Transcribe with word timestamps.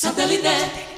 Satellite. 0.00 0.97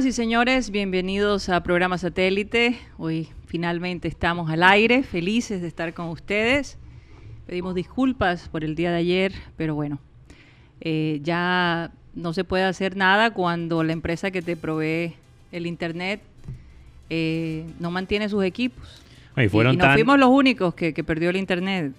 Señoras 0.00 0.14
y 0.14 0.22
señores, 0.22 0.70
bienvenidos 0.70 1.50
a 1.50 1.62
Programa 1.62 1.98
Satélite. 1.98 2.78
Hoy 2.96 3.28
finalmente 3.44 4.08
estamos 4.08 4.50
al 4.50 4.62
aire, 4.62 5.02
felices 5.02 5.60
de 5.60 5.68
estar 5.68 5.92
con 5.92 6.06
ustedes. 6.08 6.78
Pedimos 7.46 7.74
disculpas 7.74 8.48
por 8.48 8.64
el 8.64 8.74
día 8.76 8.92
de 8.92 8.96
ayer, 8.96 9.34
pero 9.58 9.74
bueno, 9.74 9.98
eh, 10.80 11.20
ya 11.22 11.90
no 12.14 12.32
se 12.32 12.44
puede 12.44 12.64
hacer 12.64 12.96
nada 12.96 13.34
cuando 13.34 13.84
la 13.84 13.92
empresa 13.92 14.30
que 14.30 14.40
te 14.40 14.56
provee 14.56 15.16
el 15.52 15.66
Internet 15.66 16.22
eh, 17.10 17.66
no 17.78 17.90
mantiene 17.90 18.30
sus 18.30 18.42
equipos. 18.42 19.02
y, 19.36 19.48
fueron 19.48 19.76
no 19.76 19.92
fuimos 19.92 20.18
los 20.18 20.30
únicos 20.30 20.72
que, 20.72 20.94
perdió 21.04 21.28
el 21.28 21.36
Internet 21.36 21.92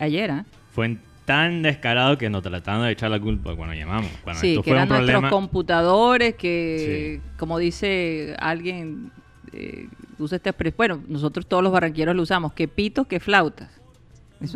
ayer. 0.00 0.32
¿ah? 0.32 0.46
Fue 0.72 0.96
tan 1.26 1.60
descarado 1.60 2.16
que 2.16 2.30
nos 2.30 2.42
tratando 2.42 2.84
de 2.84 2.92
echar 2.92 3.10
la 3.10 3.20
culpa 3.20 3.54
cuando 3.54 3.74
llamamos. 3.74 4.10
sí, 4.36 4.58
que 4.62 4.70
eran 4.70 4.88
nuestros 4.88 5.28
computadores, 5.28 6.34
que 6.36 7.20
como 7.36 7.58
dice 7.58 8.34
alguien, 8.38 9.10
eh, 9.52 9.88
usa 10.18 10.36
este 10.36 10.72
bueno, 10.76 11.02
nosotros 11.08 11.46
todos 11.46 11.62
los 11.62 11.72
barranqueros 11.72 12.14
lo 12.14 12.22
usamos, 12.22 12.52
que 12.52 12.68
pitos, 12.68 13.08
que 13.08 13.18
flautas. 13.18 13.68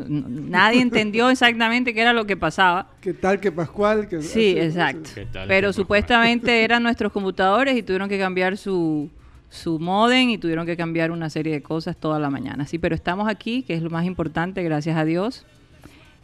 nadie 0.08 0.80
entendió 0.82 1.28
exactamente 1.28 1.92
qué 1.92 2.02
era 2.02 2.12
lo 2.12 2.24
que 2.24 2.36
pasaba. 2.36 2.88
¿Qué 3.00 3.14
tal 3.14 3.40
que 3.40 3.50
Pascual? 3.50 4.08
sí, 4.20 4.56
exacto. 4.56 5.10
Pero 5.48 5.72
supuestamente 5.72 6.62
eran 6.64 6.84
nuestros 6.84 7.12
computadores 7.12 7.76
y 7.76 7.82
tuvieron 7.82 8.08
que 8.08 8.18
cambiar 8.18 8.56
su, 8.56 9.10
su 9.48 9.80
modem 9.80 10.30
y 10.30 10.38
tuvieron 10.38 10.66
que 10.66 10.76
cambiar 10.76 11.10
una 11.10 11.30
serie 11.30 11.52
de 11.52 11.62
cosas 11.62 11.96
toda 11.96 12.20
la 12.20 12.30
mañana. 12.30 12.64
Sí, 12.64 12.78
pero 12.78 12.94
estamos 12.94 13.28
aquí, 13.28 13.64
que 13.64 13.74
es 13.74 13.82
lo 13.82 13.90
más 13.90 14.04
importante, 14.04 14.62
gracias 14.62 14.96
a 14.96 15.04
Dios. 15.04 15.44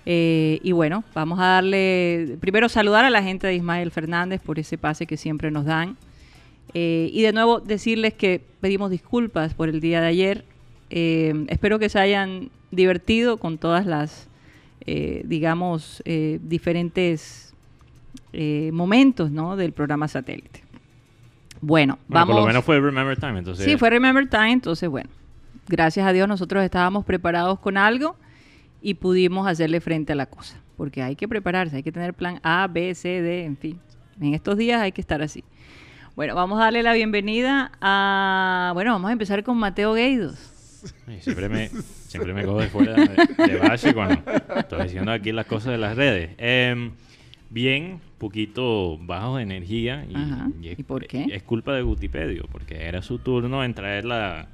Eh, 0.08 0.60
y 0.62 0.70
bueno, 0.70 1.02
vamos 1.14 1.40
a 1.40 1.46
darle, 1.46 2.38
primero 2.40 2.68
saludar 2.68 3.04
a 3.04 3.10
la 3.10 3.24
gente 3.24 3.48
de 3.48 3.56
Ismael 3.56 3.90
Fernández 3.90 4.40
por 4.40 4.60
ese 4.60 4.78
pase 4.78 5.04
que 5.04 5.16
siempre 5.16 5.50
nos 5.50 5.64
dan. 5.64 5.96
Eh, 6.74 7.10
y 7.12 7.22
de 7.22 7.32
nuevo 7.32 7.58
decirles 7.58 8.14
que 8.14 8.40
pedimos 8.60 8.90
disculpas 8.90 9.54
por 9.54 9.68
el 9.68 9.80
día 9.80 10.00
de 10.00 10.06
ayer. 10.06 10.44
Eh, 10.90 11.46
espero 11.48 11.80
que 11.80 11.88
se 11.88 11.98
hayan 11.98 12.50
divertido 12.70 13.38
con 13.38 13.58
todas 13.58 13.84
las, 13.84 14.28
digamos, 14.86 16.02
diferentes 16.04 17.52
momentos 18.72 19.32
¿no? 19.32 19.56
del 19.56 19.72
programa 19.72 20.06
satélite. 20.06 20.62
Bueno, 21.60 21.98
vamos. 22.06 22.34
Por 22.34 22.42
lo 22.42 22.46
menos 22.46 22.64
fue 22.64 22.78
Remember 22.78 23.18
Time, 23.18 23.38
entonces. 23.38 23.64
Sí, 23.64 23.76
fue 23.76 23.90
Remember 23.90 24.28
Time, 24.28 24.52
entonces 24.52 24.88
bueno. 24.88 25.10
Gracias 25.68 26.06
a 26.06 26.12
Dios 26.12 26.28
nosotros 26.28 26.62
estábamos 26.62 27.04
preparados 27.04 27.58
con 27.58 27.76
algo 27.76 28.14
y 28.80 28.94
pudimos 28.94 29.46
hacerle 29.46 29.80
frente 29.80 30.12
a 30.12 30.16
la 30.16 30.26
cosa. 30.26 30.60
Porque 30.76 31.02
hay 31.02 31.16
que 31.16 31.28
prepararse, 31.28 31.76
hay 31.76 31.82
que 31.82 31.92
tener 31.92 32.14
plan 32.14 32.40
A, 32.42 32.66
B, 32.66 32.94
C, 32.94 33.22
D, 33.22 33.44
en 33.44 33.56
fin. 33.56 33.80
En 34.20 34.34
estos 34.34 34.56
días 34.56 34.80
hay 34.80 34.92
que 34.92 35.00
estar 35.00 35.22
así. 35.22 35.44
Bueno, 36.14 36.34
vamos 36.34 36.58
a 36.58 36.64
darle 36.64 36.82
la 36.82 36.94
bienvenida 36.94 37.72
a... 37.80 38.70
Bueno, 38.74 38.92
vamos 38.92 39.10
a 39.10 39.12
empezar 39.12 39.42
con 39.44 39.58
Mateo 39.58 39.94
Gueidos. 39.94 40.38
siempre 41.20 41.48
me, 41.48 41.68
siempre 41.68 42.32
me 42.32 42.44
cojo 42.44 42.60
de 42.60 42.68
fuera 42.68 42.94
de, 42.94 43.56
base 43.58 43.92
cuando 43.92 44.22
estoy 44.56 44.84
diciendo 44.84 45.12
aquí 45.12 45.32
las 45.32 45.46
cosas 45.46 45.72
de 45.72 45.78
las 45.78 45.96
redes. 45.96 46.30
Eh, 46.38 46.90
bien, 47.50 48.00
poquito 48.18 48.98
bajo 48.98 49.36
de 49.36 49.42
energía. 49.42 50.06
Y, 50.60 50.68
y, 50.68 50.82
por 50.82 51.06
qué? 51.06 51.26
Es 51.32 51.42
culpa 51.42 51.74
de 51.74 51.82
Gutipedio, 51.82 52.46
porque 52.50 52.84
era 52.84 53.02
su 53.02 53.18
turno 53.18 53.64
en 53.64 53.74
traer 53.74 54.04
la, 54.04 54.48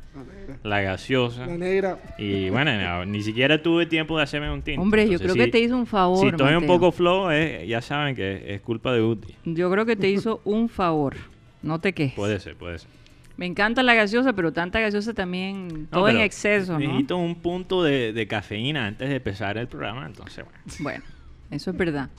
la, 0.62 0.80
gaseosa. 0.80 1.46
La 1.46 1.56
negra. 1.56 1.98
Y 2.18 2.50
bueno, 2.50 3.04
ni 3.06 3.22
siquiera 3.22 3.62
tuve 3.62 3.86
tiempo 3.86 4.16
de 4.16 4.24
hacerme 4.24 4.52
un 4.52 4.62
tinto. 4.62 4.82
Hombre, 4.82 5.08
yo 5.08 5.18
creo 5.18 5.34
que 5.34 5.48
te 5.48 5.60
hizo 5.60 5.76
un 5.76 5.86
favor. 5.86 6.20
Si 6.20 6.26
estoy 6.28 6.54
un 6.54 6.66
poco 6.66 6.92
flow, 6.92 7.30
ya 7.66 7.80
saben 7.80 8.14
que 8.14 8.54
es 8.54 8.60
culpa 8.60 8.92
de 8.92 9.00
Guti. 9.00 9.34
Yo 9.44 9.70
creo 9.70 9.86
que 9.86 9.96
te 9.96 10.10
hizo 10.10 10.40
un 10.44 10.68
favor. 10.68 11.16
No 11.62 11.80
te 11.80 11.92
quejes. 11.92 12.14
Puede 12.14 12.40
ser, 12.40 12.56
puede 12.56 12.78
ser. 12.78 12.88
Me 13.36 13.46
encanta 13.46 13.82
la 13.82 13.94
gaseosa, 13.94 14.34
pero 14.34 14.52
tanta 14.52 14.78
gaseosa 14.78 15.14
también, 15.14 15.88
todo 15.90 16.08
en 16.08 16.18
exceso, 16.18 16.74
¿no? 16.74 16.80
Necesito 16.80 17.16
un 17.16 17.36
punto 17.36 17.82
de, 17.82 18.12
de, 18.12 18.26
cafeína 18.26 18.86
antes 18.86 19.08
de 19.08 19.16
empezar 19.16 19.56
el 19.56 19.68
programa, 19.68 20.06
entonces 20.06 20.44
bueno. 20.44 20.58
Bueno, 20.80 21.04
eso 21.50 21.70
es 21.70 21.76
verdad. 21.76 22.10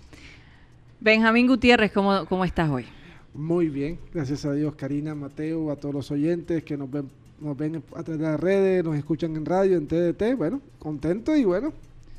Benjamín 1.04 1.48
Gutiérrez, 1.48 1.92
¿cómo, 1.92 2.26
¿cómo 2.28 2.46
estás 2.46 2.70
hoy? 2.70 2.86
Muy 3.34 3.68
bien, 3.68 4.00
gracias 4.14 4.46
a 4.46 4.54
Dios, 4.54 4.74
Karina, 4.76 5.14
Mateo, 5.14 5.70
a 5.70 5.76
todos 5.76 5.94
los 5.94 6.12
oyentes 6.12 6.64
que 6.64 6.78
nos 6.78 6.90
ven, 6.90 7.10
nos 7.42 7.58
ven 7.58 7.84
a 7.94 8.04
través 8.04 8.22
de 8.22 8.26
las 8.26 8.40
redes, 8.40 8.86
nos 8.86 8.96
escuchan 8.96 9.36
en 9.36 9.46
radio, 9.46 9.76
en 9.76 9.86
TDT. 9.86 10.38
Bueno, 10.38 10.62
contento 10.80 11.36
y 11.36 11.44
bueno, 11.44 11.74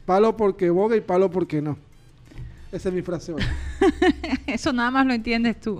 palo 0.04 0.36
porque 0.36 0.68
boga 0.68 0.96
y 0.96 1.00
palo 1.00 1.30
porque 1.30 1.62
no. 1.62 1.78
Esa 2.72 2.90
es 2.90 2.94
mi 2.94 3.00
frase 3.00 3.32
hoy. 3.32 3.42
Eso 4.46 4.70
nada 4.70 4.90
más 4.90 5.06
lo 5.06 5.14
entiendes 5.14 5.58
tú. 5.60 5.78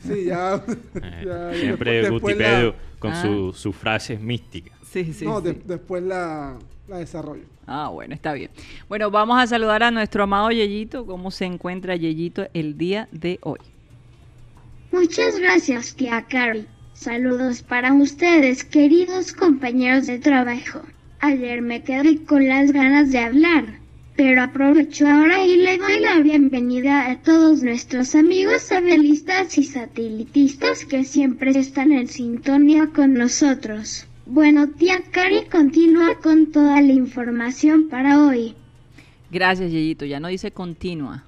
sí, 0.00 0.24
ya. 0.24 0.60
Eh, 0.96 1.52
siempre 1.60 2.10
Gutipedio 2.10 2.74
con 2.98 3.12
ah. 3.12 3.52
sus 3.54 3.76
frases 3.76 4.20
místicas. 4.20 4.77
Sí, 4.90 5.12
sí. 5.12 5.24
No, 5.24 5.40
después 5.40 6.02
la 6.02 6.58
la 6.88 6.98
desarrollo. 6.98 7.44
Ah, 7.66 7.88
bueno, 7.88 8.14
está 8.14 8.32
bien. 8.32 8.50
Bueno, 8.88 9.10
vamos 9.10 9.38
a 9.38 9.46
saludar 9.46 9.82
a 9.82 9.90
nuestro 9.90 10.22
amado 10.22 10.50
Yeyito. 10.50 11.04
¿Cómo 11.06 11.30
se 11.30 11.44
encuentra 11.44 11.96
Yeyito 11.96 12.48
el 12.54 12.78
día 12.78 13.08
de 13.12 13.38
hoy? 13.42 13.58
Muchas 14.90 15.38
gracias, 15.38 15.94
tía 15.94 16.24
Carrie. 16.28 16.66
Saludos 16.94 17.62
para 17.62 17.92
ustedes, 17.92 18.64
queridos 18.64 19.32
compañeros 19.32 20.06
de 20.06 20.18
trabajo. 20.18 20.80
Ayer 21.20 21.62
me 21.62 21.82
quedé 21.82 22.24
con 22.24 22.48
las 22.48 22.72
ganas 22.72 23.12
de 23.12 23.18
hablar, 23.18 23.78
pero 24.16 24.42
aprovecho 24.42 25.06
ahora 25.06 25.44
y 25.44 25.56
le 25.58 25.78
doy 25.78 26.00
la 26.00 26.20
bienvenida 26.20 27.10
a 27.10 27.20
todos 27.20 27.62
nuestros 27.62 28.14
amigos 28.14 28.62
sabelistas 28.62 29.58
y 29.58 29.64
satelitistas 29.64 30.84
que 30.86 31.04
siempre 31.04 31.50
están 31.50 31.92
en 31.92 32.08
sintonía 32.08 32.88
con 32.94 33.14
nosotros. 33.14 34.07
Bueno, 34.30 34.68
tía 34.68 35.00
Cari 35.10 35.46
continúa 35.50 36.16
con 36.22 36.52
toda 36.52 36.82
la 36.82 36.92
información 36.92 37.88
para 37.88 38.26
hoy. 38.26 38.54
Gracias, 39.30 39.72
Yeyito. 39.72 40.04
Ya 40.04 40.20
no 40.20 40.28
dice 40.28 40.50
continua. 40.50 41.24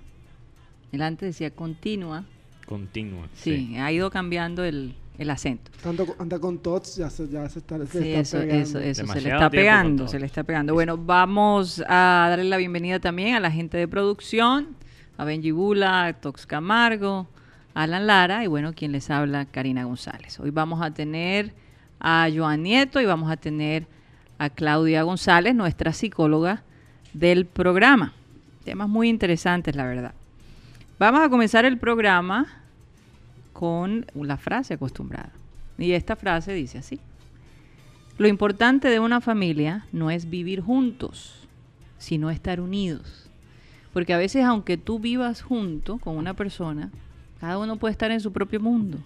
El 0.92 1.00
antes 1.00 1.30
decía 1.30 1.50
continua. 1.50 2.24
Continua. 2.66 3.26
Sí, 3.32 3.74
ha 3.78 3.90
ido 3.90 4.10
cambiando 4.10 4.64
el, 4.64 4.94
acento. 5.30 5.70
Tanto 5.82 6.14
anda 6.18 6.38
con 6.38 6.58
tots, 6.58 6.96
ya 6.96 7.08
se, 7.08 7.26
ya 7.28 7.48
se 7.48 7.60
está, 7.60 7.78
sí, 7.86 8.12
eso, 8.12 8.38
Eso, 8.38 8.78
eso, 8.78 9.06
se 9.06 9.20
le 9.22 9.30
está 9.30 9.48
pegando, 9.48 10.06
se 10.06 10.20
le 10.20 10.26
está 10.26 10.44
pegando. 10.44 10.74
Bueno, 10.74 10.98
vamos 10.98 11.82
a 11.88 12.26
darle 12.28 12.44
la 12.44 12.58
bienvenida 12.58 13.00
también 13.00 13.34
a 13.34 13.40
la 13.40 13.50
gente 13.50 13.78
de 13.78 13.88
producción, 13.88 14.76
a 15.16 15.24
Benji 15.24 15.52
Bula, 15.52 16.04
a 16.04 16.12
Tox 16.12 16.44
Camargo, 16.44 17.28
a 17.72 17.84
Alan 17.84 18.06
Lara 18.06 18.44
y 18.44 18.46
bueno, 18.46 18.74
quien 18.74 18.92
les 18.92 19.08
habla, 19.08 19.46
Karina 19.46 19.84
González. 19.84 20.38
Hoy 20.38 20.50
vamos 20.50 20.82
a 20.82 20.92
tener 20.92 21.54
a 22.00 22.28
Joan 22.34 22.62
Nieto 22.62 23.00
y 23.00 23.06
vamos 23.06 23.30
a 23.30 23.36
tener 23.36 23.86
a 24.38 24.48
Claudia 24.48 25.02
González, 25.02 25.54
nuestra 25.54 25.92
psicóloga 25.92 26.62
del 27.12 27.46
programa. 27.46 28.14
Temas 28.64 28.88
muy 28.88 29.08
interesantes, 29.08 29.76
la 29.76 29.84
verdad. 29.84 30.14
Vamos 30.98 31.20
a 31.20 31.28
comenzar 31.28 31.64
el 31.64 31.78
programa 31.78 32.46
con 33.52 34.06
la 34.14 34.38
frase 34.38 34.74
acostumbrada. 34.74 35.32
Y 35.78 35.92
esta 35.92 36.16
frase 36.16 36.52
dice 36.54 36.78
así. 36.78 37.00
Lo 38.18 38.28
importante 38.28 38.88
de 38.88 39.00
una 39.00 39.20
familia 39.20 39.86
no 39.92 40.10
es 40.10 40.28
vivir 40.28 40.60
juntos, 40.60 41.46
sino 41.98 42.30
estar 42.30 42.60
unidos. 42.60 43.30
Porque 43.92 44.14
a 44.14 44.18
veces 44.18 44.44
aunque 44.44 44.76
tú 44.76 44.98
vivas 44.98 45.42
junto 45.42 45.98
con 45.98 46.16
una 46.16 46.34
persona, 46.34 46.90
Cada 47.40 47.56
uno 47.56 47.76
puede 47.76 47.92
estar 47.92 48.10
en 48.10 48.20
su 48.20 48.32
propio 48.32 48.60
mundo 48.60 48.98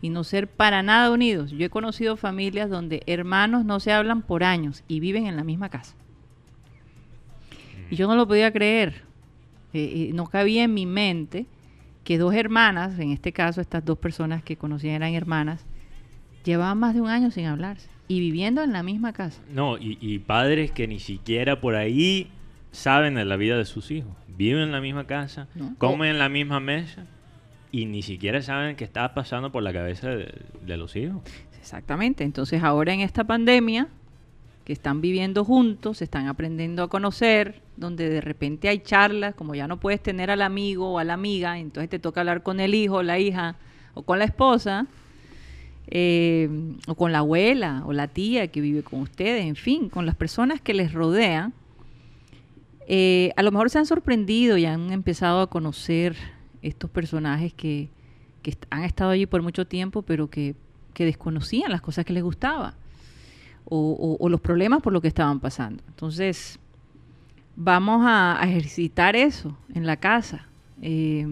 y 0.00 0.10
no 0.10 0.24
ser 0.24 0.48
para 0.48 0.82
nada 0.82 1.10
unidos. 1.10 1.50
Yo 1.50 1.64
he 1.66 1.70
conocido 1.70 2.16
familias 2.16 2.70
donde 2.70 3.02
hermanos 3.06 3.64
no 3.64 3.80
se 3.80 3.92
hablan 3.92 4.22
por 4.22 4.44
años 4.44 4.84
y 4.88 5.00
viven 5.00 5.26
en 5.26 5.36
la 5.36 5.44
misma 5.44 5.68
casa. 5.68 5.94
Y 7.90 7.96
yo 7.96 8.06
no 8.06 8.16
lo 8.16 8.26
podía 8.26 8.52
creer. 8.52 9.02
Eh, 9.72 10.08
eh, 10.08 10.10
no 10.14 10.26
cabía 10.26 10.64
en 10.64 10.74
mi 10.74 10.86
mente 10.86 11.46
que 12.04 12.18
dos 12.18 12.34
hermanas, 12.34 12.98
en 12.98 13.10
este 13.10 13.32
caso 13.32 13.60
estas 13.60 13.84
dos 13.84 13.98
personas 13.98 14.42
que 14.42 14.56
conocían 14.56 14.96
eran 14.96 15.14
hermanas, 15.14 15.66
llevaban 16.44 16.78
más 16.78 16.94
de 16.94 17.00
un 17.00 17.08
año 17.08 17.30
sin 17.30 17.46
hablarse 17.46 17.88
y 18.08 18.20
viviendo 18.20 18.62
en 18.62 18.72
la 18.72 18.82
misma 18.82 19.12
casa. 19.12 19.42
No, 19.52 19.76
y, 19.78 20.18
padres 20.20 20.70
que 20.70 20.86
ni 20.86 21.00
siquiera 21.00 21.60
por 21.60 21.74
ahí 21.74 22.30
saben 22.70 23.14
de 23.14 23.24
la 23.24 23.36
vida 23.36 23.58
de 23.58 23.64
sus 23.64 23.90
hijos. 23.90 24.12
Viven 24.28 24.62
en 24.62 24.72
la 24.72 24.80
misma 24.80 25.06
casa, 25.06 25.48
comen 25.78 26.10
en 26.10 26.18
la 26.18 26.28
misma 26.28 26.60
mesa 26.60 27.06
y 27.72 27.86
ni 27.86 28.02
siquiera 28.02 28.42
saben 28.42 28.76
qué 28.76 28.84
está 28.84 29.14
pasando 29.14 29.50
por 29.52 29.62
la 29.62 29.72
cabeza 29.72 30.08
de, 30.10 30.76
los 30.76 30.96
hijos. 30.96 31.22
Exactamente. 31.58 32.24
Entonces 32.24 32.62
ahora 32.62 32.92
en 32.92 33.00
esta 33.00 33.24
pandemia, 33.24 33.88
que 34.64 34.72
están 34.72 35.00
viviendo 35.00 35.44
juntos, 35.44 35.98
se 35.98 36.04
están 36.04 36.26
aprendiendo 36.26 36.82
a 36.82 36.88
conocer, 36.88 37.62
donde 37.76 38.08
de 38.08 38.20
repente 38.20 38.68
hay 38.68 38.80
charlas, 38.80 39.34
como 39.34 39.54
ya 39.54 39.68
no 39.68 39.78
puedes 39.78 40.02
tener 40.02 40.30
al 40.30 40.42
amigo 40.42 40.92
o 40.92 40.98
a 40.98 41.04
la 41.04 41.14
amiga, 41.14 41.58
entonces 41.58 41.90
te 41.90 41.98
toca 41.98 42.20
hablar 42.20 42.42
con 42.42 42.60
el 42.60 42.74
hijo, 42.74 43.02
la 43.02 43.18
hija 43.18 43.56
o 43.94 44.02
con 44.02 44.18
la 44.18 44.24
esposa, 44.24 44.86
eh, 45.88 46.48
o 46.88 46.96
con 46.96 47.12
la 47.12 47.18
abuela 47.18 47.82
o 47.86 47.92
la 47.92 48.08
tía 48.08 48.48
que 48.48 48.60
vive 48.60 48.82
con 48.82 49.00
ustedes, 49.00 49.44
en 49.44 49.56
fin, 49.56 49.88
con 49.88 50.04
las 50.04 50.16
personas 50.16 50.60
que 50.60 50.74
les 50.74 50.92
rodean, 50.92 51.52
eh, 52.88 53.32
a 53.36 53.42
lo 53.42 53.50
mejor 53.50 53.70
se 53.70 53.78
han 53.78 53.86
sorprendido 53.86 54.56
y 54.56 54.64
han 54.64 54.92
empezado 54.92 55.40
a 55.40 55.50
conocer 55.50 56.16
estos 56.62 56.90
personajes 56.90 57.52
que, 57.52 57.88
han 58.70 58.84
estado 58.84 59.10
allí 59.10 59.26
por 59.26 59.42
mucho 59.42 59.66
tiempo, 59.66 60.02
pero 60.02 60.30
que, 60.30 60.54
desconocían 60.94 61.70
las 61.70 61.82
cosas 61.82 62.06
que 62.06 62.14
les 62.14 62.22
gustaba 62.22 62.74
o, 63.66 64.28
los 64.30 64.40
problemas 64.40 64.80
por 64.80 64.92
lo 64.92 65.00
que 65.00 65.08
estaban 65.08 65.40
pasando. 65.40 65.82
Entonces, 65.88 66.58
vamos 67.56 68.02
a, 68.06 68.40
ejercitar 68.44 69.16
eso 69.16 69.56
en 69.74 69.86
la 69.86 69.96
casa, 69.96 70.46
eh, 70.80 71.26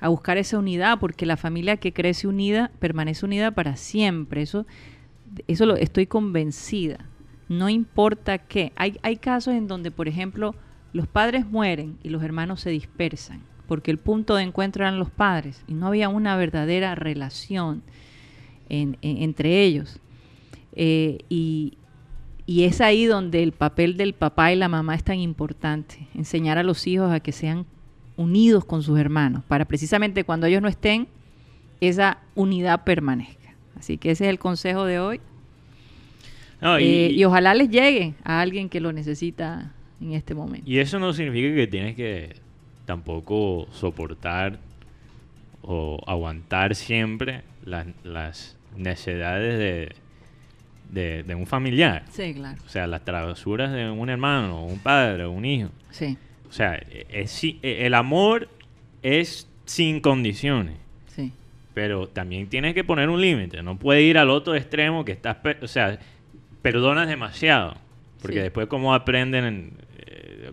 a 0.00 0.08
buscar 0.08 0.38
esa 0.38 0.58
unidad, 0.58 0.98
porque 0.98 1.24
la 1.24 1.36
familia 1.36 1.76
que 1.76 1.92
crece 1.92 2.26
unida 2.26 2.70
permanece 2.78 3.24
unida 3.24 3.52
para 3.52 3.76
siempre. 3.76 4.42
Eso, 4.42 4.66
eso 5.46 5.66
lo 5.66 5.76
estoy 5.76 6.06
convencida. 6.06 7.06
No 7.48 7.68
importa 7.68 8.38
qué. 8.38 8.72
Hay, 8.76 8.98
hay 9.02 9.16
casos 9.16 9.54
en 9.54 9.66
donde, 9.66 9.90
por 9.90 10.08
ejemplo, 10.08 10.54
los 10.92 11.06
padres 11.06 11.46
mueren 11.46 11.98
y 12.02 12.08
los 12.08 12.22
hermanos 12.22 12.60
se 12.60 12.70
dispersan 12.70 13.49
porque 13.70 13.92
el 13.92 13.98
punto 13.98 14.34
de 14.34 14.42
encuentro 14.42 14.82
eran 14.82 14.98
los 14.98 15.10
padres 15.10 15.62
y 15.68 15.74
no 15.74 15.86
había 15.86 16.08
una 16.08 16.34
verdadera 16.34 16.96
relación 16.96 17.84
entre 18.68 19.62
ellos. 19.62 20.00
Eh, 20.72 21.18
y, 21.28 21.76
es 22.48 22.80
ahí 22.80 23.04
donde 23.04 23.44
el 23.44 23.52
papel 23.52 23.96
del 23.96 24.12
papá 24.12 24.52
y 24.52 24.56
la 24.56 24.68
mamá 24.68 24.96
es 24.96 25.04
tan 25.04 25.20
importante, 25.20 26.08
enseñar 26.16 26.58
a 26.58 26.64
los 26.64 26.84
hijos 26.88 27.12
a 27.12 27.20
que 27.20 27.30
sean 27.30 27.64
unidos 28.16 28.64
con 28.64 28.82
sus 28.82 28.98
hermanos, 28.98 29.44
para 29.46 29.66
precisamente 29.66 30.24
cuando 30.24 30.48
ellos 30.48 30.62
no 30.62 30.66
estén, 30.66 31.06
esa 31.80 32.18
unidad 32.34 32.82
permanezca. 32.82 33.54
Así 33.78 33.98
que 33.98 34.10
ese 34.10 34.24
es 34.24 34.30
el 34.30 34.40
consejo 34.40 34.84
de 34.84 34.98
hoy. 34.98 35.20
Eh, 36.80 37.12
y, 37.14 37.24
ojalá 37.24 37.54
les 37.54 37.70
llegue 37.70 38.14
a 38.24 38.40
alguien 38.40 38.68
que 38.68 38.80
lo 38.80 38.92
necesita 38.92 39.72
en 40.00 40.14
este 40.14 40.34
momento. 40.34 40.68
Y 40.68 40.80
eso 40.80 40.98
no 40.98 41.12
significa 41.12 41.54
que 41.54 41.68
tienes 41.68 41.94
que 41.94 42.49
tampoco 42.90 43.68
soportar 43.70 44.58
o 45.62 46.02
aguantar 46.08 46.74
siempre 46.74 47.42
las, 47.64 48.56
necesidades 48.76 49.94
de, 50.90 51.22
de, 51.22 51.34
un 51.36 51.46
familiar. 51.46 52.02
Sí, 52.10 52.34
claro. 52.34 52.60
O 52.66 52.68
sea, 52.68 52.88
las 52.88 53.04
travesuras 53.04 53.70
de 53.70 53.88
un 53.88 54.10
hermano, 54.10 54.64
un 54.64 54.80
padre, 54.80 55.24
un 55.28 55.44
hijo. 55.44 55.70
Sí. 55.90 56.18
O 56.48 56.52
sea, 56.52 56.82
es, 56.90 57.44
e, 57.44 57.58
el 57.62 57.94
amor 57.94 58.48
es 59.04 59.48
sin 59.66 60.00
condiciones. 60.00 60.74
Sí. 61.06 61.30
Pero 61.74 62.08
también 62.08 62.48
tienes 62.48 62.74
que 62.74 62.82
poner 62.82 63.08
un 63.08 63.20
límite. 63.20 63.62
No 63.62 63.78
puede 63.78 64.02
ir 64.02 64.18
al 64.18 64.30
otro 64.30 64.56
extremo 64.56 65.04
que 65.04 65.12
estás... 65.12 65.36
O 65.62 65.68
sea, 65.68 65.96
perdonas 66.60 67.06
demasiado. 67.06 67.76
Porque 68.20 68.42
después 68.42 68.66
cómo 68.66 68.94
aprenden 68.94 69.74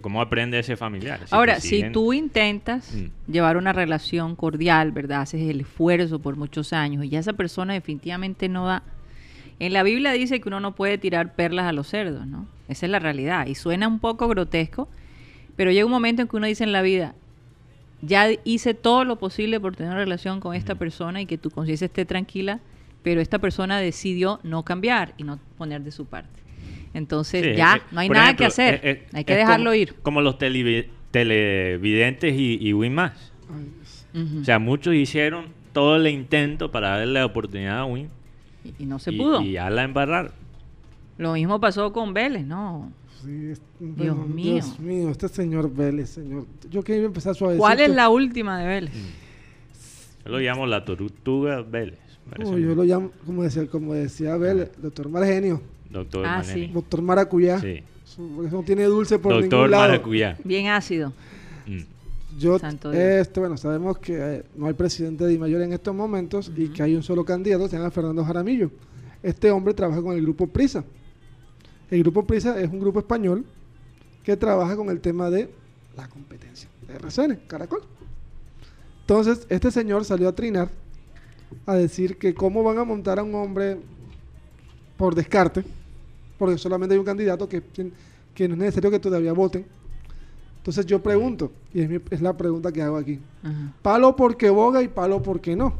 cómo 0.01 0.21
aprende 0.21 0.59
ese 0.59 0.75
familiar. 0.75 1.21
Ahora, 1.31 1.59
si 1.59 1.89
tú 1.91 2.13
intentas 2.13 2.93
mm. 2.93 3.31
llevar 3.31 3.57
una 3.57 3.73
relación 3.73 4.35
cordial, 4.35 4.91
¿verdad? 4.91 5.21
Haces 5.21 5.49
el 5.49 5.61
esfuerzo 5.61 6.19
por 6.19 6.35
muchos 6.35 6.73
años 6.73 7.05
y 7.05 7.09
ya 7.09 7.19
esa 7.19 7.33
persona 7.33 7.73
definitivamente 7.73 8.49
no 8.49 8.67
da... 8.67 8.83
En 9.59 9.73
la 9.73 9.83
Biblia 9.83 10.11
dice 10.11 10.39
que 10.39 10.49
uno 10.49 10.59
no 10.59 10.75
puede 10.75 10.97
tirar 10.97 11.33
perlas 11.33 11.65
a 11.65 11.71
los 11.71 11.87
cerdos, 11.87 12.27
¿no? 12.27 12.47
Esa 12.67 12.85
es 12.85 12.91
la 12.91 12.99
realidad. 12.99 13.47
Y 13.47 13.55
suena 13.55 13.87
un 13.87 13.99
poco 13.99 14.27
grotesco, 14.27 14.87
pero 15.55 15.71
llega 15.71 15.85
un 15.85 15.91
momento 15.91 16.21
en 16.21 16.27
que 16.27 16.37
uno 16.37 16.45
dice 16.45 16.63
en 16.63 16.71
la 16.71 16.81
vida, 16.81 17.15
ya 18.01 18.27
hice 18.43 18.73
todo 18.73 19.03
lo 19.03 19.17
posible 19.17 19.59
por 19.59 19.75
tener 19.75 19.91
una 19.91 19.99
relación 19.99 20.39
con 20.39 20.53
esta 20.53 20.75
persona 20.75 21.21
y 21.21 21.25
que 21.25 21.37
tu 21.37 21.49
conciencia 21.49 21.85
esté 21.85 22.05
tranquila, 22.05 22.59
pero 23.01 23.21
esta 23.21 23.39
persona 23.39 23.79
decidió 23.79 24.39
no 24.43 24.63
cambiar 24.63 25.13
y 25.17 25.23
no 25.23 25.39
poner 25.57 25.81
de 25.81 25.91
su 25.91 26.05
parte. 26.05 26.46
Entonces 26.93 27.57
ya, 27.57 27.77
eh, 27.77 27.81
no 27.91 27.99
hay 28.01 28.09
nada 28.09 28.35
que 28.35 28.45
hacer. 28.45 28.75
Eh, 28.75 28.79
eh, 28.83 29.07
hay 29.13 29.23
que 29.23 29.35
dejarlo 29.35 29.73
ir. 29.73 29.95
Como 30.01 30.21
los 30.21 30.37
televidentes 30.37 32.33
y, 32.33 32.57
y 32.61 32.73
Win 32.73 32.93
más. 32.93 33.33
O 34.41 34.43
sea, 34.43 34.57
muchos 34.59 34.95
hicieron 34.95 35.47
todo 35.73 35.95
el 35.97 36.07
intento 36.07 36.71
para 36.71 36.97
darle 36.97 37.13
la 37.13 37.25
oportunidad 37.25 37.79
a 37.79 37.85
Win. 37.85 38.09
Y, 38.79 38.85
no 38.85 38.99
se 38.99 39.11
pudo. 39.13 39.41
Y 39.41 39.53
ya 39.53 39.69
la 39.69 39.83
embarraron. 39.83 40.31
Lo 41.17 41.33
mismo 41.33 41.59
pasó 41.59 41.93
con 41.93 42.13
Vélez, 42.13 42.45
¿no? 42.45 42.91
Dios 43.23 43.59
mío. 43.79 44.53
Dios 44.53 44.79
mío, 44.79 45.09
este 45.09 45.27
señor 45.27 45.73
Vélez, 45.73 46.09
señor. 46.09 46.45
Yo 46.69 46.83
quiero 46.83 47.05
empezar 47.05 47.35
suavecito. 47.35 47.61
¿Cuál 47.61 47.79
es 47.79 47.89
la 47.89 48.09
última 48.09 48.59
de 48.59 48.67
Vélez? 48.67 48.93
Mm. 48.93 50.25
Yo 50.25 50.31
lo 50.31 50.39
llamo 50.39 50.67
la 50.67 50.83
tortuga 50.85 51.61
Vélez. 51.61 51.99
yo 52.39 52.75
lo 52.75 52.83
llamo, 52.83 53.11
como 53.25 53.43
decía, 53.43 53.67
como 53.67 53.93
decía 53.93 54.35
Vélez, 54.37 54.71
doctor 54.81 55.09
Margenio. 55.09 55.61
Doctor 55.89 56.25
ah, 56.25 56.43
Doctor 56.73 57.01
Maracuyá. 57.01 57.59
Sí. 57.59 57.83
no 58.17 58.63
tiene 58.63 58.85
dulce 58.85 59.19
por 59.19 59.41
ningún 59.41 59.71
lado. 59.71 59.89
Maracuyá. 59.89 60.37
Bien 60.43 60.67
ácido. 60.67 61.13
Mm. 61.65 61.81
Yo, 62.37 62.57
este, 62.93 63.39
bueno, 63.39 63.57
sabemos 63.57 63.97
que 63.97 64.15
eh, 64.15 64.43
no 64.55 64.67
hay 64.67 64.73
presidente 64.73 65.25
de 65.25 65.39
mayor 65.39 65.61
en 65.61 65.73
estos 65.73 65.95
momentos 65.95 66.51
y 66.55 66.67
que 66.67 66.83
hay 66.83 66.93
un 66.93 67.01
solo 67.01 67.25
candidato, 67.25 67.67
se 67.67 67.77
llama 67.77 67.89
Fernando 67.89 68.23
Jaramillo. 68.23 68.69
Este 69.23 69.49
hombre 69.49 69.73
trabaja 69.73 70.01
con 70.01 70.15
el 70.15 70.21
grupo 70.21 70.45
Prisa. 70.45 70.83
El 71.89 72.03
grupo 72.03 72.25
Prisa 72.27 72.59
es 72.61 72.69
un 72.69 72.79
grupo 72.79 72.99
español 72.99 73.43
que 74.23 74.37
trabaja 74.37 74.75
con 74.75 74.89
el 74.89 74.99
tema 74.99 75.31
de 75.31 75.49
la 75.95 76.07
competencia 76.07 76.69
de 76.87 76.95
RCN, 76.95 77.39
Caracol. 77.47 77.81
Entonces, 79.01 79.47
este 79.49 79.71
señor 79.71 80.05
salió 80.05 80.27
a 80.27 80.35
trinar 80.35 80.69
a 81.65 81.75
decir 81.75 82.17
que 82.17 82.33
cómo 82.33 82.61
van 82.61 82.77
a 82.77 82.83
montar 82.83 83.19
a 83.19 83.23
un 83.23 83.33
hombre 83.35 83.77
por 84.97 85.15
descarte, 85.15 85.63
porque 86.37 86.57
solamente 86.57 86.93
hay 86.93 86.99
un 86.99 87.05
candidato 87.05 87.47
que, 87.47 87.61
que 88.33 88.47
no 88.47 88.55
es 88.55 88.59
necesario 88.59 88.91
que 88.91 88.99
todavía 88.99 89.33
voten. 89.33 89.65
Entonces 90.57 90.85
yo 90.85 91.01
pregunto, 91.01 91.53
y 91.73 91.81
es, 92.11 92.21
la 92.21 92.35
pregunta 92.35 92.73
que 92.73 92.81
hago 92.81 92.97
aquí. 92.97 93.19
Palo 93.81 94.15
porque 94.17 94.49
boga 94.49 94.81
y 94.83 94.89
palo 94.89 95.23
porque 95.23 95.55
no. 95.55 95.77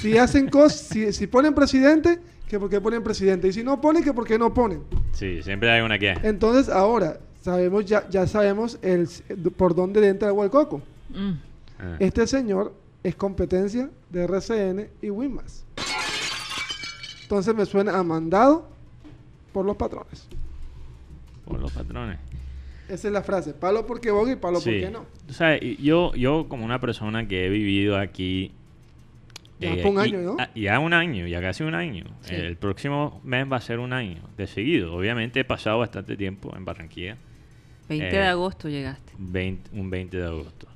Si 0.00 0.16
hacen 0.16 0.48
cosas, 0.48 0.80
si, 0.80 1.12
si, 1.12 1.26
ponen 1.26 1.52
presidente, 1.52 2.20
que 2.48 2.60
porque 2.60 2.80
ponen 2.80 3.02
presidente. 3.02 3.48
Y 3.48 3.52
si 3.52 3.64
no 3.64 3.80
ponen, 3.80 4.04
que 4.04 4.12
porque 4.12 4.38
no 4.38 4.54
ponen. 4.54 4.82
Sí, 5.12 5.42
siempre 5.42 5.72
hay 5.72 5.82
una 5.82 5.98
que. 5.98 6.14
Entonces 6.22 6.68
ahora, 6.68 7.18
sabemos 7.40 7.84
ya, 7.84 8.08
ya 8.08 8.28
sabemos 8.28 8.78
el, 8.80 9.08
por 9.56 9.74
dónde 9.74 10.06
entra 10.06 10.30
el 10.30 10.50
coco. 10.50 10.80
Mm. 11.10 11.32
Ah. 11.80 11.96
Este 11.98 12.26
señor 12.28 12.72
es 13.02 13.16
competencia 13.16 13.90
de 14.08 14.22
RCN 14.22 14.88
y 15.02 15.10
Winmas. 15.10 15.64
Entonces 17.32 17.54
me 17.54 17.64
suena 17.64 17.98
a 17.98 18.02
mandado 18.02 18.68
por 19.54 19.64
los 19.64 19.74
patrones. 19.74 20.28
Por 21.46 21.60
los 21.60 21.72
patrones. 21.72 22.18
Esa 22.90 23.08
es 23.08 23.14
la 23.14 23.22
frase, 23.22 23.54
palo 23.54 23.86
porque 23.86 24.10
voy 24.10 24.32
y 24.32 24.36
palo 24.36 24.58
porque 24.62 24.90
no. 24.90 25.06
O 25.30 25.32
sea, 25.32 25.58
yo, 25.58 26.12
yo 26.14 26.46
como 26.46 26.66
una 26.66 26.78
persona 26.78 27.26
que 27.26 27.46
he 27.46 27.48
vivido 27.48 27.96
aquí... 27.96 28.52
Ya 29.60 29.72
eh, 29.72 29.82
un 29.88 29.98
año, 29.98 30.20
¿no? 30.20 30.36
ya 30.54 30.78
un 30.78 30.92
año, 30.92 31.26
ya 31.26 31.40
casi 31.40 31.62
un 31.62 31.74
año. 31.74 32.04
el 32.28 32.56
próximo 32.58 33.22
mes 33.24 33.50
va 33.50 33.56
a 33.56 33.62
ser 33.62 33.78
un 33.78 33.94
año 33.94 34.20
de 34.36 34.46
seguido. 34.46 34.94
Obviamente 34.94 35.40
he 35.40 35.44
pasado 35.44 35.78
bastante 35.78 36.18
tiempo 36.18 36.54
en 36.54 36.66
Barranquilla. 36.66 37.16
20 37.88 38.10
de 38.10 38.14
eh, 38.14 38.26
agosto 38.26 38.68
llegaste. 38.68 39.14
un 39.72 39.88
20 39.88 40.18
de 40.18 40.26
agosto. 40.26 40.66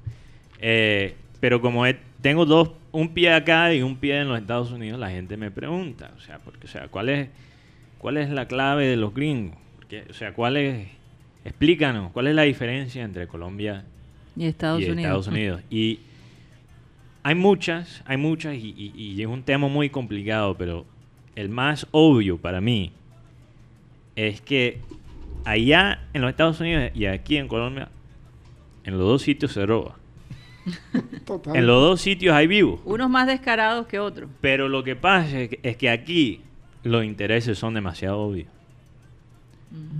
Eh, 0.58 1.16
pero 1.38 1.60
como 1.60 1.84
tengo 2.22 2.46
dos 2.46 2.70
un 2.97 3.09
pie 3.11 3.31
acá 3.33 3.73
y 3.75 3.83
un 3.83 3.97
pie 3.97 4.21
en 4.21 4.29
los 4.29 4.38
Estados 4.38 4.71
Unidos, 4.73 4.99
la 4.99 5.11
gente 5.11 5.37
me 5.37 5.50
pregunta, 5.50 6.12
o 6.17 6.21
sea, 6.21 6.38
porque, 6.38 6.67
o 6.67 6.71
sea, 6.71 6.88
¿cuál 6.88 7.09
es, 7.11 7.29
cuál 7.99 8.17
es 8.17 8.31
la 8.31 8.47
clave 8.49 8.87
de 8.87 8.97
los 8.97 9.12
gringos? 9.15 9.59
o 10.11 10.15
sea, 10.15 10.33
¿cuál 10.33 10.57
es, 10.57 10.88
explícanos, 11.45 12.11
cuál 12.12 12.26
es 12.29 12.35
la 12.35 12.43
diferencia 12.43 13.05
entre 13.05 13.26
Colombia 13.29 13.85
y 14.35 14.45
Estados 14.47 14.79
Unidos? 14.79 14.97
Estados 14.99 15.26
Unidos? 15.29 15.62
Y 15.71 16.00
hay 17.23 17.35
muchas, 17.35 18.03
hay 18.07 18.17
muchas 18.17 18.55
y, 18.55 18.75
y- 18.76 18.93
y 18.97 19.21
es 19.21 19.29
un 19.29 19.43
tema 19.43 19.69
muy 19.69 19.91
complicado, 19.91 20.57
pero 20.57 20.87
el 21.35 21.49
más 21.50 21.87
obvio 21.91 22.38
para 22.38 22.61
mí 22.61 22.93
es 24.17 24.41
que 24.41 24.81
allá 25.45 26.00
en 26.15 26.23
los 26.23 26.31
Estados 26.31 26.61
Unidos 26.61 26.91
y 26.95 27.05
aquí 27.07 27.37
en 27.37 27.47
Colombia, 27.49 27.88
en 28.85 28.97
los 28.97 29.07
dos 29.07 29.23
sitios 29.23 29.53
se 29.53 29.67
roba. 29.67 29.97
Total. 31.25 31.56
En 31.56 31.66
los 31.66 31.80
dos 31.80 32.00
sitios 32.00 32.35
hay 32.35 32.46
vivos. 32.46 32.80
Unos 32.85 33.08
más 33.11 33.26
descarados 33.26 33.87
que 33.87 33.99
otros. 33.99 34.28
Pero 34.40 34.68
lo 34.68 34.82
que 34.85 34.96
pasa 34.96 35.40
es 35.40 35.49
que, 35.50 35.61
es 35.62 35.76
que 35.76 35.90
aquí 35.90 36.40
los 36.82 37.04
intereses 37.04 37.58
son 37.58 37.75
demasiado 37.75 38.18
obvios. 38.18 38.49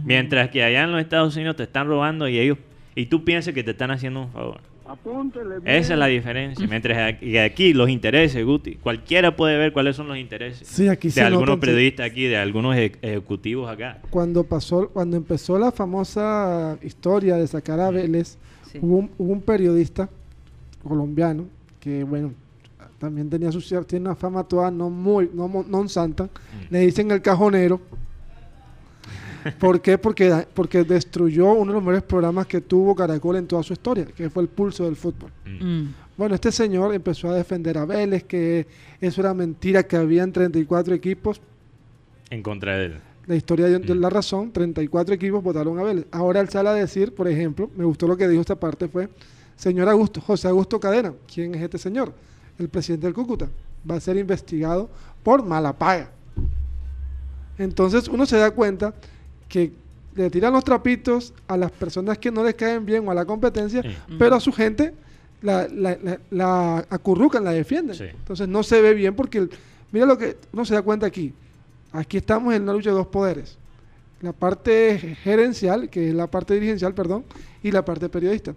Mientras 0.05 0.51
que 0.51 0.63
allá 0.63 0.85
en 0.85 0.93
los 0.93 1.01
Estados 1.01 1.35
Unidos 1.37 1.57
te 1.57 1.65
están 1.65 1.87
robando 1.89 2.29
y 2.29 2.39
ellos 2.39 2.59
y 2.95 3.07
tú 3.07 3.25
piensas 3.25 3.53
que 3.53 3.63
te 3.65 3.73
están 3.73 3.91
haciendo 3.91 4.23
un 4.23 4.31
favor. 4.33 4.61
Esa 5.65 5.95
es 5.95 5.99
la 5.99 6.07
diferencia. 6.07 6.65
Mientras 6.71 7.15
aquí, 7.15 7.37
aquí 7.39 7.75
los 7.75 7.91
intereses, 7.91 8.45
Guti, 8.45 8.77
cualquiera 8.77 9.35
puede 9.35 9.59
ver 9.59 9.73
cuáles 9.73 9.97
son 9.97 10.07
los 10.07 10.17
intereses 10.17 10.67
Sí, 10.69 10.87
aquí 10.89 11.09
de 11.09 11.23
algunos 11.23 11.59
periodistas 11.59 12.07
aquí, 12.09 12.25
de 12.25 12.37
algunos 12.37 12.77
eje- 12.77 12.97
ejecutivos 13.03 13.69
acá. 13.69 13.99
Cuando 14.11 14.45
pasó, 14.45 14.89
cuando 14.91 15.17
empezó 15.17 15.59
la 15.59 15.73
famosa 15.73 16.79
historia 16.83 17.37
de 17.37 17.47
sacar 17.49 17.81
a 17.81 17.91
Vélez, 17.91 18.39
Sí. 18.71 18.79
hubo, 18.81 18.97
un, 18.99 19.11
hubo 19.19 19.33
un 19.33 19.43
periodista 19.43 20.09
colombiano 20.89 21.45
que, 21.81 22.05
bueno, 22.05 22.33
también 22.99 23.29
tenía 23.29 23.53
su 23.53 23.61
tiene 23.85 24.07
una 24.07 24.17
fama 24.17 24.45
toda 24.45 24.71
no 24.71 24.91
muy, 24.91 25.31
no, 25.33 25.49
non 25.69 25.89
santa. 25.89 26.29
Le 26.71 26.81
dicen 26.81 27.11
el 27.11 27.21
cajonero. 27.21 27.81
¿Por 29.61 29.81
qué? 29.81 29.97
Porque, 29.97 30.47
porque 30.55 30.83
destruyó 30.83 31.53
uno 31.53 31.67
de 31.67 31.75
los 31.75 31.83
mejores 31.83 32.03
programas 32.03 32.47
que 32.47 32.61
tuvo 32.61 32.95
Caracol 32.95 33.37
en 33.37 33.47
toda 33.47 33.63
su 33.63 33.73
historia, 33.73 34.07
que 34.07 34.29
fue 34.29 34.43
el 34.43 34.49
pulso 34.49 34.85
del 34.85 34.97
fútbol. 34.97 35.31
Mm. 35.45 35.65
Mm. 35.65 35.95
Bueno, 36.17 36.35
este 36.35 36.51
señor 36.51 36.95
empezó 36.95 37.31
a 37.31 37.35
defender 37.35 37.79
a 37.79 37.85
Vélez, 37.85 38.25
que 38.25 38.67
eso 39.01 39.21
era 39.21 39.35
mentira, 39.35 39.83
que 39.85 39.97
habían 39.97 40.33
34 40.33 40.95
equipos. 40.95 41.41
En 42.31 42.43
contra 42.43 42.77
de 42.77 42.87
él. 42.87 42.95
La 43.27 43.37
historia 43.37 43.67
dio 43.67 43.79
dio 43.79 43.95
Mm. 43.95 44.01
la 44.01 44.11
razón, 44.11 44.51
34 44.51 45.15
equipos 45.15 45.43
votaron 45.43 45.79
a 45.79 45.83
Vélez. 45.83 46.07
Ahora 46.11 46.41
él 46.41 46.49
sale 46.49 46.71
a 46.71 46.75
decir, 46.75 47.15
por 47.15 47.29
ejemplo, 47.29 47.71
me 47.77 47.85
gustó 47.85 48.09
lo 48.09 48.17
que 48.17 48.27
dijo 48.27 48.41
esta 48.41 48.57
parte, 48.57 48.89
fue, 48.89 49.09
señor 49.57 49.89
Augusto, 49.89 50.21
José 50.21 50.49
Augusto 50.49 50.79
Cadena, 50.81 51.13
¿quién 51.33 51.55
es 51.55 51.63
este 51.63 51.79
señor? 51.79 52.13
El 52.59 52.69
presidente 52.69 53.07
del 53.07 53.15
Cúcuta. 53.15 53.49
Va 53.89 53.97
a 53.97 54.01
ser 54.01 54.17
investigado 54.17 54.89
por 55.23 55.45
mala 55.45 55.73
paga. 55.73 56.11
Entonces 57.59 58.09
uno 58.09 58.27
se 58.27 58.37
da 58.37 58.51
cuenta 58.51 58.95
que 59.49 59.73
le 60.15 60.31
tiran 60.31 60.53
los 60.53 60.65
trapitos 60.65 61.33
a 61.47 61.57
las 61.57 61.71
personas 61.71 62.19
que 62.19 62.31
no 62.31 62.43
les 62.45 62.55
caen 62.55 62.85
bien 62.85 63.07
o 63.07 63.11
a 63.11 63.15
la 63.15 63.25
competencia, 63.25 63.83
Sí. 63.83 63.89
pero 64.19 64.37
a 64.37 64.41
su 64.41 64.53
gente 64.53 64.95
la, 65.43 65.69
la, 65.69 65.97
la- 66.03 66.21
la 66.31 66.79
acurrucan, 66.91 67.45
la 67.45 67.53
defienden. 67.53 67.95
Sí. 67.97 68.05
Entonces 68.05 68.49
no 68.49 68.63
se 68.63 68.81
ve 68.81 68.95
bien 68.95 69.15
porque, 69.15 69.39
el- 69.39 69.51
mira 69.93 70.07
lo 70.07 70.17
que 70.19 70.37
uno 70.53 70.65
se 70.65 70.75
da 70.75 70.83
cuenta 70.83 71.07
aquí. 71.07 71.33
Aquí 71.93 72.17
estamos 72.17 72.55
en 72.55 72.63
una 72.63 72.73
lucha 72.73 72.91
de 72.91 72.97
dos 72.97 73.07
poderes. 73.07 73.57
La 74.23 74.33
parte 74.33 75.17
gerencial, 75.23 75.89
que 75.91 76.09
es 76.09 76.15
la 76.15 76.27
parte 76.27 76.55
dirigencial, 76.55 76.95
perdón, 76.95 77.25
y 77.63 77.71
la 77.71 77.85
parte 77.85 78.09
periodista. 78.09 78.55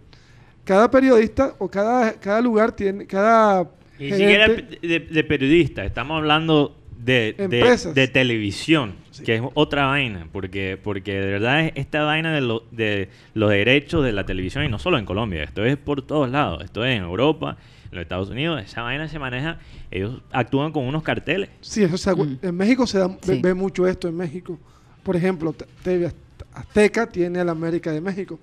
Cada 0.69 0.91
periodista 0.91 1.55
o 1.57 1.67
cada, 1.67 2.13
cada 2.19 2.39
lugar 2.41 2.71
tiene, 2.73 3.07
cada 3.07 3.67
Ni 3.97 4.11
siquiera 4.11 4.47
de, 4.47 4.99
de 4.99 5.23
periodista, 5.23 5.83
estamos 5.83 6.19
hablando 6.19 6.77
de, 6.95 7.33
de- 7.35 7.43
Empresas. 7.45 7.95
de 7.95 8.07
televisión, 8.07 8.93
Sí. 9.09 9.23
que 9.23 9.37
es 9.37 9.41
otra 9.55 9.87
vaina, 9.87 10.27
porque, 10.31 10.77
porque 10.81 11.13
de 11.19 11.25
verdad 11.31 11.61
es 11.65 11.71
esta 11.73 12.03
vaina 12.03 12.35
de, 12.35 12.41
lo- 12.41 12.65
de 12.69 13.09
los 13.33 13.49
derechos 13.49 14.03
de 14.05 14.11
la 14.11 14.27
televisión, 14.27 14.63
y 14.63 14.67
no 14.69 14.77
solo 14.77 14.99
en 14.99 15.05
Colombia, 15.05 15.41
esto 15.41 15.65
es 15.65 15.75
por 15.75 16.03
todos 16.03 16.29
lados, 16.29 16.63
esto 16.63 16.85
es 16.85 16.95
en 16.97 17.01
Europa, 17.01 17.57
en 17.85 17.95
los 17.95 18.03
Estados 18.03 18.29
Unidos, 18.29 18.61
esa 18.63 18.83
vaina 18.83 19.07
se 19.07 19.17
maneja, 19.17 19.57
ellos 19.89 20.21
actúan 20.31 20.71
con 20.71 20.85
unos 20.85 21.01
carteles. 21.01 21.49
Sí, 21.61 21.81
eso 21.81 21.97
se, 21.97 22.13
Mm. 22.13 22.37
en 22.43 22.55
México 22.55 22.85
se 22.85 22.99
da, 22.99 23.07
ve, 23.07 23.17
Sí. 23.23 23.39
ve 23.41 23.55
mucho 23.55 23.87
esto 23.87 24.07
en 24.07 24.15
México. 24.17 24.59
Por 25.01 25.15
ejemplo, 25.15 25.51
TV 25.83 26.05
Az- 26.05 26.15
Azteca 26.53 27.07
tiene 27.07 27.39
a 27.39 27.43
la 27.43 27.53
América 27.53 27.91
de 27.91 28.01
México. 28.01 28.39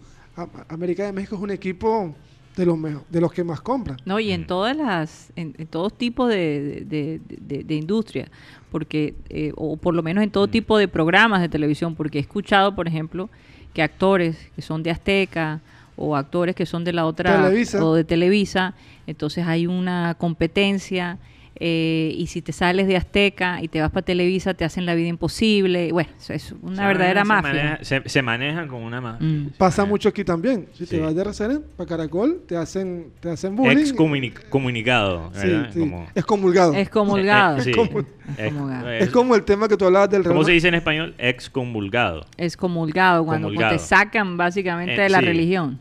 América 0.69 1.05
de 1.07 1.13
México 1.13 1.37
es 1.37 1.43
un 1.43 1.51
equipo 1.51 2.15
de 2.57 2.65
los 2.67 2.79
de 3.11 3.21
los 3.21 3.33
que 3.33 3.45
más 3.45 3.61
compran. 3.61 3.99
No, 4.07 4.19
y 4.19 4.33
en 4.33 4.47
todas 4.47 4.77
las, 4.77 5.31
en, 5.37 5.55
en 5.59 5.67
todos 5.67 5.97
tipos 5.97 6.29
de, 6.31 6.85
de, 6.87 7.21
de- 7.29 7.39
de- 7.59 7.65
de 7.65 7.75
industria, 7.75 8.29
porque, 8.71 9.15
eh, 9.29 9.53
o 9.57 9.77
por 9.77 9.95
lo 9.95 10.03
menos 10.03 10.25
en 10.25 10.31
todo 10.31 10.47
Mm. 10.47 10.51
tipo 10.51 10.79
de 10.79 10.89
programas 10.89 11.41
de 11.43 11.49
televisión, 11.49 11.95
porque 11.95 12.19
he 12.19 12.21
escuchado, 12.23 12.75
por 12.75 12.89
ejemplo, 12.89 13.29
que 13.75 13.83
actores 13.83 14.37
que 14.55 14.63
son 14.63 14.83
de 14.83 14.91
Azteca 14.91 15.61
o 15.97 16.17
actores 16.17 16.55
que 16.55 16.65
son 16.67 16.83
de 16.85 16.93
la 16.95 17.05
otra, 17.07 17.43
Televisa. 17.43 17.85
o 17.85 17.95
de 17.95 18.05
Televisa, 18.05 18.75
entonces 19.07 19.47
hay 19.47 19.67
una 19.67 20.15
competencia. 20.19 21.19
Eh, 21.59 22.13
y 22.17 22.27
si 22.27 22.43
te 22.43 22.53
sales 22.53 22.87
de 22.87 22.97
Azteca 22.97 23.63
y 23.63 23.69
te 23.69 23.81
vas 23.81 23.91
para 23.91 24.05
Televisa, 24.05 24.55
te 24.55 24.65
hacen 24.65 24.87
la 24.87 24.95
vida 24.95 25.09
imposible. 25.09 25.91
Bueno, 25.93 26.11
eso 26.19 26.33
es 26.33 26.55
una 26.63 26.87
verdadera 26.87 27.25
mafia. 27.25 27.51
Se 27.53 27.57
maneja, 27.59 27.85
se, 27.85 28.09
se 28.09 28.23
manejan 28.23 28.69
con 28.69 28.83
una 28.83 29.01
mafia. 29.01 29.27
Mm. 29.27 29.51
Pasa 29.59 29.83
maneja. 29.83 29.91
mucho 29.91 30.09
aquí 30.11 30.25
también. 30.25 30.69
Si 30.75 30.85
Sí. 30.87 30.97
te 30.97 31.01
vas 31.01 31.15
de 31.15 31.23
RCN 31.23 31.61
para 31.77 31.89
Caracol, 31.89 32.43
te 32.47 32.57
hacen, 32.57 33.07
te 33.21 33.31
hacen 33.31 33.57
bullying. 33.57 33.79
Excomunicado, 33.79 35.31
Sí, 35.35 35.47
¿verdad? 35.49 35.71
sí. 35.73 35.81
Como- 35.81 36.07
Excomulgado. 36.15 36.75
Es 36.75 36.89
comulgado. 36.91 37.59
Eh, 37.59 37.63
eh, 37.67 37.71
Excomulgado. 38.39 38.91
Es- 38.91 39.03
Es 39.05 39.11
como 39.11 39.35
el 39.35 39.43
tema 39.45 39.69
que 39.69 39.77
tú 39.77 39.85
hablabas 39.87 40.11
del 40.11 40.23
¿Cómo 40.25 40.45
se 40.45 40.53
dice 40.53 40.69
en 40.69 40.75
español? 40.75 41.15
Excomulgado. 41.19 42.27
Es 42.37 42.57
comulgado, 42.57 43.25
cuando, 43.25 43.53
cuando 43.55 43.77
te 43.77 43.79
sacan 43.79 44.37
básicamente 44.37 44.95
Eh, 44.95 45.01
de 45.05 45.09
la 45.09 45.21
sí. 45.21 45.25
religión. 45.27 45.79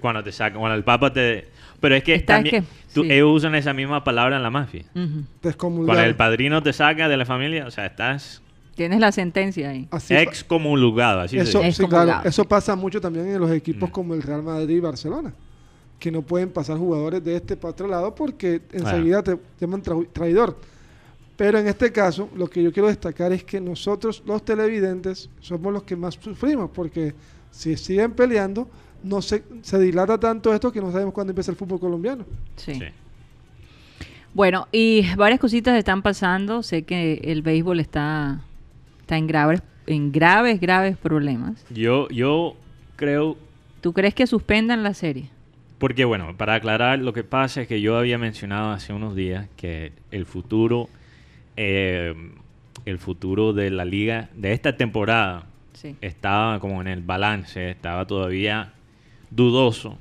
Cuando 0.00 0.22
te 0.22 0.32
sacan, 0.32 0.58
cuando 0.58 0.76
el 0.76 0.84
Papa 0.84 1.12
te... 1.12 1.48
Pero 1.80 1.94
es 1.94 2.02
que 2.04 2.14
es 2.16 2.26
también... 2.26 2.62
que- 2.64 2.68
tú- 2.94 3.04
sí. 3.04 3.12
ellos 3.12 3.30
usan 3.36 3.54
esa 3.54 3.72
misma 3.72 4.02
palabra 4.04 4.36
en 4.36 4.42
la 4.42 4.50
mafia. 4.50 4.84
Cuando 5.58 6.00
el 6.00 6.16
padrino 6.16 6.62
te 6.62 6.72
saca 6.72 7.08
de 7.08 7.16
la 7.16 7.24
familia, 7.24 7.66
o 7.66 7.70
sea, 7.70 7.86
estás 7.86 8.42
Tienes 8.74 9.00
la 9.00 9.10
sentencia 9.10 9.70
ahí. 9.70 9.88
Así 9.90 10.14
excomulgado, 10.14 11.20
así 11.20 11.36
eso, 11.36 11.60
se 11.62 11.72
sí, 11.72 11.84
claro, 11.86 12.20
eso 12.24 12.44
pasa 12.44 12.76
mucho 12.76 13.00
también 13.00 13.26
en 13.26 13.40
los 13.40 13.50
equipos 13.50 13.88
Mm. 13.88 13.92
como 13.92 14.14
el 14.14 14.22
Real 14.22 14.42
Madrid 14.44 14.76
y 14.76 14.80
Barcelona, 14.80 15.32
que 15.98 16.12
no 16.12 16.22
pueden 16.22 16.50
pasar 16.50 16.78
jugadores 16.78 17.24
de 17.24 17.34
este 17.36 17.56
para 17.56 17.72
otro 17.72 17.88
lado 17.88 18.14
porque 18.14 18.60
enseguida 18.72 19.22
te 19.24 19.36
llaman 19.60 19.82
tra- 19.82 20.06
traidor. 20.12 20.56
Pero 21.36 21.58
en 21.58 21.66
este 21.68 21.90
caso, 21.92 22.28
lo 22.36 22.48
que 22.48 22.62
yo 22.62 22.72
quiero 22.72 22.86
destacar 22.88 23.32
es 23.32 23.42
que 23.44 23.60
nosotros, 23.60 24.22
los 24.26 24.44
televidentes, 24.44 25.28
somos 25.40 25.72
los 25.72 25.82
que 25.82 25.96
más 25.96 26.14
sufrimos, 26.20 26.70
porque 26.72 27.14
si 27.50 27.76
siguen 27.76 28.12
peleando, 28.12 28.68
no 29.02 29.22
se, 29.22 29.42
se 29.62 29.78
dilata 29.78 30.18
tanto 30.18 30.52
esto 30.54 30.72
que 30.72 30.80
no 30.80 30.90
sabemos 30.92 31.14
cuándo 31.14 31.30
empieza 31.30 31.50
el 31.50 31.56
fútbol 31.56 31.80
colombiano. 31.80 32.24
Sí. 32.56 32.74
Sí. 32.74 32.84
Bueno, 34.34 34.68
y 34.72 35.14
varias 35.16 35.40
cositas 35.40 35.76
están 35.76 36.02
pasando. 36.02 36.62
Sé 36.62 36.82
que 36.82 37.14
el 37.24 37.42
béisbol 37.42 37.80
está, 37.80 38.42
está 39.00 39.16
en 39.16 39.26
graves, 39.26 39.62
en 39.86 40.12
graves, 40.12 40.60
graves 40.60 40.96
problemas. 40.96 41.64
Yo, 41.70 42.08
yo 42.10 42.56
creo 42.96 43.36
¿Tú 43.80 43.92
crees 43.92 44.14
que 44.14 44.26
suspendan 44.26 44.82
la 44.82 44.92
serie? 44.94 45.30
Porque 45.78 46.04
bueno, 46.04 46.36
para 46.36 46.54
aclarar, 46.54 46.98
lo 46.98 47.12
que 47.12 47.22
pasa 47.22 47.62
es 47.62 47.68
que 47.68 47.80
yo 47.80 47.96
había 47.96 48.18
mencionado 48.18 48.72
hace 48.72 48.92
unos 48.92 49.14
días 49.14 49.46
que 49.56 49.92
el 50.10 50.26
futuro, 50.26 50.88
eh, 51.56 52.14
el 52.84 52.98
futuro 52.98 53.52
de 53.52 53.70
la 53.70 53.84
liga 53.84 54.28
de 54.34 54.52
esta 54.52 54.76
temporada 54.76 55.46
Sí. 55.72 55.94
estaba 56.00 56.58
como 56.58 56.80
en 56.80 56.88
el 56.88 57.02
balance, 57.02 57.70
estaba 57.70 58.04
todavía 58.04 58.72
dudoso 59.30 59.98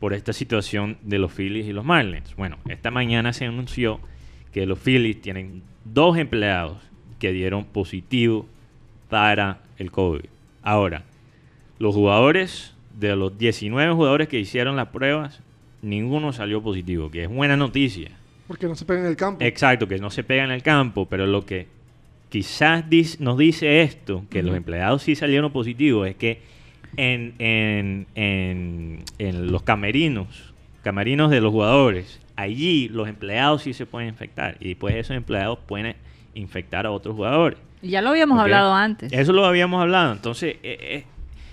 por 0.00 0.14
esta 0.14 0.32
situación 0.32 0.96
de 1.02 1.18
los 1.18 1.32
Phillies 1.32 1.66
y 1.66 1.72
los 1.72 1.84
Marlins. 1.84 2.34
Bueno, 2.36 2.58
esta 2.68 2.90
mañana 2.90 3.32
se 3.32 3.46
anunció 3.46 4.00
que 4.52 4.66
los 4.66 4.78
Phillies 4.78 5.20
tienen 5.20 5.62
dos 5.84 6.16
empleados 6.16 6.78
que 7.18 7.32
dieron 7.32 7.64
positivo 7.64 8.46
para 9.08 9.60
el 9.78 9.90
COVID. 9.90 10.26
Ahora, 10.62 11.02
los 11.78 11.94
jugadores, 11.94 12.74
de 12.98 13.14
los 13.16 13.38
19 13.38 13.94
jugadores 13.94 14.28
que 14.28 14.38
hicieron 14.38 14.76
las 14.76 14.88
pruebas, 14.88 15.40
ninguno 15.82 16.32
salió 16.32 16.62
positivo, 16.62 17.10
que 17.10 17.24
es 17.24 17.28
buena 17.28 17.56
noticia. 17.56 18.10
Porque 18.46 18.66
no 18.66 18.74
se 18.74 18.84
pegan 18.84 19.04
en 19.04 19.10
el 19.10 19.16
campo. 19.16 19.44
Exacto, 19.44 19.86
que 19.86 19.98
no 19.98 20.10
se 20.10 20.24
pega 20.24 20.44
en 20.44 20.50
el 20.50 20.62
campo, 20.62 21.06
pero 21.06 21.26
lo 21.26 21.44
que 21.44 21.66
quizás 22.28 22.84
nos 23.20 23.38
dice 23.38 23.82
esto, 23.82 24.24
que 24.30 24.42
los 24.42 24.56
empleados 24.56 25.02
sí 25.02 25.14
salieron 25.14 25.52
positivos, 25.52 26.08
es 26.08 26.16
que 26.16 26.40
en, 26.96 27.34
en- 27.38 28.06
en- 28.14 29.04
en 29.18 29.52
los 29.52 29.62
camerinos, 29.62 30.54
camerinos 30.82 31.30
de 31.30 31.40
los 31.40 31.52
jugadores, 31.52 32.20
allí 32.36 32.88
los 32.88 33.08
empleados 33.08 33.62
sí 33.62 33.72
se 33.72 33.86
pueden 33.86 34.08
infectar 34.08 34.56
y 34.60 34.68
después 34.68 34.94
esos 34.94 35.16
empleados 35.16 35.58
pueden 35.66 35.94
infectar 36.34 36.86
a 36.86 36.90
otros 36.90 37.14
jugadores. 37.16 37.58
Ya 37.82 38.02
lo 38.02 38.10
habíamos 38.10 38.40
hablado 38.40 38.74
antes. 38.74 39.12
Eso 39.12 39.32
lo 39.32 39.44
habíamos 39.44 39.80
hablado. 39.80 40.12
Entonces, 40.12 40.56
eh, 40.62 40.78
eh, 40.80 40.96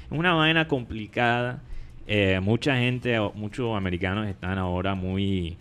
es 0.06 0.12
una 0.12 0.34
vaina 0.34 0.68
complicada. 0.68 1.62
Eh, 2.08 2.40
mucha 2.42 2.76
gente, 2.78 3.20
muchos 3.36 3.76
americanos 3.76 4.28
están 4.28 4.58
ahora 4.58 4.96
muy, 4.96 5.56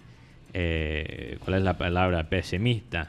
eh, 0.54 1.36
¿cuál 1.44 1.56
es 1.58 1.62
la 1.64 1.76
palabra? 1.76 2.24
Pesimista, 2.24 3.06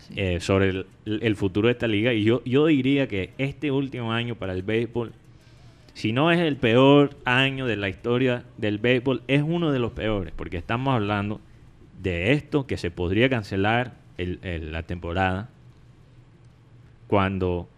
sí. 0.00 0.14
eh, 0.16 0.40
sobre 0.40 0.68
el, 0.70 0.86
el 1.04 1.36
futuro 1.36 1.66
de 1.68 1.72
esta 1.72 1.86
liga. 1.86 2.12
Y 2.12 2.24
yo, 2.24 2.42
yo 2.44 2.66
diría 2.66 3.06
que 3.06 3.30
este 3.38 3.70
último 3.70 4.12
año 4.12 4.34
para 4.34 4.52
el 4.52 4.62
béisbol, 4.62 5.12
si 5.94 6.12
no 6.12 6.30
es 6.30 6.38
el 6.40 6.56
peor 6.56 7.16
año 7.24 7.66
de 7.66 7.76
la 7.76 7.88
historia 7.88 8.44
del 8.56 8.78
béisbol, 8.78 9.22
es 9.28 9.42
uno 9.42 9.72
de 9.72 9.78
los 9.78 9.92
peores, 9.92 10.32
porque 10.36 10.56
estamos 10.56 10.94
hablando 10.94 11.40
de 12.02 12.32
esto 12.32 12.66
que 12.66 12.76
se 12.76 12.90
podría 12.90 13.28
cancelar 13.28 13.92
el- 14.18 14.38
el- 14.42 14.72
la 14.72 14.82
temporada 14.84 15.48
cuando, 17.06 17.68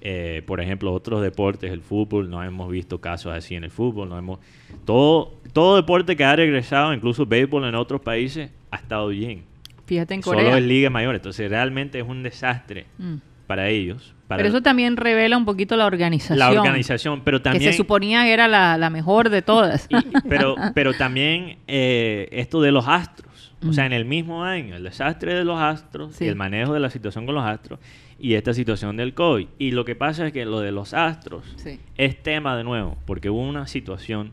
eh, 0.00 0.42
por 0.46 0.60
ejemplo, 0.60 0.92
otros 0.92 1.22
deportes, 1.22 1.70
el 1.70 1.82
fútbol, 1.82 2.30
no 2.30 2.42
hemos 2.42 2.70
visto 2.70 3.00
casos 3.00 3.32
así 3.32 3.54
en 3.54 3.64
el 3.64 3.70
fútbol, 3.70 4.08
no 4.08 4.18
hemos 4.18 4.38
todo 4.84 5.34
todo 5.52 5.74
deporte 5.74 6.14
que 6.16 6.22
ha 6.24 6.36
regresado, 6.36 6.94
incluso 6.94 7.26
béisbol 7.26 7.64
en 7.64 7.74
otros 7.74 8.00
países, 8.00 8.50
ha 8.70 8.76
estado 8.76 9.08
bien. 9.08 9.42
Fíjate 9.86 10.14
en 10.14 10.22
Solo 10.22 10.38
Corea. 10.38 10.58
es 10.58 10.62
liga 10.64 10.88
mayor, 10.90 11.16
entonces 11.16 11.50
realmente 11.50 11.98
es 11.98 12.06
un 12.06 12.22
desastre 12.22 12.86
Mm. 12.98 13.16
Para 13.50 13.68
ellos. 13.68 14.14
Para 14.28 14.38
Pero 14.44 14.48
eso 14.50 14.62
también 14.62 14.96
revela 14.96 15.36
un 15.36 15.44
poquito 15.44 15.76
la 15.76 15.86
organización. 15.86 16.38
la 16.38 16.50
organización, 16.52 17.22
pero 17.24 17.42
también 17.42 17.64
Que 17.64 17.72
se 17.72 17.76
suponía 17.76 18.22
que 18.22 18.32
era 18.32 18.46
la, 18.46 18.78
la 18.78 18.90
mejor 18.90 19.28
de 19.28 19.42
todas. 19.42 19.88
y- 19.90 19.96
pero, 20.28 20.54
pero 20.72 20.94
también 20.94 21.58
eh, 21.66 22.28
esto 22.30 22.60
de 22.62 22.70
los 22.70 22.86
astros. 22.86 23.52
O 23.68 23.72
sea, 23.72 23.84
Mm. 23.84 23.86
en 23.88 23.92
el 23.94 24.04
mismo 24.04 24.44
año, 24.44 24.76
el 24.76 24.84
desastre 24.84 25.34
de 25.34 25.42
los 25.44 25.58
astros 25.60 26.14
Sí. 26.14 26.26
y 26.26 26.28
el 26.28 26.36
manejo 26.36 26.72
de 26.74 26.78
la 26.78 26.90
situación 26.90 27.26
con 27.26 27.34
los 27.34 27.44
astros 27.44 27.80
y 28.20 28.34
esta 28.34 28.54
situación 28.54 28.96
del 28.96 29.14
COVID. 29.14 29.48
Y 29.58 29.72
lo 29.72 29.84
que 29.84 29.96
pasa 29.96 30.28
es 30.28 30.32
que 30.32 30.44
lo 30.44 30.60
de 30.60 30.70
los 30.70 30.94
astros 30.94 31.42
Sí. 31.56 31.80
es 31.96 32.22
tema 32.22 32.56
de 32.56 32.62
nuevo, 32.62 32.96
porque 33.06 33.30
hubo 33.30 33.40
una 33.40 33.66
situación, 33.66 34.30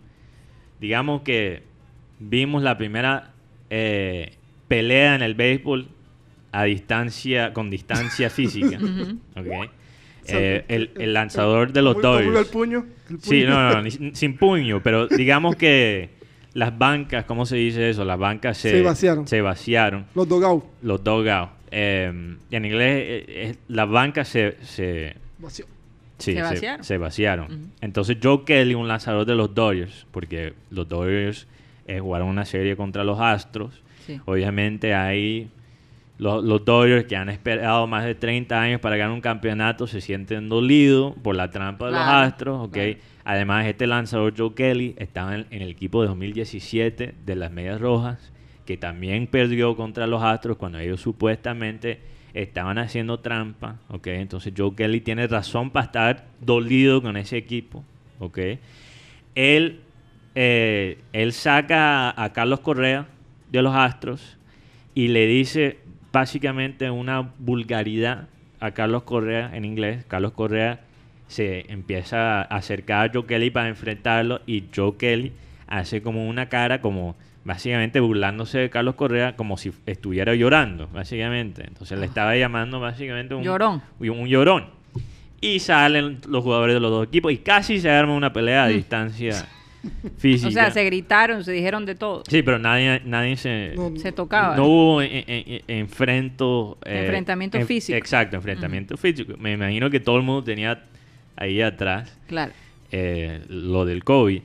digamos 0.80 1.24
que 1.24 1.64
vimos 2.20 2.62
la 2.62 2.78
primera 2.78 3.32
eh, 3.72 4.34
pelea 4.68 5.16
en 5.16 5.24
el 5.24 5.34
béisbol 5.34 5.88
a 6.60 6.64
distancia, 6.64 7.54
con 7.54 7.70
distancia 7.70 8.30
física. 8.30 8.78
Ujú. 8.82 9.20
¿ok? 9.36 9.70
Eh, 10.30 10.66
el, 10.68 10.92
el 10.98 11.14
lanzador 11.14 11.72
de 11.72 11.82
los 11.82 11.96
¿Cómo- 11.96 12.04
cómo 12.04 12.20
iba 12.22 12.26
Dodgers. 12.32 12.48
el 12.48 12.52
puño? 12.54 12.86
El 13.10 13.22
Sí, 13.22 13.44
no, 13.44 13.72
no, 13.74 13.82
ni- 13.82 14.14
sin 14.16 14.36
puño, 14.38 14.82
pero 14.84 15.08
digamos 15.08 15.56
que 15.56 16.10
las 16.54 16.78
bancas, 16.78 17.24
¿cómo 17.26 17.46
se 17.46 17.56
dice 17.56 17.90
eso? 17.90 18.04
Las 18.04 18.20
bancas 18.20 18.58
se, 18.58 18.72
Se 18.72 18.82
vaciaron. 18.82 19.28
Se 19.28 19.42
vaciaron, 19.42 20.06
Los 20.16 20.28
dogados. 20.28 20.64
los 20.82 21.02
dugouts. 21.04 21.52
Eh, 21.72 22.12
en 22.52 22.66
inglés, 22.66 23.04
eh, 23.08 23.26
eh, 23.28 23.56
las 23.70 23.90
bancas 23.90 24.28
se, 24.28 24.58
se, 24.64 25.16
sí, 25.48 25.64
Se 26.18 26.42
vaciaron. 26.42 26.84
se 26.84 26.98
vaciaron. 26.98 27.72
Entonces 27.82 28.18
Joe 28.22 28.44
Kelly, 28.46 28.74
un 28.74 28.88
lanzador 28.88 29.26
de 29.26 29.36
los 29.36 29.54
Dodgers, 29.54 30.08
porque 30.12 30.54
los 30.72 30.88
Dodgers 30.90 31.48
eh, 31.88 32.00
jugaron 32.00 32.28
una 32.28 32.44
serie 32.46 32.76
contra 32.76 33.04
los 33.06 33.20
Astros, 33.20 33.82
Sí. 34.06 34.20
Obviamente 34.26 34.94
hay 34.94 35.50
los, 36.18 36.44
los 36.44 36.66
Dodgers 36.66 37.06
que 37.06 37.16
han 37.16 37.30
esperado 37.30 37.86
más 37.88 38.06
de 38.06 38.16
30 38.16 38.60
años 38.60 38.82
para 38.82 38.98
ganar 38.98 39.14
un 39.14 39.22
campeonato 39.22 39.88
se 39.88 40.02
sienten 40.02 40.50
dolidos 40.50 41.14
por 41.22 41.36
la 41.36 41.52
trampa 41.52 41.86
de 41.88 41.92
los 41.92 42.02
Astros, 42.02 42.68
¿ok? 42.68 42.74
claro. 42.74 42.98
Además, 43.24 43.66
este 43.66 43.88
lanzador 43.88 44.34
Joe 44.38 44.54
Kelly 44.56 44.96
estaba 44.98 45.36
en, 45.36 45.48
en 45.52 45.62
el 45.62 45.70
equipo 45.70 46.02
de 46.02 46.08
2017 46.08 47.16
de 47.26 47.36
las 47.36 47.52
Medias 47.52 47.80
Rojas, 47.82 48.32
que 48.66 48.78
también 48.78 49.28
perdió 49.28 49.76
contra 49.76 50.08
los 50.08 50.24
Astros 50.24 50.58
cuando 50.58 50.80
ellos 50.80 51.02
supuestamente 51.02 52.00
estaban 52.34 52.78
haciendo 52.78 53.20
trampa, 53.20 53.80
¿ok? 53.90 54.08
Entonces 54.08 54.54
Joe 54.56 54.76
Kelly 54.76 55.02
tiene 55.02 55.28
razón 55.28 55.72
para 55.72 55.86
estar 55.86 56.26
dolido 56.40 57.02
con 57.02 57.18
ese 57.18 57.38
equipo, 57.38 57.84
¿ok? 58.20 58.40
Él, 59.36 59.82
eh, 60.36 61.00
él 61.14 61.34
saca 61.34 62.10
a, 62.10 62.24
a 62.24 62.34
Carlos 62.34 62.62
Correa 62.62 63.08
de 63.52 63.62
los 63.62 63.76
Astros 63.76 64.38
y 64.94 65.10
le 65.10 65.26
dice 65.28 65.80
básicamente 66.12 66.90
una 66.90 67.32
vulgaridad 67.40 68.28
a 68.60 68.72
Carlos 68.72 69.04
Correa 69.04 69.52
en 69.54 69.66
inglés. 69.66 70.06
Carlos 70.08 70.34
Correa 70.34 70.82
se 71.28 71.72
empieza 71.72 72.42
a 72.42 72.44
acercar 72.44 73.10
a 73.10 73.14
Joe 73.14 73.26
Kelly 73.26 73.50
para 73.50 73.70
enfrentarlo 73.70 74.42
y 74.46 74.66
Joe 74.76 74.96
Kelly 74.98 75.34
hace 75.68 76.02
como 76.02 76.28
una 76.28 76.48
cara 76.48 76.82
como 76.82 77.16
básicamente 77.44 78.00
burlándose 78.00 78.60
de 78.60 78.70
Carlos 78.70 78.96
Correa 78.96 79.36
como 79.36 79.58
si 79.58 79.72
estuviera 79.86 80.36
llorando, 80.36 80.88
básicamente. 80.94 81.64
Entonces 81.68 81.98
le 82.00 82.06
estaba 82.06 82.36
llamando 82.36 82.80
básicamente 82.80 83.36
un 83.36 83.44
Llorón. 83.44 83.82
un, 84.00 84.10
un 84.10 84.28
llorón. 84.28 84.66
Y 85.40 85.60
salen 85.60 86.20
los 86.28 86.44
jugadores 86.44 86.74
de 86.74 86.80
los 86.80 86.90
dos 86.90 87.08
equipos 87.08 87.32
y 87.32 87.38
casi 87.38 87.80
se 87.80 87.90
arma 87.92 88.16
una 88.16 88.34
pelea 88.34 88.64
a 88.64 88.68
distancia 88.68 89.48
física. 90.18 90.48
O 90.48 90.52
sea, 90.52 90.72
se 90.72 90.84
gritaron, 90.84 91.44
se 91.44 91.52
dijeron 91.52 91.86
de 91.86 91.96
todo. 91.96 92.24
Sí, 92.28 92.42
pero 92.44 92.60
nadie, 92.60 93.02
nadie 93.06 93.36
se... 93.38 93.74
No, 93.76 93.96
Se 93.98 94.12
tocaba. 94.12 94.56
No 94.56 94.66
hubo 94.66 95.02
en- 95.02 95.12
en- 95.12 95.24
en- 95.28 95.62
enfrento... 95.68 96.78
eh, 96.86 97.02
Enfrentamiento 97.06 97.58
en- 97.58 97.68
físico. 97.68 97.98
Exacto, 97.98 98.36
enfrentamiento 98.36 98.98
físico. 98.98 99.34
Me 99.38 99.54
imagino 99.54 99.90
que 99.90 100.00
todo 100.00 100.18
el 100.18 100.24
mundo 100.24 100.44
tenía 100.44 100.84
ahí 101.36 101.62
atrás 101.62 102.18
Claro. 102.28 102.52
eh, 102.92 103.42
lo 103.50 103.86
del 103.86 104.04
COVID. 104.04 104.42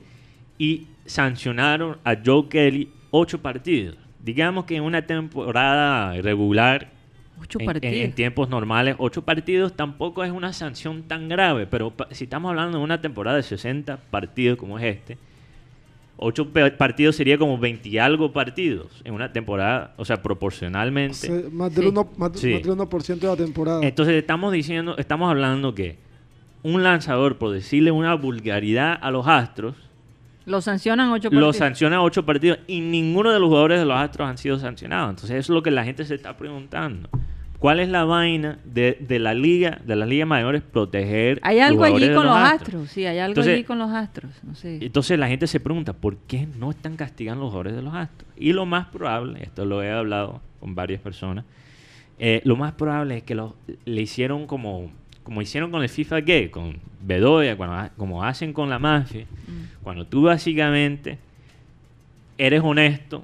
Y 0.57 0.87
sancionaron 1.05 1.97
a 2.03 2.15
Joe 2.23 2.47
Kelly 2.49 2.89
ocho 3.11 3.41
partidos. 3.41 3.97
Digamos 4.23 4.65
que 4.65 4.75
en 4.77 4.83
una 4.83 5.01
temporada 5.05 6.13
regular, 6.21 6.89
Ocho 7.41 7.59
en, 7.59 7.65
partidos. 7.65 7.95
en- 7.95 8.01
en 8.03 8.11
tiempos 8.13 8.47
normales, 8.47 8.95
ocho 8.99 9.23
partidos 9.23 9.75
tampoco 9.75 10.23
es 10.23 10.31
una 10.31 10.53
sanción 10.53 11.03
tan 11.03 11.27
grave. 11.27 11.67
Pero 11.67 11.93
si 12.11 12.23
estamos 12.25 12.49
hablando 12.49 12.77
de 12.77 12.83
una 12.83 13.01
temporada 13.01 13.35
de 13.37 13.43
60 13.43 13.97
partidos 13.97 14.57
como 14.57 14.79
es 14.79 14.85
este, 14.95 15.17
ocho 16.17 16.47
partidos 16.77 17.15
sería 17.15 17.37
como 17.37 17.57
20 17.57 17.89
y 17.89 17.97
algo 17.97 18.31
partidos 18.31 19.01
en 19.03 19.13
una 19.13 19.33
temporada, 19.33 19.93
o 19.97 20.05
sea, 20.05 20.21
proporcionalmente. 20.21 21.49
Más, 21.51 21.73
del 21.73 21.83
Sí. 21.85 21.89
uno- 21.89 22.09
más, 22.17 22.31
Sí. 22.39 22.53
más 22.53 22.61
del 22.63 22.71
1% 22.71 23.27
de 23.27 23.33
la 23.33 23.37
temporada. 23.37 23.79
Entonces 23.83 24.15
estamos 24.15 24.53
diciendo, 24.53 24.95
estamos 24.97 25.29
hablando 25.29 25.73
que 25.75 25.97
un 26.63 26.83
lanzador, 26.83 27.37
por 27.37 27.51
decirle 27.51 27.91
una 27.91 28.13
vulgaridad 28.15 28.97
a 29.01 29.11
los 29.11 29.27
Astros, 29.27 29.75
Lo 30.45 30.61
sancionan 30.61 31.09
ocho 31.09 31.29
partidos. 31.29 31.41
lo 31.41 31.53
sanciona 31.53 32.01
ocho 32.01 32.25
partidos 32.25 32.59
y 32.67 32.79
ninguno 32.81 33.31
de 33.31 33.39
los 33.39 33.47
jugadores 33.49 33.79
de 33.79 33.85
los 33.85 33.97
Astros 33.97 34.27
han 34.29 34.37
sido 34.37 34.59
sancionados. 34.59 35.09
Entonces 35.09 35.31
eso 35.31 35.51
es 35.53 35.55
lo 35.55 35.63
que 35.63 35.71
la 35.71 35.83
gente 35.83 36.05
se 36.05 36.15
está 36.15 36.37
preguntando. 36.37 37.09
¿Cuál 37.63 37.79
es 37.79 37.87
la 37.87 38.03
vaina 38.03 38.59
de, 38.65 38.97
de 38.99 39.19
la 39.19 39.33
liga, 39.33 39.79
de 39.85 39.95
las 39.95 40.09
ligas 40.09 40.27
mayores, 40.27 40.61
proteger 40.61 41.39
Hay 41.43 41.59
los 41.59 41.65
algo 41.69 41.85
allí 41.85 42.13
con 42.13 42.25
los 42.25 42.35
astros. 42.35 42.89
Sí, 42.91 43.05
hay 43.05 43.19
algo 43.19 43.31
Entonces- 43.31 43.53
allí 43.53 43.63
con 43.63 43.79
los 43.79 43.89
astros. 43.89 44.33
No 44.43 44.53
sé. 44.53 44.79
Entonces 44.81 45.17
la 45.17 45.29
gente 45.29 45.47
se 45.47 45.61
pregunta, 45.61 45.93
¿por 45.93 46.17
qué 46.17 46.45
no 46.59 46.71
están 46.71 46.97
castigando 46.97 47.39
a 47.39 47.45
los 47.45 47.51
jugadores 47.51 47.75
de 47.77 47.81
los 47.81 47.93
Astros? 47.93 48.29
Y 48.35 48.51
lo 48.51 48.65
más 48.65 48.87
probable, 48.87 49.43
esto 49.43 49.63
lo 49.63 49.81
he 49.81 49.89
hablado 49.89 50.41
con 50.59 50.75
varias 50.75 50.99
personas, 50.99 51.45
eh, 52.19 52.41
lo 52.43 52.57
más 52.57 52.73
probable 52.73 53.15
es 53.19 53.23
que 53.23 53.33
lo, 53.33 53.55
le 53.85 54.01
hicieron 54.01 54.45
como, 54.45 54.91
como 55.23 55.41
hicieron 55.41 55.71
con 55.71 55.83
el 55.83 55.87
FIFA 55.89 56.19
Gay, 56.19 56.49
con 56.49 56.79
Bedoya, 57.01 57.55
cuando, 57.55 57.89
como 57.95 58.25
hacen 58.25 58.51
con 58.51 58.69
la 58.69 58.77
mafia, 58.77 59.23
Mm. 59.47 59.83
cuando 59.83 60.05
tú 60.05 60.23
básicamente 60.23 61.17
eres 62.37 62.61
honesto 62.61 63.23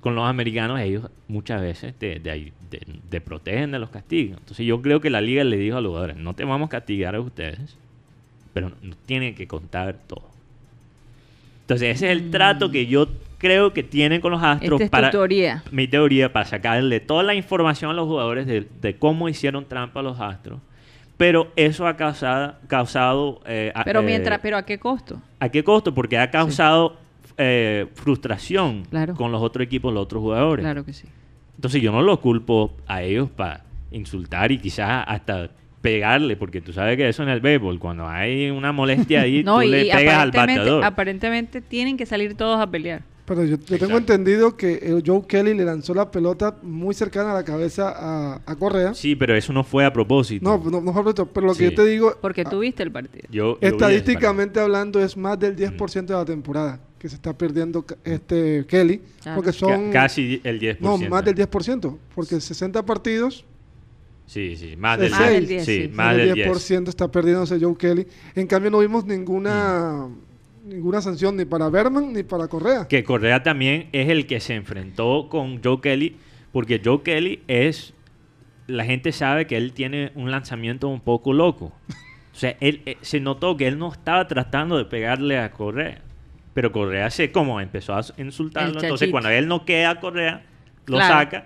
con 0.00 0.14
los 0.14 0.28
americanos, 0.28 0.78
ellos 0.78 1.10
muchas 1.26 1.60
veces 1.60 1.92
te, 1.98 2.20
te 2.20 2.30
te- 2.68 2.80
te 3.10 3.20
protegen 3.20 3.70
de 3.72 3.78
los 3.78 3.90
castigos. 3.90 4.38
Entonces 4.38 4.64
yo 4.66 4.80
creo 4.82 5.00
que 5.00 5.10
la 5.10 5.20
liga 5.20 5.44
le 5.44 5.56
dijo 5.56 5.76
a 5.76 5.80
los 5.80 5.90
jugadores, 5.90 6.16
no 6.16 6.34
te 6.34 6.44
vamos 6.44 6.66
a 6.66 6.70
castigar 6.70 7.14
a 7.14 7.20
ustedes, 7.20 7.76
pero 8.52 8.72
nos 8.82 8.96
tienen 8.98 9.34
que 9.34 9.46
contar 9.46 9.96
todo. 10.06 10.28
Entonces 11.62 11.96
ese 11.96 12.06
es 12.10 12.12
el 12.18 12.30
trato 12.30 12.70
que 12.70 12.86
yo 12.86 13.08
creo 13.38 13.72
que 13.72 13.82
tienen 13.82 14.20
con 14.20 14.32
los 14.32 14.42
astros 14.42 14.72
Esta 14.80 14.84
es 14.84 14.90
tu 14.90 14.90
para 14.90 15.10
teoría. 15.10 15.62
mi 15.70 15.86
teoría 15.86 16.32
para 16.32 16.46
sacarle 16.46 17.00
toda 17.00 17.22
la 17.22 17.34
información 17.34 17.90
a 17.90 17.94
los 17.94 18.06
jugadores 18.06 18.46
de, 18.46 18.66
de 18.80 18.96
cómo 18.96 19.28
hicieron 19.28 19.64
trampa 19.66 20.00
a 20.00 20.02
los 20.02 20.18
astros. 20.18 20.60
Pero 21.18 21.52
eso 21.56 21.86
ha 21.86 21.96
causado, 21.96 22.54
causado 22.68 23.40
eh, 23.44 23.72
Pero 23.84 24.00
eh, 24.00 24.04
mientras, 24.04 24.38
pero 24.40 24.56
¿a 24.56 24.62
qué 24.64 24.78
costo? 24.78 25.20
¿A 25.40 25.48
qué 25.50 25.62
costo? 25.64 25.92
Porque 25.94 26.16
ha 26.16 26.30
causado 26.30 26.96
eh, 27.36 27.86
frustración 27.94 28.84
Claro. 28.88 29.14
con 29.14 29.30
los 29.32 29.42
otros 29.42 29.64
equipos, 29.64 29.92
los 29.92 30.04
otros 30.04 30.20
jugadores. 30.22 30.64
Claro 30.64 30.84
que 30.84 30.92
sí. 30.92 31.06
Entonces 31.58 31.82
yo 31.82 31.90
no 31.90 32.02
los 32.02 32.20
culpo 32.20 32.76
a 32.86 33.02
ellos 33.02 33.28
para 33.30 33.64
insultar 33.90 34.52
y 34.52 34.58
quizás 34.58 35.04
hasta 35.08 35.50
pegarle, 35.80 36.36
porque 36.36 36.60
tú 36.60 36.72
sabes 36.72 36.96
que 36.96 37.08
eso 37.08 37.24
en 37.24 37.30
el 37.30 37.40
béisbol, 37.40 37.80
cuando 37.80 38.06
hay 38.06 38.48
una 38.48 38.70
molestia 38.70 39.22
ahí, 39.22 39.42
No, 39.44 39.56
tú 39.56 39.62
y, 39.62 39.70
le 39.70 39.82
pegas 39.86 39.96
al 39.96 40.28
aparentemente, 40.28 40.58
bateador. 40.60 40.84
aparentemente 40.84 41.60
tienen 41.60 41.96
que 41.96 42.06
salir 42.06 42.36
todos 42.36 42.60
a 42.60 42.70
pelear. 42.70 43.02
Pero 43.24 43.44
yo, 43.44 43.56
yo 43.58 43.76
tengo 43.78 43.98
entendido 43.98 44.56
que 44.56 44.74
eh, 44.74 45.02
Joe 45.04 45.22
Kelly 45.26 45.52
le 45.52 45.64
lanzó 45.64 45.94
la 45.94 46.10
pelota 46.12 46.56
muy 46.62 46.94
cercana 46.94 47.32
a 47.32 47.34
la 47.34 47.44
cabeza 47.44 47.92
a, 47.94 48.40
a 48.46 48.56
Correa. 48.56 48.94
Sí, 48.94 49.16
pero 49.16 49.34
eso 49.34 49.52
no 49.52 49.64
fue 49.64 49.84
a 49.84 49.92
propósito. 49.92 50.42
No, 50.48 50.70
no, 50.70 50.80
no 50.80 50.92
fue 50.92 51.02
perfecto, 51.02 51.26
pero 51.26 51.48
lo 51.48 51.54
que 51.54 51.64
yo 51.64 51.74
te 51.74 51.84
digo, 51.84 52.14
Porque 52.22 52.42
ah, 52.46 52.50
tú 52.50 52.60
viste 52.60 52.84
el 52.84 52.92
partido. 52.92 53.26
Yo- 53.30 53.58
yo 53.60 53.68
estadísticamente 53.68 54.60
hablando, 54.60 55.00
es 55.02 55.16
más 55.16 55.38
del 55.38 55.56
10% 55.56 56.06
de 56.06 56.14
la 56.14 56.24
temporada 56.24 56.80
que 56.98 57.08
se 57.08 57.14
está 57.16 57.36
perdiendo 57.36 57.84
este 58.04 58.64
Kelly. 58.68 59.00
Claro. 59.22 59.36
Porque 59.36 59.52
son... 59.52 59.86
Ca- 59.92 60.02
casi 60.02 60.40
el 60.44 60.60
10%. 60.60 60.78
No, 60.80 60.98
más 60.98 61.24
del 61.24 61.34
10%. 61.36 61.96
Porque 62.14 62.40
60 62.40 62.84
partidos, 62.84 63.44
Sí, 64.26 64.56
sí, 64.56 64.76
más 64.76 64.98
De 64.98 65.04
del 65.04 65.12
Más 65.12 65.30
del 65.30 65.46
10. 65.46 65.48
10, 65.48 65.64
sí, 65.64 65.82
sí. 65.84 65.88
más 65.94 66.12
el 66.14 66.18
del 66.26 66.34
10. 66.34 66.48
10% 66.48 66.88
está 66.88 67.10
perdiéndose 67.10 67.58
Joe 67.58 67.74
Kelly. 67.78 68.06
En 68.34 68.46
cambio, 68.46 68.70
no 68.70 68.80
vimos 68.80 69.06
ninguna 69.06 70.06
ninguna 70.66 71.00
sanción 71.00 71.34
ni 71.34 71.46
para 71.46 71.70
Berman 71.70 72.12
ni 72.12 72.22
para 72.24 72.46
Correa. 72.46 72.86
Que 72.88 73.02
Correa 73.04 73.42
también 73.42 73.88
es 73.92 74.10
el 74.10 74.26
que 74.26 74.38
se 74.40 74.54
enfrentó 74.54 75.28
con 75.30 75.62
Joe 75.64 75.80
Kelly, 75.80 76.16
porque 76.52 76.78
Joe 76.84 77.00
Kelly 77.02 77.40
es, 77.48 77.94
la 78.66 78.84
gente 78.84 79.12
sabe 79.12 79.46
que 79.46 79.56
él 79.56 79.72
tiene 79.72 80.12
un 80.14 80.30
lanzamiento 80.30 80.88
un 80.88 81.00
poco 81.00 81.32
loco. 81.32 81.72
O 81.88 82.40
sea, 82.40 82.54
él, 82.60 82.82
eh, 82.84 82.98
se 83.00 83.20
notó 83.20 83.56
que 83.56 83.66
él 83.66 83.78
no 83.78 83.90
estaba 83.90 84.28
tratando 84.28 84.76
de 84.76 84.84
pegarle 84.84 85.38
a 85.38 85.50
Correa, 85.52 86.02
pero 86.58 86.72
Correa 86.72 87.08
se 87.08 87.30
como 87.30 87.60
empezó 87.60 87.94
a 87.94 88.00
insultarlo. 88.16 88.80
Entonces, 88.80 89.10
cuando 89.12 89.28
él 89.30 89.46
no 89.46 89.64
queda 89.64 89.90
a 89.90 90.00
Correa, 90.00 90.42
lo 90.86 90.96
Claro. 90.96 91.14
saca. 91.14 91.44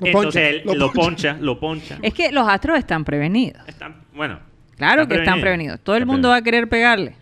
Lo 0.00 0.06
entonces 0.06 0.42
poncha, 0.42 0.48
él 0.50 0.62
lo 0.66 0.74
lo 0.74 0.92
poncha. 0.92 1.32
poncha, 1.32 1.36
lo 1.40 1.58
poncha. 1.58 1.98
Es 2.02 2.12
que 2.12 2.30
los 2.30 2.46
astros 2.46 2.76
están 2.78 3.06
prevenidos. 3.06 3.66
Están, 3.66 3.96
bueno. 4.14 4.38
Claro 4.76 5.08
que 5.08 5.14
están 5.14 5.40
prevenidos. 5.40 5.80
Todo 5.80 5.96
el 5.96 6.02
Están 6.02 6.14
mundo 6.14 6.28
va 6.28 6.36
a 6.36 6.42
querer 6.42 6.68
pegarle. 6.68 7.14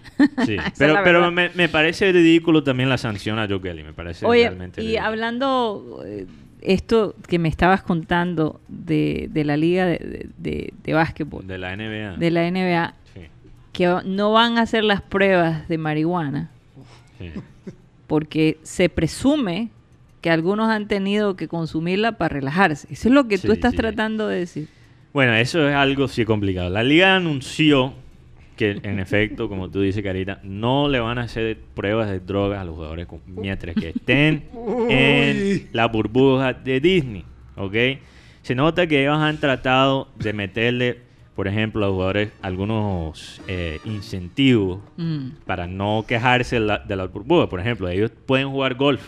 Sí, 0.44 0.56
pero, 0.78 0.96
pero 1.04 1.30
me, 1.30 1.50
me 1.50 1.68
parece 1.68 2.10
ridículo 2.10 2.64
también 2.64 2.88
la 2.88 2.98
sanción 2.98 3.38
a 3.38 3.46
Joe 3.46 3.60
Kelly. 3.62 3.84
Me 3.84 3.92
parece 3.92 4.26
Oye, 4.26 4.42
realmente 4.48 4.82
y 4.82 4.86
ridículo. 4.86 5.06
hablando 5.06 6.02
eh, 6.04 6.26
esto 6.60 7.14
que 7.28 7.38
me 7.38 7.48
estabas 7.48 7.82
contando 7.84 8.60
de, 8.66 9.28
de 9.30 9.44
la 9.44 9.56
liga 9.56 9.86
de, 9.86 9.98
de, 9.98 10.26
de- 10.38 10.72
de 10.82 10.92
básquetbol, 10.92 11.46
De 11.46 11.56
la 11.56 11.76
NBA. 11.76 12.16
de 12.16 12.30
la 12.32 12.50
NBA, 12.50 12.94
Sí, 13.14 13.20
que 13.72 13.94
no 14.04 14.32
van 14.32 14.58
a 14.58 14.62
hacer 14.62 14.82
las 14.82 15.02
pruebas 15.02 15.68
de 15.68 15.78
marihuana 15.78 16.50
sí. 17.18 17.30
porque 18.06 18.58
se 18.62 18.88
presume 18.88 19.70
que 20.20 20.30
algunos 20.30 20.68
han 20.70 20.88
tenido 20.88 21.36
que 21.36 21.48
consumirla 21.48 22.12
para 22.12 22.34
relajarse. 22.34 22.88
Eso 22.90 23.08
es 23.08 23.14
lo 23.14 23.28
que 23.28 23.38
Sí, 23.38 23.46
tú 23.46 23.52
estás 23.52 23.72
sí. 23.72 23.76
tratando 23.76 24.28
de 24.28 24.38
decir. 24.40 24.68
Bueno, 25.12 25.34
eso 25.34 25.68
es 25.68 25.74
algo 25.74 26.08
sí 26.08 26.24
complicado. 26.24 26.68
La 26.70 26.82
liga 26.82 27.16
anunció 27.16 27.92
que, 28.56 28.80
en 28.82 28.98
efecto, 28.98 29.48
como 29.48 29.70
tú 29.70 29.82
dices, 29.82 30.02
Carita, 30.02 30.40
no 30.42 30.88
le 30.88 30.98
van 30.98 31.18
a 31.18 31.22
hacer 31.22 31.58
pruebas 31.74 32.10
de 32.10 32.20
drogas 32.20 32.60
a 32.60 32.64
los 32.64 32.74
jugadores 32.74 33.06
mientras 33.26 33.74
que 33.76 33.90
estén 33.90 34.44
en 34.88 35.68
la 35.72 35.86
burbuja 35.88 36.54
de 36.54 36.80
Disney, 36.80 37.24
¿ok? 37.56 37.74
Se 38.42 38.54
nota 38.54 38.86
que 38.86 39.02
ellos 39.02 39.18
han 39.18 39.38
tratado 39.38 40.08
de 40.18 40.32
meterle, 40.32 41.00
por 41.36 41.46
ejemplo, 41.48 41.84
a 41.84 41.88
los 41.88 41.94
jugadores 41.94 42.32
algunos 42.42 43.40
eh, 43.46 43.78
incentivos 43.84 44.80
Mm. 44.96 45.28
para 45.46 45.66
no 45.66 46.04
quejarse 46.08 46.56
de 46.58 46.66
la, 46.66 46.78
de 46.78 46.96
la 46.96 47.06
burbuja. 47.06 47.48
Por 47.48 47.60
ejemplo, 47.60 47.88
ellos 47.88 48.10
pueden 48.26 48.48
jugar 48.50 48.74
golf 48.74 49.06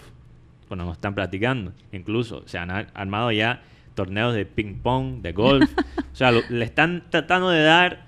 cuando 0.69 0.85
no 0.85 0.93
están 0.93 1.15
practicando. 1.15 1.73
Incluso 1.93 2.43
se 2.47 2.59
han 2.59 2.71
ar- 2.71 2.89
armado 2.95 3.33
ya 3.33 3.63
torneos 3.95 4.35
de 4.35 4.45
ping 4.47 4.75
pong, 4.83 5.23
de 5.23 5.33
golf. 5.33 5.69
o 6.13 6.15
sea, 6.17 6.31
lo- 6.31 6.43
le 6.51 6.65
están 6.65 7.05
tratando 7.11 7.49
de 7.49 7.63
dar... 7.63 8.07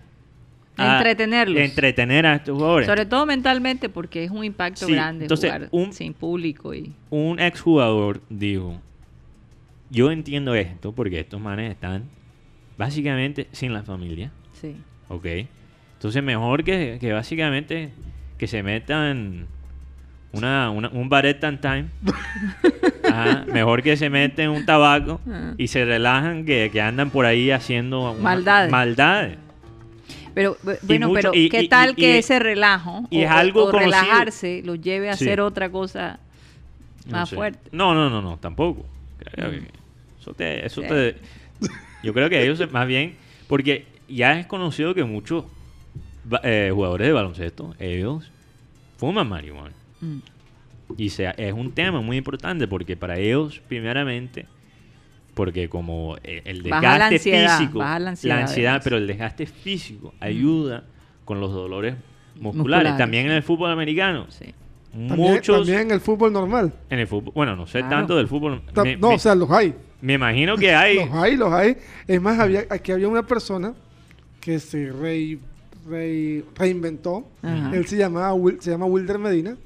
a- 0.76 0.98
Entretenerlos. 0.98 1.58
Entretener 1.58 2.26
a 2.26 2.34
estos 2.36 2.56
jugadores. 2.56 2.86
Sobre 2.86 3.06
todo 3.06 3.24
mentalmente 3.26 3.88
porque 3.88 4.22
es 4.24 4.30
un 4.30 4.44
impacto 4.44 4.84
Sí, 4.86 4.92
grande 4.92 5.24
entonces, 5.24 5.50
jugar 5.50 5.68
un- 5.72 5.92
sin 5.94 6.12
público 6.12 6.74
y 6.74 6.92
Un 7.08 7.40
exjugador 7.40 8.20
dijo, 8.28 8.78
yo 9.90 10.10
entiendo 10.12 10.54
esto 10.54 10.92
porque 10.92 11.20
estos 11.20 11.40
manes 11.40 11.72
están 11.72 12.04
básicamente 12.80 13.46
sin 13.52 13.72
la 13.72 13.82
familia. 13.84 14.32
sí. 14.60 14.74
Ok. 15.08 15.26
Entonces 15.94 16.22
mejor 16.22 16.64
que, 16.64 16.96
que 17.00 17.12
básicamente 17.12 17.90
que 18.38 18.46
se 18.46 18.62
metan 18.62 19.46
una, 20.32 20.70
una- 20.70 20.88
un 20.88 21.08
Baretan 21.10 21.60
Time. 21.60 21.86
Ajá, 23.04 23.44
Mejor 23.52 23.82
que 23.82 23.96
se 23.98 24.08
meten 24.08 24.48
un 24.50 24.64
tabaco 24.64 25.20
Ah. 25.28 25.52
y 25.58 25.66
se 25.66 25.84
relajan 25.84 26.44
que, 26.46 26.70
que 26.72 26.80
andan 26.80 27.10
por 27.10 27.26
ahí 27.26 27.50
haciendo 27.50 28.12
una- 28.12 28.22
Maldades. 28.22 28.70
maldades. 28.70 29.36
Pero 30.32 30.56
bu- 30.64 30.78
bueno, 30.82 31.08
mucho- 31.08 31.20
pero 31.32 31.34
y- 31.34 31.48
¿qué 31.50 31.62
y- 31.64 31.68
tal 31.68 31.90
y- 31.90 31.94
que 31.96 32.18
ese 32.18 32.38
relajo 32.38 33.04
y 33.10 33.18
o, 33.18 33.24
es 33.24 33.30
algo 33.30 33.64
o 33.64 33.70
conocido. 33.72 33.90
relajarse 33.90 34.62
lo 34.64 34.76
lleve 34.76 35.10
a 35.10 35.14
Sí. 35.16 35.24
hacer 35.24 35.40
otra 35.42 35.70
cosa 35.70 36.20
No 37.06 37.12
más 37.18 37.28
sé. 37.28 37.36
fuerte? 37.36 37.68
No, 37.72 37.92
no, 37.94 38.08
no, 38.08 38.22
no, 38.22 38.38
tampoco. 38.38 38.86
Mm. 39.36 39.66
Eso 40.20 40.32
te, 40.34 40.64
eso 40.64 40.80
Sí. 40.82 40.88
te- 40.88 41.16
yo 42.02 42.12
creo 42.14 42.28
que 42.30 42.42
ellos 42.42 42.60
más 42.72 42.86
bien, 42.86 43.14
porque 43.48 43.86
ya 44.08 44.38
es 44.38 44.46
conocido 44.46 44.94
que 44.94 45.04
muchos 45.04 45.44
eh, 46.42 46.70
jugadores 46.72 47.06
de 47.06 47.12
baloncesto, 47.12 47.74
ellos 47.78 48.30
fuman 48.96 49.28
marihuana. 49.28 49.74
Mm. 50.00 50.18
Y 50.96 51.10
sea, 51.10 51.30
es 51.32 51.52
un 51.52 51.72
tema 51.72 52.00
muy 52.00 52.16
importante 52.16 52.66
porque 52.66 52.96
para 52.96 53.16
ellos, 53.18 53.60
primeramente, 53.68 54.46
porque 55.34 55.68
como 55.68 56.16
el 56.24 56.62
Baja 56.62 56.80
desgaste 56.80 56.98
la 56.98 57.06
ansiedad, 57.06 57.58
físico, 57.58 57.78
baja 57.78 57.98
la 58.00 58.10
ansiedad, 58.10 58.44
además. 58.48 58.80
pero 58.84 58.96
el 58.96 59.06
desgaste 59.06 59.46
físico 59.46 60.12
ayuda 60.20 60.84
con 61.24 61.40
los 61.40 61.52
dolores 61.52 61.94
musculares. 62.34 62.56
Musculares. 62.56 62.96
También 62.96 63.26
en 63.26 63.32
el 63.32 63.42
fútbol 63.42 63.70
americano. 63.70 64.26
Sí. 64.30 64.52
También, 64.92 65.16
Muchos 65.16 65.58
también 65.58 65.80
en 65.82 65.90
el 65.92 66.00
fútbol 66.00 66.32
normal. 66.32 66.72
en 66.90 66.98
el 66.98 67.06
fútbol, 67.06 67.32
bueno, 67.34 67.54
no 67.54 67.66
sé 67.68 67.78
Claro. 67.78 67.96
tanto 67.96 68.16
del 68.16 68.26
fútbol. 68.26 68.60
Ta- 68.74 68.82
Me, 68.82 68.96
no, 68.96 69.10
me- 69.10 69.14
o 69.14 69.18
sea, 69.20 69.36
los 69.36 69.48
hay. 69.52 69.72
Me 70.00 70.14
imagino 70.14 70.56
que 70.56 70.74
hay. 70.74 70.96
Los 70.96 71.10
hay, 71.14 71.36
los 71.36 71.52
hay. 71.52 71.76
Es 72.06 72.20
más, 72.20 72.38
había, 72.38 72.64
aquí 72.70 72.92
había 72.92 73.08
una 73.08 73.22
persona 73.26 73.74
que 74.40 74.58
se 74.58 74.90
re- 74.90 75.38
re- 75.88 76.44
reinventó. 76.56 77.26
Ajá. 77.42 77.70
Él 77.74 77.86
se 77.86 77.96
llamaba 77.96 78.32
Wil- 78.34 78.60
se 78.60 78.70
llama 78.70 78.86
Wilder 78.86 79.18
Medina. 79.18 79.56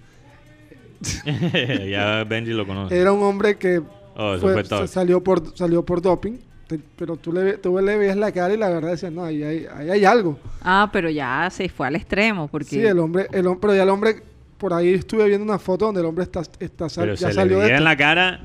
ya 1.91 2.25
Benji 2.25 2.53
lo 2.53 2.67
conoce. 2.67 2.99
Era 2.99 3.13
un 3.13 3.23
hombre 3.23 3.57
que 3.57 3.81
Oh, 4.17 4.37
fue- 4.39 4.63
fue 4.65 4.87
salió 4.89 5.23
por 5.23 5.57
salió 5.57 5.85
por 5.85 6.01
doping. 6.01 6.35
Te- 6.69 6.79
pero 6.97 7.17
tú 7.17 7.33
le, 7.33 7.43
ve- 7.43 7.59
tú 7.59 7.79
le 7.79 7.97
veías 7.99 8.17
la 8.17 8.33
cara 8.33 8.55
y 8.55 8.57
la 8.57 8.71
verdad 8.71 8.93
decías, 8.93 9.13
no, 9.13 9.25
ahí 9.25 9.43
hay, 9.43 9.67
ahí 9.77 9.91
hay 9.91 10.05
algo. 10.05 10.39
Ah, 10.63 10.89
pero 10.93 11.11
ya 11.11 11.49
se 11.51 11.69
fue 11.69 11.87
al 11.89 11.97
extremo 11.97 12.49
porque 12.49 12.71
Sí, 12.71 12.81
el 12.81 12.99
hombre, 13.01 13.27
el 13.33 13.47
hombre, 13.47 13.59
pero 13.61 13.75
ya 13.75 13.83
el 13.83 13.89
hombre, 13.91 14.23
por 14.57 14.73
ahí 14.73 14.95
estuve 14.95 15.27
viendo 15.27 15.45
una 15.45 15.59
foto 15.59 15.87
donde 15.87 16.01
el 16.01 16.07
hombre 16.07 16.25
está, 16.25 16.41
está 16.61 16.89
sal- 16.89 17.05
Pero 17.05 17.17
ya 17.17 17.29
se 17.29 17.35
salió 17.35 17.59
le 17.59 17.65
de 17.67 17.75
en 17.75 17.85
la 17.85 17.97
cara. 17.97 18.41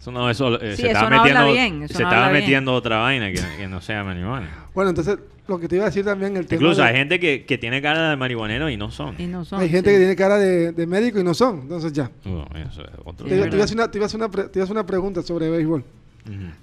Eso 0.00 0.12
no, 0.12 0.30
eso, 0.30 0.60
eh, 0.60 0.76
Sí, 0.76 0.82
se 0.82 0.82
eso 0.82 0.86
estaba 0.98 1.10
no 1.10 1.20
habla 1.22 1.32
metiendo, 1.40 1.52
bien, 1.52 1.82
eso 1.82 1.94
se 1.94 2.02
no 2.02 2.08
estaba 2.08 2.26
habla 2.26 2.32
bien. 2.38 2.44
metiendo 2.44 2.74
otra 2.74 2.98
vaina 2.98 3.32
que, 3.32 3.40
que 3.58 3.66
no 3.66 3.80
sea 3.80 4.04
marihuana. 4.04 4.66
Bueno, 4.74 4.90
entonces, 4.90 5.18
lo 5.48 5.58
que 5.58 5.66
te 5.68 5.76
iba 5.76 5.84
a 5.84 5.88
decir 5.88 6.04
también, 6.04 6.36
el 6.36 6.46
tema 6.46 6.60
Incluso 6.62 6.82
de- 6.82 6.88
hay 6.88 6.94
gente 6.96 7.18
que, 7.18 7.44
que 7.44 7.58
tiene 7.58 7.82
cara 7.82 8.10
de 8.10 8.16
marihuanero 8.16 8.68
y 8.70 8.76
no 8.76 8.90
son. 8.92 9.16
y 9.18 9.26
no 9.26 9.44
son, 9.44 9.60
hay 9.60 9.68
gente 9.68 9.90
sí. 9.90 9.94
que 9.94 9.98
tiene 9.98 10.14
cara 10.16 10.38
de, 10.38 10.72
de 10.72 10.86
médico 10.86 11.18
y 11.18 11.24
no 11.24 11.34
son. 11.34 11.60
Entonces 11.62 11.92
ya. 11.92 12.10
Bueno, 12.24 12.46
eso 12.70 12.82
es 12.82 12.90
otro 13.04 13.26
Sí, 13.26 13.34
Te, 13.34 13.40
te 13.48 13.54
iba 13.56 13.60
a 13.62 13.64
hacer 13.64 13.76
una, 13.76 13.90
te 13.90 13.98
iba 13.98 14.04
a 14.04 14.06
hacer 14.06 14.20
una 14.20 14.30
pre- 14.30 14.44
te 14.44 14.58
iba 14.58 14.62
a 14.62 14.64
hacer 14.64 14.76
una 14.76 14.86
pregunta 14.86 15.22
sobre 15.22 15.50
béisbol. 15.50 15.84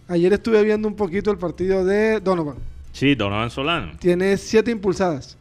Ayer 0.09 0.33
estuve 0.33 0.61
viendo 0.63 0.87
un 0.87 0.95
poquito 0.95 1.31
el 1.31 1.37
partido 1.37 1.85
de 1.85 2.19
Donovan. 2.19 2.55
Sí, 2.91 3.15
Donovan 3.15 3.49
Solano. 3.49 3.93
Tiene 3.99 4.37
siete 4.37 4.71
impulsadas. 4.71 5.37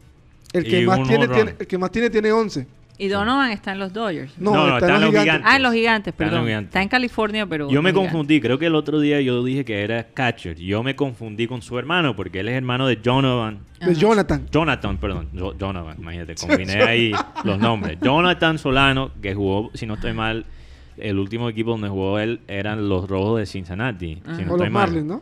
El 0.53 0.63
que, 0.63 0.81
Y 0.81 0.85
más 0.85 1.03
tiene, 1.07 1.25
el 1.59 1.67
que 1.67 1.77
más 1.77 1.91
tiene 1.91 2.09
tiene 2.09 2.31
11. 2.31 2.65
Y 2.97 3.07
Donovan 3.07 3.51
está 3.51 3.71
en 3.71 3.79
los 3.79 3.91
Dodgers. 3.91 4.31
No, 4.37 4.53
No, 4.53 4.67
no, 4.67 4.77
está 4.77 4.95
en 4.95 5.01
los 5.01 5.09
gigantes. 5.09 5.41
Ah, 5.49 5.55
en 5.55 5.63
los 5.63 5.73
gigantes, 5.73 6.11
Está 6.13 6.23
en 6.25 6.29
los 6.29 6.33
perdón. 6.35 6.47
Gigantes. 6.47 6.67
Está 6.69 6.81
en 6.83 6.89
California, 6.89 7.45
pero... 7.47 7.69
Yo 7.69 7.81
me 7.81 7.89
gigantes. 7.89 8.11
confundí, 8.11 8.39
creo 8.39 8.59
que 8.59 8.67
el 8.67 8.75
otro 8.75 8.99
día 8.99 9.19
yo 9.21 9.43
dije 9.43 9.65
que 9.65 9.81
era 9.83 10.03
catcher. 10.13 10.55
Yo 10.57 10.83
me 10.83 10.95
confundí 10.95 11.47
con 11.47 11.61
su 11.63 11.77
hermano 11.79 12.15
porque 12.15 12.41
él 12.41 12.49
es 12.49 12.55
hermano 12.55 12.85
de 12.87 12.95
Donovan. 12.97 13.59
De 13.79 13.85
Ajá. 13.91 13.93
Jonathan. 13.93 14.45
Jonathan, 14.51 14.97
perdón, 14.97 15.29
Jo- 15.37 15.53
Donovan, 15.53 15.97
imagínate, 15.99 16.35
combiné 16.39 16.83
ahí 16.83 17.11
los 17.43 17.57
nombres. 17.57 17.97
Jonathan 18.01 18.57
Solano, 18.59 19.11
que 19.21 19.33
jugó, 19.33 19.71
si 19.73 19.85
no 19.87 19.95
estoy 19.95 20.13
mal, 20.13 20.45
el 20.97 21.17
último 21.17 21.49
equipo 21.49 21.71
donde 21.71 21.89
jugó 21.89 22.19
él 22.19 22.41
eran 22.47 22.87
los 22.87 23.09
Rojos 23.09 23.39
de 23.39 23.47
Cincinnati, 23.47 24.21
Ajá. 24.23 24.35
si 24.35 24.45
no 24.45 24.51
o 24.51 24.55
estoy 24.55 24.67
los 24.67 24.71
mal. 24.73 24.87
Marlins, 24.89 25.05
¿no? 25.05 25.21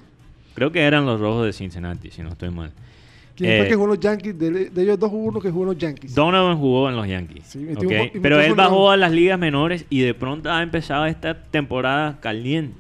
Creo 0.54 0.74
que 0.74 0.82
eran 0.82 1.06
los 1.06 1.22
Rojos 1.22 1.46
de 1.46 1.54
Cincinnati, 1.54 2.12
si 2.12 2.22
no 2.22 2.30
estoy 2.30 2.50
mal. 2.50 2.74
¿Quién 3.42 3.54
Eh, 3.54 3.58
fue 3.60 3.68
que 3.70 3.74
jugó 3.76 3.86
en 3.86 3.90
los 3.92 4.00
Yankees? 4.00 4.38
De, 4.38 4.52
de 4.70 4.82
ellos 4.84 5.00
dos 5.00 5.12
hubo 5.12 5.26
uno 5.26 5.40
que 5.40 5.50
jugó 5.50 5.64
en 5.64 5.70
los 5.70 5.78
Yankees. 5.80 6.14
Donovan 6.16 6.58
jugó 6.58 6.90
en 6.90 6.96
los 6.96 7.08
Yankees. 7.08 7.44
Sí, 7.46 7.58
metió 7.60 7.88
¿ok? 7.88 7.92
un 7.94 7.98
go- 7.98 8.04
y 8.04 8.06
metió 8.08 8.22
Pero 8.22 8.40
él 8.42 8.54
bajó 8.54 8.92
a 8.92 8.98
las 8.98 9.12
ligas 9.12 9.40
menores 9.40 9.86
y 9.90 10.02
de 10.02 10.14
pronto 10.14 10.52
ha 10.52 10.62
empezado 10.62 11.06
esta 11.08 11.34
temporada 11.46 12.20
caliente. 12.20 12.78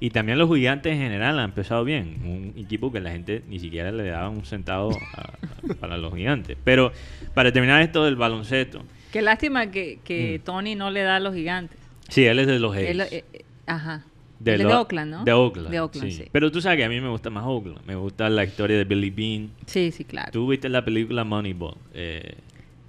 Y 0.00 0.10
también 0.10 0.36
los 0.36 0.52
gigantes 0.52 0.92
en 0.94 0.98
general 0.98 1.38
han 1.38 1.44
empezado 1.44 1.84
bien. 1.84 2.16
Un 2.24 2.60
equipo 2.60 2.90
que 2.90 2.98
la 2.98 3.12
gente 3.12 3.42
ni 3.48 3.60
siquiera 3.60 3.92
le 3.92 4.04
daba 4.04 4.28
un 4.30 4.44
centavo 4.44 4.90
a- 5.14 5.20
a- 5.20 5.74
para 5.80 5.96
los 5.96 6.12
gigantes. 6.12 6.56
Pero 6.64 6.90
para 7.34 7.52
terminar 7.52 7.80
esto 7.82 8.04
del 8.04 8.16
baloncesto. 8.16 8.82
Qué 9.12 9.22
lástima 9.22 9.70
que, 9.70 10.00
que 10.02 10.38
Mm. 10.40 10.44
Tony 10.44 10.74
no 10.74 10.90
le 10.90 11.02
da 11.02 11.16
a 11.16 11.20
los 11.20 11.34
gigantes. 11.34 11.78
Sí, 12.08 12.24
él 12.24 12.40
es 12.40 12.46
de 12.48 12.58
los 12.58 12.74
A's. 12.74 12.82
Él, 12.82 13.00
eh, 13.02 13.24
eh, 13.32 13.44
ajá. 13.66 14.02
De 14.44 14.64
Oakland, 14.66 15.10
¿no? 15.10 15.24
De 15.24 15.32
Oakland. 15.32 15.68
De 15.70 15.80
Oakland, 15.80 16.10
sí. 16.10 16.16
sí. 16.24 16.28
Pero 16.32 16.50
tú 16.50 16.60
sabes 16.60 16.78
que 16.78 16.84
a 16.84 16.88
mí 16.88 17.00
me 17.00 17.08
gusta 17.08 17.30
más 17.30 17.44
Oakland. 17.46 17.84
Me 17.86 17.94
gusta 17.94 18.28
la 18.28 18.44
historia 18.44 18.76
de 18.76 18.84
Billy 18.84 19.10
Bean. 19.10 19.50
Sí, 19.66 19.90
sí, 19.92 20.04
claro. 20.04 20.30
Tú 20.32 20.48
viste 20.48 20.68
la 20.68 20.84
película 20.84 21.24
Moneyball. 21.24 21.76
Eh, 21.94 22.34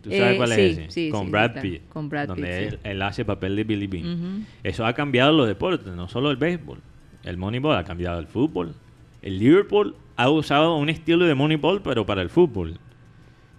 ¿Tú 0.02 0.10
sabes 0.10 0.34
Eh, 0.34 0.38
cuál 0.38 0.50
sí, 0.50 0.62
es 0.62 0.78
ese? 0.78 0.92
sí, 0.92 1.10
Con 1.10 1.26
sí, 1.26 1.32
Brad 1.32 1.52
claro. 1.54 1.62
Pitt. 1.70 1.82
Con 1.90 2.10
Brad 2.10 2.28
donde 2.28 2.44
Pitt, 2.48 2.52
él, 2.54 2.70
sí. 2.72 2.78
él 2.84 3.02
hace 3.02 3.24
papel 3.26 3.56
de 3.56 3.64
Billy 3.64 3.88
Bean. 3.88 4.46
Eso 4.64 4.86
ha 4.86 4.94
cambiado 4.94 5.32
los 5.32 5.48
deportes, 5.48 5.94
no 5.94 6.08
solo 6.08 6.32
el 6.32 6.38
béisbol. 6.38 6.80
El 7.24 7.38
Moneyball 7.38 7.78
ha 7.78 7.84
cambiado 7.84 8.20
el 8.20 8.28
fútbol. 8.28 8.74
El 9.22 9.40
Liverpool 9.40 9.96
ha 10.18 10.30
usado 10.30 10.76
un 10.76 10.90
estilo 10.90 11.26
de 11.26 11.36
Moneyball, 11.36 11.82
pero 11.82 12.06
para 12.06 12.22
el 12.22 12.30
fútbol. 12.30 12.78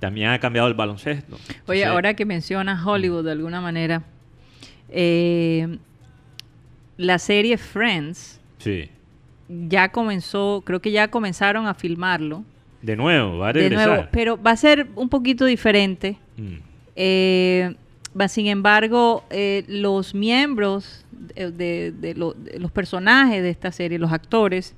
También 0.01 0.29
ha 0.29 0.39
cambiado 0.39 0.69
el 0.69 0.75
baloncesto. 0.75 1.37
Oye, 1.37 1.55
Entonces, 1.59 1.87
ahora 1.87 2.15
que 2.15 2.27
mencionas 2.27 2.85
Hollywood 2.85 3.25
de 3.25 3.33
alguna 3.33 3.63
manera, 3.63 4.03
eh, 4.91 5.79
la 6.97 7.19
serie 7.19 7.57
Friends 7.59 8.41
Sí. 8.59 8.89
ya 9.49 9.91
comenzó, 9.91 10.63
creo 10.65 10.81
que 10.81 10.91
ya 10.91 11.09
comenzaron 11.09 11.67
a 11.67 11.75
filmarlo 11.75 12.45
De 12.83 12.97
nuevo, 12.97 13.39
va 13.39 13.49
a 13.49 13.53
de 13.53 13.61
regresar. 13.63 13.89
nuevo, 13.89 14.09
pero 14.11 14.41
va 14.43 14.53
a 14.53 14.57
ser 14.57 14.87
un 14.95 15.09
poquito 15.09 15.45
diferente. 15.45 16.17
Mm. 16.37 16.55
Eh, 16.97 17.75
sin 18.29 18.47
embargo, 18.47 19.25
eh, 19.31 19.65
los 19.67 20.15
miembros 20.15 21.05
de, 21.11 21.51
de- 21.51 21.93
de 21.93 22.15
lo- 22.15 22.35
de 22.35 22.59
los 22.61 22.71
personajes 22.71 23.43
de 23.43 23.51
esta 23.51 23.73
serie, 23.73 23.99
los 23.99 24.13
actores, 24.13 24.75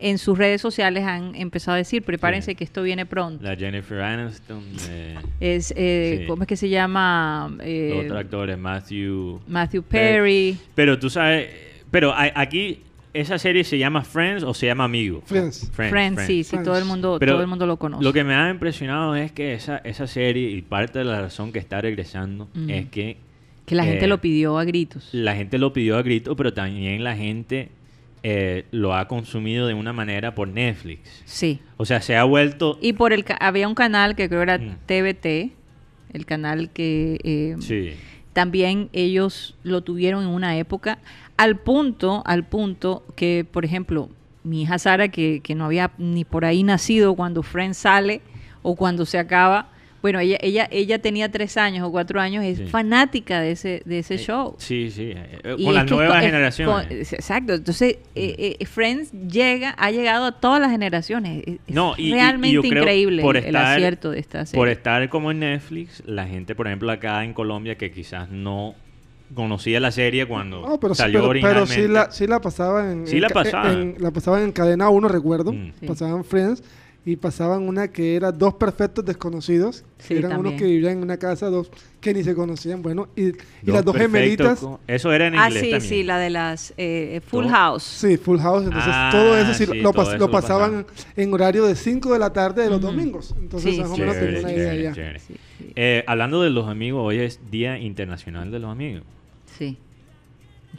en 0.00 0.18
sus 0.18 0.36
redes 0.38 0.60
sociales 0.60 1.04
han 1.04 1.34
empezado 1.34 1.74
a 1.74 1.78
decir, 1.78 2.02
prepárense 2.02 2.52
Sí. 2.52 2.54
que 2.56 2.64
esto 2.64 2.82
viene 2.82 3.06
pronto. 3.06 3.44
La 3.44 3.54
Jennifer 3.56 4.00
Aniston. 4.00 4.62
eh, 4.88 5.16
Es, 5.40 5.72
eh, 5.76 6.18
Sí. 6.20 6.26
¿cómo 6.26 6.42
es 6.42 6.48
que 6.48 6.56
se 6.56 6.68
llama? 6.68 7.56
Eh, 7.62 7.90
los 7.94 8.04
otros 8.04 8.18
actores, 8.18 8.58
Matthew. 8.58 9.40
Matthew 9.48 9.82
Perry. 9.82 10.56
Pero 10.74 10.98
tú 10.98 11.10
sabes, 11.10 11.48
Pero 11.90 12.12
a- 12.12 12.30
aquí, 12.36 12.80
¿esa 13.12 13.36
serie 13.38 13.64
se 13.64 13.76
llama 13.76 14.02
Friends 14.04 14.44
o 14.44 14.54
se 14.54 14.66
llama 14.66 14.84
Amigo? 14.84 15.22
Friends. 15.26 15.68
Friends, 15.72 16.22
sí, 16.22 16.44
sí, 16.44 16.50
Friends. 16.50 16.64
todo 16.64 16.78
el 16.78 16.84
mundo, 16.84 17.16
Pero 17.18 17.32
todo 17.32 17.42
el 17.42 17.48
mundo 17.48 17.66
lo 17.66 17.76
conoce. 17.78 18.04
Lo 18.04 18.12
que 18.12 18.22
me 18.22 18.34
ha 18.34 18.48
impresionado 18.48 19.16
es 19.16 19.32
que 19.32 19.54
esa, 19.54 19.78
esa 19.78 20.06
serie, 20.06 20.50
y 20.50 20.62
parte 20.62 21.00
de 21.00 21.04
la 21.04 21.20
razón 21.20 21.50
que 21.52 21.58
está 21.58 21.80
regresando, 21.80 22.48
es 22.68 22.86
que 22.90 23.16
que 23.66 23.74
la 23.76 23.84
gente 23.84 24.04
eh, 24.06 24.08
lo 24.08 24.20
pidió 24.20 24.58
a 24.58 24.64
gritos. 24.64 25.08
la 25.12 25.34
gente 25.36 25.56
lo 25.58 25.72
pidió 25.72 25.96
a 25.96 26.02
grito, 26.02 26.34
pero 26.36 26.52
también 26.52 27.02
la 27.04 27.16
gente 27.16 27.68
eh, 28.22 28.66
lo 28.70 28.94
ha 28.94 29.08
consumido 29.08 29.66
de 29.66 29.74
una 29.74 29.92
manera 29.92 30.34
por 30.34 30.48
Netflix. 30.48 31.22
Sí. 31.24 31.60
O 31.76 31.84
sea, 31.86 32.00
se 32.02 32.16
ha 32.16 32.24
vuelto... 32.24 32.78
Y 32.82 32.92
por 32.92 33.12
el 33.12 33.24
ca- 33.24 33.38
había 33.40 33.66
un 33.68 33.74
canal 33.74 34.14
que 34.16 34.28
creo 34.28 34.42
era 34.42 34.58
Mm. 34.58 34.76
TVT, 34.86 35.52
el 36.12 36.26
canal 36.26 36.70
que 36.70 37.18
eh, 37.24 37.56
Sí. 37.60 37.92
también 38.32 38.88
ellos 38.92 39.56
lo 39.62 39.80
tuvieron 39.82 40.22
en 40.24 40.28
una 40.30 40.56
época 40.58 40.98
al 41.36 41.56
punto, 41.56 42.22
al 42.26 42.44
punto 42.44 43.04
que, 43.16 43.46
por 43.50 43.64
ejemplo, 43.64 44.10
mi 44.44 44.62
hija 44.62 44.78
Sara, 44.78 45.08
que, 45.08 45.40
que 45.42 45.54
no 45.54 45.64
había 45.64 45.90
ni 45.98 46.24
por 46.24 46.44
ahí 46.44 46.62
nacido 46.62 47.14
cuando 47.14 47.42
Friends 47.42 47.78
sale 47.78 48.20
o 48.62 48.76
cuando 48.76 49.06
se 49.06 49.18
acaba, 49.18 49.68
bueno, 50.02 50.18
ella, 50.20 50.38
ella, 50.40 50.66
ella 50.70 50.98
tenía 51.00 51.30
tres 51.30 51.56
años 51.56 51.86
o 51.86 51.90
cuatro 51.90 52.20
años, 52.20 52.44
es 52.44 52.58
Sí. 52.58 52.66
fanática 52.66 53.40
de 53.40 53.52
ese, 53.52 53.82
de 53.84 53.98
ese 53.98 54.14
Eh, 54.14 54.18
show. 54.18 54.54
Sí, 54.58 54.90
sí. 54.90 55.12
eh, 55.14 55.38
eh, 55.44 55.54
Y 55.58 55.64
con 55.64 55.74
las 55.74 55.90
nuevas 55.90 56.20
generaciones. 56.24 56.74
con- 56.88 56.96
es- 56.98 57.12
exacto. 57.12 57.54
Entonces, 57.54 57.98
eh, 58.14 58.56
eh, 58.58 58.66
Friends 58.66 59.12
llega, 59.12 59.70
ha 59.78 59.90
llegado 59.90 60.24
a 60.26 60.32
todas 60.40 60.60
las 60.60 60.70
generaciones. 60.70 61.42
Es, 61.46 61.54
es 61.66 61.74
No, 61.74 61.94
y- 61.98 62.04
y- 62.04 62.08
y 62.08 62.12
realmente 62.12 62.54
yo 62.54 62.62
creo 62.62 62.82
increíble 62.82 63.22
por 63.22 63.36
el- 63.36 63.44
el 63.44 63.54
estar- 63.54 63.74
acierto 63.76 64.10
de 64.10 64.18
esta 64.20 64.46
serie. 64.46 64.58
Por 64.58 64.68
estar 64.68 65.08
como 65.10 65.30
en 65.30 65.40
Netflix, 65.40 66.02
la 66.06 66.26
gente, 66.26 66.54
por 66.54 66.66
ejemplo, 66.66 66.90
acá 66.90 67.22
en 67.24 67.34
Colombia, 67.34 67.76
que 67.76 67.92
quizás 67.92 68.30
no 68.30 68.74
conocía 69.34 69.78
la 69.78 69.92
serie 69.92 70.26
cuando 70.26 70.60
No, 70.66 70.80
pero, 70.80 70.94
sí, 70.94 70.98
salió 71.02 71.20
pero, 71.20 71.32
pero 71.40 71.60
originalmente. 71.62 71.74
sí, 71.74 71.88
la, 71.88 72.10
sí 72.10 72.26
la 72.26 72.40
pasaban 72.40 72.90
en, 72.90 73.06
Sí 73.06 73.16
en 73.16 73.22
la 73.22 73.28
pasaban. 73.28 73.72
en- 73.80 73.96
la 74.00 74.10
pasaban 74.10 74.42
en 74.42 74.52
cadena 74.52 74.88
1, 74.88 75.06
recuerdo. 75.08 75.52
Mm. 75.52 75.72
Pasaban 75.86 76.24
Friends 76.24 76.64
y 77.04 77.16
pasaban 77.16 77.62
una 77.66 77.88
que 77.88 78.14
era 78.14 78.30
dos 78.30 78.54
perfectos 78.54 79.04
desconocidos. 79.04 79.84
Sí, 79.98 80.14
Eran 80.16 80.38
unos 80.40 80.52
que 80.54 80.64
vivían 80.66 80.98
en 80.98 81.02
una 81.02 81.16
casa, 81.16 81.46
dos 81.46 81.70
que 82.00 82.12
ni 82.12 82.22
se 82.22 82.34
conocían. 82.34 82.82
Bueno, 82.82 83.08
y, 83.16 83.32
las 83.62 83.84
dos 83.84 83.96
gemelitas. 83.96 84.62
Eso 84.86 85.12
era 85.12 85.26
en 85.28 85.34
ah, 85.38 85.46
inglés 85.48 85.62
sí, 85.64 85.70
también. 85.70 85.88
sí, 85.88 86.02
la 86.02 86.18
de 86.18 86.30
las 86.30 86.74
eh, 86.76 87.20
Full 87.26 87.44
Todo- 87.44 87.52
House. 87.54 87.82
Sí, 87.84 88.16
Full 88.18 88.38
House. 88.40 88.64
Entonces, 88.64 88.90
Ah, 88.94 89.08
todo 89.12 89.38
eso 89.38 89.54
sí, 89.54 89.64
sí, 89.66 89.74
lo, 89.78 89.82
todo 89.90 90.02
pas- 90.02 90.08
eso 90.08 90.12
lo 90.18 90.26
lo 90.26 90.30
pasaban 90.30 90.86
en 91.16 91.32
horario 91.34 91.64
de 91.64 91.74
5 91.74 92.12
de 92.12 92.18
la 92.18 92.32
tarde 92.34 92.64
de 92.64 92.70
los 92.70 92.80
domingos. 92.80 93.34
Entonces, 93.38 93.74
Sí, 93.74 93.80
más 93.80 93.90
o 93.90 93.94
sí. 93.94 94.00
menos 94.02 94.16
Chévere, 94.16 94.32
tenía 94.40 94.46
una 94.48 94.52
idea 94.52 94.92
chévere, 94.92 95.18
ya. 95.18 95.24
Sí, 95.26 95.34
sí, 95.58 95.72
Eh, 95.76 96.04
hablando 96.06 96.42
de 96.42 96.50
los 96.50 96.68
amigos, 96.68 97.02
hoy 97.02 97.18
es 97.20 97.40
Día 97.50 97.78
Internacional 97.78 98.50
de 98.50 98.58
los 98.58 98.70
Amigos. 98.70 99.04
sí. 99.58 99.78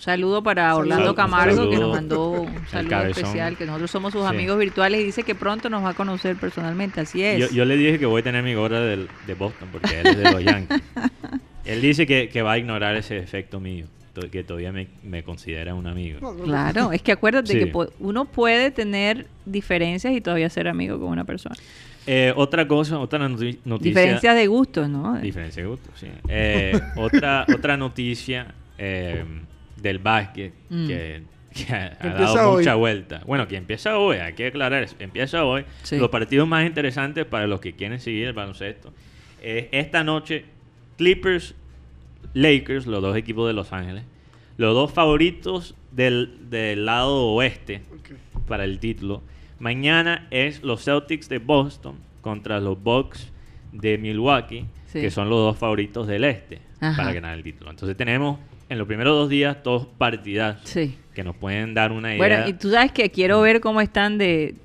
Saludo 0.01 0.41
para. 0.41 0.75
Orlando 0.75 1.05
Sal- 1.07 1.15
Camargo, 1.15 1.69
que 1.69 1.77
nos 1.77 1.95
mandó 1.95 2.31
un 2.31 2.67
saludo 2.67 3.03
especial, 3.05 3.55
que 3.55 3.65
nosotros 3.65 3.91
somos 3.91 4.11
sus 4.13 4.23
Sí. 4.23 4.27
amigos 4.27 4.57
virtuales 4.57 4.99
y 5.01 5.03
dice 5.03 5.21
que 5.23 5.35
pronto 5.35 5.69
nos 5.69 5.83
va 5.83 5.89
a 5.89 5.93
conocer 5.93 6.35
personalmente. 6.37 7.01
Así 7.01 7.23
es. 7.23 7.39
Yo, 7.39 7.49
yo 7.55 7.65
le 7.65 7.77
dije 7.77 7.99
que 7.99 8.05
voy 8.07 8.21
a 8.21 8.23
tener 8.23 8.43
mi 8.43 8.53
gorra 8.55 8.79
del- 8.81 9.07
de 9.27 9.33
Boston 9.35 9.69
porque 9.71 9.99
él 9.99 10.07
es 10.07 10.17
de 10.17 10.31
los 10.31 10.43
Yankees. 10.43 10.81
él 11.65 11.81
dice 11.81 12.07
que, 12.07 12.29
que 12.29 12.41
va 12.41 12.53
a 12.53 12.57
ignorar 12.57 12.95
ese 12.95 13.17
efecto 13.19 13.59
mío, 13.59 13.85
que 14.31 14.43
todavía 14.43 14.71
me, 14.71 14.87
me 15.03 15.23
considera 15.23 15.75
un 15.75 15.85
amigo. 15.85 16.35
Claro, 16.43 16.91
es 16.91 17.01
que 17.03 17.11
acuérdate 17.11 17.53
Sí. 17.53 17.59
que 17.59 17.67
po- 17.67 17.89
uno 17.99 18.25
puede 18.25 18.71
tener 18.71 19.27
diferencias 19.45 20.13
y 20.13 20.19
todavía 20.21 20.49
ser 20.49 20.67
amigo 20.67 20.99
con 20.99 21.09
una 21.09 21.25
persona. 21.25 21.55
Eh, 22.07 22.33
otra 22.35 22.67
cosa, 22.67 22.97
otra 22.97 23.19
noti- 23.29 23.59
noticia. 23.63 23.89
Diferencias 24.01 24.35
de 24.35 24.47
gustos, 24.47 24.89
¿no? 24.89 25.19
Diferencia 25.19 25.61
de 25.61 25.69
gusto, 25.69 25.91
sí. 25.95 26.07
Eh, 26.27 26.73
otra, 26.95 27.45
otra 27.55 27.77
noticia 27.77 28.47
eh, 28.79 29.23
del 29.81 29.99
básquet 29.99 30.53
Mm. 30.69 30.87
que, 30.87 31.23
que 31.53 31.73
ha, 31.73 31.89
dado 31.99 32.51
hoy. 32.51 32.57
mucha 32.59 32.75
vuelta. 32.75 33.21
Bueno, 33.25 33.47
que 33.47 33.57
empieza 33.57 33.97
hoy, 33.97 34.17
hay 34.17 34.33
que 34.33 34.47
aclarar 34.47 34.83
eso. 34.83 34.95
Empieza 34.99 35.43
hoy. 35.45 35.65
Sí. 35.83 35.97
Los 35.97 36.09
partidos 36.09 36.47
más 36.47 36.65
interesantes 36.65 37.25
para 37.25 37.47
los 37.47 37.59
que 37.59 37.73
quieren 37.73 37.99
seguir 37.99 38.27
el 38.27 38.33
baloncesto. 38.33 38.93
es 39.41 39.67
esta 39.71 40.03
noche, 40.03 40.45
Clippers, 40.97 41.55
Lakers, 42.33 42.85
los 42.85 43.01
dos 43.01 43.17
equipos 43.17 43.47
de 43.47 43.53
Los 43.53 43.73
Ángeles. 43.73 44.03
Los 44.57 44.73
dos 44.75 44.91
favoritos 44.93 45.75
del, 45.91 46.49
del 46.49 46.85
lado 46.85 47.27
oeste 47.33 47.81
Ok. 47.93 48.11
para 48.47 48.63
el 48.63 48.79
título. 48.79 49.21
Mañana 49.59 50.27
es 50.31 50.63
los 50.63 50.83
Celtics 50.83 51.27
de 51.29 51.39
Boston 51.39 51.95
contra 52.21 52.59
los 52.59 52.81
Bucks 52.81 53.31
de 53.71 53.97
Milwaukee, 53.97 54.65
Sí. 54.87 55.01
que 55.01 55.09
son 55.09 55.29
los 55.29 55.39
dos 55.39 55.57
favoritos 55.57 56.05
del 56.07 56.23
este 56.25 56.59
Ajá. 56.81 56.97
para 56.97 57.13
ganar 57.13 57.37
el 57.37 57.43
título. 57.43 57.71
Entonces 57.71 57.95
tenemos 57.97 58.37
en 58.71 58.77
los 58.77 58.87
primeros 58.87 59.13
dos 59.17 59.29
días 59.29 59.57
dos 59.63 59.85
partidas 59.97 60.59
Sí. 60.63 60.95
que 61.13 61.23
nos 61.23 61.35
pueden 61.35 61.73
dar 61.73 61.91
una 61.91 62.15
idea 62.15 62.17
Bueno, 62.17 62.47
y 62.47 62.53
tú 62.53 62.71
sabes 62.71 62.91
que 62.93 63.09
quiero 63.09 63.41
ver 63.41 63.59
cómo 63.59 63.81
están 63.81 64.17
de, 64.17 64.55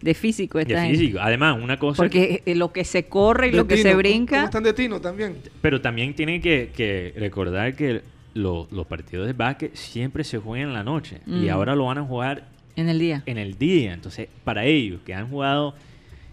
de 0.00 0.14
físico 0.14 0.58
esta 0.58 0.74
de 0.74 0.80
gente. 0.80 0.98
físico. 0.98 1.18
Además, 1.20 1.58
una 1.62 1.78
cosa, 1.78 2.02
Porque 2.02 2.42
eh, 2.46 2.54
lo 2.54 2.72
que 2.72 2.84
se 2.84 3.04
corre 3.08 3.48
y 3.48 3.50
De 3.50 3.56
lo 3.58 3.66
que 3.66 3.74
Tino, 3.76 3.82
se 3.82 3.88
¿cómo- 3.90 3.98
brinca. 3.98 4.36
¿Cómo 4.36 4.44
están 4.46 4.62
de 4.62 4.72
Tino 4.72 5.00
también? 5.00 5.36
pero 5.60 5.80
también 5.82 6.14
tienen 6.14 6.40
que, 6.40 6.70
que 6.74 7.12
recordar 7.18 7.74
que 7.76 8.00
lo- 8.34 8.68
los 8.70 8.86
partidos 8.86 9.26
de 9.26 9.32
básquet 9.34 9.74
siempre 9.74 10.24
se 10.24 10.38
juegan 10.38 10.68
en 10.68 10.74
la 10.74 10.82
noche 10.84 11.20
y 11.26 11.46
Mm. 11.46 11.50
ahora 11.50 11.74
lo 11.76 11.84
van 11.86 11.98
a 11.98 12.02
jugar 12.04 12.44
En 12.74 12.88
el 12.88 12.98
día. 12.98 13.22
en 13.26 13.36
el 13.38 13.58
día. 13.58 13.92
Entonces, 13.92 14.28
para 14.44 14.64
ellos 14.64 15.00
que 15.04 15.12
han 15.14 15.28
jugado 15.28 15.74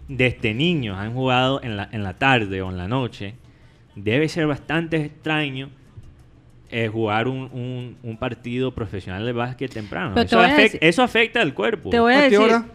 desde 0.08 0.54
niños, 0.54 0.98
han 0.98 1.12
jugado 1.14 1.60
en 1.62 1.76
la, 1.76 1.88
en 1.92 2.02
la 2.02 2.14
tarde 2.14 2.60
o 2.62 2.70
en 2.70 2.76
la 2.78 2.88
noche, 2.88 3.34
debe 3.94 4.28
ser 4.28 4.46
bastante 4.46 4.96
extraño 4.96 5.68
eh, 6.76 6.88
jugar 6.88 7.28
un, 7.28 7.48
un- 7.52 7.96
un 8.02 8.16
partido 8.16 8.72
profesional 8.72 9.24
de 9.24 9.32
básquet 9.32 9.72
temprano. 9.72 10.14
Te 10.14 10.22
Eso, 10.88 11.02
afecta 11.02 11.40
al 11.40 11.54
cuerpo. 11.54 11.90
Te 11.90 12.00
voy 12.00 12.12
a 12.14 12.18
¿A 12.18 12.22
qué 12.22 12.30
decir, 12.30 12.40
hora? 12.40 12.66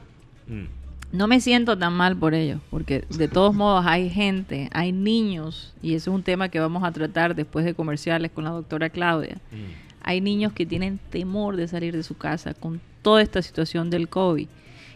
Mm. 0.47 0.63
no 1.11 1.27
me 1.27 1.41
siento 1.41 1.77
tan 1.77 1.93
mal 1.93 2.15
por 2.15 2.33
ello, 2.33 2.59
porque 2.69 3.03
de 3.09 3.27
todos 3.27 3.53
modos 3.53 3.85
hay 3.85 4.09
gente, 4.09 4.69
hay 4.71 4.91
niños, 4.93 5.73
y 5.81 5.95
eso 5.95 6.11
es 6.11 6.15
un 6.15 6.23
tema 6.23 6.47
que 6.49 6.59
vamos 6.59 6.83
a 6.83 6.91
tratar 6.91 7.35
después 7.35 7.65
de 7.65 7.73
comerciales 7.73 8.31
con 8.31 8.43
la 8.45 8.51
doctora 8.51 8.89
Claudia. 8.89 9.35
Mm. 9.51 9.55
Hay 10.01 10.21
niños 10.21 10.53
que 10.53 10.65
tienen 10.65 10.97
temor 11.09 11.55
de 11.57 11.67
salir 11.67 11.93
de 11.95 12.03
su 12.03 12.17
casa 12.17 12.53
con 12.53 12.79
toda 13.01 13.21
esta 13.21 13.41
situación 13.41 13.89
del 13.89 14.07
COVID. 14.07 14.47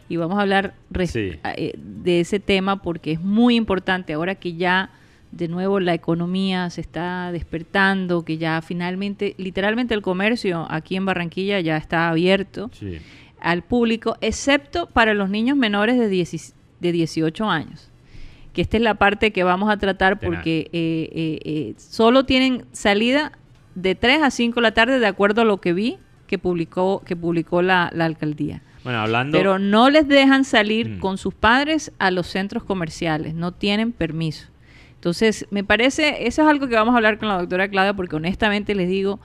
Y 0.09 0.15
vamos 0.17 0.37
a 0.37 0.41
hablar 0.41 0.73
Sí. 1.07 1.31
eh, 1.57 1.73
de 1.77 2.19
ese 2.21 2.39
tema 2.39 2.81
porque 2.81 3.11
es 3.13 3.21
muy 3.21 3.55
importante 3.55 4.13
ahora 4.13 4.35
que 4.35 4.53
ya 4.53 4.89
de 5.35 5.47
nuevo 5.47 5.79
la 5.79 5.93
economía 5.93 6.69
se 6.69 6.81
está 6.81 7.31
despertando, 7.31 8.23
que 8.23 8.37
ya 8.37 8.61
finalmente, 8.61 9.33
literalmente 9.37 9.93
el 9.93 10.01
comercio 10.01 10.67
aquí 10.69 10.95
en 10.95 11.05
Barranquilla 11.05 11.59
ya 11.59 11.77
está 11.77 12.09
abierto 12.09 12.69
Sí. 12.73 12.97
al 13.39 13.63
público, 13.63 14.15
excepto 14.21 14.87
para 14.87 15.13
los 15.13 15.29
niños 15.29 15.57
menores 15.57 15.97
de, 15.97 16.07
10 16.07 16.55
de 16.79 16.91
18 16.91 17.49
años. 17.49 17.89
Que 18.53 18.61
esta 18.61 18.77
es 18.77 18.83
la 18.83 18.93
parte 18.95 19.31
que 19.31 19.43
vamos 19.43 19.71
a 19.71 19.77
tratar 19.77 20.19
porque 20.19 20.69
eh, 20.73 21.09
eh, 21.11 21.39
eh, 21.43 21.73
solo 21.77 22.25
tienen 22.25 22.65
salida 22.71 23.31
de 23.73 23.95
3 23.95 24.21
a 24.21 24.29
5 24.29 24.55
de 24.55 24.61
la 24.61 24.73
tarde 24.75 24.99
de 24.99 25.07
acuerdo 25.07 25.41
a 25.41 25.45
lo 25.45 25.57
que 25.59 25.73
vi 25.73 25.97
que 26.27 26.37
publicó, 26.37 27.01
que 27.05 27.15
publicó 27.15 27.61
la, 27.63 27.89
la 27.93 28.05
alcaldía. 28.05 28.61
Bueno, 28.83 28.99
hablando... 28.99 29.37
Pero 29.37 29.59
no 29.59 29.89
les 29.89 30.07
dejan 30.07 30.43
salir 30.45 30.89
Mm. 30.89 30.99
con 30.99 31.17
sus 31.17 31.33
padres 31.33 31.91
a 31.99 32.11
los 32.11 32.27
centros 32.27 32.63
comerciales, 32.63 33.33
no 33.33 33.51
tienen 33.53 33.91
permiso. 33.91 34.47
Entonces, 35.03 35.45
me 35.51 35.65
parece, 35.65 36.25
eso 36.27 36.43
es 36.43 36.47
algo 36.47 36.69
que 36.69 36.75
vamos 36.75 36.93
a 36.93 36.95
hablar 36.95 37.17
con 37.19 37.27
la 37.27 37.37
doctora 37.37 37.67
Claudia, 37.67 37.93
porque 37.93 38.15
honestamente 38.15 38.73
les 38.73 38.87
digo, 38.87 39.19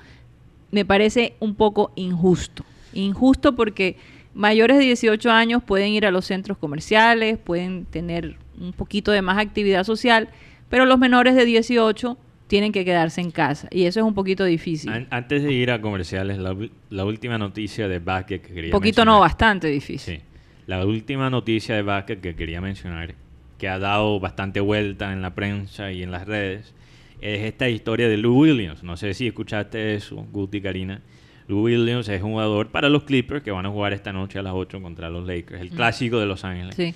me 0.73 0.85
parece 0.85 1.35
un 1.39 1.55
poco 1.55 1.93
injusto. 1.95 2.65
Injusto 2.95 3.55
porque 3.55 3.95
mayores 4.35 4.79
de 4.79 4.83
18 4.87 5.31
años 5.31 5.63
pueden 5.63 5.91
ir 5.93 6.05
a 6.05 6.11
los 6.11 6.25
centros 6.25 6.59
comerciales, 6.59 7.39
pueden 7.39 7.85
tener 7.85 8.35
un 8.61 8.73
poquito 8.73 9.13
de 9.13 9.23
más 9.23 9.39
actividad 9.39 9.85
social, 9.85 10.31
pero 10.69 10.85
los 10.85 10.99
menores 10.99 11.37
de 11.37 11.45
18 11.45 12.19
tienen 12.49 12.73
que 12.73 12.85
quedarse 12.85 13.21
en 13.21 13.31
casa. 13.31 13.69
Y 13.71 13.85
eso 13.85 14.01
es 14.01 14.05
un 14.05 14.15
poquito 14.15 14.45
difícil. 14.45 14.91
an- 14.91 15.07
antes 15.11 15.45
de 15.45 15.53
ir 15.53 15.71
a 15.71 15.81
comerciales, 15.81 16.39
la, 16.39 16.57
la 16.91 17.05
última 17.05 17.39
noticia 17.39 17.87
de 17.87 18.01
básquet 18.01 18.43
que 18.45 18.53
quería 18.53 18.73
poquito 18.73 19.05
no, 19.05 19.13
mencionar. 19.13 19.31
bastante 19.31 19.69
difícil. 19.69 20.17
Sí. 20.17 20.23
La 20.67 20.85
última 20.85 21.31
noticia 21.31 21.77
de 21.77 21.83
básquet 21.83 22.21
que 22.21 22.35
quería 22.35 22.61
mencionar, 22.61 23.15
que 23.59 23.69
ha 23.69 23.79
dado 23.79 24.21
bastante 24.21 24.61
vuelta 24.61 25.13
en 25.13 25.21
la 25.23 25.35
prensa 25.35 25.91
y 25.93 26.03
en 26.03 26.11
las 26.11 26.27
redes, 26.27 26.75
es 27.21 27.41
esta 27.43 27.69
historia 27.69 28.09
de 28.09 28.17
Lou 28.17 28.39
Williams. 28.43 28.83
No 28.85 28.97
sé 28.97 29.15
si 29.15 29.27
escuchaste 29.27 29.95
eso, 29.95 30.17
Guti 30.33 30.61
Karina. 30.61 31.03
Lou 31.49 31.63
Williams 31.65 32.09
es 32.09 32.23
un 32.23 32.33
jugador 32.33 32.69
para 32.71 32.89
los 32.89 33.05
Clippers 33.05 33.43
que 33.43 33.51
van 33.51 33.67
a 33.67 33.71
jugar 33.71 33.93
esta 33.93 34.13
noche 34.13 34.39
a 34.39 34.43
las 34.43 34.53
8 34.55 34.81
contra 34.81 35.11
los 35.11 35.27
Lakers, 35.27 35.61
el 35.61 35.71
clásico 35.71 36.19
de 36.21 36.27
Los 36.27 36.45
Ángeles. 36.45 36.75
Sí. 36.77 36.95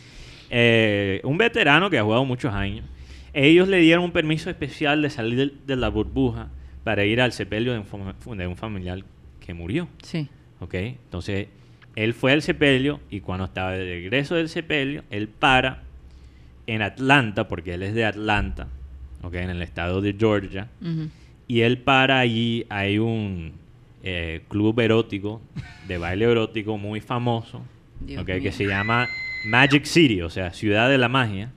Eh, 0.50 1.20
un 1.24 1.38
veterano 1.38 1.88
que 1.90 1.98
ha 1.98 2.02
jugado 2.02 2.24
muchos 2.24 2.52
años. 2.54 2.84
Ellos 3.32 3.66
le 3.68 3.78
dieron 3.78 4.04
un 4.04 4.12
permiso 4.12 4.50
especial 4.50 5.00
de 5.00 5.08
salir 5.10 5.54
de, 5.66 5.76
la 5.76 5.88
burbuja 5.88 6.50
para 6.84 7.04
ir 7.06 7.20
al 7.22 7.32
sepelio 7.32 7.72
de 7.72 7.78
un, 7.78 7.86
fam- 7.86 8.36
de 8.36 8.46
un 8.46 8.56
familiar 8.56 9.02
que 9.40 9.54
murió. 9.54 9.88
Sí. 10.02 10.28
¿ok? 10.60 10.74
Entonces, 10.74 11.48
él 11.96 12.12
fue 12.12 12.32
al 12.32 12.42
sepelio 12.42 13.00
y 13.10 13.20
cuando 13.20 13.46
estaba 13.46 13.72
de 13.72 13.84
regreso 13.84 14.34
del 14.34 14.48
sepelio, 14.50 15.02
él 15.10 15.28
para 15.28 15.82
en 16.66 16.82
Atlanta, 16.82 17.48
porque 17.48 17.74
él 17.74 17.82
es 17.82 17.94
de 17.94 18.04
Atlanta, 18.04 18.68
¿ok? 19.22 19.34
En 19.34 19.50
el 19.50 19.62
estado 19.62 20.00
de 20.00 20.14
Georgia. 20.18 20.68
Y 21.48 21.60
él 21.60 21.78
para 21.78 22.20
allí, 22.20 22.64
hay 22.70 22.98
un... 22.98 23.52
eh, 24.04 24.42
club 24.48 24.78
erótico, 24.80 25.40
de 25.86 25.98
baile 25.98 26.24
erótico 26.24 26.76
muy 26.78 27.00
famoso, 27.00 27.62
Dios 28.00 28.22
ok, 28.22 28.28
mío. 28.28 28.42
que 28.42 28.52
se 28.52 28.66
llama 28.66 29.06
Magic 29.46 29.84
City, 29.84 30.22
o 30.22 30.30
sea, 30.30 30.52
Ciudad 30.52 30.88
de 30.88 30.98
la 30.98 31.08
Magia. 31.08 31.52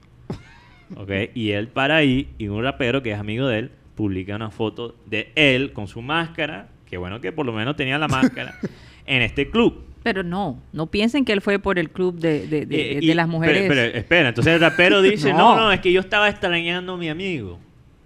ok, 0.96 1.12
Y 1.34 1.52
él 1.52 1.68
para 1.70 1.98
ahí, 1.98 2.30
y 2.38 2.48
un 2.48 2.62
rapero 2.64 3.02
que 3.02 3.12
es 3.12 3.20
amigo 3.20 3.48
de 3.48 3.60
él, 3.60 3.72
publica 3.96 4.36
una 4.36 4.52
foto 4.52 4.96
de 5.06 5.32
él 5.36 5.72
con 5.74 5.88
su 5.88 6.02
máscara, 6.02 6.68
que 6.86 6.98
bueno 6.98 7.20
que 7.22 7.32
por 7.32 7.46
lo 7.46 7.54
menos 7.54 7.76
tenía 7.76 7.98
la 7.98 8.08
máscara, 8.08 8.60
en 9.08 9.22
este 9.22 9.50
club. 9.50 9.82
Pero 10.06 10.22
no, 10.22 10.62
no 10.72 10.86
piensen 10.86 11.26
que 11.26 11.34
él 11.34 11.42
fue 11.42 11.58
por 11.58 11.80
el 11.80 11.90
club 11.90 12.20
de, 12.20 12.46
de- 12.46 12.68
de- 12.68 12.92
Eh, 12.92 12.96
de 13.00 13.06
y- 13.06 13.14
las 13.16 13.28
mujeres. 13.28 13.64
Pero, 13.68 13.74
pero, 13.74 13.98
espera, 13.98 14.30
entonces 14.30 14.54
el 14.54 14.60
rapero 14.62 15.02
dice, 15.02 15.32
No. 15.34 15.56
no. 15.56 15.62
no, 15.64 15.72
es 15.72 15.80
que 15.80 15.92
yo 15.92 16.00
estaba 16.00 16.30
extrañando 16.30 16.94
a 16.94 16.98
mi 16.98 17.10
amigo. 17.10 17.58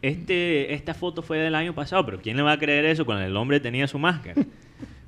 Este, 0.01 0.73
esta 0.73 0.93
foto 0.93 1.21
fue 1.21 1.39
del 1.39 1.55
año 1.55 1.75
pasado, 1.75 2.05
pero 2.05 2.21
¿quién 2.21 2.37
le 2.37 2.43
va 2.43 2.53
a 2.53 2.57
creer 2.57 2.85
eso 2.85 3.05
cuando 3.05 3.25
el 3.25 3.35
hombre 3.35 3.59
tenía 3.59 3.85
su 3.85 3.99
máscara? 3.99 4.41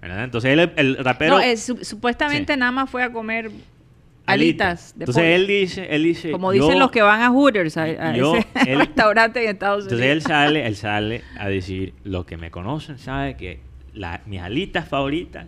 ¿Verdad? 0.02 0.26
Entonces 0.26 0.52
él, 0.52 0.70
el 0.76 0.98
rapero... 0.98 1.36
no, 1.36 1.40
eh, 1.40 1.56
su- 1.56 1.78
supuestamente 1.82 2.54
Sí. 2.56 2.60
nada 2.60 2.74
más 2.74 2.90
fue 2.90 3.02
a 3.04 3.10
comer 3.14 3.52
alitas. 4.26 4.94
de 4.98 5.04
Entonces 5.06 5.24
pollo. 5.24 5.36
él 5.36 5.48
dice, 5.48 5.88
él 5.96 6.04
dice... 6.04 6.32
Como 6.32 6.54
yo- 6.54 6.64
dicen 6.66 6.80
los 6.80 6.92
que 6.92 7.02
van 7.02 7.22
a 7.22 7.30
Hooters, 7.32 7.78
a, 7.78 7.84
a 7.84 8.16
yo- 8.18 8.36
ese 8.36 8.48
él- 8.72 8.80
restaurante 8.80 9.44
en 9.44 9.52
Estados 9.52 9.86
Unidos. 9.86 9.94
Entonces 10.02 10.12
él 10.12 10.22
sale, 10.22 10.68
él 10.68 10.76
sale 10.76 11.22
a 11.40 11.48
decir, 11.48 11.94
los 12.04 12.26
que 12.26 12.36
me 12.38 12.52
conocen 12.52 12.98
saben 12.98 13.38
que 13.38 13.60
la- 13.94 14.22
mis 14.26 14.42
alitas 14.42 14.88
favoritas 14.88 15.48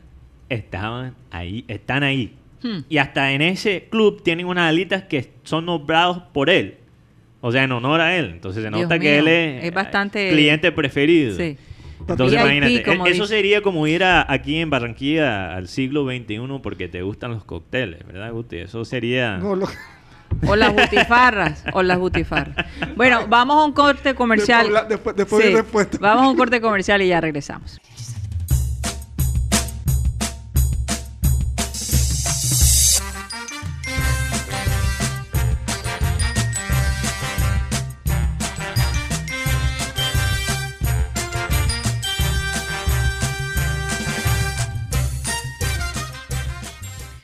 estaban 0.49 1.15
ahí, 1.31 1.65
están 1.67 2.03
ahí. 2.03 2.35
Hmm. 2.61 2.79
Y 2.89 2.97
hasta 2.97 3.31
en 3.31 3.41
ese 3.41 3.87
club 3.89 4.21
tienen 4.23 4.45
unas 4.45 4.69
alitas 4.69 5.03
que 5.03 5.31
son 5.43 5.65
nombrados 5.65 6.19
por 6.33 6.49
él. 6.49 6.77
O 7.41 7.51
sea, 7.51 7.63
en 7.63 7.71
honor 7.73 7.99
a 7.99 8.15
él. 8.15 8.29
Entonces 8.31 8.63
se 8.63 8.69
Dios 8.69 8.81
nota 8.83 8.97
que 8.99 9.09
mío, 9.11 9.19
él 9.19 9.27
es, 9.27 9.63
es 9.65 9.73
bastante- 9.73 10.29
cliente 10.31 10.71
preferido. 10.71 11.35
Sí. 11.35 11.57
Entonces 12.07 12.37
VIP, 12.41 12.53
imagínate, 12.55 12.83
como 12.83 13.07
e- 13.07 13.11
eso 13.11 13.23
dice. 13.23 13.35
sería 13.35 13.61
como 13.61 13.85
ir 13.87 14.03
a- 14.03 14.25
aquí 14.31 14.57
en 14.57 14.69
Barranquilla 14.69 15.55
al 15.55 15.67
siglo 15.67 16.05
XXI 16.05 16.59
porque 16.61 16.87
te 16.87 17.01
gustan 17.01 17.31
los 17.31 17.43
cócteles, 17.45 18.05
¿verdad, 18.07 18.31
Guti? 18.31 18.57
Eso 18.57 18.83
sería... 18.85 19.37
No, 19.37 19.55
lo- 19.55 19.67
O 20.47 20.55
las 20.55 20.73
butifarras, 20.73 21.63
o 21.73 21.83
las 21.83 21.99
butifarras. 21.99 22.55
Bueno, 22.95 23.27
vamos 23.29 23.55
a 23.61 23.65
un 23.65 23.71
corte 23.73 24.15
comercial. 24.15 24.63
Después 24.65 24.81
habla- 24.83 24.89
después- 24.89 25.15
después 25.15 25.45
hay 25.45 25.53
respuesta. 25.53 25.97
Vamos 26.01 26.23
a 26.25 26.29
un 26.29 26.35
corte 26.37 26.59
comercial 26.59 27.01
y 27.01 27.07
ya 27.09 27.21
regresamos. 27.21 27.79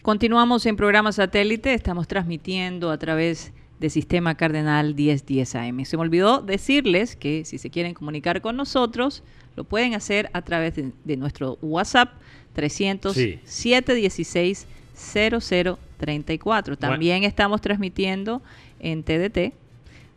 Continuamos 0.10 0.66
en 0.66 0.76
programa 0.76 1.12
satélite, 1.12 1.72
estamos 1.72 2.08
transmitiendo 2.08 2.90
a 2.90 2.98
través 2.98 3.54
de 3.80 3.92
Sistema 3.92 4.34
Cardenal 4.34 4.96
1010 4.96 5.54
AM. 5.54 5.86
Se 5.86 5.98
me 5.98 6.02
olvidó 6.02 6.42
decirles 6.42 7.16
que 7.16 7.46
si 7.46 7.60
se 7.60 7.70
quieren 7.70 7.94
comunicar 7.94 8.42
con 8.42 8.58
nosotros, 8.58 9.22
lo 9.56 9.66
pueden 9.66 9.94
hacer 9.94 10.32
a 10.34 10.42
través 10.42 10.76
de, 10.76 10.94
de 11.04 11.16
nuestro 11.16 11.60
WhatsApp 11.62 12.10
300 12.54 13.14
Sí. 13.14 13.40
716 13.44 14.66
0034. 14.96 16.76
También 16.76 17.24
estamos 17.24 17.62
transmitiendo 17.62 18.42
en 18.80 19.04
TDT 19.04 19.54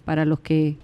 para 0.06 0.24
los 0.24 0.40
que 0.40 0.76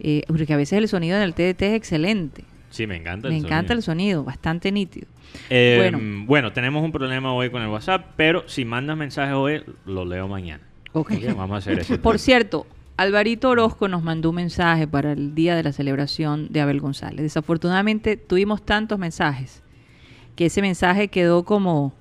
eh, 0.00 0.22
porque 0.28 0.54
a 0.54 0.56
veces 0.56 0.78
el 0.78 0.88
sonido 0.88 1.18
en 1.18 1.24
el 1.24 1.34
TDT 1.34 1.60
es 1.60 1.74
excelente. 1.74 2.44
Sí, 2.76 2.86
me 2.86 2.96
encanta 2.96 3.28
Me 3.28 3.36
el 3.38 3.44
encanta 3.44 3.68
sonido. 3.68 3.74
el 3.78 3.82
sonido, 3.82 4.24
bastante 4.24 4.70
nítido. 4.72 5.06
Eh, 5.50 5.76
Bueno. 5.78 6.24
bueno. 6.26 6.52
tenemos 6.52 6.84
un 6.84 6.92
problema 6.92 7.32
hoy 7.32 7.50
con 7.50 7.62
el 7.62 7.68
WhatsApp, 7.68 8.12
pero 8.16 8.48
si 8.48 8.64
mandas 8.64 8.96
mensajes 8.96 9.34
hoy, 9.34 9.62
lo 9.86 10.04
leo 10.04 10.28
mañana. 10.28 10.62
Ok. 10.92 11.12
Ok, 11.12 11.36
Vamos 11.36 11.52
a 11.54 11.56
hacer 11.58 11.78
eso. 11.80 12.00
Por 12.00 12.18
cierto, 12.18 12.66
Alvarito 12.96 13.50
Orozco 13.50 13.88
nos 13.88 14.02
mandó 14.02 14.30
un 14.30 14.36
mensaje 14.36 14.86
para 14.86 15.12
el 15.12 15.34
día 15.34 15.54
de 15.56 15.62
la 15.62 15.72
celebración 15.72 16.48
de 16.50 16.60
Abel 16.60 16.80
González. 16.80 17.20
Desafortunadamente 17.22 18.16
tuvimos 18.16 18.62
tantos 18.64 18.98
mensajes 18.98 19.62
que 20.34 20.46
ese 20.46 20.60
mensaje 20.62 21.08
quedó 21.08 21.44
como 21.44 21.94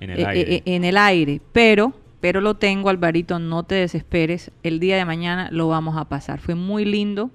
en 0.00 0.10
el 0.10 0.18
eh, 0.20 0.26
aire. 0.26 0.54
eh, 0.56 0.62
en 0.66 0.84
el 0.84 0.96
aire, 0.96 1.40
pero 1.52 1.92
pero 2.20 2.40
lo 2.40 2.54
tengo, 2.54 2.88
Alvarito, 2.88 3.40
no 3.40 3.64
te 3.64 3.74
desesperes. 3.76 4.52
El 4.62 4.78
día 4.78 4.96
de 4.96 5.04
mañana 5.04 5.48
lo 5.50 5.66
vamos 5.68 5.96
a 5.96 6.04
pasar. 6.08 6.38
Fue 6.40 6.54
muy 6.54 6.84
lindo 6.84 7.30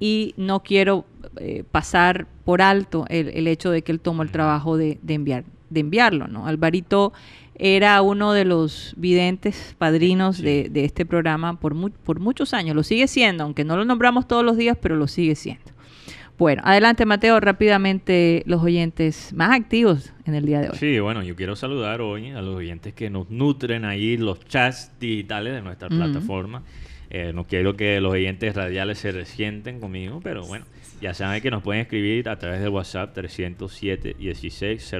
y 0.00 0.34
no 0.36 0.60
quiero 0.64 1.04
eh, 1.40 1.64
pasar 1.70 2.26
por 2.44 2.62
alto 2.62 3.04
el, 3.08 3.28
el 3.28 3.46
hecho 3.46 3.70
de 3.70 3.82
que 3.82 3.92
él 3.92 4.00
tomó 4.00 4.22
el 4.22 4.30
trabajo 4.30 4.76
de, 4.76 4.98
de 5.02 5.14
enviar, 5.14 5.44
de 5.70 5.80
enviarlo, 5.80 6.28
¿no? 6.28 6.46
Alvarito 6.46 7.12
era 7.60 8.00
uno 8.02 8.32
de 8.32 8.44
los 8.44 8.94
videntes 8.96 9.74
padrinos 9.78 10.36
Sí. 10.36 10.42
de, 10.44 10.68
de 10.70 10.84
este 10.84 11.04
programa 11.04 11.58
por, 11.58 11.74
mu- 11.74 11.90
por 11.90 12.20
muchos 12.20 12.54
años. 12.54 12.76
Lo 12.76 12.82
sigue 12.84 13.08
siendo, 13.08 13.42
aunque 13.44 13.64
no 13.64 13.76
lo 13.76 13.84
nombramos 13.84 14.28
todos 14.28 14.44
los 14.44 14.56
días, 14.56 14.76
pero 14.80 14.94
lo 14.96 15.08
sigue 15.08 15.34
siendo. 15.34 15.64
Bueno, 16.38 16.62
adelante 16.64 17.04
Mateo, 17.04 17.40
rápidamente 17.40 18.44
los 18.46 18.62
oyentes 18.62 19.32
más 19.34 19.50
activos 19.50 20.12
en 20.24 20.36
el 20.36 20.46
día 20.46 20.60
de 20.60 20.68
hoy. 20.70 20.76
Sí, 20.78 21.00
bueno, 21.00 21.24
yo 21.24 21.34
quiero 21.34 21.56
saludar 21.56 22.00
hoy 22.00 22.30
a 22.30 22.40
los 22.42 22.54
oyentes 22.54 22.94
que 22.94 23.10
nos 23.10 23.28
nutren 23.28 23.84
ahí 23.84 24.16
los 24.16 24.44
chats 24.46 24.92
digitales 25.00 25.52
de 25.54 25.62
nuestra 25.62 25.88
plataforma. 25.88 26.62
Eh, 27.10 27.32
no 27.34 27.44
quiero 27.44 27.74
que 27.74 28.00
los 28.00 28.12
oyentes 28.12 28.54
radiales 28.54 28.98
se 28.98 29.10
resienten 29.10 29.80
conmigo, 29.80 30.20
pero 30.22 30.46
bueno, 30.46 30.64
ya 31.00 31.14
saben 31.14 31.40
que 31.42 31.50
nos 31.50 31.62
pueden 31.62 31.82
escribir 31.82 32.28
a 32.28 32.38
través 32.38 32.60
del 32.60 32.70
WhatsApp 32.70 33.12
307 33.14 34.14
16 34.18 34.94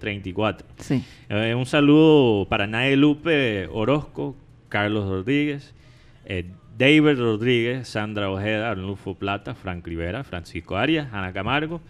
0034. 0.00 0.66
Sí. 0.78 1.02
Eh, 1.28 1.54
un 1.54 1.66
saludo 1.66 2.46
para 2.48 2.66
Nae 2.66 2.96
Lupe 2.96 3.66
Orozco, 3.72 4.36
Carlos 4.68 5.08
Rodríguez, 5.08 5.74
eh, 6.24 6.44
David 6.76 7.18
Rodríguez, 7.18 7.86
Sandra 7.88 8.30
Ojeda, 8.30 8.70
Arnulfo 8.70 9.14
Plata, 9.14 9.54
Frank 9.54 9.86
Rivera, 9.86 10.24
Francisco 10.24 10.76
Arias, 10.76 11.12
Ana 11.12 11.32
Camargo, 11.32 11.80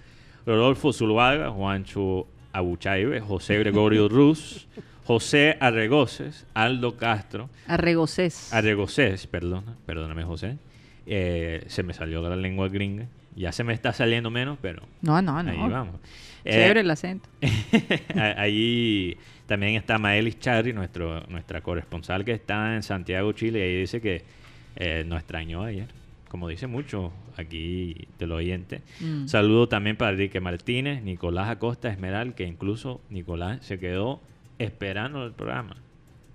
Rodolfo 0.46 0.92
Zuluaga, 0.92 1.50
Juancho 1.50 2.27
Abuchaibe, 2.53 3.20
José 3.20 3.59
Gregorio 3.59 4.09
Ruz, 4.11 4.66
José 5.07 5.57
Arregoces, 5.61 6.46
Aldo 6.55 6.96
Castro, 6.96 7.48
Arregocés. 7.66 8.53
Arregocés, 8.53 9.27
perdona, 9.27 9.77
perdóname 9.87 10.24
José, 10.24 10.59
Eh, 11.07 11.64
se 11.66 11.83
me 11.83 11.92
salió 11.92 12.27
la 12.27 12.35
lengua 12.37 12.68
gringa, 12.68 13.07
ya 13.37 13.53
se 13.53 13.64
me 13.64 13.73
está 13.73 13.92
saliendo 13.92 14.31
menos, 14.31 14.59
pero 14.61 14.83
No, 15.03 15.20
no, 15.23 15.42
no. 15.42 15.51
ahí 15.51 15.59
vamos. 15.70 15.97
Eh, 16.44 16.53
Chévere 16.53 16.81
el 16.81 16.90
acento. 16.90 17.29
Ahí 18.37 19.16
también 19.47 19.75
está 19.77 19.99
Maelis 19.99 20.38
Charri, 20.38 20.73
nuestro, 20.73 21.20
nuestra 21.29 21.61
corresponsal 21.61 22.25
que 22.25 22.33
está 22.33 22.75
en 22.75 22.83
Santiago, 22.83 23.33
Chile, 23.33 23.59
y 23.61 23.62
ahí 23.62 23.81
dice 23.81 24.01
que 24.01 24.23
eh, 24.77 25.05
nos 25.07 25.18
extrañó 25.18 25.62
ayer, 25.62 25.88
como 26.29 26.49
dice 26.49 26.66
mucho 26.66 27.12
aquí 27.37 28.09
de 28.18 28.27
los 28.27 28.38
oyentes. 28.38 28.83
Mm. 29.01 29.27
Saludo 29.27 29.68
también 29.68 29.97
para 29.97 30.12
Enrique 30.12 30.40
Martínez, 30.40 31.03
Nicolás 31.03 31.49
Acosta 31.49 31.88
Esmeral, 31.90 32.35
que 32.35 32.44
incluso 32.47 33.01
Nicolás 33.11 33.64
se 33.64 33.79
quedó 33.79 34.20
esperando 34.59 35.25
el 35.25 35.33
programa. 35.33 35.77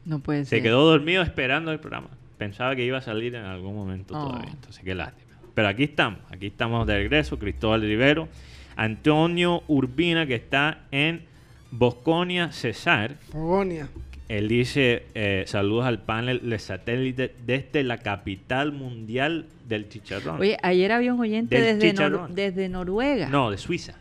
No 0.06 0.20
puede 0.20 0.44
Se 0.46 0.52
ser. 0.58 0.64
quedó 0.64 0.86
dormido 0.90 1.22
esperando 1.24 1.72
el 1.72 1.80
programa. 1.80 2.10
Pensaba 2.38 2.76
que 2.76 2.86
iba 2.86 2.98
a 2.98 3.02
salir 3.02 3.36
en 3.36 3.44
algún 3.46 3.76
momento 3.76 4.16
Oh. 4.18 4.28
todavía. 4.28 4.52
Entonces, 4.52 4.84
qué 4.84 4.96
lástima. 4.96 5.19
Pero 5.60 5.68
aquí 5.68 5.84
estamos. 5.84 6.22
Aquí 6.32 6.48
estamos 6.48 6.88
de 6.88 6.96
regreso. 6.96 7.38
Cristóbal 7.38 7.82
Rivero. 7.82 8.30
Antonio 8.78 9.62
Urbina, 9.68 10.26
que 10.26 10.36
está 10.36 10.84
en 10.90 11.24
Bosconia, 11.70 12.54
Cesar. 12.54 13.18
Fogonia. 13.30 13.90
Él 14.30 14.48
dice, 14.48 15.08
eh, 15.16 15.44
saludos 15.48 15.86
al 15.86 16.00
panel 16.02 16.50
de 16.50 16.58
satélite 16.60 17.36
desde 17.46 17.84
la 17.84 17.98
capital 17.98 18.72
mundial 18.72 19.48
del 19.68 19.90
chicharrón. 19.90 20.40
Oye, 20.40 20.56
ayer 20.64 20.94
había 20.94 21.14
un 21.14 21.20
oyente 21.20 21.60
desde, 21.60 21.74
Nor- 21.74 21.92
chicharrón. 21.92 22.36
desde 22.36 22.70
Noruega. 22.70 23.28
no, 23.28 23.52
de 23.52 23.58
Suiza. 23.58 23.96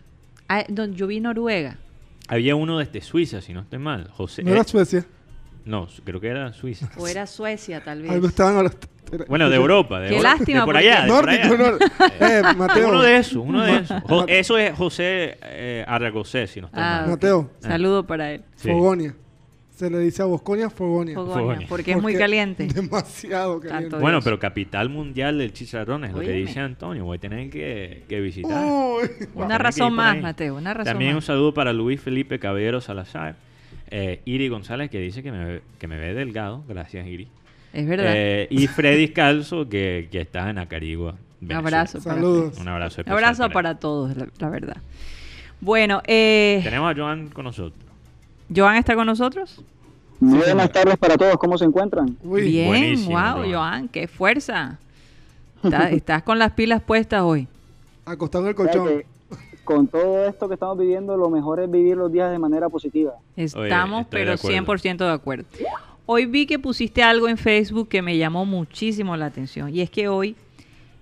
Ah, 0.48 0.64
no, 0.68 0.86
yo 0.86 1.08
vi 1.08 1.18
Noruega. 1.18 1.76
Había 2.28 2.54
uno 2.54 2.78
desde 2.78 3.00
Suiza, 3.00 3.40
si 3.40 3.52
no 3.52 3.62
estoy 3.62 3.80
mal. 3.80 4.06
José. 4.12 4.44
No 4.44 4.52
era 4.52 4.60
eh, 4.60 4.64
Suecia. 4.64 5.04
no, 5.64 5.88
creo 6.04 6.20
que 6.20 6.28
era 6.28 6.52
Suiza. 6.52 6.88
O 6.96 7.08
era 7.08 7.26
Suecia, 7.26 7.82
tal 7.82 8.02
vez. 8.02 8.12
Algo 8.12 8.28
estaban 8.28 8.54
ahora. 8.54 8.70
Bueno, 9.28 9.48
de 9.50 9.56
Europa. 9.56 10.00
De 10.00 10.08
Qué 10.08 10.16
Europa, 10.16 10.34
lástima, 10.36 10.60
De 10.60 10.66
por 10.66 10.76
allá. 10.76 11.02
de 11.02 11.08
por 11.08 11.24
Nórdico, 11.26 11.54
allá. 11.54 11.56
nor- 11.56 12.12
eh, 12.20 12.42
Mateo. 12.56 12.88
Uno 12.88 13.02
de 13.02 13.16
esos, 13.16 13.36
uno 13.46 13.62
de 13.62 13.76
esos. 13.78 14.02
Jo- 14.08 14.26
eso 14.28 14.58
es 14.58 14.72
José 14.76 15.38
eh, 15.42 15.84
Arregocés, 15.86 16.50
si 16.50 16.60
no 16.60 16.66
estoy 16.66 16.82
Ah, 16.82 16.98
mal. 17.02 17.10
Mateo. 17.10 17.50
Saludo 17.60 18.06
para 18.06 18.32
él. 18.32 18.42
Sí. 18.56 18.68
Fogonia. 18.70 19.14
Se 19.70 19.88
le 19.88 20.00
dice 20.00 20.22
a 20.22 20.24
Bosconia 20.24 20.70
Fogonia. 20.70 21.14
Fogonia, 21.14 21.38
Fogonia. 21.40 21.66
porque 21.68 21.92
es 21.92 22.02
muy 22.02 22.16
caliente. 22.16 22.66
Demasiado 22.66 23.60
caliente. 23.60 23.82
Tanto 23.90 24.00
Bueno, 24.00 24.20
pero 24.22 24.36
capital 24.40 24.88
mundial 24.88 25.38
del 25.38 25.52
chicharrón 25.52 26.04
es 26.04 26.12
lo 26.12 26.18
que 26.18 26.32
dice 26.32 26.58
Antonio. 26.58 27.04
Voy 27.04 27.16
a 27.18 27.20
tener 27.20 27.48
que, 27.48 28.02
que 28.08 28.20
visitar. 28.20 28.64
Una 29.34 29.56
razón 29.56 29.90
por 29.90 29.96
más, 29.96 30.14
ahí. 30.16 30.20
Mateo, 30.20 30.56
una 30.56 30.74
razón 30.74 30.92
También 30.92 31.14
un 31.14 31.22
saludo 31.22 31.54
para 31.54 31.72
Luis 31.72 32.00
Felipe 32.00 32.40
Caballero 32.40 32.80
Salazar. 32.80 33.36
Eh, 33.90 34.20
Iri 34.24 34.48
González, 34.48 34.90
que 34.90 34.98
dice 34.98 35.22
que 35.22 35.30
me, 35.30 35.44
ve- 35.44 35.62
que 35.78 35.86
me 35.86 35.96
ve 35.96 36.12
delgado. 36.12 36.64
Gracias, 36.68 37.06
Iri. 37.06 37.28
Es 37.72 37.86
verdad. 37.86 38.12
Eh, 38.14 38.46
y 38.50 38.66
Freddy 38.66 39.08
Calzo, 39.08 39.68
que, 39.68 40.08
que 40.10 40.20
está 40.20 40.48
en 40.50 40.58
Acarigua. 40.58 41.14
un 41.42 41.52
abrazo. 41.52 41.98
para 42.02 42.16
Saludos. 42.16 42.58
Un 42.58 42.68
abrazo 42.68 42.96
Un 42.96 43.00
especial 43.00 43.14
abrazo 43.24 43.50
para 43.50 43.74
todos, 43.78 44.16
la, 44.16 44.26
la 44.38 44.48
verdad. 44.48 44.76
Bueno, 45.60 46.00
eh, 46.06 46.60
Tenemos 46.64 46.90
a 46.92 46.98
Joan 46.98 47.28
con 47.28 47.44
nosotros. 47.44 47.82
¿Joan 48.54 48.76
está 48.76 48.94
con 48.94 49.06
nosotros? 49.06 49.60
Muy 50.20 50.38
buenas 50.38 50.72
tardes 50.72 50.96
para 50.96 51.16
todos, 51.16 51.36
¿cómo 51.36 51.56
se 51.58 51.64
encuentran? 51.64 52.16
Uy, 52.24 52.42
Bien, 52.42 52.66
buenísimo, 52.68 53.10
wow, 53.10 53.34
Joan. 53.44 53.52
Joan, 53.52 53.88
qué 53.88 54.08
fuerza. 54.08 54.78
Está- 55.62 55.90
estás 55.90 56.22
con 56.22 56.38
las 56.38 56.52
pilas 56.52 56.82
puestas 56.82 57.22
hoy. 57.22 57.46
acostado 58.04 58.44
en 58.44 58.48
el 58.50 58.54
colchón. 58.54 58.86
que 58.88 59.06
con 59.64 59.86
todo 59.86 60.26
esto 60.26 60.48
que 60.48 60.54
estamos 60.54 60.78
viviendo, 60.78 61.16
lo 61.16 61.28
mejor 61.28 61.60
es 61.60 61.70
vivir 61.70 61.96
los 61.96 62.10
días 62.10 62.30
de 62.30 62.38
manera 62.38 62.68
positiva. 62.70 63.12
Estamos, 63.36 64.00
de 64.00 64.06
pero 64.10 64.32
acuerdo. 64.32 64.58
100% 64.74 64.96
de 64.96 65.10
acuerdo. 65.12 65.44
Hoy 66.10 66.24
vi 66.24 66.46
que 66.46 66.58
pusiste 66.58 67.02
algo 67.02 67.28
en 67.28 67.36
Facebook 67.36 67.90
que 67.90 68.00
me 68.00 68.16
llamó 68.16 68.46
muchísimo 68.46 69.14
la 69.14 69.26
atención. 69.26 69.74
Y 69.74 69.82
es 69.82 69.90
que 69.90 70.08
hoy 70.08 70.36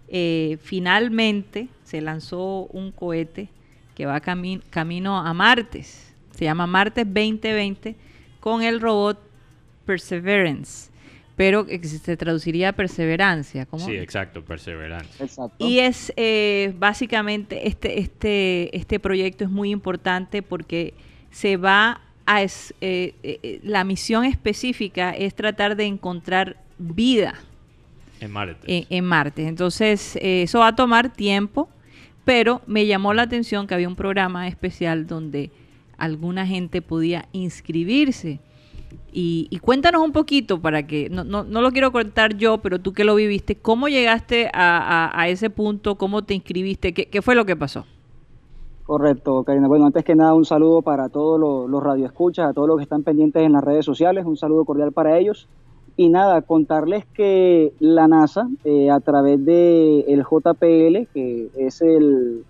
eh, 0.08 0.58
finalmente 0.62 1.68
se 1.84 2.00
lanzó 2.00 2.66
un 2.72 2.90
cohete 2.90 3.48
que 3.94 4.04
va 4.04 4.20
cami- 4.20 4.60
camino 4.68 5.16
a 5.16 5.32
Martes. 5.32 6.12
Se 6.32 6.44
llama 6.44 6.66
Martes 6.66 7.04
2020 7.06 7.94
con 8.40 8.62
el 8.62 8.80
robot 8.80 9.20
Perseverance. 9.84 10.90
Pero 11.36 11.66
que 11.66 11.78
se 11.84 12.16
traduciría 12.16 12.70
a 12.70 12.72
perseverancia. 12.72 13.64
¿cómo? 13.64 13.86
Sí, 13.86 13.92
exacto, 13.94 14.44
perseverancia. 14.44 15.24
Exacto. 15.24 15.54
Y 15.64 15.78
es 15.78 16.12
eh, 16.16 16.74
básicamente 16.78 17.68
este, 17.68 18.00
este, 18.00 18.76
este 18.76 18.98
proyecto 18.98 19.44
es 19.44 19.50
muy 19.50 19.70
importante 19.70 20.42
porque 20.42 20.94
se 21.30 21.56
va 21.58 22.00
a 22.26 22.42
es- 22.42 22.74
eh, 22.80 23.14
eh, 23.22 23.60
la 23.62 23.84
misión 23.84 24.24
específica 24.24 25.10
es 25.12 25.34
tratar 25.34 25.76
de 25.76 25.84
encontrar 25.84 26.56
vida 26.78 27.34
En 28.20 28.30
Marte. 28.32 28.58
en, 28.66 28.86
en 28.90 29.04
Marte. 29.04 29.46
Entonces, 29.46 30.16
eh, 30.16 30.42
eso 30.42 30.58
va 30.58 30.68
a 30.68 30.76
tomar 30.76 31.12
tiempo, 31.12 31.68
pero 32.24 32.60
me 32.66 32.86
llamó 32.86 33.14
la 33.14 33.22
atención 33.22 33.66
que 33.66 33.74
había 33.74 33.88
un 33.88 33.96
programa 33.96 34.48
especial 34.48 35.06
donde 35.06 35.50
alguna 35.96 36.46
gente 36.46 36.82
podía 36.82 37.26
inscribirse. 37.32 38.40
Y, 39.12 39.46
y 39.50 39.58
cuéntanos 39.60 40.02
un 40.02 40.12
poquito 40.12 40.60
para 40.60 40.86
que, 40.86 41.08
no, 41.08 41.24
no, 41.24 41.42
no 41.44 41.62
lo 41.62 41.70
quiero 41.72 41.90
contar 41.90 42.36
yo, 42.36 42.58
pero 42.58 42.78
tú 42.80 42.92
que 42.92 43.02
lo 43.04 43.14
viviste, 43.14 43.54
¿cómo 43.56 43.88
llegaste 43.88 44.48
a, 44.52 45.08
a- 45.08 45.20
a 45.20 45.28
ese 45.28 45.48
punto? 45.48 45.94
¿Cómo 45.96 46.22
te 46.24 46.34
inscribiste? 46.34 46.92
¿Qué, 46.92 47.06
qué 47.06 47.22
fue 47.22 47.34
lo 47.34 47.46
que 47.46 47.56
pasó? 47.56 47.86
Correcto, 48.86 49.42
Karina. 49.42 49.66
Bueno, 49.66 49.86
antes 49.86 50.04
que 50.04 50.14
nada, 50.14 50.32
un 50.34 50.44
saludo 50.44 50.80
para 50.80 51.08
todos 51.08 51.40
los, 51.40 51.68
los 51.68 51.82
radioescuchas, 51.82 52.48
a 52.48 52.52
todos 52.52 52.68
los 52.68 52.76
que 52.76 52.84
están 52.84 53.02
pendientes 53.02 53.42
en 53.42 53.52
las 53.52 53.64
redes 53.64 53.84
sociales, 53.84 54.24
un 54.24 54.36
saludo 54.36 54.64
cordial 54.64 54.92
para 54.92 55.18
ellos. 55.18 55.48
Y 55.96 56.08
nada, 56.08 56.40
contarles 56.42 57.04
que 57.06 57.72
la 57.80 58.06
NASA, 58.06 58.48
eh, 58.64 58.90
a 58.90 59.00
través 59.00 59.44
del 59.44 60.04
el 60.06 60.22
JPL, 60.22 61.08
que 61.12 61.48
es 61.56 61.82
el, 61.82 62.44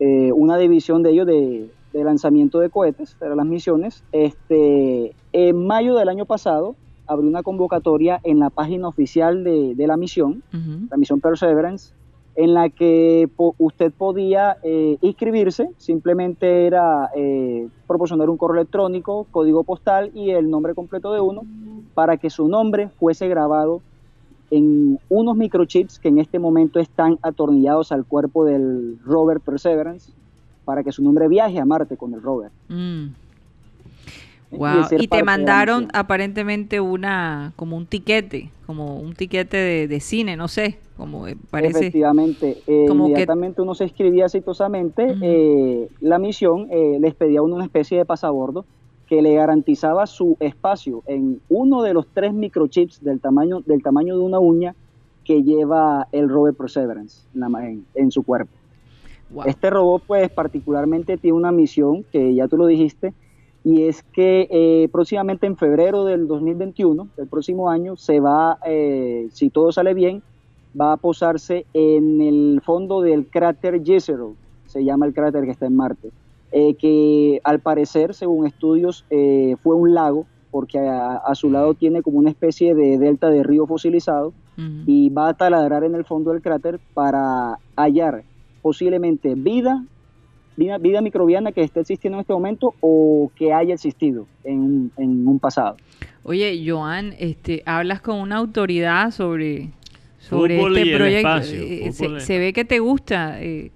eh, 0.00 0.32
una 0.32 0.58
división 0.58 1.02
de 1.02 1.10
ellos 1.12 1.26
de, 1.26 1.70
de 1.94 2.04
lanzamiento 2.04 2.58
de 2.58 2.68
cohetes 2.68 3.16
para 3.18 3.34
las 3.34 3.46
misiones, 3.46 4.04
este, 4.12 5.14
en 5.32 5.66
mayo 5.66 5.94
del 5.94 6.10
año 6.10 6.26
pasado 6.26 6.74
abrió 7.06 7.26
una 7.26 7.42
convocatoria 7.42 8.20
en 8.22 8.38
la 8.38 8.50
página 8.50 8.86
oficial 8.86 9.44
de, 9.44 9.74
de 9.74 9.86
la 9.86 9.96
misión, 9.96 10.42
la 10.90 10.96
misión 10.98 11.20
Perseverance, 11.20 11.94
en 12.40 12.54
la 12.54 12.68
que 12.70 13.28
po- 13.34 13.56
usted 13.58 13.92
podía 13.92 14.58
eh, 14.62 14.96
inscribirse, 15.00 15.70
simplemente 15.76 16.66
era 16.66 17.10
eh, 17.16 17.66
proporcionar 17.88 18.30
un 18.30 18.36
correo 18.36 18.60
electrónico, 18.60 19.26
código 19.32 19.64
postal 19.64 20.12
y 20.14 20.30
el 20.30 20.48
nombre 20.48 20.72
completo 20.76 21.12
de 21.12 21.20
uno, 21.20 21.42
para 21.94 22.16
que 22.16 22.30
su 22.30 22.46
nombre 22.46 22.90
fuese 22.90 23.26
grabado 23.28 23.80
en 24.52 25.00
unos 25.08 25.36
microchips 25.36 25.98
que 25.98 26.08
en 26.10 26.18
este 26.18 26.38
momento 26.38 26.78
están 26.78 27.18
atornillados 27.22 27.90
al 27.90 28.04
cuerpo 28.06 28.44
del 28.44 28.98
rover 29.04 29.40
Perseverance, 29.40 30.12
para 30.64 30.84
que 30.84 30.92
su 30.92 31.02
nombre 31.02 31.26
viaje 31.26 31.58
a 31.58 31.64
Marte 31.64 31.96
con 31.96 32.14
el 32.14 32.22
rover. 32.22 32.52
Mm. 32.68 33.06
Y 34.50 34.56
Wow. 34.56 34.84
te 35.10 35.22
mandaron 35.22 35.88
aparentemente 35.92 36.80
una, 36.80 37.52
como 37.56 37.76
un 37.76 37.86
tiquete, 37.86 38.50
como 38.66 38.98
un 38.98 39.14
tiquete 39.14 39.56
de, 39.58 39.88
de 39.88 40.00
cine, 40.00 40.36
no 40.36 40.48
sé, 40.48 40.78
como 40.96 41.26
eh, 41.26 41.36
parece. 41.50 41.80
Efectivamente, 41.80 42.56
eh, 42.66 42.86
como 42.88 43.04
que- 43.04 43.10
inmediatamente 43.10 43.60
uno 43.60 43.74
se 43.74 43.84
inscribía 43.84 44.24
exitosamente, 44.24 45.04
Ujú. 45.04 45.18
eh, 45.20 45.88
la 46.00 46.18
misión 46.18 46.66
eh, 46.70 46.98
les 46.98 47.14
pedía 47.14 47.40
a 47.40 47.42
uno 47.42 47.56
una 47.56 47.64
especie 47.64 47.98
de 47.98 48.06
pasabordo 48.06 48.64
que 49.06 49.20
le 49.20 49.34
garantizaba 49.34 50.06
su 50.06 50.36
espacio 50.40 51.02
en 51.06 51.40
uno 51.48 51.82
de 51.82 51.94
los 51.94 52.06
tres 52.12 52.32
microchips 52.32 53.02
del 53.02 53.20
tamaño, 53.20 53.60
del 53.60 53.82
tamaño 53.82 54.16
de 54.16 54.22
una 54.22 54.38
uña 54.38 54.74
que 55.24 55.42
lleva 55.42 56.08
el 56.12 56.28
rover 56.28 56.54
Perseverance 56.54 57.26
en, 57.94 58.10
su 58.10 58.22
cuerpo. 58.22 58.52
Wow. 59.30 59.44
Este 59.46 59.68
robot, 59.68 60.02
pues, 60.06 60.30
particularmente 60.30 61.18
tiene 61.18 61.36
una 61.36 61.52
misión 61.52 62.04
que 62.10 62.34
ya 62.34 62.48
tú 62.48 62.56
lo 62.56 62.66
dijiste, 62.66 63.12
y 63.64 63.82
es 63.82 64.02
que 64.12 64.48
eh, 64.50 64.88
próximamente 64.90 65.46
en 65.46 65.56
febrero 65.56 66.04
del 66.04 66.26
2021, 66.26 67.08
del 67.16 67.26
próximo 67.26 67.70
año, 67.70 67.96
se 67.96 68.20
va, 68.20 68.58
eh, 68.66 69.28
si 69.32 69.50
todo 69.50 69.72
sale 69.72 69.94
bien, 69.94 70.22
va 70.78 70.92
a 70.92 70.96
posarse 70.96 71.66
en 71.74 72.20
el 72.20 72.60
fondo 72.64 73.02
del 73.02 73.26
cráter 73.26 73.82
Jezero, 73.84 74.34
se 74.66 74.84
llama 74.84 75.06
el 75.06 75.14
cráter 75.14 75.44
que 75.44 75.50
está 75.50 75.66
en 75.66 75.76
Marte, 75.76 76.10
eh, 76.52 76.74
que 76.74 77.40
al 77.44 77.60
parecer, 77.60 78.14
según 78.14 78.46
estudios, 78.46 79.04
fue 79.62 79.74
un 79.74 79.94
lago, 79.94 80.26
porque 80.50 80.78
a, 80.78 81.16
a 81.16 81.34
su 81.34 81.50
lado 81.50 81.74
tiene 81.74 82.02
como 82.02 82.18
una 82.18 82.30
especie 82.30 82.74
de 82.74 82.98
delta 82.98 83.28
de 83.28 83.42
río 83.42 83.66
fosilizado, 83.66 84.32
y 84.86 85.08
va 85.10 85.28
a 85.28 85.34
taladrar 85.34 85.84
en 85.84 85.94
el 85.94 86.04
fondo 86.04 86.32
del 86.32 86.42
cráter 86.42 86.80
para 86.92 87.60
hallar 87.76 88.24
posiblemente 88.60 89.36
vida, 89.36 89.84
vida, 90.58 90.76
vida 90.78 91.00
microbiana 91.00 91.52
que 91.52 91.62
esté 91.62 91.80
existiendo 91.80 92.18
en 92.18 92.20
este 92.20 92.32
momento 92.32 92.74
o 92.80 93.30
que 93.36 93.52
haya 93.52 93.74
existido 93.74 94.26
en, 94.44 94.58
un- 94.60 94.92
en 94.98 95.26
un 95.26 95.38
pasado. 95.38 95.76
Oye, 96.24 96.62
Joan, 96.66 97.14
este, 97.18 97.62
hablas 97.64 98.00
con 98.02 98.16
una 98.20 98.36
autoridad 98.36 99.10
sobre, 99.12 99.70
sobre 100.18 100.56
Fútbol 100.58 100.76
este 100.76 100.96
proyecto. 100.96 101.28
espacio, 101.28 101.62
Eh, 101.62 101.92
fútbol 101.92 102.20
se, 102.20 102.38
ve 102.38 102.52
que 102.52 102.64
te 102.64 102.78
gusta 102.80 103.40
eh, 103.42 103.70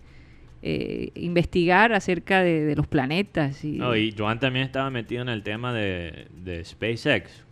eh, 0.63 1.11
investigar 1.15 1.93
acerca 1.93 2.43
de, 2.43 2.65
de 2.65 2.77
los 2.77 2.87
planetas. 2.87 3.65
Y, 3.65 3.73
No, 3.79 3.97
y 3.97 4.13
Joan 4.17 4.39
también 4.39 4.65
estaba 4.67 4.91
metido 4.91 5.23
en 5.23 5.29
el 5.29 5.43
tema 5.43 5.73
de, 5.73 6.27
de 6.45 6.65
SpaceX. 6.65 7.45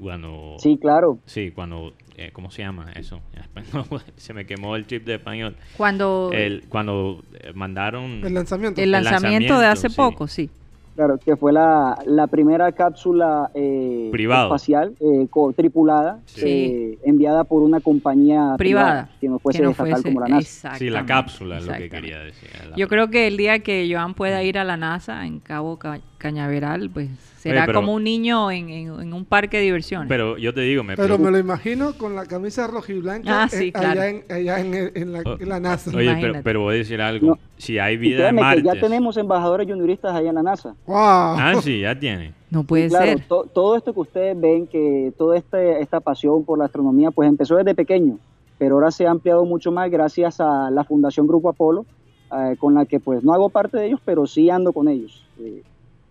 Cuando. 0.00 0.56
Sí, 0.58 0.76
claro. 0.76 1.18
Sí, 1.24 1.52
cuando. 1.52 1.94
Eh, 2.16 2.30
¿Cómo 2.32 2.50
se 2.50 2.62
llama 2.62 2.92
eso? 2.94 3.20
No, 3.72 3.84
se 4.16 4.34
me 4.34 4.46
quemó 4.46 4.76
el 4.76 4.86
chip 4.86 5.04
de 5.04 5.14
español. 5.14 5.56
cuando 5.76 6.30
El, 6.32 6.64
cuando 6.68 7.22
eh, 7.40 7.52
mandaron. 7.54 8.24
El 8.24 8.34
lanzamiento. 8.34 8.80
el 8.80 8.90
lanzamiento, 8.90 9.58
de 9.58 9.66
hace 9.66 9.88
sí. 9.88 9.96
poco, 9.96 10.26
sí. 10.28 10.50
Claro, 10.96 11.18
que 11.18 11.34
fue 11.34 11.52
la, 11.52 11.98
la 12.06 12.28
primera 12.28 12.70
cápsula 12.70 13.50
eh, 13.52 14.10
Privado. 14.12 14.46
espacial 14.46 14.94
eh, 15.00 15.26
co- 15.28 15.52
tripulada 15.52 16.20
Sí. 16.26 16.42
eh, 16.46 16.98
enviada 17.04 17.42
por 17.42 17.62
una 17.64 17.80
compañía 17.80 18.54
Privada. 18.56 19.08
que 19.20 19.28
no 19.28 19.40
fuese 19.40 19.58
que 19.58 19.64
no 19.64 19.70
estatal 19.72 19.94
fuese- 19.94 20.02
como 20.04 20.20
la 20.20 20.28
NASA. 20.28 20.76
Sí, 20.76 20.90
la 20.90 21.04
cápsula 21.04 21.58
es 21.58 21.66
lo 21.66 21.72
que 21.74 21.90
quería 21.90 22.20
decir. 22.20 22.48
Yo 22.76 22.86
creo 22.86 23.08
que 23.10 23.26
el 23.26 23.36
día 23.36 23.58
que 23.58 23.88
Joan 23.92 24.14
pueda 24.14 24.40
ir 24.44 24.56
a 24.56 24.62
la 24.62 24.76
NASA 24.76 25.26
en 25.26 25.40
Cabo 25.40 25.80
Ca- 25.80 25.98
Cañaveral, 26.18 26.88
pues 26.90 27.08
será 27.50 27.66
pero- 27.66 27.80
como 27.80 27.94
un 27.94 28.02
niño 28.04 28.50
en, 28.50 28.68
en- 28.70 29.00
en 29.00 29.12
un 29.12 29.24
parque 29.24 29.58
de 29.58 29.62
diversiones. 29.64 30.08
Pero 30.08 30.36
yo 30.38 30.52
te 30.52 30.62
digo, 30.62 30.82
me 30.82 30.96
Pero 30.96 31.08
preocupa- 31.16 31.24
me 31.26 31.30
lo 31.32 31.38
imagino 31.38 31.92
con 31.96 32.16
la 32.16 32.26
camisa 32.26 32.66
rojiblanca 32.66 33.44
Ah, 33.44 33.48
sí, 33.48 33.66
eh, 33.68 33.72
claro. 33.72 34.00
allá, 34.00 34.08
en, 34.08 34.24
allá 34.30 34.60
en, 34.60 34.74
el- 34.74 34.92
en 34.94 35.12
la, 35.12 35.22
Oh, 35.24 35.36
en 35.38 35.48
la 35.48 35.60
NASA. 35.60 35.90
Oye, 35.90 35.98
pero, 35.98 36.10
Imagínate. 36.10 36.42
pero 36.42 36.60
voy 36.62 36.74
a 36.74 36.78
decir 36.78 37.00
algo. 37.00 37.26
No. 37.28 37.38
Si 37.56 37.78
hay 37.78 37.96
vida 37.96 38.28
en 38.28 38.34
Marte. 38.36 38.62
ya 38.62 38.72
tenemos 38.80 39.16
embajadores 39.16 39.66
junioristas 39.68 40.14
allá 40.14 40.28
en 40.30 40.34
la 40.34 40.42
NASA. 40.42 40.74
¡Wow! 40.86 40.96
Ah, 40.98 41.54
sí, 41.62 41.80
ya 41.80 41.98
tiene. 41.98 42.32
no 42.50 42.64
puede 42.64 42.88
claro, 42.88 43.06
ser. 43.06 43.20
to- 43.28 43.48
todo 43.52 43.76
esto 43.76 43.92
que 43.92 44.00
ustedes 44.00 44.40
ven, 44.40 44.66
que 44.66 45.12
toda 45.18 45.36
este, 45.36 45.80
esta 45.80 46.00
pasión 46.00 46.44
por 46.44 46.58
la 46.58 46.64
astronomía, 46.66 47.10
pues 47.10 47.28
empezó 47.28 47.56
desde 47.56 47.74
pequeño, 47.74 48.18
pero 48.58 48.76
ahora 48.76 48.90
se 48.90 49.06
ha 49.06 49.10
ampliado 49.10 49.44
mucho 49.44 49.70
más 49.72 49.90
gracias 49.90 50.40
a 50.40 50.70
la 50.70 50.84
Fundación 50.84 51.26
Grupo 51.26 51.48
Apolo, 51.48 51.84
eh, 52.32 52.56
con 52.58 52.74
la 52.74 52.86
que 52.86 53.00
pues 53.00 53.22
no 53.24 53.32
hago 53.34 53.48
parte 53.50 53.76
de 53.78 53.86
ellos, 53.86 54.00
pero 54.04 54.26
sí 54.26 54.50
ando 54.50 54.72
con 54.72 54.88
ellos. 54.88 55.24
Eh, 55.40 55.62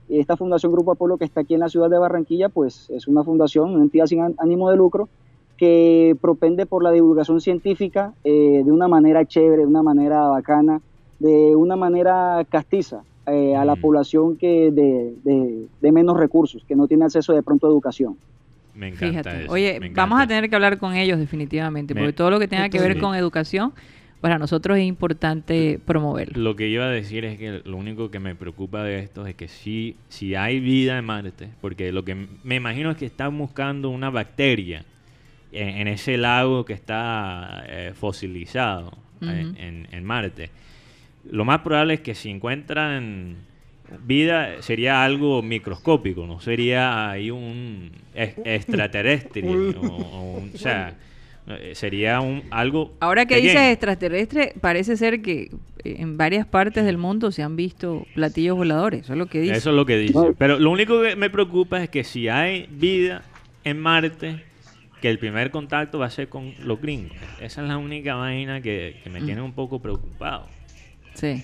esta 0.10 0.38
Fundación 0.38 0.72
Grupo 0.72 0.92
Apolo 0.92 1.18
que 1.18 1.26
está 1.26 1.42
aquí 1.42 1.54
en 1.54 1.62
la 1.62 1.70
ciudad 1.70 1.90
de 1.90 1.98
Barranquilla, 1.98 2.50
pues 2.50 2.90
es 2.90 3.08
una 3.08 3.24
fundación, 3.24 3.74
una 3.74 3.84
entidad 3.84 4.06
sin 4.06 4.20
án- 4.20 4.36
ánimo 4.38 4.70
de 4.70 4.78
lucro, 4.78 5.10
que 5.58 6.16
propende 6.22 6.66
por 6.66 6.84
la 6.84 6.92
divulgación 6.92 7.40
científica 7.40 8.14
eh, 8.24 8.64
de 8.66 8.72
una 8.72 8.88
manera 8.88 9.26
chévere, 9.26 9.62
de 9.62 9.68
una 9.68 9.84
manera 9.84 10.28
bacana, 10.28 10.82
de 11.20 11.56
una 11.56 11.76
manera 11.76 12.46
castiza 12.50 13.04
eh, 13.28 13.56
a 13.56 13.64
la 13.64 13.76
Mm. 13.76 13.82
población 13.82 14.38
que 14.38 14.72
de, 14.72 15.14
de- 15.24 15.68
de 15.80 15.92
menos 15.94 16.18
recursos, 16.18 16.64
que 16.68 16.76
no 16.76 16.88
tiene 16.88 17.06
acceso 17.06 17.32
de 17.34 17.42
pronto 17.44 17.68
a 17.68 17.70
educación. 17.70 18.18
Me 18.76 18.88
encanta 18.88 19.08
Fíjate. 19.08 19.44
eso. 19.46 19.54
Oye, 19.54 19.80
me 19.80 19.90
vamos 19.92 20.20
a 20.20 20.28
tener 20.28 20.50
que 20.50 20.56
hablar 20.56 20.78
con 20.80 20.94
ellos 20.96 21.20
definitivamente, 21.20 21.94
Me- 21.94 22.02
porque 22.02 22.14
todo 22.14 22.32
lo 22.32 22.40
que 22.40 22.48
tenga 22.50 22.68
que 22.70 22.80
ver 22.80 22.96
Sí. 22.96 23.00
con 23.00 23.16
educación, 23.16 23.72
para 24.24 24.40
nosotros 24.40 24.78
es 24.78 24.86
importante 24.86 25.82
promoverlo. 25.86 26.42
Lo 26.42 26.56
que 26.56 26.70
iba 26.70 26.86
a 26.86 26.90
decir 26.90 27.26
es 27.26 27.38
que 27.38 27.62
lo 27.66 27.76
único 27.76 28.10
que 28.10 28.20
me 28.20 28.36
preocupa 28.36 28.82
de 28.82 29.00
esto 29.00 29.28
es 29.28 29.36
que 29.36 29.50
si, 29.50 29.98
si 30.08 30.34
hay 30.34 30.62
vida 30.62 30.98
en 30.98 31.04
Marte, 31.04 31.50
porque 31.60 31.92
lo 31.92 32.06
que 32.06 32.16
me 32.16 32.56
imagino 32.56 32.90
es 32.92 32.96
que 32.96 33.06
están 33.06 33.38
buscando 33.38 33.90
una 33.90 34.10
bacteria 34.10 34.86
en, 35.52 35.68
en 35.68 35.88
ese 35.90 36.16
lago 36.18 36.64
que 36.64 36.72
está 36.72 37.66
eh, 37.68 37.92
fosilizado 37.94 38.94
en, 39.22 39.28
Ujú. 39.50 39.56
en- 39.60 39.88
en 39.92 40.04
Marte. 40.06 40.50
lo 41.30 41.44
más 41.44 41.60
probable 41.60 41.96
es 41.96 42.00
que 42.00 42.16
si 42.16 42.30
encuentran 42.30 43.36
vida 44.06 44.62
sería 44.62 45.04
algo 45.04 45.42
microscópico, 45.42 46.26
no 46.26 46.40
sería 46.40 47.10
ahí 47.12 47.30
un 47.30 47.92
extraterrestre. 48.16 49.44
o, 49.78 50.42
sea, 50.56 50.90
eh, 50.92 50.94
sería 51.74 52.22
un 52.22 52.44
algo. 52.52 52.94
Ahora 53.00 53.26
que 53.26 53.38
dices 53.38 53.62
extraterrestre, 53.72 54.54
parece 54.62 54.98
ser 54.98 55.22
que 55.22 55.52
eh, 55.84 55.96
en 56.00 56.18
varias 56.18 56.46
partes 56.46 56.86
del 56.86 56.98
mundo 56.98 57.32
se 57.32 57.44
han 57.44 57.56
visto 57.56 58.06
platillos 58.16 58.58
voladores. 58.58 59.02
Eso 59.02 59.14
es 59.14 59.20
lo 59.20 59.26
que 59.28 59.42
dice. 59.42 59.56
Eso 59.56 59.70
es 59.72 59.76
lo 59.76 59.86
que 59.86 59.98
dice. 59.98 60.34
Pero 60.38 60.60
lo 60.60 60.72
único 60.72 61.02
que 61.02 61.16
me 61.16 61.30
preocupa 61.30 61.84
es 61.84 61.90
que 61.90 62.04
si 62.04 62.30
hay 62.30 62.68
vida 62.70 63.24
en 63.64 63.80
Marte, 63.80 64.44
que 65.02 65.10
el 65.10 65.20
primer 65.20 65.52
contacto 65.52 66.00
va 66.00 66.06
a 66.06 66.10
ser 66.10 66.30
con 66.30 66.54
los 66.64 66.80
gringos. 66.80 67.18
Esa 67.42 67.62
es 67.62 67.68
la 67.68 67.78
única 67.78 68.16
vaina 68.16 68.62
que, 68.62 69.02
me 69.12 69.20
mm. 69.20 69.26
tiene 69.26 69.42
un 69.42 69.52
poco 69.52 69.80
preocupado. 69.80 70.48
Sí. 71.14 71.44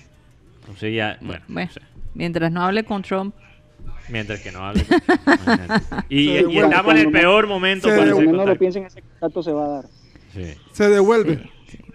Entonces 0.60 0.94
ya, 0.94 1.18
bueno. 1.20 1.44
Mientras 2.14 2.50
no 2.50 2.62
hable 2.62 2.84
con 2.84 3.02
Trump. 3.02 3.34
Mientras 4.10 4.40
que 4.40 4.52
no 4.52 4.64
hable 4.64 4.84
Trump. 4.84 5.02
y, 6.08 6.36
estamos 6.36 6.92
en 6.94 6.98
el 6.98 7.10
peor 7.12 7.46
momento 7.46 7.88
para 7.88 8.10
contacto. 8.10 8.46
lo 8.46 8.56
piensen, 8.56 8.84
ese 8.84 9.02
contacto 9.02 9.42
se 9.42 9.52
va 9.52 9.64
a 9.64 9.68
dar. 9.68 9.84
Se 10.72 10.88
devuelve. 10.88 11.50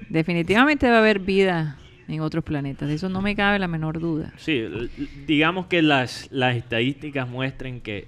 Definitivamente 0.09 0.89
va 0.89 0.97
a 0.97 0.99
haber 0.99 1.19
vida 1.19 1.77
en 2.07 2.21
otros 2.21 2.43
planetas. 2.43 2.87
De 2.87 2.95
eso 2.95 3.09
no 3.09 3.21
me 3.21 3.35
cabe 3.35 3.59
la 3.59 3.67
menor 3.67 3.99
duda. 3.99 4.33
Sí, 4.37 4.63
digamos 5.25 5.67
que 5.67 5.81
las, 5.81 6.27
las 6.31 6.55
estadísticas 6.55 7.27
muestran 7.27 7.81
que 7.81 8.07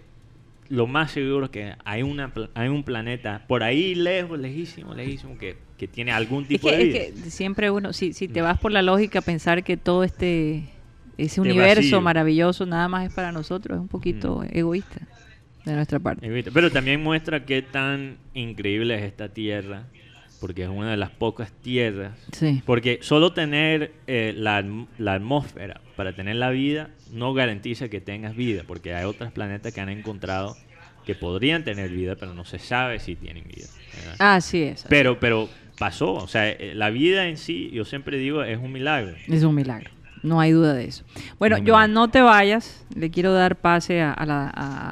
lo 0.70 0.86
más 0.86 1.12
seguro 1.12 1.46
es 1.46 1.52
que 1.52 1.74
hay, 1.86 2.04
una, 2.04 2.32
hay 2.54 2.68
un 2.68 2.84
planeta 2.84 3.46
por 3.48 3.64
ahí 3.64 3.96
lejos, 3.96 4.38
lejísimo, 4.38 4.94
lejísimo, 4.94 5.38
que, 5.38 5.56
que 5.78 5.88
tiene 5.88 6.12
algún 6.12 6.46
tipo 6.46 6.70
de 6.70 6.78
vida. 6.78 6.98
Es 7.00 7.24
que 7.24 7.30
siempre 7.30 7.72
uno, 7.72 7.94
si, 7.94 8.14
si 8.14 8.28
te 8.28 8.42
vas 8.42 8.60
por 8.60 8.72
la 8.72 8.82
lógica, 8.82 9.22
pensar 9.22 9.64
que 9.64 9.78
todo 9.78 10.04
este 10.04 10.70
ese 11.18 11.42
universo 11.42 12.02
maravilloso 12.02 12.66
nada 12.66 12.88
más 12.88 13.08
es 13.08 13.14
para 13.14 13.32
nosotros, 13.32 13.78
es 13.78 13.82
un 13.82 13.88
poquito 13.88 14.44
egoísta 14.52 15.02
de 15.66 15.74
nuestra 15.74 16.00
parte. 16.00 16.44
Pero 16.54 16.72
también 16.72 17.02
muestra 17.02 17.46
qué 17.46 17.62
tan 17.62 18.18
increíble 18.34 18.96
es 18.96 19.04
esta 19.04 19.30
tierra, 19.30 19.88
porque 20.40 20.64
es 20.64 20.70
una 20.70 20.92
de 20.92 20.98
las 20.98 21.10
pocas 21.10 21.52
tierras. 21.52 22.18
Sí. 22.32 22.62
Porque 22.66 23.00
solo 23.02 23.34
tener 23.34 23.92
eh, 24.08 24.34
la, 24.36 24.64
la 24.98 25.14
atmósfera 25.14 25.82
para 25.96 26.14
tener 26.14 26.36
la 26.36 26.52
vida 26.52 26.90
no 27.12 27.34
garantiza 27.34 27.90
que 27.90 28.00
tengas 28.00 28.36
vida, 28.36 28.64
porque 28.66 28.94
hay 28.94 29.06
otros 29.06 29.32
planetas 29.32 29.74
que 29.74 29.82
han 29.82 29.90
encontrado 29.90 30.56
que 31.06 31.16
podrían 31.16 31.64
tener 31.64 31.90
vida, 31.90 32.16
pero 32.16 32.34
no 32.34 32.44
se 32.44 32.60
sabe 32.60 33.00
si 33.00 33.16
tienen 33.16 33.46
vida. 33.46 33.68
Así 34.20 34.64
es. 34.64 34.86
Pero, 34.90 35.20
pero 35.20 35.50
pasó, 35.78 36.14
o 36.14 36.28
sea, 36.28 36.50
eh, 36.50 36.74
la 36.76 36.90
vida 36.90 37.28
en 37.28 37.38
sí, 37.38 37.70
yo 37.72 37.86
siempre 37.86 38.18
digo, 38.18 38.44
es 38.44 38.58
un 38.58 38.74
milagro. 38.74 39.16
Es 39.28 39.44
un 39.44 39.56
milagro, 39.56 39.90
no 40.24 40.40
hay 40.40 40.52
duda 40.52 40.74
de 40.74 40.86
eso. 40.86 41.04
Bueno, 41.40 41.58
Joan, 41.66 41.94
no 41.94 42.10
te 42.10 42.22
vayas, 42.22 42.86
le 42.96 43.10
quiero 43.10 43.34
dar 43.34 43.56
pase 43.56 44.02
a, 44.02 44.16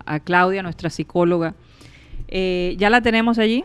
a, 0.05 0.19
Claudia, 0.21 0.63
nuestra 0.63 0.89
psicóloga. 0.89 1.55
Eh, 2.27 2.75
¿Ya 2.77 2.89
la 2.89 3.01
tenemos 3.01 3.37
allí? 3.39 3.63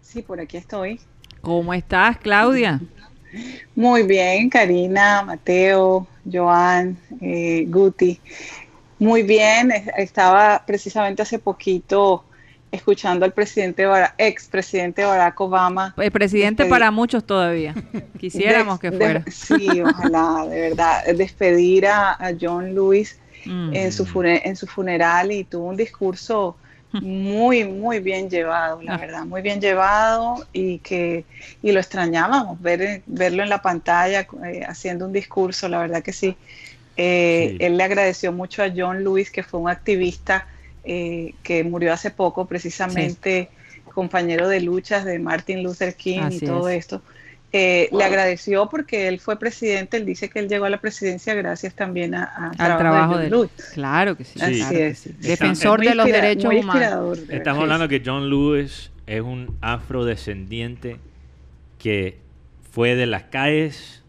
Sí, 0.00 0.22
por 0.22 0.40
aquí 0.40 0.56
estoy. 0.56 1.00
¿Cómo 1.40 1.74
estás, 1.74 2.18
Claudia? 2.18 2.80
Muy 3.74 4.04
bien, 4.04 4.48
Karina, 4.48 5.22
Mateo, 5.22 6.06
Joan, 6.30 6.96
eh, 7.20 7.64
Guti. 7.68 8.20
Muy 8.98 9.22
bien, 9.22 9.72
estaba 9.96 10.62
precisamente 10.64 11.22
hace 11.22 11.38
poquito 11.38 12.24
escuchando 12.74 13.24
al 13.24 13.32
presidente 13.32 13.86
ex 14.18 14.48
presidente 14.48 15.04
Barack 15.04 15.40
Obama. 15.40 15.94
El 15.96 16.10
presidente 16.10 16.66
para 16.66 16.90
muchos 16.90 17.24
todavía. 17.24 17.74
Quisiéramos 18.18 18.78
que 18.80 18.92
fuera. 18.92 19.24
sí, 19.30 19.80
ojalá, 19.80 20.46
de 20.48 20.60
verdad. 20.60 21.04
Despedir 21.16 21.86
a, 21.86 22.18
John 22.40 22.74
Lewis 22.74 23.18
en, 23.44 23.92
su 23.92 24.04
mm. 24.04 24.26
en 24.26 24.56
su 24.56 24.66
funeral 24.66 25.32
y 25.32 25.44
tuvo 25.44 25.68
un 25.68 25.76
discurso 25.76 26.56
muy, 27.00 27.64
muy 27.64 27.98
bien 27.98 28.30
llevado, 28.30 28.80
la 28.82 28.94
ah. 28.94 28.98
verdad, 28.98 29.24
muy 29.24 29.42
bien 29.42 29.60
llevado 29.60 30.46
y 30.52 30.78
que 30.78 31.24
y 31.62 31.72
lo 31.72 31.80
extrañábamos, 31.80 32.60
ver, 32.62 33.02
verlo 33.06 33.42
en 33.42 33.48
la 33.48 33.62
pantalla 33.62 34.26
eh, 34.46 34.62
haciendo 34.66 35.06
un 35.06 35.12
discurso, 35.12 35.68
la 35.68 35.78
verdad 35.78 36.02
que 36.02 36.12
sí. 36.12 36.36
Eh, 36.96 37.56
él 37.58 37.76
le 37.76 37.82
agradeció 37.82 38.30
mucho 38.32 38.62
a 38.62 38.70
John 38.74 39.02
Lewis, 39.02 39.30
que 39.30 39.42
fue 39.42 39.58
un 39.58 39.68
activista 39.68 40.46
eh, 40.84 41.34
que 41.42 41.64
murió 41.64 41.92
hace 41.92 42.10
poco, 42.10 42.46
precisamente 42.46 43.50
compañero 43.94 44.48
de 44.48 44.60
luchas 44.60 45.04
de 45.04 45.18
Martin 45.18 45.62
Luther 45.62 45.94
King 45.94 46.28
y 46.30 46.40
todo 46.40 46.68
esto. 46.68 47.00
Eh, 47.52 47.88
le 47.92 48.02
agradeció 48.02 48.68
porque 48.68 49.06
él 49.06 49.20
fue 49.20 49.38
presidente, 49.38 49.96
él 49.96 50.04
dice 50.04 50.28
que 50.28 50.40
él 50.40 50.48
llegó 50.48 50.64
a 50.64 50.70
la 50.70 50.80
presidencia 50.80 51.34
gracias 51.34 51.72
también 51.72 52.16
a, 52.16 52.24
al 52.58 52.78
trabajo, 52.78 53.16
de, 53.16 53.30
John 53.30 53.48
Claro 53.74 54.16
que 54.16 54.24
sí. 54.24 54.40
Defensor 55.20 55.80
de 55.80 55.94
los 55.94 56.04
derechos 56.04 56.52
humanos. 56.52 57.20
Estamos 57.28 57.62
hablando 57.62 57.86
que 57.86 58.02
John 58.04 58.28
Lewis 58.28 58.90
es 59.06 59.20
un 59.20 59.56
afrodescendiente 59.60 60.96
que 61.78 62.18
fue 62.72 62.96
de 62.96 63.06
las 63.06 63.22
calles 63.24 64.02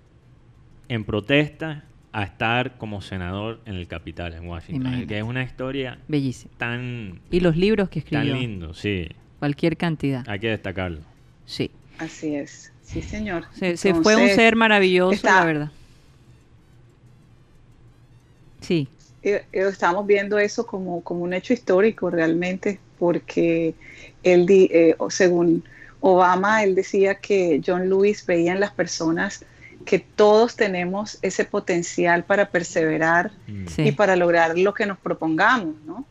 en 0.89 1.03
protesta 1.03 1.84
a 2.16 2.24
estar 2.24 2.78
como 2.78 3.01
senador 3.01 3.59
en 3.66 3.76
el 3.76 3.89
capital, 3.89 4.32
en 4.32 4.47
Washington. 4.47 5.05
Que 5.05 5.18
es 5.18 5.24
una 5.24 5.43
historia 5.43 5.99
bellísima. 6.07 6.53
Tan. 6.57 7.20
Y 7.30 7.41
los 7.41 7.57
libros 7.57 7.89
que 7.89 7.99
escribió. 7.99 8.32
Tan 8.32 8.39
lindo, 8.39 8.74
sí. 8.74 9.09
Cualquier 9.39 9.76
cantidad. 9.76 10.24
Hay 10.26 10.39
que 10.39 10.47
destacarlo. 10.47 11.01
Sí. 11.45 11.72
Así 11.97 12.36
es. 12.36 12.72
Sí, 12.84 13.01
señor. 13.01 13.43
Se, 13.51 13.76
fue 13.95 14.16
un 14.16 14.30
ser 14.30 14.55
maravilloso, 14.55 15.28
la 15.28 15.43
verdad. 15.43 15.72
Sí. 18.61 18.88
Estamos 19.51 20.07
viendo 20.07 20.39
eso 20.39 20.66
como, 20.66 21.01
como 21.01 21.22
un 21.22 21.34
hecho 21.34 21.51
histórico 21.51 22.09
realmente, 22.09 22.80
porque 22.97 23.76
él, 24.24 24.45
eh, 24.49 24.95
según 25.09 25.66
Obama, 25.99 26.63
él 26.63 26.76
decía 26.76 27.16
que 27.16 27.61
John 27.66 27.89
Lewis 27.89 28.26
veía 28.26 28.53
en 28.53 28.61
las 28.61 28.72
personas 28.72 29.43
que 29.86 29.99
todos 29.99 30.55
tenemos 30.55 31.19
ese 31.21 31.45
potencial 31.45 32.23
para 32.25 32.49
perseverar 32.49 33.31
mm. 33.47 33.81
y 33.81 33.91
para 33.91 34.15
lograr 34.15 34.57
lo 34.57 34.73
que 34.73 34.86
nos 34.86 34.97
propongamos, 34.97 35.75
¿no? 35.86 36.05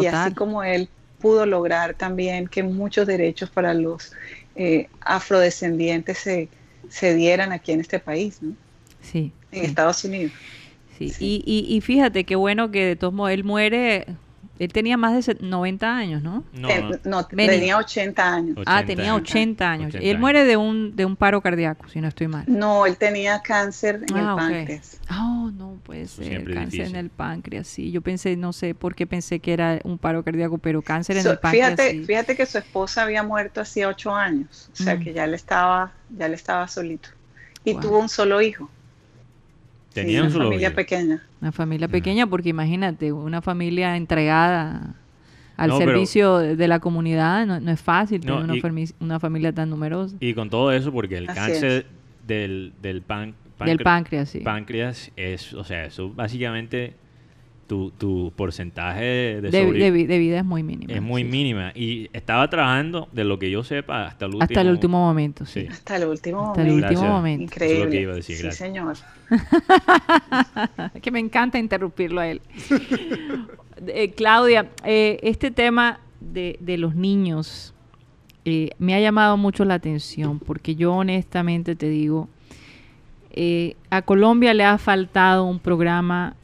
Y 0.00 0.06
así 0.06 0.34
como 0.34 0.62
él 0.62 0.88
pudo 1.18 1.46
lograr 1.46 1.94
también 1.94 2.46
que 2.46 2.62
muchos 2.62 3.06
derechos 3.06 3.50
para 3.50 3.74
los 3.74 4.12
eh, 4.54 4.88
afrodescendientes 5.00 6.18
se, 6.18 6.48
se, 6.88 7.14
dieran 7.14 7.52
aquí 7.52 7.72
en 7.72 7.80
este 7.80 7.98
país, 7.98 8.38
¿no? 8.40 8.54
Sí. 9.00 9.32
En 9.50 9.64
Estados 9.64 10.04
Unidos. 10.04 10.32
Sí. 10.98 11.12
Y, 11.20 11.66
y, 11.68 11.80
fíjate 11.80 12.24
qué 12.24 12.34
bueno 12.34 12.70
que 12.70 12.84
de 12.84 12.96
todos 12.96 13.14
modos 13.14 13.32
él 13.32 13.44
muere 13.44 14.06
él 14.58 14.72
tenía 14.72 14.96
más 14.96 15.26
de 15.26 15.36
90 15.40 15.96
años, 15.96 16.22
¿no? 16.22 16.44
No, 16.52 16.68
eh, 16.68 17.26
tenía 17.28 17.78
80 17.78 18.34
años. 18.34 18.56
ah, 18.66 18.82
tenía 18.84 19.14
80 19.14 19.70
años. 19.70 19.94
él 19.94 20.18
muere 20.18 20.44
de 20.44 20.56
un, 20.56 20.96
de 20.96 21.04
un 21.04 21.16
paro 21.16 21.40
cardíaco, 21.40 21.88
si 21.88 22.00
no 22.00 22.08
estoy 22.08 22.28
mal. 22.28 22.44
No, 22.46 22.86
él 22.86 22.96
tenía 22.96 23.40
cáncer 23.40 24.02
en 24.08 24.16
el 24.16 24.24
ah, 24.26 24.36
páncreas. 24.36 25.00
Oh, 25.10 25.50
no 25.54 25.78
puede 25.84 26.06
ser. 26.08 26.44
Cáncer 26.52 26.86
en 26.86 26.96
el 26.96 27.10
páncreas, 27.10 27.66
sí. 27.66 27.90
Yo 27.90 28.00
pensé, 28.00 28.36
no 28.36 28.52
sé 28.52 28.74
por 28.74 28.94
qué 28.94 29.06
pensé 29.06 29.38
que 29.40 29.52
era 29.52 29.80
un 29.84 29.98
paro 29.98 30.24
cardíaco, 30.24 30.58
pero 30.58 30.82
cáncer 30.82 31.18
en 31.18 31.26
el 31.26 31.38
páncreas. 31.38 31.70
Fíjate, 31.70 32.04
fíjate 32.04 32.36
que 32.36 32.46
su 32.46 32.58
esposa 32.58 33.02
había 33.02 33.22
muerto 33.22 33.60
hacía 33.60 33.88
8 33.88 34.14
años. 34.14 34.70
O 34.72 34.76
sea 34.76 34.96
mm. 34.96 35.00
que 35.00 35.12
ya 35.12 35.26
le 35.26 35.36
estaba, 35.36 35.92
ya 36.10 36.28
le 36.28 36.34
estaba 36.34 36.66
solito. 36.68 37.10
Y 37.64 37.74
tuvo 37.74 37.98
un 37.98 38.08
solo 38.08 38.40
hijo. 38.40 38.70
Tenía 39.92 40.22
una 40.22 40.30
familia 40.30 40.74
pequeña. 40.74 41.22
Una 41.40 41.52
familia 41.52 41.88
pequeña, 41.88 42.26
porque 42.26 42.50
imagínate, 42.50 43.12
una 43.12 43.42
familia 43.42 43.96
entregada 43.96 44.94
al 45.56 45.76
servicio 45.76 46.38
de 46.38 46.68
la 46.68 46.78
comunidad 46.78 47.44
no, 47.46 47.70
es 47.70 47.80
fácil 47.80 48.20
tener 48.20 48.62
una, 49.00 49.18
familia 49.18 49.52
tan 49.52 49.70
numerosa. 49.70 50.16
Y 50.20 50.34
con 50.34 50.50
todo 50.50 50.72
eso, 50.72 50.92
porque 50.92 51.16
el 51.16 51.26
cáncer 51.26 51.86
del, 52.26 52.72
del, 52.80 53.02
del 53.64 53.78
páncreas, 53.82 54.28
sí. 54.28 54.40
páncreas 54.40 55.10
es, 55.16 55.52
o 55.54 55.64
sea, 55.64 55.84
eso 55.84 56.10
básicamente 56.10 56.94
tu, 57.68 57.90
tu 57.90 58.32
porcentaje 58.34 59.40
de, 59.42 59.50
de, 59.50 60.18
vida 60.18 60.38
es 60.38 60.44
muy 60.44 60.62
mínima. 60.62 60.92
Es 60.92 61.02
muy 61.02 61.22
mínima. 61.22 61.70
Y 61.74 62.08
estaba 62.14 62.48
trabajando, 62.48 63.08
de 63.12 63.24
lo 63.24 63.38
que 63.38 63.50
yo 63.50 63.62
sepa, 63.62 64.06
hasta 64.06 64.24
el 64.24 64.30
último, 64.32 64.44
hasta 64.44 64.60
el 64.62 64.70
último 64.70 64.98
momento. 64.98 65.44
Sí. 65.44 65.66
Hasta 65.70 65.96
el 65.96 66.06
último 66.06 66.48
hasta 66.48 66.62
El 66.62 66.72
último 66.72 67.02
momento. 67.02 67.44
Increíble. 67.44 68.22
Sí, 68.22 68.34
señor. 68.50 68.96
que 71.02 71.10
me 71.10 71.20
encanta 71.20 71.58
interrumpirlo 71.58 72.20
a 72.20 72.28
él. 72.28 72.40
Eh, 73.86 74.10
Claudia, 74.10 74.70
eh, 74.82 75.20
este 75.22 75.52
tema 75.52 76.00
de, 76.18 76.56
de 76.58 76.78
los 76.78 76.96
niños 76.96 77.72
eh, 78.44 78.70
me 78.80 78.96
ha 78.96 79.00
llamado 79.00 79.36
mucho 79.36 79.64
la 79.64 79.74
atención 79.74 80.40
porque 80.40 80.74
yo 80.74 80.94
honestamente 80.94 81.76
te 81.76 81.88
digo, 81.88 82.28
a 83.90 84.02
Colombia 84.02 84.52
le 84.52 84.64
ha 84.64 84.78
faltado 84.78 85.44
un 85.44 85.60
programa 85.60 86.34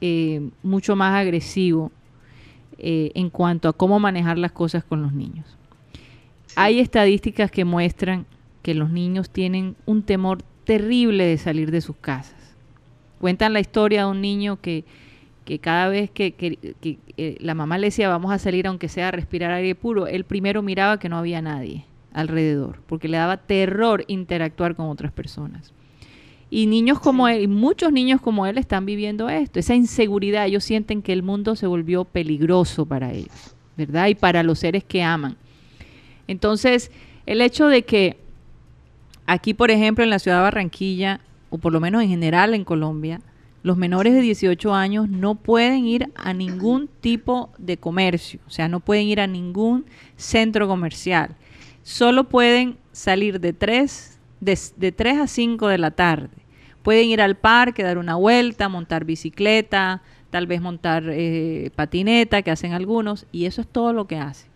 eh, 0.00 0.50
mucho 0.62 0.96
más 0.96 1.14
agresivo 1.14 1.90
eh, 2.78 3.10
en 3.14 3.30
cuanto 3.30 3.68
a 3.68 3.72
cómo 3.72 3.98
manejar 3.98 4.38
las 4.38 4.52
cosas 4.52 4.84
con 4.84 5.02
los 5.02 5.12
niños. 5.12 5.56
Hay 6.54 6.80
estadísticas 6.80 7.50
que 7.50 7.64
muestran 7.64 8.26
que 8.62 8.74
los 8.74 8.90
niños 8.90 9.30
tienen 9.30 9.76
un 9.86 10.02
temor 10.02 10.42
terrible 10.64 11.24
de 11.24 11.38
salir 11.38 11.70
de 11.70 11.80
sus 11.80 11.96
casas. 11.96 12.56
Cuentan 13.20 13.52
la 13.52 13.60
historia 13.60 14.04
de 14.04 14.10
un 14.10 14.20
niño 14.20 14.60
que, 14.60 14.84
que 15.44 15.58
cada 15.58 15.88
vez 15.88 16.10
que, 16.10 16.34
eh, 17.16 17.36
la 17.40 17.54
mamá 17.54 17.78
le 17.78 17.86
decía 17.86 18.08
vamos 18.08 18.32
a 18.32 18.38
salir 18.38 18.66
aunque 18.66 18.88
sea 18.88 19.08
a 19.08 19.12
respirar 19.12 19.52
aire 19.52 19.74
puro, 19.74 20.06
él 20.06 20.24
primero 20.24 20.60
miraba 20.60 20.98
que 20.98 21.08
no 21.08 21.16
había 21.16 21.40
nadie 21.40 21.86
alrededor, 22.12 22.80
porque 22.86 23.08
le 23.08 23.18
daba 23.18 23.36
terror 23.36 24.04
interactuar 24.08 24.74
con 24.74 24.88
otras 24.88 25.12
personas. 25.12 25.72
Y 26.48 26.66
niños 26.66 27.00
como 27.00 27.28
él, 27.28 27.42
y 27.42 27.46
muchos 27.48 27.92
niños 27.92 28.20
como 28.20 28.46
él 28.46 28.58
están 28.58 28.86
viviendo 28.86 29.28
esto, 29.28 29.58
esa 29.58 29.74
inseguridad, 29.74 30.46
ellos 30.46 30.64
sienten 30.64 31.02
que 31.02 31.12
el 31.12 31.22
mundo 31.22 31.56
se 31.56 31.66
volvió 31.66 32.04
peligroso 32.04 32.86
para 32.86 33.12
ellos, 33.12 33.54
¿verdad? 33.76 34.06
Y 34.08 34.14
para 34.14 34.42
los 34.42 34.60
seres 34.60 34.84
que 34.84 35.02
aman. 35.02 35.36
Entonces, 36.28 36.92
el 37.26 37.40
hecho 37.40 37.66
de 37.66 37.84
que 37.84 38.18
aquí, 39.26 39.54
por 39.54 39.70
ejemplo, 39.70 40.04
en 40.04 40.10
la 40.10 40.18
ciudad 40.18 40.38
de 40.38 40.42
Barranquilla, 40.44 41.20
o 41.50 41.58
por 41.58 41.72
lo 41.72 41.80
menos 41.80 42.02
en 42.02 42.08
general 42.08 42.54
en 42.54 42.64
Colombia, 42.64 43.20
los 43.62 43.76
menores 43.76 44.14
de 44.14 44.20
18 44.20 44.74
años 44.74 45.08
no 45.08 45.34
pueden 45.34 45.86
ir 45.86 46.12
a 46.14 46.32
ningún 46.32 46.88
tipo 47.00 47.50
de 47.58 47.76
comercio, 47.78 48.38
o 48.46 48.50
sea, 48.50 48.68
no 48.68 48.78
pueden 48.78 49.08
ir 49.08 49.20
a 49.20 49.26
ningún 49.26 49.86
centro 50.16 50.68
comercial. 50.68 51.34
Solo 51.82 52.28
pueden 52.28 52.78
salir 52.92 53.40
de 53.40 53.52
3, 53.52 54.15
de, 54.40 54.92
3 54.92 55.18
a 55.18 55.26
5 55.26 55.68
de 55.68 55.78
la 55.78 55.90
tarde. 55.90 56.30
Pueden 56.82 57.08
ir 57.08 57.20
al 57.20 57.36
parque, 57.36 57.82
dar 57.82 57.98
una 57.98 58.16
vuelta, 58.16 58.68
montar 58.68 59.04
bicicleta, 59.04 60.02
tal 60.30 60.46
vez 60.46 60.60
montar 60.60 61.04
eh, 61.08 61.70
patineta, 61.74 62.42
que 62.42 62.50
hacen 62.50 62.72
algunos, 62.72 63.26
y 63.32 63.46
eso 63.46 63.60
es 63.60 63.66
todo 63.66 63.92
lo 63.92 64.06
que 64.06 64.18
hacen. 64.18 64.50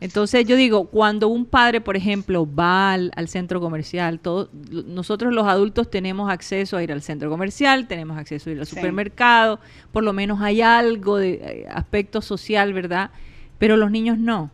Entonces 0.00 0.46
yo 0.46 0.56
digo, 0.56 0.86
cuando 0.86 1.28
un 1.28 1.44
padre, 1.44 1.82
por 1.82 1.94
ejemplo, 1.94 2.48
va 2.52 2.94
al, 2.94 3.28
centro 3.28 3.60
comercial, 3.60 4.18
todo, 4.18 4.48
nosotros 4.86 5.32
los 5.34 5.46
adultos 5.46 5.90
tenemos 5.90 6.30
acceso 6.30 6.78
a 6.78 6.82
ir 6.82 6.90
al 6.90 7.02
centro 7.02 7.28
comercial, 7.28 7.86
tenemos 7.86 8.16
acceso 8.16 8.48
a 8.48 8.54
ir 8.54 8.60
al 8.60 8.66
supermercado, 8.66 9.60
por 9.92 10.02
lo 10.02 10.14
menos 10.14 10.40
hay 10.40 10.62
algo 10.62 11.18
de 11.18 11.32
eh, 11.32 11.66
aspecto 11.70 12.22
social, 12.22 12.72
¿verdad? 12.72 13.10
Pero 13.58 13.76
los 13.76 13.90
niños 13.90 14.16
no, 14.16 14.50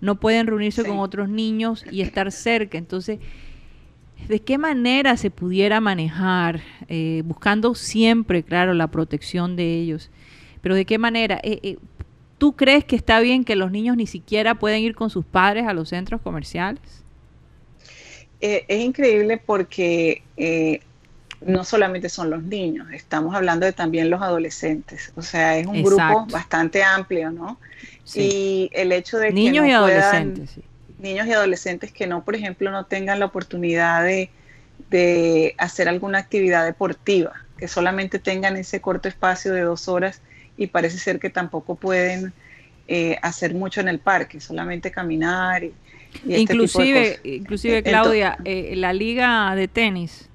no 0.00 0.14
pueden 0.14 0.46
reunirse 0.46 0.82
con 0.82 0.98
otros 0.98 1.28
niños 1.28 1.84
y 1.90 2.00
estar 2.00 2.32
cerca. 2.32 2.78
Entonces, 2.78 3.18
¿de 4.28 4.40
qué 4.40 4.58
manera 4.58 5.16
se 5.16 5.30
pudiera 5.30 5.80
manejar, 5.80 6.60
eh, 6.88 7.22
buscando 7.24 7.74
siempre, 7.74 8.42
claro, 8.42 8.74
la 8.74 8.88
protección 8.88 9.56
de 9.56 9.74
ellos? 9.74 10.10
Pero 10.62 10.74
de 10.74 10.84
qué 10.84 10.98
manera, 10.98 11.40
eh, 11.42 11.78
¿Tú 12.38 12.54
crees 12.54 12.84
que 12.84 12.96
está 12.96 13.20
bien 13.20 13.44
que 13.44 13.56
los 13.56 13.70
niños 13.70 13.96
ni 13.96 14.06
siquiera 14.06 14.56
pueden 14.56 14.82
ir 14.82 14.94
con 14.94 15.08
sus 15.08 15.24
padres 15.24 15.66
a 15.66 15.72
los 15.72 15.88
centros 15.88 16.20
comerciales? 16.20 16.82
Eh, 18.40 18.64
es 18.68 18.84
increíble 18.84 19.38
porque 19.38 20.22
eh, 20.36 20.80
no 21.40 21.64
solamente 21.64 22.10
son 22.10 22.28
los 22.28 22.42
niños, 22.42 22.88
estamos 22.92 23.34
hablando 23.34 23.64
de 23.64 23.72
también 23.72 24.10
los 24.10 24.20
adolescentes. 24.20 25.12
O 25.16 25.22
sea, 25.22 25.56
es 25.56 25.66
un 25.66 25.82
grupo 25.82 26.26
bastante 26.30 26.82
amplio, 26.82 27.30
¿no? 27.30 27.58
Y 28.14 28.68
el 28.72 28.92
hecho 28.92 29.16
de 29.16 29.32
niños 29.32 29.64
que 29.64 29.70
y 29.70 29.72
adolescentes, 29.72 30.58
niños 30.98 31.26
y 31.26 31.32
adolescentes 31.32 31.92
que 31.92 32.06
no, 32.06 32.24
por 32.24 32.34
ejemplo, 32.34 32.70
no 32.70 32.86
tengan 32.86 33.20
la 33.20 33.26
oportunidad 33.26 34.02
de, 34.04 34.30
de 34.90 35.54
hacer 35.58 35.88
alguna 35.88 36.18
actividad 36.18 36.64
deportiva, 36.64 37.32
que 37.58 37.68
solamente 37.68 38.18
tengan 38.18 38.56
ese 38.56 38.80
corto 38.80 39.08
espacio 39.08 39.52
de 39.52 39.62
dos 39.62 39.88
horas 39.88 40.22
y 40.56 40.68
parece 40.68 40.98
ser 40.98 41.18
que 41.18 41.30
tampoco 41.30 41.74
pueden 41.74 42.32
eh, 42.88 43.16
hacer 43.22 43.54
mucho 43.54 43.80
en 43.80 43.88
el 43.88 43.98
parque, 43.98 44.40
solamente 44.40 44.90
caminar. 44.90 45.64
Y, 45.64 45.74
este 46.28 46.40
inclusive, 46.40 47.20
inclusive 47.24 47.82
Claudia, 47.82 48.38
eh, 48.44 48.74
la 48.76 48.92
liga 48.92 49.54
de 49.54 49.68
tenis 49.68 50.28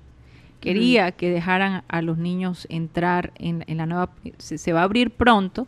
quería 0.60 1.12
que 1.12 1.32
dejaran 1.32 1.84
a 1.88 2.02
los 2.02 2.18
niños 2.18 2.68
entrar 2.70 3.32
en, 3.36 3.66
la 3.68 3.86
nueva, 3.86 4.12
se, 4.38 4.74
va 4.74 4.82
a 4.82 4.84
abrir 4.84 5.12
pronto, 5.12 5.68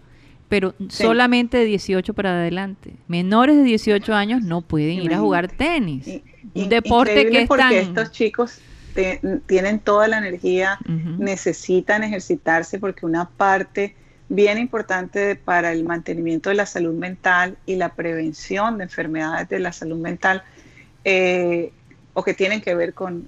pero 0.53 0.75
solamente 0.87 1.57
de 1.57 1.65
18 1.65 2.13
para 2.13 2.33
adelante. 2.33 2.93
Menores 3.07 3.55
de 3.55 3.63
18 3.63 4.13
años 4.13 4.43
no 4.43 4.61
pueden 4.61 5.01
ir 5.01 5.11
a 5.11 5.17
jugar 5.17 5.47
tenis. 5.47 6.21
un 6.53 6.69
deporte 6.69 7.27
que 7.27 7.41
es 7.41 7.47
porque 7.47 7.79
estos 7.79 8.11
chicos 8.11 8.59
tienen 9.47 9.79
toda 9.79 10.07
la 10.07 10.19
energía, 10.19 10.77
necesitan 11.17 12.03
ejercitarse 12.03 12.77
porque 12.77 13.03
una 13.07 13.29
parte 13.29 13.95
bien 14.29 14.59
importante 14.59 15.35
para 15.35 15.71
el 15.71 15.85
mantenimiento 15.85 16.51
de 16.51 16.55
la 16.55 16.67
salud 16.67 16.93
mental 16.93 17.57
y 17.65 17.77
la 17.77 17.89
prevención 17.89 18.77
de 18.77 18.83
enfermedades 18.83 19.49
de 19.49 19.57
la 19.57 19.73
salud 19.73 19.97
mental 19.97 20.43
eh, 21.03 21.71
o 22.13 22.23
que 22.23 22.35
tienen 22.35 22.61
que 22.61 22.75
ver 22.75 22.93
con, 22.93 23.27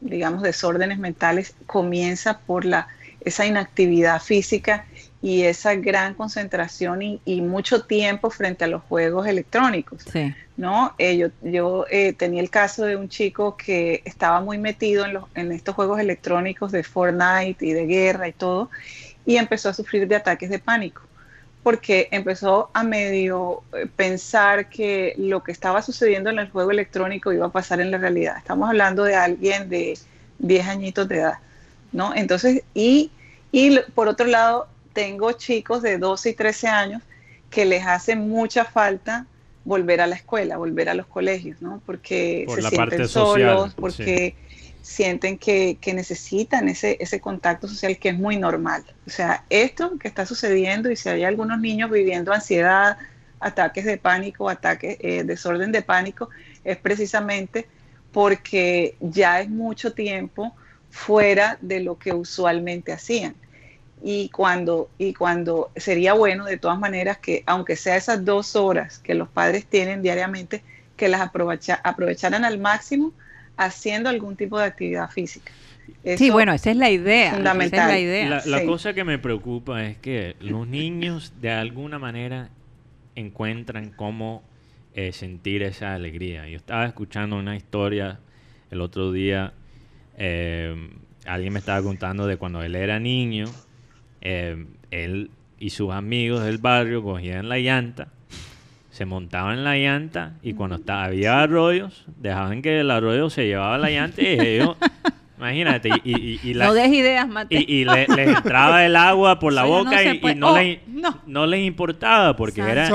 digamos, 0.00 0.40
desórdenes 0.40 0.98
mentales, 0.98 1.54
comienza 1.66 2.38
por 2.38 2.64
la, 2.64 2.88
esa 3.20 3.44
inactividad 3.44 4.22
física 4.22 4.86
y 5.22 5.42
esa 5.42 5.74
gran 5.74 6.14
concentración 6.14 7.02
y, 7.02 7.40
mucho 7.40 7.82
tiempo 7.84 8.30
frente 8.30 8.64
a 8.64 8.66
los 8.68 8.82
juegos 8.82 9.26
electrónicos. 9.26 10.04
¿no? 10.56 10.94
Eh, 10.98 11.16
yo 11.16 11.28
yo 11.42 11.86
eh, 11.90 12.12
tenía 12.12 12.40
el 12.40 12.50
caso 12.50 12.84
de 12.84 12.96
un 12.96 13.08
chico 13.08 13.56
que 13.56 14.02
estaba 14.04 14.40
muy 14.40 14.58
metido 14.58 15.04
en, 15.04 15.14
los, 15.14 15.24
en 15.34 15.52
estos 15.52 15.74
juegos 15.74 16.00
electrónicos 16.00 16.72
de 16.72 16.82
Fortnite 16.82 17.64
y 17.64 17.72
de 17.72 17.86
guerra 17.86 18.28
y 18.28 18.32
todo, 18.32 18.70
y 19.24 19.36
empezó 19.36 19.68
a 19.70 19.74
sufrir 19.74 20.06
de 20.06 20.16
ataques 20.16 20.50
de 20.50 20.58
pánico, 20.58 21.02
porque 21.62 22.08
empezó 22.10 22.70
a 22.74 22.84
medio 22.84 23.62
eh, 23.72 23.86
pensar 23.96 24.68
que 24.68 25.14
lo 25.18 25.42
que 25.42 25.52
estaba 25.52 25.82
sucediendo 25.82 26.30
en 26.30 26.38
el 26.38 26.50
juego 26.50 26.70
electrónico 26.70 27.32
iba 27.32 27.46
a 27.46 27.50
pasar 27.50 27.80
en 27.80 27.90
la 27.90 27.98
realidad. 27.98 28.36
Estamos 28.38 28.68
hablando 28.68 29.04
de 29.04 29.16
alguien 29.16 29.68
de 29.68 29.98
10 30.38 30.68
añitos 30.68 31.08
de 31.08 31.18
edad, 31.18 31.38
¿no? 31.92 32.14
Entonces, 32.14 32.62
y, 32.74 33.10
y 33.50 33.78
por 33.94 34.08
otro 34.08 34.26
lado, 34.26 34.68
tengo 34.96 35.32
chicos 35.32 35.82
de 35.82 35.98
12 35.98 36.30
y 36.30 36.32
13 36.32 36.68
años 36.68 37.02
que 37.50 37.66
les 37.66 37.86
hace 37.86 38.16
mucha 38.16 38.64
falta 38.64 39.26
volver 39.62 40.00
a 40.00 40.06
la 40.06 40.16
escuela, 40.16 40.56
volver 40.56 40.88
a 40.88 40.94
los 40.94 41.06
colegios, 41.06 41.60
¿no? 41.60 41.82
Porque 41.84 42.46
se 42.48 42.62
sienten 42.62 43.06
solos, 43.06 43.74
porque 43.74 44.34
sienten 44.80 45.36
que, 45.36 45.78
necesitan 45.92 46.70
ese, 46.70 46.96
ese 46.98 47.20
contacto 47.20 47.68
social 47.68 47.98
que 47.98 48.08
es 48.08 48.18
muy 48.18 48.38
normal. 48.38 48.84
O 49.06 49.10
sea, 49.10 49.44
esto 49.50 49.98
que 49.98 50.08
está 50.08 50.24
sucediendo 50.24 50.90
y 50.90 50.96
si 50.96 51.10
hay 51.10 51.24
algunos 51.24 51.60
niños 51.60 51.90
viviendo 51.90 52.32
ansiedad, 52.32 52.96
ataques 53.38 53.84
de 53.84 53.98
pánico, 53.98 54.48
ataques, 54.48 54.96
eh, 55.00 55.24
desorden 55.24 55.72
de 55.72 55.82
pánico, 55.82 56.30
es 56.64 56.78
precisamente 56.78 57.66
porque 58.12 58.96
ya 59.00 59.42
es 59.42 59.50
mucho 59.50 59.92
tiempo 59.92 60.54
fuera 60.88 61.58
de 61.60 61.80
lo 61.80 61.98
que 61.98 62.14
usualmente 62.14 62.92
hacían. 62.92 63.34
Y 64.02 64.28
cuando, 64.28 64.90
y 64.98 65.14
cuando 65.14 65.70
sería 65.74 66.12
bueno, 66.12 66.44
de 66.44 66.58
todas 66.58 66.78
maneras, 66.78 67.18
que 67.18 67.42
aunque 67.46 67.76
sea 67.76 67.96
esas 67.96 68.24
dos 68.24 68.54
horas 68.54 68.98
que 68.98 69.14
los 69.14 69.28
padres 69.28 69.66
tienen 69.66 70.02
diariamente, 70.02 70.62
que 70.96 71.08
las 71.08 71.20
aprovecharan 71.20 72.44
al 72.44 72.58
máximo 72.58 73.12
haciendo 73.56 74.08
algún 74.08 74.36
tipo 74.36 74.58
de 74.58 74.66
actividad 74.66 75.10
física. 75.10 75.52
sí, 76.16 76.30
bueno, 76.30 76.52
esa 76.52 76.70
es 76.70 76.76
la 76.76 76.90
idea. 76.90 77.34
Fundamental. 77.34 77.88
la, 77.88 77.98
idea. 77.98 78.42
la, 78.44 78.64
cosa 78.64 78.92
que 78.92 79.04
me 79.04 79.18
preocupa 79.18 79.84
es 79.84 79.96
que 79.98 80.36
los 80.40 80.66
niños 80.66 81.32
de 81.40 81.50
alguna 81.50 81.98
manera 81.98 82.50
encuentran 83.14 83.90
cómo 83.90 84.42
eh, 84.94 85.12
sentir 85.12 85.62
esa 85.62 85.94
alegría. 85.94 86.48
Yo 86.48 86.56
estaba 86.56 86.86
escuchando 86.86 87.36
una 87.36 87.56
historia 87.56 88.20
el 88.70 88.80
otro 88.80 89.12
día, 89.12 89.52
eh, 90.18 90.90
alguien 91.26 91.52
me 91.52 91.58
estaba 91.58 91.82
contando 91.82 92.26
de 92.26 92.36
cuando 92.36 92.62
él 92.62 92.74
era 92.74 92.98
niño, 92.98 93.46
eh, 94.28 94.66
él 94.90 95.30
y 95.58 95.70
sus 95.70 95.92
amigos 95.92 96.42
del 96.44 96.58
barrio 96.58 97.02
cogían 97.02 97.48
la 97.48 97.58
llanta 97.58 98.08
se 98.96 99.04
montaban 99.04 99.58
en 99.58 99.64
la 99.64 99.76
llanta 99.76 100.38
y 100.42 100.54
cuando 100.54 100.76
estaba, 100.76 101.04
había 101.04 101.42
arroyos, 101.42 102.06
dejaban 102.16 102.62
que 102.62 102.80
el 102.80 102.90
arroyo 102.90 103.28
se 103.28 103.46
llevaba 103.46 103.76
la 103.76 103.90
llanta 103.90 104.22
y 104.22 104.40
ellos, 104.40 104.74
imagínate, 105.36 105.90
y, 106.02 106.40
y, 106.42 106.54
no 106.54 106.72
des 106.72 106.90
ideas, 106.94 107.28
Y, 107.50 107.84
les 107.84 108.08
entraba 108.08 108.86
el 108.86 108.96
agua 108.96 109.38
por 109.38 109.52
la 109.52 109.64
boca 109.64 110.02
y, 110.02 110.18
no, 110.36 110.52
oh, 110.52 110.56
les, 110.56 110.78
no. 111.26 111.46
les 111.46 111.66
importaba 111.66 112.36
porque 112.36 112.62
era 112.62 112.88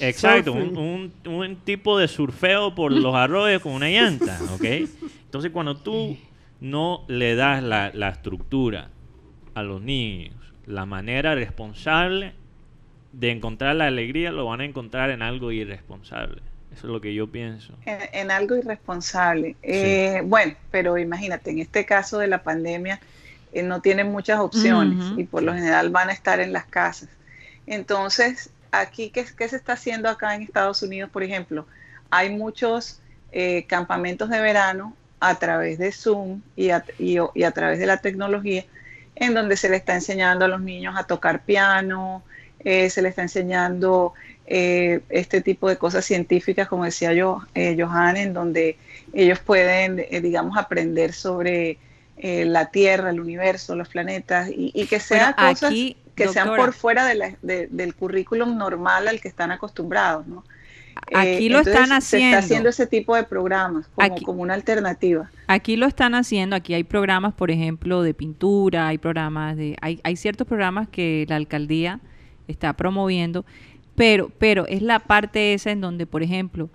exacto, 0.00 0.52
un, 0.52 1.12
un, 1.26 1.56
tipo 1.56 1.98
de 1.98 2.06
surfeo 2.06 2.76
por 2.76 2.92
los 2.92 3.12
arroyos 3.16 3.60
con 3.62 3.72
una 3.72 3.88
llanta, 3.88 4.38
¿ok? 4.54 4.64
Entonces 5.24 5.50
cuando 5.50 5.76
tú 5.76 6.16
no 6.60 7.04
le 7.08 7.34
das 7.34 7.64
la, 7.64 7.90
la 7.92 8.10
estructura 8.10 8.90
a 9.54 9.64
los 9.64 9.82
niños, 9.82 10.36
la 10.66 10.86
manera 10.86 11.34
responsable, 11.34 12.32
de 13.12 13.30
encontrar 13.30 13.76
la 13.76 13.86
alegría 13.86 14.32
lo 14.32 14.46
van 14.46 14.60
a 14.60 14.64
encontrar 14.64 15.10
en 15.10 15.22
algo 15.22 15.52
irresponsable. 15.52 16.40
Eso 16.74 16.86
es 16.86 16.92
lo 16.92 17.00
que 17.00 17.12
yo 17.12 17.30
pienso. 17.30 17.74
En, 17.84 18.30
algo 18.30 18.56
irresponsable. 18.56 19.56
Eh, 19.62 20.22
bueno, 20.24 20.54
pero 20.70 20.96
imagínate, 20.96 21.50
en 21.50 21.58
este 21.58 21.84
caso 21.84 22.18
de 22.18 22.28
la 22.28 22.42
pandemia 22.42 22.98
eh, 23.52 23.62
no 23.62 23.82
tienen 23.82 24.10
muchas 24.10 24.40
opciones 24.40 25.12
y 25.18 25.24
por 25.24 25.42
lo 25.42 25.52
general 25.52 25.90
van 25.90 26.08
a 26.08 26.12
estar 26.12 26.40
en 26.40 26.54
las 26.54 26.64
casas. 26.64 27.10
Entonces, 27.66 28.50
aquí, 28.70 29.10
¿qué, 29.10 29.26
¿qué, 29.36 29.48
se 29.48 29.56
está 29.56 29.74
haciendo 29.74 30.08
acá 30.08 30.34
en 30.34 30.42
Estados 30.42 30.82
Unidos, 30.82 31.10
por 31.10 31.22
ejemplo? 31.22 31.66
Hay 32.10 32.30
muchos 32.30 33.00
eh, 33.32 33.64
campamentos 33.66 34.30
de 34.30 34.40
verano 34.40 34.96
a 35.20 35.38
través 35.38 35.78
de 35.78 35.92
Zoom 35.92 36.42
y 36.56 36.70
a, 36.70 36.84
y, 36.98 37.18
a 37.18 37.50
través 37.52 37.78
de 37.78 37.86
la 37.86 37.98
tecnología, 37.98 38.64
en 39.16 39.34
donde 39.34 39.56
se 39.56 39.68
le 39.68 39.76
está 39.76 39.94
enseñando 39.94 40.44
a 40.44 40.48
los 40.48 40.60
niños 40.60 40.94
a 40.96 41.04
tocar 41.04 41.44
piano, 41.44 42.22
eh, 42.60 42.90
se 42.90 43.02
le 43.02 43.08
está 43.08 43.22
enseñando 43.22 44.14
eh, 44.46 45.00
este 45.08 45.40
tipo 45.40 45.68
de 45.68 45.76
cosas 45.76 46.04
científicas, 46.04 46.68
como 46.68 46.84
decía 46.84 47.12
yo, 47.12 47.42
eh, 47.54 47.76
Johan, 47.78 48.16
en 48.16 48.32
donde 48.32 48.78
ellos 49.12 49.38
pueden, 49.40 49.96
digamos, 50.22 50.56
aprender 50.56 51.12
sobre 51.12 51.78
la 52.22 52.70
Tierra, 52.70 53.10
el 53.10 53.18
universo, 53.18 53.74
los 53.74 53.88
planetas, 53.88 54.48
y, 54.54 54.86
que 54.86 55.00
sean 55.00 55.32
cosas 55.32 55.72
que 56.14 56.28
sean 56.28 56.54
por 56.54 56.72
fuera 56.72 57.06
del 57.06 57.94
currículum 57.94 58.56
normal 58.56 59.08
al 59.08 59.20
que 59.20 59.28
están 59.28 59.50
acostumbrados, 59.50 60.26
¿no? 60.28 60.44
Aquí 61.14 61.48
lo 61.48 61.60
están 61.60 61.92
haciendo. 61.92 62.00
Se 62.00 62.18
está 62.24 62.38
haciendo 62.38 62.68
ese 62.68 62.86
tipo 62.86 63.14
de 63.14 63.24
programas 63.24 63.88
como, 63.94 64.16
como, 64.22 64.42
una 64.42 64.54
alternativa. 64.54 65.30
Aquí 65.46 65.76
lo 65.76 65.86
están 65.86 66.14
haciendo. 66.14 66.56
Aquí 66.56 66.74
hay 66.74 66.84
programas, 66.84 67.34
por 67.34 67.50
ejemplo, 67.50 68.02
de 68.02 68.14
pintura, 68.14 68.88
hay 68.88 68.98
programas 68.98 69.56
de, 69.56 69.76
hay, 69.80 70.00
hay 70.04 70.16
ciertos 70.16 70.46
programas 70.46 70.88
que 70.88 71.26
la 71.28 71.36
alcaldía 71.36 72.00
está 72.48 72.72
promoviendo, 72.74 73.44
pero, 73.94 74.30
pero 74.38 74.66
es 74.66 74.82
la 74.82 75.00
parte 75.00 75.54
esa 75.54 75.70
en 75.70 75.80
donde, 75.80 76.06
por 76.06 76.22
ejemplo, 76.22 76.70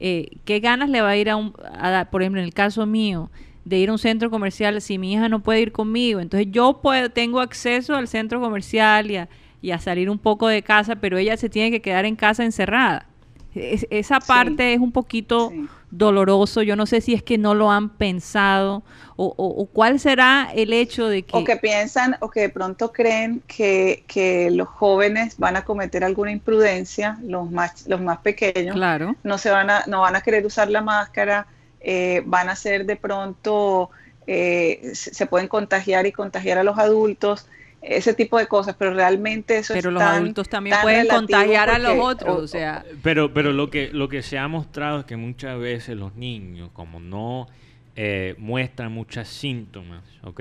eh, 0.00 0.38
¿qué 0.44 0.60
ganas 0.60 0.90
le 0.90 1.00
va 1.00 1.10
a 1.10 1.16
ir 1.16 1.30
a 1.30 1.36
un, 1.36 1.54
a, 1.74 2.08
por 2.10 2.22
ejemplo, 2.22 2.40
en 2.40 2.46
el 2.46 2.54
caso 2.54 2.86
mío, 2.86 3.30
de 3.64 3.78
ir 3.78 3.90
a 3.90 3.92
un 3.92 3.98
centro 3.98 4.30
comercial 4.30 4.80
si 4.80 4.98
mi 4.98 5.12
hija 5.12 5.28
no 5.28 5.42
puede 5.42 5.60
ir 5.60 5.72
conmigo? 5.72 6.20
Entonces 6.20 6.48
yo 6.50 6.80
puedo, 6.82 7.10
tengo 7.10 7.40
acceso 7.40 7.94
al 7.94 8.08
centro 8.08 8.40
comercial 8.40 9.10
y 9.10 9.16
a, 9.16 9.28
y 9.60 9.70
a 9.70 9.78
salir 9.78 10.10
un 10.10 10.18
poco 10.18 10.48
de 10.48 10.62
casa, 10.62 10.96
pero 10.96 11.18
ella 11.18 11.36
se 11.36 11.48
tiene 11.48 11.70
que 11.70 11.80
quedar 11.80 12.04
en 12.04 12.16
casa 12.16 12.44
encerrada 12.44 13.06
esa 13.54 14.20
parte 14.20 14.72
es 14.72 14.80
un 14.80 14.92
poquito 14.92 15.52
doloroso. 15.90 16.62
Yo 16.62 16.76
no 16.76 16.86
sé 16.86 17.00
si 17.00 17.14
es 17.14 17.22
que 17.22 17.38
no 17.38 17.54
lo 17.54 17.70
han 17.70 17.90
pensado 17.90 18.82
o, 19.16 19.68
cuál 19.72 20.00
será 20.00 20.50
el 20.54 20.72
hecho 20.72 21.06
de 21.06 21.22
que... 21.22 21.36
O 21.36 21.44
que 21.44 21.56
piensan 21.56 22.16
o 22.20 22.30
que 22.30 22.40
de 22.40 22.48
pronto 22.48 22.92
creen 22.92 23.42
que, 23.46 24.04
que 24.06 24.50
los 24.50 24.68
jóvenes 24.68 25.38
van 25.38 25.56
a 25.56 25.64
cometer 25.64 26.02
alguna 26.02 26.32
imprudencia, 26.32 27.18
los 27.22 27.50
más, 27.50 27.86
los 27.86 28.00
más 28.00 28.18
pequeños. 28.18 28.74
Claro. 28.74 29.14
No, 29.22 29.38
se 29.38 29.50
van 29.50 29.70
a, 29.70 29.84
no 29.86 30.00
van 30.00 30.16
a 30.16 30.22
querer 30.22 30.44
usar 30.44 30.70
la 30.70 30.80
máscara, 30.80 31.46
eh, 31.80 32.22
van 32.26 32.48
a 32.48 32.56
ser 32.56 32.86
de 32.86 32.96
pronto... 32.96 33.90
Eh, 34.24 34.92
se 34.94 35.26
pueden 35.26 35.48
contagiar 35.48 36.06
y 36.06 36.12
contagiar 36.12 36.56
a 36.56 36.62
los 36.62 36.78
adultos 36.78 37.48
ese 37.82 38.14
tipo 38.14 38.38
de 38.38 38.46
cosas, 38.46 38.76
pero 38.78 38.94
realmente 38.94 39.58
eso 39.58 39.74
pero 39.74 39.90
los 39.90 40.02
adultos 40.02 40.48
también 40.48 40.76
pueden 40.82 41.08
contagiar 41.08 41.68
a 41.68 41.78
los 41.78 41.98
otros, 41.98 42.38
o, 42.38 42.46
sea, 42.46 42.84
pero 43.02 43.34
pero 43.34 43.52
lo 43.52 43.70
que 43.70 43.88
lo 43.88 44.08
que 44.08 44.22
se 44.22 44.38
ha 44.38 44.46
mostrado 44.46 45.00
es 45.00 45.04
que 45.04 45.16
muchas 45.16 45.58
veces 45.58 45.96
los 45.96 46.14
niños 46.14 46.70
como 46.72 47.00
no 47.00 47.48
eh, 47.96 48.36
muestran 48.38 48.92
muchos 48.92 49.28
síntomas, 49.28 50.04
¿ok? 50.22 50.40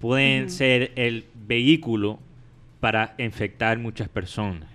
Pueden 0.00 0.50
ser 0.50 0.92
el 0.96 1.26
vehículo 1.34 2.18
para 2.80 3.14
infectar 3.18 3.78
muchas 3.78 4.08
personas. 4.08 4.68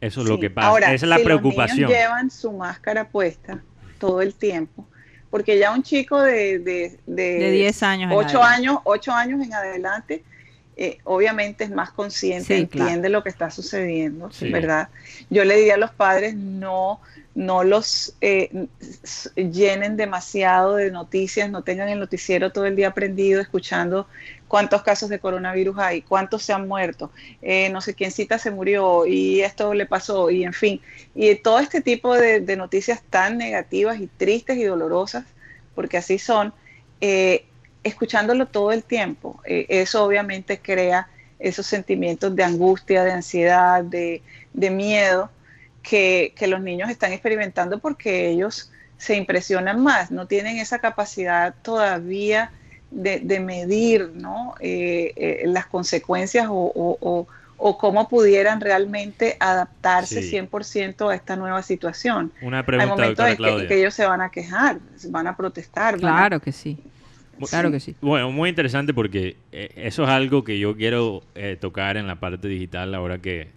Eso 0.00 0.22
es 0.22 0.28
lo 0.28 0.40
que 0.40 0.50
pasa. 0.50 0.92
Esa 0.92 0.94
es 0.94 1.02
la 1.02 1.18
preocupación. 1.18 1.82
Los 1.82 1.90
niños 1.90 2.02
llevan 2.02 2.30
su 2.30 2.52
máscara 2.52 3.08
puesta 3.08 3.62
todo 3.98 4.20
el 4.20 4.34
tiempo, 4.34 4.86
porque 5.30 5.58
ya 5.58 5.72
un 5.72 5.82
chico 5.82 6.20
de, 6.20 6.58
de, 6.58 6.98
de, 7.06 7.50
10 7.50 7.82
años, 7.82 8.12
8 8.14 8.42
años, 8.42 8.78
8 8.84 9.12
años 9.12 9.46
en 9.46 9.54
adelante 9.54 10.24
eh, 10.74 10.98
obviamente 11.04 11.64
es 11.64 11.70
más 11.70 11.90
consciente, 11.90 12.56
entiende 12.56 13.10
lo 13.10 13.22
que 13.22 13.28
está 13.28 13.50
sucediendo, 13.50 14.30
¿verdad? 14.40 14.88
Yo 15.28 15.44
le 15.44 15.56
diría 15.56 15.74
a 15.74 15.76
los 15.76 15.90
padres, 15.90 16.34
no, 16.34 16.98
no 17.34 17.62
los 17.62 18.14
eh, 18.22 18.68
llenen 19.36 19.98
demasiado 19.98 20.76
de 20.76 20.90
noticias, 20.90 21.50
no 21.50 21.62
tengan 21.62 21.90
el 21.90 21.98
noticiero 21.98 22.52
todo 22.52 22.64
el 22.64 22.74
día 22.74 22.92
prendido 22.92 23.42
escuchando 23.42 24.06
cuántos 24.48 24.82
casos 24.82 25.10
de 25.10 25.18
coronavirus 25.18 25.78
hay, 25.78 26.00
cuántos 26.00 26.42
se 26.42 26.54
han 26.54 26.66
muerto, 26.66 27.10
eh, 27.42 27.68
no 27.68 27.82
sé 27.82 27.92
quién 27.92 28.10
cita 28.10 28.38
se 28.38 28.50
murió 28.50 29.04
y 29.04 29.42
esto 29.42 29.74
le 29.74 29.84
pasó, 29.84 30.30
y 30.30 30.42
en 30.42 30.54
fin, 30.54 30.80
y 31.14 31.34
todo 31.34 31.58
este 31.58 31.82
tipo 31.82 32.14
de, 32.14 32.40
noticias 32.56 33.02
tan 33.10 33.36
negativas 33.36 34.00
y 34.00 34.06
tristes 34.06 34.56
y 34.56 34.64
dolorosas, 34.64 35.24
porque 35.74 35.98
así 35.98 36.18
son, 36.18 36.54
escuchándolo 37.84 38.46
todo 38.46 38.72
el 38.72 38.84
tiempo. 38.84 39.40
Eh, 39.44 39.66
eso 39.68 40.04
obviamente 40.04 40.58
crea 40.60 41.08
esos 41.38 41.66
sentimientos 41.66 42.34
de 42.34 42.44
angustia, 42.44 43.02
de 43.02 43.12
ansiedad, 43.12 43.82
de, 43.82 44.22
miedo 44.54 45.30
que, 45.82 46.34
los 46.46 46.60
niños 46.60 46.88
están 46.88 47.12
experimentando 47.12 47.78
porque 47.78 48.28
ellos 48.28 48.70
se 48.96 49.16
impresionan 49.16 49.82
más, 49.82 50.12
no 50.12 50.26
tienen 50.26 50.58
esa 50.58 50.78
capacidad 50.78 51.54
todavía 51.62 52.52
de, 52.92 53.40
medir 53.40 54.12
¿no? 54.14 54.54
Eh, 54.60 55.12
eh, 55.16 55.42
las 55.46 55.66
consecuencias 55.66 56.46
o, 56.48 57.26
cómo 57.78 58.08
pudieran 58.08 58.60
realmente 58.60 59.36
adaptarse 59.40 60.20
100% 60.20 61.10
a 61.10 61.14
esta 61.14 61.36
nueva 61.36 61.62
situación. 61.62 62.32
Una 62.42 62.64
pregunta, 62.64 62.92
Hay 62.92 62.98
momentos 62.98 63.28
en 63.28 63.66
que, 63.66 63.78
ellos 63.80 63.94
se 63.94 64.06
van 64.06 64.20
a 64.20 64.30
quejar, 64.30 64.78
van 65.08 65.26
a 65.26 65.36
protestar. 65.36 65.96
Claro 65.96 66.40
que 66.40 66.52
sí. 66.52 66.78
Claro 67.50 67.70
que 67.70 67.80
sí. 67.80 67.94
Bueno, 68.00 68.30
muy 68.30 68.48
interesante 68.48 68.94
porque 68.94 69.36
eh, 69.52 69.70
eso 69.76 70.04
es 70.04 70.08
algo 70.08 70.44
que 70.44 70.58
yo 70.58 70.76
quiero 70.76 71.22
eh, 71.34 71.56
tocar 71.60 71.96
en 71.96 72.06
la 72.06 72.16
parte 72.16 72.48
digital 72.48 72.94
ahora 72.94 73.18
que 73.18 73.48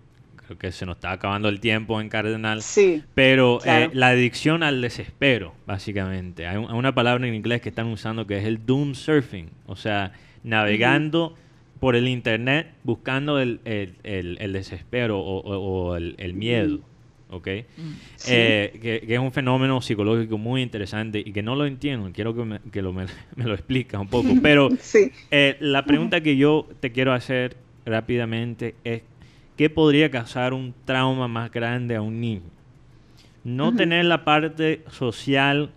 creo 0.46 0.58
que 0.58 0.72
se 0.72 0.86
nos 0.86 0.98
está 0.98 1.12
acabando 1.12 1.50
el 1.50 1.60
tiempo 1.60 2.00
en 2.00 2.10
Cardenal. 2.10 2.62
Sí. 2.62 3.04
Pero 3.14 3.60
eh, 3.66 3.90
la 3.94 4.10
adicción 4.10 4.64
al 4.64 4.82
desespero, 4.82 5.54
básicamente. 5.66 6.48
Hay, 6.48 6.58
una 6.58 6.94
palabra 6.94 7.28
en 7.28 7.34
inglés 7.34 7.62
que 7.62 7.70
están 7.70 7.88
usando 7.88 8.28
que 8.28 8.38
es 8.38 8.46
el 8.46 8.66
doom 8.66 8.94
surfing. 8.94 9.50
O 9.66 9.76
sea, 9.76 10.12
navegando 10.44 11.36
por 11.80 11.96
el 11.96 12.08
internet 12.08 12.74
buscando 12.84 13.40
el, 13.40 13.60
desespero 14.04 15.20
o, 15.20 15.96
el, 15.96 16.34
miedo. 16.34 16.80
¿Ok? 17.38 17.48
Mm. 17.78 17.92
Eh, 18.28 19.02
que, 19.06 19.14
es 19.14 19.20
un 19.20 19.32
fenómeno 19.32 19.82
psicológico 19.82 20.38
muy 20.38 20.62
interesante 20.62 21.20
y 21.20 21.32
que 21.32 21.44
no 21.44 21.56
lo 21.56 21.66
entiendo, 21.66 22.10
quiero 22.14 22.36
que, 22.36 22.44
me, 22.44 22.60
lo, 22.82 22.94
me, 22.94 23.06
lo 23.38 23.54
expliques 23.54 24.00
un 24.00 24.08
poco, 24.08 24.30
pero 24.42 24.70
eh, 25.32 25.58
la 25.60 25.86
pregunta 25.86 26.22
que 26.22 26.38
yo 26.38 26.68
te 26.80 26.92
quiero 26.92 27.14
hacer 27.14 27.58
rápidamente 27.86 28.76
es, 28.84 29.02
¿qué 29.58 29.70
podría 29.70 30.10
causar 30.10 30.54
un 30.54 30.74
trauma 30.86 31.28
más 31.28 31.52
grande 31.52 31.96
a 31.96 32.02
un 32.02 32.20
niño? 32.20 32.42
No 33.44 33.76
tener 33.76 34.06
la 34.06 34.26
parte 34.26 34.82
social 34.90 35.70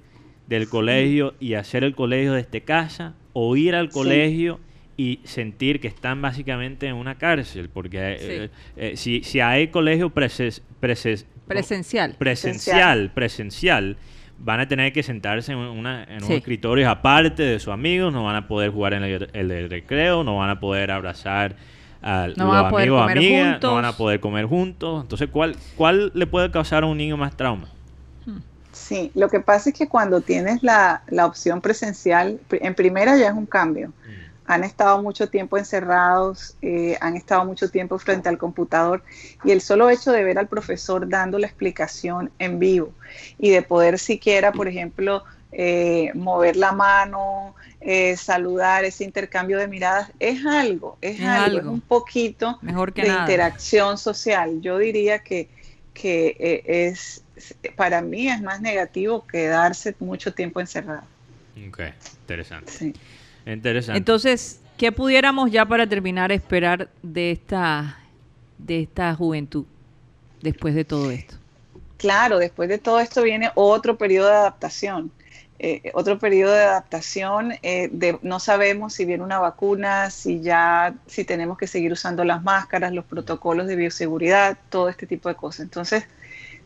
del 0.47 0.71
colegio 0.71 1.35
y 1.39 1.55
hacer 1.55 1.85
el 1.85 1.95
colegio 1.95 2.33
desde 2.33 2.63
casa 2.63 3.15
o 3.35 3.55
ir 3.57 3.75
al 3.75 3.91
colegio 3.91 4.59
y 4.99 5.21
sentir 5.23 5.79
que 5.79 5.87
están 5.87 6.21
básicamente 6.21 6.89
en 6.89 6.97
una 6.97 7.17
cárcel, 7.17 7.69
porque 7.69 8.51
eh, 8.77 8.97
si, 8.97 9.23
si, 9.23 9.39
hay 9.39 9.69
colegio 9.69 10.11
preses, 10.11 10.61
preses, 10.81 11.25
Presencial. 11.49 12.15
Presencial, 12.19 13.11
presencial. 13.11 13.97
Van 14.39 14.61
a 14.61 14.69
tener 14.69 14.93
que 14.93 15.03
sentarse 15.03 15.53
en, 15.53 15.59
una, 15.59 16.05
en 16.05 16.23
un 16.23 16.33
escritorio 16.33 16.89
aparte 16.89 17.43
de 17.43 17.59
sus 17.59 17.73
amigos, 17.73 18.13
no 18.13 18.25
van 18.25 18.37
a 18.37 18.47
poder 18.47 18.71
jugar 18.71 18.95
en 18.95 19.03
el, 19.03 19.69
recreo, 19.69 20.23
no 20.23 20.37
van 20.37 20.51
a 20.51 20.61
poder 20.61 20.93
abrazar 20.93 21.57
a 22.01 22.29
los 22.29 22.39
amigos, 22.39 23.11
amigas, 23.11 23.61
no 23.61 23.75
van 23.75 23.85
a 23.85 23.97
poder 23.97 24.21
comer 24.21 24.47
juntos. 24.47 25.03
Entonces, 25.03 25.29
¿cuál, 25.33 25.57
¿cuál 25.77 26.13
le 26.15 26.27
puede 26.29 26.53
causar 26.53 26.85
a 26.85 26.87
un 26.87 26.97
niño 26.97 27.17
más 27.17 27.37
trauma? 27.37 27.69
Sí, 28.71 29.11
lo 29.15 29.29
que 29.29 29.41
pasa 29.41 29.71
es 29.71 29.77
que 29.77 29.89
cuando 29.89 30.21
tienes 30.21 30.63
la, 30.63 31.03
la 31.09 31.27
opción 31.27 31.61
presencial, 31.61 32.39
en 32.51 32.75
primera 32.77 33.19
ya 33.19 33.29
es 33.29 33.35
un 33.35 33.47
cambio. 33.47 33.89
Mm 33.89 34.28
han 34.49 34.65
estado 34.65 35.03
mucho 35.03 35.29
tiempo 35.29 35.59
encerrados, 35.59 36.57
eh, 36.63 36.97
han 37.03 37.17
estado 37.17 37.45
mucho 37.45 37.69
tiempo 37.71 37.99
frente 37.99 38.31
al 38.31 38.39
computador 38.39 39.05
y 39.45 39.51
el 39.51 39.61
solo 39.61 39.91
hecho 39.91 40.11
de 40.11 40.25
ver 40.25 40.39
al 40.39 40.49
profesor 40.49 41.07
dando 41.07 41.39
la 41.39 41.47
explicación 41.47 42.31
en 42.39 42.59
vivo 42.59 42.95
y 43.39 43.51
de 43.51 43.61
poder 43.61 43.99
siquiera, 43.99 44.51
por 44.51 44.67
ejemplo, 44.67 45.23
eh, 45.53 46.13
mover 46.15 46.57
la 46.57 46.73
mano, 46.73 47.55
eh, 47.83 48.17
saludar, 48.17 48.87
ese 48.87 49.05
intercambio 49.05 49.59
de 49.59 49.69
miradas, 49.69 50.11
es 50.19 50.45
algo, 50.47 50.97
es, 51.03 51.21
algo, 51.21 51.59
es 51.59 51.67
un 51.67 51.83
poquito 51.83 52.59
de 52.63 53.07
interacción 53.07 53.99
social. 53.99 54.63
Yo 54.63 54.79
diría 54.79 55.19
que, 55.19 55.51
que 55.93 56.65
es, 56.67 57.23
para 57.77 58.01
mí 58.01 58.31
es 58.31 58.41
más 58.41 58.63
negativo 58.63 59.27
quedarse 59.27 59.95
mucho 59.99 60.33
tiempo 60.33 60.59
encerrado. 60.59 61.05
Ok, 61.69 61.81
interesante. 62.23 62.73
Sí. 62.73 62.95
Interesante. 63.53 63.99
Entonces, 63.99 64.61
¿qué 64.77 64.93
pudiéramos 64.93 65.51
ya 65.51 65.65
para 65.67 65.87
terminar 65.87 66.33
esperar 66.33 66.89
de 67.03 67.31
esta, 67.31 67.99
de 68.59 68.83
esta 68.83 69.15
juventud 69.15 69.65
después 70.43 70.75
de 70.75 70.85
todo 70.85 71.11
esto? 71.11 71.37
Claro, 71.97 72.39
después 72.39 72.69
de 72.69 72.79
todo 72.79 73.01
esto 73.01 73.23
viene 73.23 73.51
otro 73.55 73.99
periodo 73.99 74.29
de 74.29 74.35
adaptación. 74.35 75.11
Eh, 75.61 75.91
otro 75.95 76.21
periodo 76.21 76.53
de 76.53 76.63
adaptación 76.63 77.53
eh, 77.63 77.89
de 77.91 78.17
no 78.23 78.39
sabemos 78.39 78.95
si 78.95 79.05
viene 79.05 79.25
una 79.25 79.41
vacuna, 79.41 80.09
si 80.11 80.41
ya 80.41 80.95
si 81.09 81.25
tenemos 81.25 81.59
que 81.59 81.67
seguir 81.67 81.91
usando 81.91 82.23
las 82.23 82.45
máscaras, 82.45 82.93
los 82.93 83.05
protocolos 83.05 83.67
de 83.67 83.75
bioseguridad, 83.75 84.57
todo 84.69 84.89
este 84.89 85.09
tipo 85.09 85.29
de 85.29 85.35
cosas. 85.35 85.61
Entonces, 85.61 86.05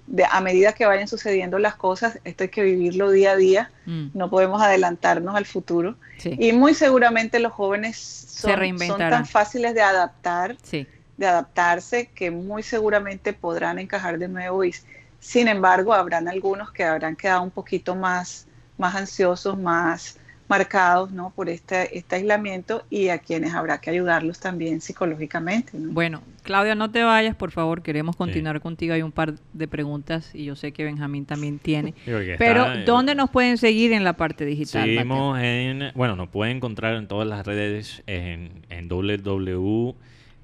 de, 0.07 0.25
a 0.25 0.41
medida 0.41 0.73
que 0.73 0.87
vayan 0.87 1.09
sucediendo 1.09 1.59
las 1.59 1.75
cosas, 1.77 2.19
esto 2.25 2.45
hay 2.45 2.51
que 2.51 2.63
vivirlo 2.63 3.11
día 3.11 3.33
a 3.33 3.37
día, 3.37 3.71
mm. 3.87 4.09
no 4.15 4.31
podemos 4.31 4.61
adelantarnos 4.61 5.35
al 5.35 5.47
futuro. 5.47 5.97
Y 6.25 6.53
muy 6.53 6.75
seguramente 6.75 7.41
los 7.41 7.53
jóvenes 7.53 7.97
son, 7.99 8.99
tan 8.99 9.27
fáciles 9.27 9.75
de 9.75 9.83
adaptar, 9.83 10.57
de 10.61 11.27
adaptarse, 11.27 12.11
que 12.15 12.31
muy 12.31 12.63
seguramente 12.63 13.33
podrán 13.33 13.81
encajar 13.81 14.19
de 14.19 14.29
nuevo. 14.29 14.65
Y, 14.65 14.73
sin 15.19 15.49
embargo, 15.49 15.93
habrán 15.93 16.29
algunos 16.29 16.71
que 16.71 16.85
habrán 16.85 17.17
quedado 17.17 17.43
un 17.43 17.51
poquito 17.51 17.97
más, 17.97 18.47
más 18.79 18.95
ansiosos, 18.95 19.59
más 19.59 20.19
marcados 20.53 21.11
¿no? 21.13 21.33
por 21.35 21.49
este, 21.49 21.97
este 21.97 22.17
aislamiento 22.17 22.83
y 22.91 23.09
a 23.09 23.17
quienes 23.17 23.55
habrá 23.55 23.81
que 23.81 23.89
ayudarlos 23.89 24.39
también 24.39 24.83
psicológicamente. 24.83 25.71
Bueno, 25.75 26.21
Claudia, 26.43 26.75
no 26.75 26.91
te 26.91 27.03
vayas, 27.03 27.35
por 27.35 27.53
favor, 27.53 27.81
queremos 27.81 28.17
continuar 28.17 28.61
contigo. 28.61 28.93
Hay 28.93 29.01
un 29.01 29.13
par 29.13 29.33
de 29.55 29.67
preguntas 29.67 30.35
y 30.35 30.45
yo 30.45 30.55
sé 30.55 30.73
que 30.73 30.85
Benjamín 30.85 31.25
también 31.25 31.59
tiene. 31.59 31.95
Pero, 32.37 32.67
¿dónde 32.85 33.15
nos 33.15 33.31
pueden 33.31 33.57
seguir 33.57 33.93
en 33.93 34.05
la 34.05 34.13
parte 34.13 34.45
digital? 34.45 34.85
Seguimos 34.85 35.39
en, 35.41 35.91
bueno, 35.95 36.17
nos 36.17 36.29
pueden 36.29 36.59
encontrar 36.59 36.97
en 36.97 37.09
todas 37.09 37.27
las 37.27 37.47
redes 37.47 38.03
en, 38.07 38.67
en 38.69 38.91
www. 38.91 39.95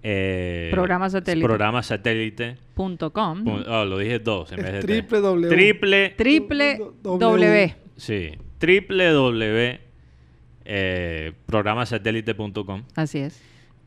Eh, 0.02 0.68
programa 0.72 1.11
satélite. 1.11 1.42
Programa 1.42 1.82
oh, 3.66 3.84
lo 3.84 3.98
dije 3.98 4.20
dos 4.20 4.52
en 4.52 4.62
vez 4.62 4.72
de 4.72 4.80
triple 4.80 5.20
W. 5.20 5.48
Triple, 5.54 6.11
triple 6.16 6.80
W. 7.02 7.76
Sí, 7.96 8.38
www 8.59 9.88
eh, 10.69 11.33
programasatélite.com. 11.47 12.85
Así 12.95 13.19
es. 13.19 13.41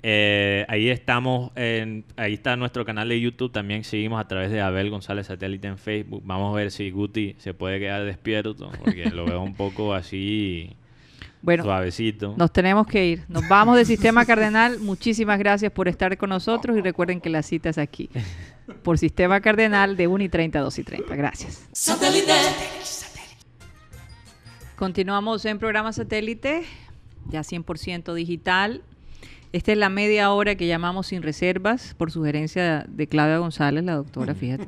Eh, 0.04 0.66
ahí 0.68 0.90
estamos, 0.90 1.52
en, 1.56 2.04
ahí 2.18 2.34
está 2.34 2.56
nuestro 2.56 2.84
canal 2.86 3.08
de 3.08 3.22
YouTube, 3.22 3.52
también 3.52 3.84
seguimos 3.84 4.20
a 4.20 4.28
través 4.28 4.50
de 4.50 4.60
Abel 4.60 4.90
González 4.90 5.28
Satélite 5.28 5.68
en 5.68 5.78
Facebook. 5.78 6.24
Vamos 6.26 6.54
a 6.54 6.58
ver 6.58 6.72
si 6.72 6.90
Guti 6.90 7.36
se 7.38 7.54
puede 7.54 7.80
quedar 7.80 8.04
despierto, 8.04 8.72
porque 8.84 9.12
lo 9.12 9.26
veo 9.26 9.42
un 9.42 9.54
poco 9.54 9.94
así 9.94 10.76
bueno, 11.42 11.64
suavecito. 11.64 12.36
Nos 12.38 12.52
tenemos 12.52 12.86
que 12.86 13.06
ir. 13.06 13.24
Nos 13.28 13.48
vamos 13.48 13.76
de 13.76 13.86
Sistema 13.86 14.26
Cardenal. 14.26 14.80
Muchísimas 14.80 15.40
gracias 15.40 15.72
por 15.72 15.88
estar 15.88 16.16
con 16.18 16.30
nosotros 16.30 16.78
y 16.78 16.82
recuerden 16.82 17.20
que 17.20 17.30
la 17.30 17.42
cita 17.42 17.70
es 17.70 17.78
aquí, 17.78 18.10
por 18.84 18.98
Sistema 18.98 19.42
Cardenal 19.42 19.98
de 19.98 20.08
1 20.08 20.24
y 20.24 20.30
30 20.30 20.60
2 20.60 20.80
y 20.80 20.84
30. 20.84 21.16
Gracias. 21.16 21.68
Satélite. 21.72 22.34
Continuamos 24.82 25.46
en 25.46 25.60
programa 25.60 25.94
satélite, 25.94 26.64
ya 27.30 27.42
100% 27.42 28.16
digital. 28.16 28.82
Esta 29.54 29.74
es 29.74 29.78
la 29.78 29.90
media 29.90 30.32
hora 30.32 30.56
que 30.56 30.66
llamamos 30.66 31.06
sin 31.06 31.22
reservas, 31.22 31.94
por 31.94 32.10
sugerencia 32.10 32.88
de 32.88 33.06
Claudia 33.06 33.38
González, 33.38 33.84
la 33.84 33.94
doctora, 33.94 34.34
fíjate. 34.34 34.66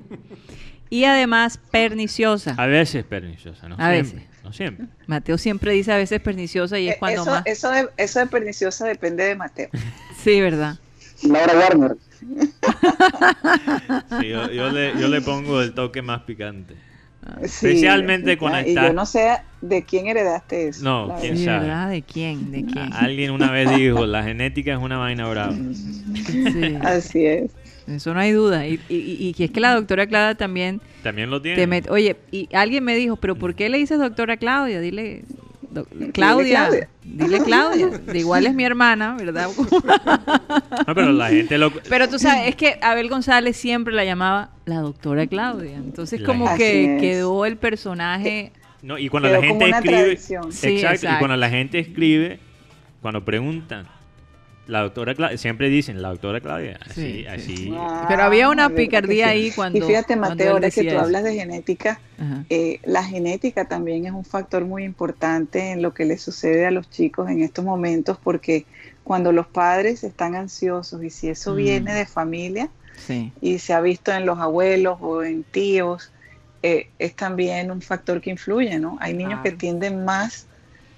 Y 0.92 1.06
además 1.06 1.60
perniciosa. 1.72 2.54
A 2.60 2.68
veces 2.68 3.04
perniciosa, 3.06 3.68
¿no? 3.68 3.76
A 3.80 3.90
veces. 3.90 4.22
No 4.44 4.54
siempre. 4.54 4.86
Mateo 5.08 5.40
siempre 5.40 5.74
dice 5.74 5.92
a 5.92 5.98
veces 5.98 6.22
perniciosa 6.22 6.78
y 6.78 6.90
es 6.90 6.94
eh, 6.94 6.98
cuando 7.00 7.24
eso, 7.24 7.32
más. 7.32 7.44
Eso 7.48 7.72
de, 7.72 7.90
eso 7.98 8.20
de 8.20 8.28
perniciosa 8.28 8.86
depende 8.86 9.24
de 9.24 9.36
Mateo. 9.36 9.70
sí, 10.24 10.40
¿verdad? 10.40 10.78
Laura 11.24 11.58
Warner. 11.58 11.98
sí, 14.20 14.30
yo, 14.30 14.70
le, 14.70 14.94
yo 15.02 15.08
le 15.08 15.22
pongo 15.22 15.60
el 15.64 15.74
toque 15.74 16.04
más 16.04 16.22
picante. 16.22 16.76
Especialmente 17.42 18.38
cuando 18.38 18.60
está... 18.60 18.86
Y 18.86 18.88
yo 18.88 18.94
no 18.94 19.06
sé 19.06 19.38
de 19.62 19.84
quién 19.84 20.08
heredaste 20.08 20.70
eso. 20.70 20.84
No, 20.84 21.16
quién 21.20 21.38
sabe. 21.38 21.68
¿Verdad? 21.68 21.90
¿De 21.90 22.02
quién? 22.02 22.52
¿De 22.52 22.66
quién? 22.66 22.94
Alguien 22.94 23.32
una 23.32 23.52
vez 23.52 23.76
dijo, 23.76 24.06
la 24.06 24.24
genética 24.24 24.74
es 24.74 24.80
una 24.80 24.98
vaina 24.98 25.28
brava. 25.28 25.54
Sí. 25.54 26.78
Así 26.82 27.26
es. 27.26 27.52
Eso 27.88 28.14
no 28.14 28.20
hay 28.20 28.32
duda. 28.32 28.66
Y, 28.68 28.80
y, 28.90 29.34
y, 29.38 29.44
es 29.44 29.52
que 29.52 29.60
la 29.60 29.76
doctora 29.76 30.08
Claudia 30.08 30.36
también... 30.36 30.82
También 31.04 31.30
lo 31.30 31.42
tiene. 31.42 31.84
Oye, 31.90 32.16
y 32.32 32.48
alguien 32.54 32.84
me 32.84 32.96
dijo, 32.96 33.18
pero 33.18 33.36
¿por 33.36 33.56
qué 33.56 33.70
le 33.70 33.78
dices 33.78 34.00
doctora 34.00 34.38
Claudia? 34.38 34.80
Dile 34.80 35.24
Claudia, 36.14 36.70
dile 37.04 37.40
Claudia. 37.46 37.88
De 37.88 38.20
igual 38.20 38.46
es 38.46 38.54
mi 38.54 38.64
hermana, 38.64 39.16
¿verdad? 39.18 39.50
no, 40.88 40.96
pero 40.96 41.12
la 41.12 41.30
gente 41.30 41.58
lo... 41.58 41.72
Pero 41.72 42.08
tú 42.08 42.20
sabes, 42.20 42.50
es 42.50 42.56
que 42.56 42.78
Abel 42.82 43.10
González 43.10 43.58
siempre 43.58 43.94
la 43.94 44.06
llamaba 44.06 44.52
la 44.66 44.80
doctora 44.80 45.28
Claudia. 45.28 45.76
Entonces 45.76 46.22
como 46.24 46.56
que 46.56 46.98
quedó 47.00 47.46
el 47.46 47.58
personaje... 47.58 48.52
No, 48.82 48.98
y 48.98 49.08
cuando 49.08 49.30
la 49.30 49.42
gente 49.42 49.70
escribe... 49.70 50.12
exacto, 50.12 51.08
y 51.08 51.18
cuando 51.20 51.38
la 51.38 51.50
gente 51.50 51.80
escribe, 51.80 52.40
cuando 53.02 53.24
preguntan, 53.24 53.88
la 54.66 54.82
doctora 54.82 55.14
Claudia, 55.14 55.38
siempre 55.38 55.68
dicen 55.68 56.02
la 56.02 56.10
doctora 56.10 56.40
Claudia, 56.40 56.80
así, 56.90 57.26
así. 57.28 57.74
Pero 58.08 58.24
había 58.24 58.50
una 58.50 58.70
picardía 58.70 59.30
ahí 59.30 59.52
cuando. 59.52 59.78
Y 59.78 59.82
fíjate, 59.82 60.16
Mateo, 60.16 60.54
ahora 60.54 60.70
que 60.70 60.84
tú 60.84 60.98
hablas 60.98 61.24
de 61.24 61.34
genética, 61.34 62.00
eh, 62.50 62.80
la 62.84 63.04
genética 63.04 63.66
también 63.66 64.06
es 64.06 64.14
un 64.14 64.24
factor 64.24 64.64
muy 64.64 64.84
importante 64.84 65.72
en 65.72 65.82
lo 65.82 65.94
que 65.94 66.06
le 66.06 66.18
sucede 66.18 66.66
a 66.66 66.72
los 66.72 66.90
chicos 66.90 67.30
en 67.30 67.42
estos 67.42 67.66
momentos, 67.66 68.18
porque 68.24 68.66
cuando 69.04 69.34
los 69.34 69.48
padres 69.48 70.04
están 70.06 70.36
ansiosos 70.36 71.04
y 71.04 71.10
si 71.10 71.28
eso 71.28 71.54
mm. 71.54 71.58
viene 71.58 71.94
de 71.94 72.06
familia 72.06 72.70
y 73.42 73.60
se 73.60 73.74
ha 73.74 73.82
visto 73.82 74.14
en 74.14 74.26
los 74.26 74.40
abuelos 74.40 74.98
o 75.02 75.24
en 75.24 75.44
tíos, 75.44 76.12
eh, 76.62 76.90
es 77.00 77.16
también 77.16 77.70
un 77.70 77.82
factor 77.82 78.22
que 78.22 78.30
influye, 78.30 78.80
¿no? 78.80 78.98
Hay 79.02 79.14
niños 79.14 79.42
que 79.44 79.52
tienden 79.52 80.06
más 80.06 80.48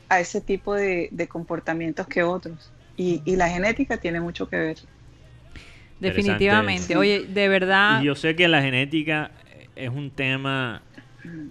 a 0.07 0.19
ese 0.19 0.39
tipo 0.39 0.75
de 0.75 1.27
comportamientos 1.27 2.05
que 2.05 2.21
otros. 2.21 2.71
Y, 2.97 3.35
la 3.35 3.49
genética 3.49 3.97
tiene 3.97 4.21
mucho 4.21 4.47
que 4.47 4.57
ver. 4.57 4.77
Definitivamente. 5.99 6.95
Oye, 6.95 7.25
de 7.27 7.47
verdad. 7.47 8.01
yo 8.01 8.15
sé 8.15 8.35
que 8.35 8.47
la 8.47 8.61
genética 8.61 9.31
es 9.75 9.89
un 9.89 10.11
tema 10.11 10.81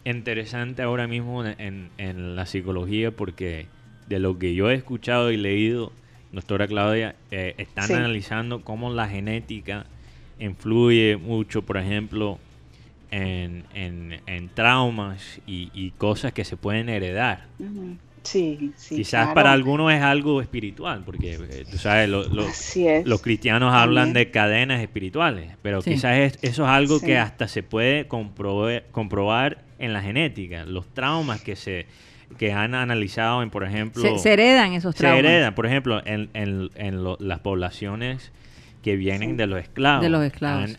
interesante 0.04 0.82
ahora 0.82 1.06
mismo 1.06 1.44
en, 1.44 1.90
en, 1.98 2.36
la 2.36 2.46
psicología 2.46 3.10
porque 3.10 3.66
de 4.08 4.18
lo 4.18 4.38
que 4.38 4.54
yo 4.54 4.70
he 4.70 4.74
escuchado 4.74 5.30
y 5.30 5.36
leído, 5.36 5.92
doctora 6.32 6.66
Claudia, 6.66 7.16
eh, 7.30 7.54
están 7.58 7.92
analizando 7.92 8.62
cómo 8.62 8.92
la 8.92 9.08
genética 9.08 9.86
influye 10.38 11.16
mucho, 11.16 11.62
por 11.62 11.76
ejemplo, 11.76 12.38
en, 13.10 13.64
en, 13.74 14.48
traumas 14.54 15.40
y, 15.46 15.92
cosas 15.92 16.32
que 16.32 16.44
se 16.44 16.56
pueden 16.56 16.88
heredar. 16.88 17.46
Sí, 18.24 18.72
sí. 18.76 18.96
Quizás 18.96 19.34
para 19.34 19.52
algunos 19.52 19.92
es 19.92 20.02
algo 20.02 20.40
espiritual, 20.40 21.02
porque 21.04 21.34
eh, 21.34 21.64
tú 21.70 21.76
sabes, 21.76 22.08
los 22.08 23.22
cristianos 23.22 23.72
hablan 23.74 24.12
de 24.12 24.30
cadenas 24.30 24.80
espirituales, 24.80 25.52
pero 25.62 25.82
quizás 25.82 26.36
eso 26.42 26.64
es 26.64 26.68
algo 26.68 27.00
que 27.00 27.18
hasta 27.18 27.46
se 27.48 27.62
puede 27.62 28.08
comprobar, 28.08 29.62
en 29.78 29.92
la 29.92 30.00
genética, 30.00 30.64
los 30.64 30.86
traumas 30.94 31.42
que 31.42 31.56
se 31.56 31.86
que 32.38 32.52
han 32.52 32.74
analizado 32.74 33.42
en, 33.42 33.50
por 33.50 33.64
ejemplo... 33.64 34.18
Se, 34.18 34.32
heredan 34.32 34.72
esos 34.72 34.94
traumas. 34.94 35.20
Se 35.20 35.26
heredan, 35.28 35.54
por 35.54 35.66
ejemplo, 35.66 36.02
en, 36.04 36.30
en, 36.34 37.04
las 37.20 37.40
poblaciones 37.40 38.32
que 38.82 38.96
vienen 38.96 39.36
de 39.36 39.46
los 39.46 39.60
esclavos. 39.60 40.02
De 40.02 40.08
los 40.08 40.24
esclavos. 40.24 40.76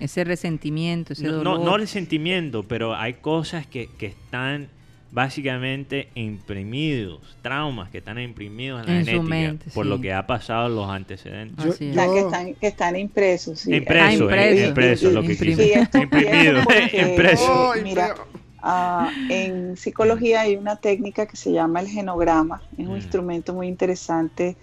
ese 0.00 0.24
resentimiento, 0.24 1.12
ese 1.14 1.28
dolor. 1.28 1.44
No, 1.44 1.64
no 1.64 1.78
resentimiento, 1.78 2.64
pero 2.64 2.94
hay 2.94 3.14
cosas 3.14 3.66
que, 3.66 3.88
que 3.96 4.06
están 4.06 4.68
básicamente 5.10 6.08
imprimidos, 6.14 7.20
traumas 7.42 7.90
que 7.90 7.98
están 7.98 8.18
imprimidos 8.18 8.86
en, 8.86 9.04
la 9.04 9.04
genética 9.04 9.70
por 9.74 9.86
lo 9.86 10.00
que 10.00 10.12
ha 10.12 10.26
pasado 10.26 10.66
en 10.66 10.76
los 10.76 10.88
antecedentes. 10.88 11.76
que, 11.76 11.90
están, 11.90 12.54
que 12.54 12.66
están 12.66 12.96
impresos. 12.96 13.60
Sí. 13.60 13.74
Impresos, 13.74 14.30
ah, 14.30 14.50
impreso, 14.50 15.10
lo 15.10 15.22
que 15.22 15.32
Imprimidos. 15.32 16.66
impreso. 16.92 17.72
mira, 17.82 18.14
ah, 18.62 19.10
en 19.30 19.76
psicología 19.76 20.42
hay 20.42 20.56
una 20.56 20.76
técnica 20.76 21.26
que 21.26 21.36
se 21.36 21.52
llama 21.52 21.80
el 21.80 21.88
genograma. 21.88 22.62
Es 22.76 22.86
un 22.86 22.94
mm. 22.94 22.96
instrumento 22.96 23.54
muy 23.54 23.68
interesante 23.68 24.56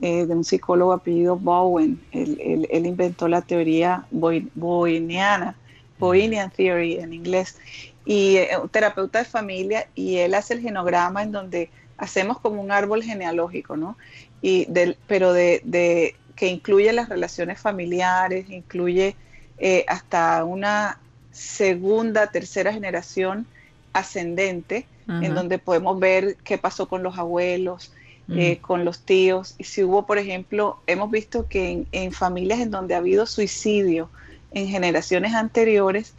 eh, 0.00 0.26
de 0.26 0.34
un 0.34 0.42
psicólogo 0.42 0.92
apellido 0.92 1.36
Bowen. 1.36 2.00
Él, 2.10 2.66
él, 2.70 2.86
inventó 2.86 3.28
la 3.28 3.42
teoría 3.42 4.04
boyniana, 4.10 5.54
Boynian 6.00 6.50
Theory 6.50 6.96
en 6.96 7.12
inglés 7.12 7.56
y 8.04 8.36
eh, 8.36 8.50
un 8.60 8.68
terapeuta 8.68 9.20
de 9.20 9.24
familia 9.24 9.86
y 9.94 10.16
él 10.16 10.34
hace 10.34 10.54
el 10.54 10.60
genograma 10.60 11.22
en 11.22 11.32
donde 11.32 11.70
hacemos 11.96 12.40
como 12.40 12.60
un 12.60 12.72
árbol 12.72 13.02
genealógico, 13.02 13.76
¿no? 13.76 13.96
Y 14.40 14.64
del, 14.66 14.96
pero 15.06 15.32
de, 15.32 16.16
que 16.34 16.48
incluye 16.48 16.92
las 16.92 17.08
relaciones 17.08 17.60
familiares, 17.60 18.50
incluye 18.50 19.14
eh, 19.58 19.84
hasta 19.86 20.44
una 20.44 20.98
segunda, 21.30 22.26
tercera 22.30 22.72
generación 22.72 23.46
ascendente, 23.92 24.86
en 25.08 25.34
donde 25.34 25.58
podemos 25.58 25.98
ver 25.98 26.36
qué 26.44 26.58
pasó 26.58 26.88
con 26.88 27.02
los 27.02 27.18
abuelos, 27.18 27.92
mm. 28.28 28.38
eh, 28.38 28.58
con 28.60 28.84
los 28.84 29.00
tíos, 29.00 29.56
y 29.58 29.64
si 29.64 29.82
hubo, 29.82 30.06
por 30.06 30.16
ejemplo, 30.16 30.80
hemos 30.86 31.10
visto 31.10 31.48
que 31.48 31.70
en, 31.70 31.86
en 31.92 32.12
familias 32.12 32.60
en 32.60 32.70
donde 32.70 32.94
ha 32.94 32.98
habido 32.98 33.26
suicidio 33.26 34.08
en 34.52 34.68
generaciones 34.68 35.34
anteriores, 35.34 36.14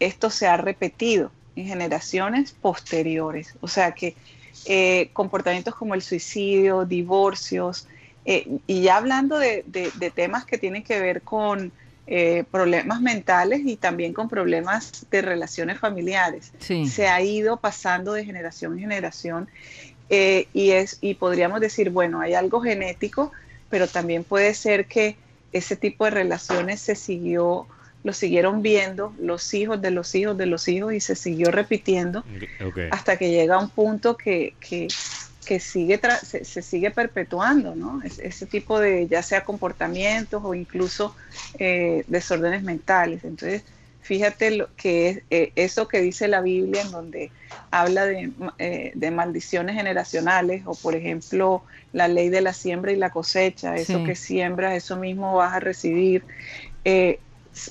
esto 0.00 0.30
se 0.30 0.46
ha 0.46 0.56
repetido 0.56 1.30
en 1.56 1.66
generaciones 1.66 2.52
posteriores. 2.52 3.54
O 3.60 3.68
sea 3.68 3.92
que 3.92 4.14
eh, 4.66 5.10
comportamientos 5.12 5.74
como 5.74 5.94
el 5.94 6.02
suicidio, 6.02 6.84
divorcios, 6.84 7.86
eh, 8.24 8.58
y 8.66 8.82
ya 8.82 8.96
hablando 8.96 9.38
de, 9.38 9.64
temas 10.14 10.44
que 10.44 10.58
tienen 10.58 10.82
que 10.82 10.98
ver 11.00 11.22
con 11.22 11.72
eh, 12.08 12.44
problemas 12.50 13.00
mentales 13.00 13.60
y 13.64 13.76
también 13.76 14.12
con 14.12 14.28
problemas 14.28 15.06
de 15.10 15.22
relaciones 15.22 15.78
familiares. 15.78 16.52
Se 16.58 17.08
ha 17.08 17.20
ido 17.22 17.58
pasando 17.58 18.12
de 18.12 18.24
generación 18.24 18.72
en 18.74 18.80
generación 18.80 19.48
y, 20.08 20.70
es, 20.70 20.98
y 21.00 21.14
podríamos 21.14 21.60
decir, 21.60 21.90
bueno, 21.90 22.20
hay 22.20 22.34
algo 22.34 22.60
genético, 22.60 23.32
pero 23.70 23.86
también 23.86 24.24
puede 24.24 24.54
ser 24.54 24.86
que 24.86 25.16
ese 25.52 25.76
tipo 25.76 26.04
de 26.04 26.10
relaciones 26.10 26.80
se 26.80 26.96
siguió, 26.96 27.66
lo 28.06 28.12
siguieron 28.12 28.62
viendo 28.62 29.12
los 29.18 29.52
hijos 29.52 29.82
de 29.82 29.90
los 29.90 30.14
hijos 30.14 30.38
de 30.38 30.46
los 30.46 30.68
hijos 30.68 30.94
y 30.94 31.00
se 31.00 31.16
siguió 31.16 31.50
repitiendo 31.50 32.24
hasta 32.92 33.16
que 33.16 33.32
llega 33.32 33.58
un 33.58 33.68
punto 33.68 34.16
que, 34.16 34.54
que, 34.60 34.86
que 35.44 35.58
sigue 35.58 36.00
se, 36.22 36.62
sigue 36.62 36.92
perpetuando, 36.92 37.74
¿no? 37.74 38.00
ese 38.04 38.46
tipo 38.46 38.78
de 38.78 39.08
ya 39.08 39.24
sea 39.24 39.42
comportamientos 39.42 40.40
o 40.44 40.54
incluso 40.54 41.16
eh, 41.58 42.04
desórdenes 42.06 42.62
mentales. 42.62 43.24
Entonces, 43.24 43.64
fíjate 44.02 44.52
lo 44.52 44.68
que 44.76 45.08
es 45.08 45.22
eh, 45.30 45.50
eso 45.56 45.88
que 45.88 46.00
dice 46.00 46.28
la 46.28 46.42
Biblia 46.42 46.82
en 46.82 46.92
donde 46.92 47.32
habla 47.72 48.06
de, 48.06 48.30
eh, 48.58 48.92
de, 48.94 49.10
maldiciones 49.10 49.74
generacionales 49.74 50.62
o 50.64 50.76
por 50.76 50.94
ejemplo 50.94 51.64
la 51.92 52.06
ley 52.06 52.28
de 52.28 52.40
la 52.40 52.52
siembra 52.52 52.92
y 52.92 52.96
la 52.96 53.10
cosecha, 53.10 53.74
eso 53.74 54.04
que 54.04 54.14
siembras, 54.14 54.74
eso 54.74 54.96
mismo 54.96 55.34
vas 55.34 55.54
a 55.54 55.58
recibir. 55.58 56.22
Eh, 56.84 57.18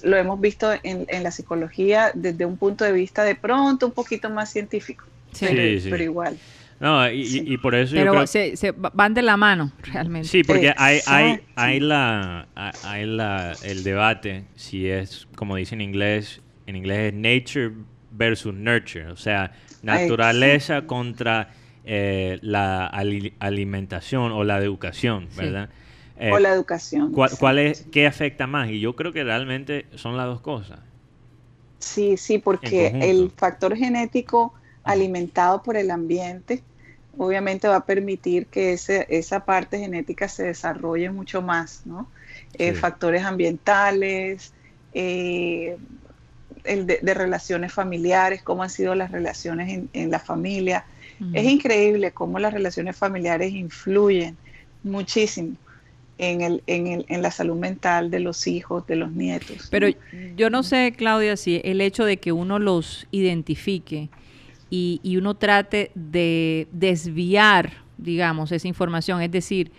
lo 0.04 0.18
hemos 0.18 0.40
visto 0.40 0.72
en, 0.84 1.06
en, 1.08 1.24
la 1.24 1.32
psicología 1.32 2.12
desde 2.14 2.46
un 2.46 2.58
punto 2.58 2.84
de 2.84 2.92
vista 2.92 3.24
de 3.24 3.36
pronto 3.36 3.88
un 3.88 3.92
poquito 3.92 4.30
más 4.30 4.52
científico, 4.52 5.06
pero, 5.40 6.04
igual. 6.04 6.38
No, 6.80 7.10
y, 7.10 7.58
por 7.58 7.74
eso 7.74 7.96
Pero 7.96 8.14
yo 8.14 8.28
se, 8.28 8.58
se, 8.58 8.72
van 8.72 9.14
de 9.14 9.22
la 9.22 9.38
mano, 9.38 9.72
realmente. 9.82 10.28
Sí, 10.28 10.44
porque 10.44 10.74
hay, 10.76 11.00
hay, 11.08 11.40
hay, 11.56 11.80
la, 11.80 12.48
hay 12.84 13.06
la, 13.06 13.54
el 13.64 13.84
debate 13.84 14.44
si 14.56 14.90
es, 14.90 15.28
como 15.36 15.56
dice 15.56 15.76
en 15.76 15.82
inglés, 15.82 16.42
en 16.68 16.76
inglés 16.76 17.14
es 17.14 17.14
nature 17.14 17.72
versus 18.12 18.54
nurture, 18.54 19.08
o 19.08 19.16
sea, 19.16 19.54
naturaleza 19.84 20.82
contra 20.82 21.50
eh, 21.86 22.40
la 22.42 22.88
alimentación 22.88 24.32
o 24.32 24.44
la 24.44 24.58
educación, 24.58 25.28
¿verdad? 25.38 25.70
Eh, 26.18 26.32
o 26.32 26.39
la 26.39 26.53
educación. 26.53 27.11
¿cuál, 27.11 27.59
es, 27.59 27.86
¿Qué 27.91 28.07
afecta 28.07 28.47
más? 28.47 28.70
Y 28.70 28.80
yo 28.80 28.95
creo 28.95 29.11
que 29.11 29.24
realmente 29.24 29.86
son 29.95 30.16
las 30.16 30.28
dos 30.28 30.41
cosas. 30.41 30.80
Sí, 31.80 32.18
sí, 32.18 32.38
porque 32.38 32.88
el 32.88 33.32
factor 33.36 33.76
genético 33.76 34.53
alimentado 34.84 35.61
por 35.61 35.76
el 35.76 35.91
ambiente, 35.91 36.63
obviamente 37.18 37.68
va 37.68 37.78
a 37.78 37.86
permitir 37.86 38.47
que 38.47 38.74
ese, 38.74 39.05
esa 39.09 39.45
parte 39.45 39.78
genética 39.78 40.30
se 40.30 40.43
desarrolle 40.43 41.09
mucho 41.09 41.41
más, 41.41 41.82
¿no? 41.86 42.07
Eh, 42.57 42.74
factores 42.74 43.24
ambientales, 43.24 44.53
eh, 44.93 45.78
el 46.63 46.88
de, 46.88 47.13
relaciones 47.13 47.74
familiares, 47.74 48.41
cómo 48.41 48.63
han 48.63 48.70
sido 48.70 48.95
las 48.95 49.11
relaciones 49.11 49.88
en, 49.91 50.11
la 50.11 50.20
familia. 50.20 50.86
Es 51.34 51.45
increíble 51.45 52.11
cómo 52.11 52.39
las 52.39 52.53
relaciones 52.53 52.95
familiares 52.97 53.53
influyen 53.53 54.36
muchísimo 54.84 55.55
en, 56.18 56.41
el, 56.41 56.63
en, 56.68 56.88
el, 56.88 57.05
en 57.09 57.22
la 57.22 57.32
salud 57.32 57.55
mental 57.55 58.11
de 58.11 58.20
los 58.20 58.47
hijos, 58.47 58.86
de 58.88 58.95
los 58.95 59.11
nietos. 59.11 59.68
Pero 59.70 59.88
yo 60.36 60.49
no 60.49 60.63
sé, 60.63 60.93
Claudia, 60.95 61.38
si 61.38 61.61
el 61.63 61.82
hecho 61.82 62.05
de 62.05 62.18
que 62.18 62.32
uno 62.32 62.59
los 62.59 63.07
identifique, 63.11 64.09
y, 64.70 65.18
uno 65.18 65.36
trate 65.36 65.91
de 65.95 66.68
desviar, 66.72 67.72
digamos, 67.97 68.51
esa 68.51 68.68
información. 68.68 69.22
Es 69.22 69.32
decir, 69.32 69.72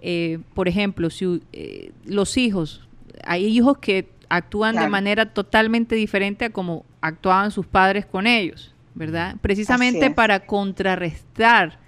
eh, 0.00 0.38
por 0.54 0.68
ejemplo, 0.68 1.10
si 1.10 1.42
eh, 1.52 1.92
los 2.04 2.36
hijos, 2.36 2.88
hay 3.24 3.46
hijos 3.46 3.78
que 3.78 4.08
actúan 4.28 4.76
de 4.76 4.88
manera 4.88 5.32
totalmente 5.32 5.96
diferente 5.96 6.46
a 6.46 6.50
como 6.50 6.84
actuaban 7.00 7.50
sus 7.50 7.66
padres 7.66 8.06
con 8.06 8.26
ellos, 8.26 8.74
¿verdad? 8.94 9.36
Precisamente 9.40 10.10
para 10.10 10.40
contrarrestar 10.40 11.78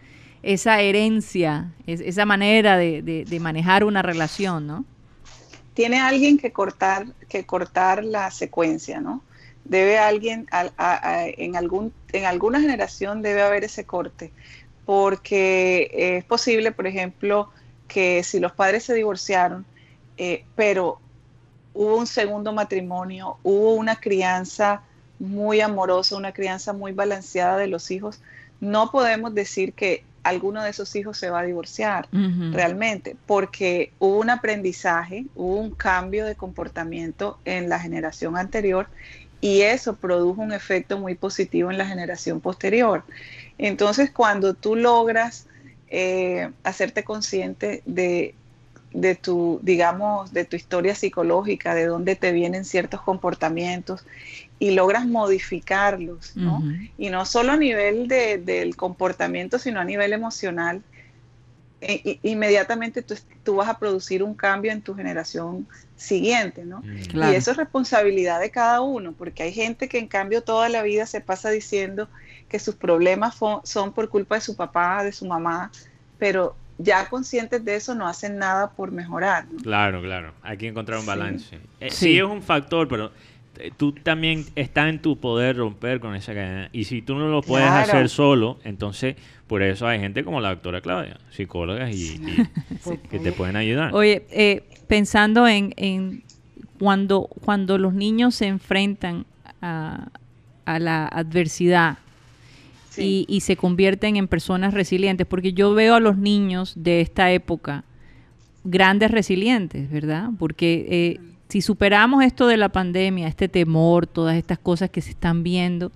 esa 0.42 0.80
herencia, 0.80 1.70
esa 1.86 2.24
manera 2.24 2.76
de, 2.76 3.02
de, 3.02 3.40
manejar 3.40 3.84
una 3.84 4.02
relación, 4.02 4.66
¿no? 4.66 4.84
Tiene 5.74 6.00
alguien 6.00 6.38
que 6.38 6.52
cortar, 6.52 7.06
que 7.28 7.44
cortar 7.44 8.04
la 8.04 8.30
secuencia, 8.30 9.00
¿no? 9.00 9.22
debe 9.70 9.98
alguien, 9.98 10.48
en, 10.78 11.56
algún, 11.56 11.92
en 12.12 12.24
alguna 12.24 12.60
generación 12.60 13.22
debe 13.22 13.42
haber 13.42 13.62
ese 13.62 13.84
corte, 13.84 14.32
porque 14.84 15.90
es 16.18 16.24
posible, 16.24 16.72
por 16.72 16.88
ejemplo, 16.88 17.50
que 17.86 18.24
si 18.24 18.40
los 18.40 18.50
padres 18.50 18.82
se 18.82 18.94
divorciaron, 18.94 19.64
eh, 20.16 20.44
pero 20.56 20.98
hubo 21.72 21.98
un 21.98 22.08
segundo 22.08 22.52
matrimonio, 22.52 23.38
hubo 23.44 23.74
una 23.74 23.94
crianza 23.94 24.82
muy 25.20 25.60
amorosa, 25.60 26.16
una 26.16 26.32
crianza 26.32 26.72
muy 26.72 26.90
balanceada 26.90 27.56
de 27.56 27.68
los 27.68 27.92
hijos, 27.92 28.20
no 28.60 28.90
podemos 28.90 29.34
decir 29.34 29.72
que 29.72 30.02
alguno 30.22 30.62
de 30.62 30.70
esos 30.70 30.94
hijos 30.96 31.18
se 31.18 31.30
va 31.30 31.40
a 31.40 31.44
divorciar 31.44 32.08
realmente, 32.52 33.16
porque 33.26 33.92
hubo 33.98 34.18
un 34.18 34.30
aprendizaje, 34.30 35.26
hubo 35.34 35.56
un 35.56 35.70
cambio 35.70 36.24
de 36.24 36.34
comportamiento 36.34 37.38
en 37.44 37.68
la 37.68 37.78
generación 37.78 38.36
anterior 38.36 38.88
y 39.40 39.62
eso 39.62 39.96
produjo 39.96 40.42
un 40.42 40.52
efecto 40.52 40.98
muy 40.98 41.14
positivo 41.14 41.70
en 41.70 41.78
la 41.78 41.86
generación 41.86 42.40
posterior. 42.40 43.04
Entonces, 43.56 44.10
cuando 44.10 44.54
tú 44.54 44.76
logras 44.76 45.46
eh, 45.88 46.50
hacerte 46.62 47.02
consciente 47.02 47.82
de, 47.86 48.34
tu, 49.20 49.60
digamos, 49.62 50.32
de 50.32 50.44
tu 50.44 50.56
historia 50.56 50.94
psicológica, 50.94 51.74
de 51.74 51.86
dónde 51.86 52.16
te 52.16 52.32
vienen 52.32 52.64
ciertos 52.64 53.00
comportamientos 53.00 54.04
y 54.60 54.72
logras 54.72 55.06
modificarlos, 55.06 56.36
¿no? 56.36 56.62
Y 56.98 57.08
no 57.08 57.24
solo 57.24 57.52
a 57.52 57.56
nivel 57.56 58.06
del 58.06 58.76
comportamiento, 58.76 59.58
sino 59.58 59.80
a 59.80 59.84
nivel 59.84 60.12
emocional, 60.12 60.82
e, 61.80 62.18
inmediatamente 62.22 63.02
tú, 63.42 63.56
vas 63.56 63.68
a 63.70 63.78
producir 63.78 64.22
un 64.22 64.34
cambio 64.34 64.70
en 64.70 64.82
tu 64.82 64.94
generación 64.94 65.66
siguiente, 65.96 66.66
¿no? 66.66 66.82
Mm. 66.82 67.32
Y 67.32 67.34
eso 67.34 67.52
es 67.52 67.56
responsabilidad 67.56 68.38
de 68.38 68.50
cada 68.50 68.82
uno, 68.82 69.14
porque 69.16 69.44
hay 69.44 69.52
gente 69.52 69.88
que 69.88 69.98
en 69.98 70.06
cambio 70.06 70.42
toda 70.42 70.68
la 70.68 70.82
vida 70.82 71.06
se 71.06 71.22
pasa 71.22 71.48
diciendo 71.48 72.08
que 72.50 72.58
sus 72.58 72.74
problemas 72.74 73.38
son 73.64 73.92
por 73.94 74.10
culpa 74.10 74.34
de 74.34 74.40
su 74.42 74.56
papá, 74.56 75.02
de 75.02 75.12
su 75.12 75.24
mamá, 75.24 75.72
pero 76.18 76.54
ya 76.76 77.08
conscientes 77.08 77.64
de 77.64 77.76
eso 77.76 77.94
no 77.94 78.06
hacen 78.06 78.36
nada 78.36 78.70
por 78.70 78.90
mejorar. 78.90 79.46
Claro, 79.62 80.02
claro, 80.02 80.34
hay 80.42 80.58
que 80.58 80.68
encontrar 80.68 80.98
un 80.98 81.06
balance. 81.06 81.58
Eh, 81.80 81.90
sí. 81.90 82.18
es 82.18 82.24
un 82.24 82.42
factor, 82.42 82.88
pero 82.88 83.10
tú 83.76 83.92
también 83.92 84.46
está 84.56 84.88
en 84.88 85.00
tu 85.00 85.18
poder 85.18 85.56
romper 85.56 86.00
con 86.00 86.14
esa 86.14 86.34
cadena. 86.34 86.68
Y 86.72 86.84
si 86.84 87.02
tú 87.02 87.14
no 87.14 87.28
lo 87.28 87.42
puedes 87.42 87.68
hacer 87.68 88.08
solo, 88.08 88.58
entonces 88.64 89.16
por 89.46 89.62
eso 89.62 89.86
hay 89.86 89.98
gente 89.98 90.22
como 90.22 90.40
la 90.40 90.50
doctora 90.50 90.80
Claudia, 90.80 91.18
psicólogas 91.30 91.94
y, 91.94 92.20
que 93.10 93.18
te 93.18 93.32
pueden 93.32 93.56
ayudar. 93.56 93.92
Oye, 93.94 94.24
eh, 94.30 94.62
pensando 94.86 95.48
en, 95.48 96.22
cuando, 96.78 97.28
cuando 97.40 97.76
los 97.76 97.92
niños 97.92 98.36
se 98.36 98.46
enfrentan 98.46 99.26
a, 99.60 100.08
la 100.66 101.08
adversidad 101.08 101.98
y, 102.96 103.40
se 103.40 103.56
convierten 103.56 104.14
en 104.14 104.28
personas 104.28 104.72
resilientes, 104.72 105.26
porque 105.26 105.52
yo 105.52 105.74
veo 105.74 105.96
a 105.96 106.00
los 106.00 106.16
niños 106.16 106.74
de 106.76 107.00
esta 107.00 107.32
época 107.32 107.82
grandes 108.62 109.10
resilientes, 109.10 109.90
¿verdad? 109.90 110.30
Porque 110.38 110.86
eh, 110.88 111.29
si 111.50 111.62
superamos 111.62 112.22
esto 112.22 112.46
de 112.46 112.56
la 112.56 112.68
pandemia, 112.68 113.26
este 113.26 113.48
temor, 113.48 114.06
todas 114.06 114.36
estas 114.36 114.58
cosas 114.58 114.88
que 114.88 115.00
se 115.00 115.10
están 115.10 115.42
viendo, 115.42 115.90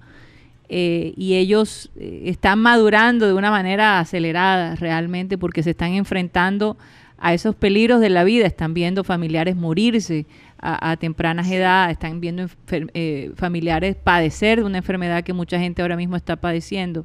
eh, 0.69 1.15
y 1.17 1.35
ellos 1.35 1.93
eh, 1.97 2.23
están 2.27 2.59
madurando 2.59 3.27
de 3.29 3.35
una 3.35 3.53
manera 3.53 4.01
acelerada 4.01 4.75
realmente 4.75 5.39
porque 5.39 5.63
se 5.63 5.71
están 5.71 5.93
enfrentando 5.93 6.77
a 7.19 7.35
esos 7.35 7.55
peligros 7.55 8.01
de 8.01 8.11
la 8.11 8.25
vida, 8.25 8.47
están 8.47 8.75
viendo 8.75 9.05
familiares 9.05 9.55
morirse 9.55 10.27
a, 10.59 10.97
tempranas 10.97 11.51
edades, 11.51 11.93
están 11.93 12.21
viendo 12.21 12.47
eh, 12.71 13.33
familiares 13.37 13.97
padecer 13.97 14.61
de 14.61 14.65
una 14.65 14.79
enfermedad 14.79 15.23
que 15.23 15.35
mucha 15.35 15.59
gente 15.59 15.83
ahora 15.83 15.97
mismo 15.97 16.17
está 16.17 16.37
padeciendo. 16.37 17.05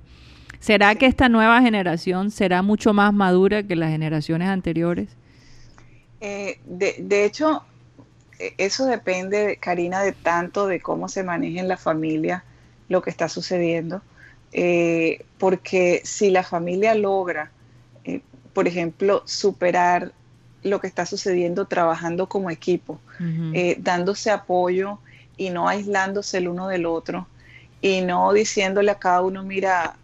¿Será 0.60 0.96
que 0.96 1.06
esta 1.06 1.28
nueva 1.28 1.62
generación 1.62 2.32
será 2.32 2.62
mucho 2.62 2.94
más 2.94 3.14
madura 3.14 3.62
que 3.64 3.76
las 3.76 3.92
generaciones 3.92 4.48
anteriores? 4.48 5.10
de, 6.22 6.96
de, 7.00 7.26
hecho, 7.26 7.64
eso 8.58 8.86
depende, 8.86 9.58
Karina, 9.60 10.02
de 10.02 10.14
tanto 10.14 10.68
de 10.68 10.80
cómo 10.80 11.10
se 11.10 11.24
maneja 11.24 11.60
en 11.60 11.68
la 11.68 11.78
familia 11.78 12.44
lo 12.88 13.02
que 13.02 13.10
está 13.10 13.30
sucediendo, 13.30 14.02
eh, 14.52 15.26
porque 15.38 16.02
si 16.04 16.32
la 16.32 16.44
familia 16.44 16.96
logra, 16.96 17.52
eh, 18.04 18.22
por 18.54 18.68
ejemplo, 18.68 19.22
superar 19.26 20.14
lo 20.64 20.80
que 20.82 20.88
está 20.88 21.06
sucediendo 21.06 21.66
trabajando 21.66 22.28
como 22.28 22.50
equipo, 22.50 23.00
eh, 23.54 23.76
dándose 23.80 24.32
apoyo 24.32 25.00
y 25.38 25.50
no 25.50 25.68
aislándose 25.68 26.38
el 26.38 26.48
uno 26.48 26.68
del 26.68 26.86
otro 26.86 27.28
y 27.82 28.02
no 28.02 28.34
diciéndole 28.34 28.92
a 28.92 28.96
cada 28.96 29.22
uno, 29.22 29.44
mira, 29.44 29.96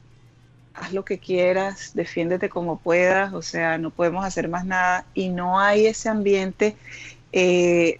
haz 0.73 0.93
lo 0.93 1.03
que 1.05 1.19
quieras, 1.19 1.91
defiéndete 1.93 2.49
como 2.49 2.77
puedas, 2.77 3.33
o 3.33 3.41
sea, 3.41 3.77
no 3.77 3.89
podemos 3.89 4.25
hacer 4.25 4.47
más 4.47 4.65
nada 4.65 5.05
y 5.13 5.29
no 5.29 5.59
hay 5.59 5.87
ese 5.87 6.09
ambiente 6.09 6.75
eh, 7.37 7.99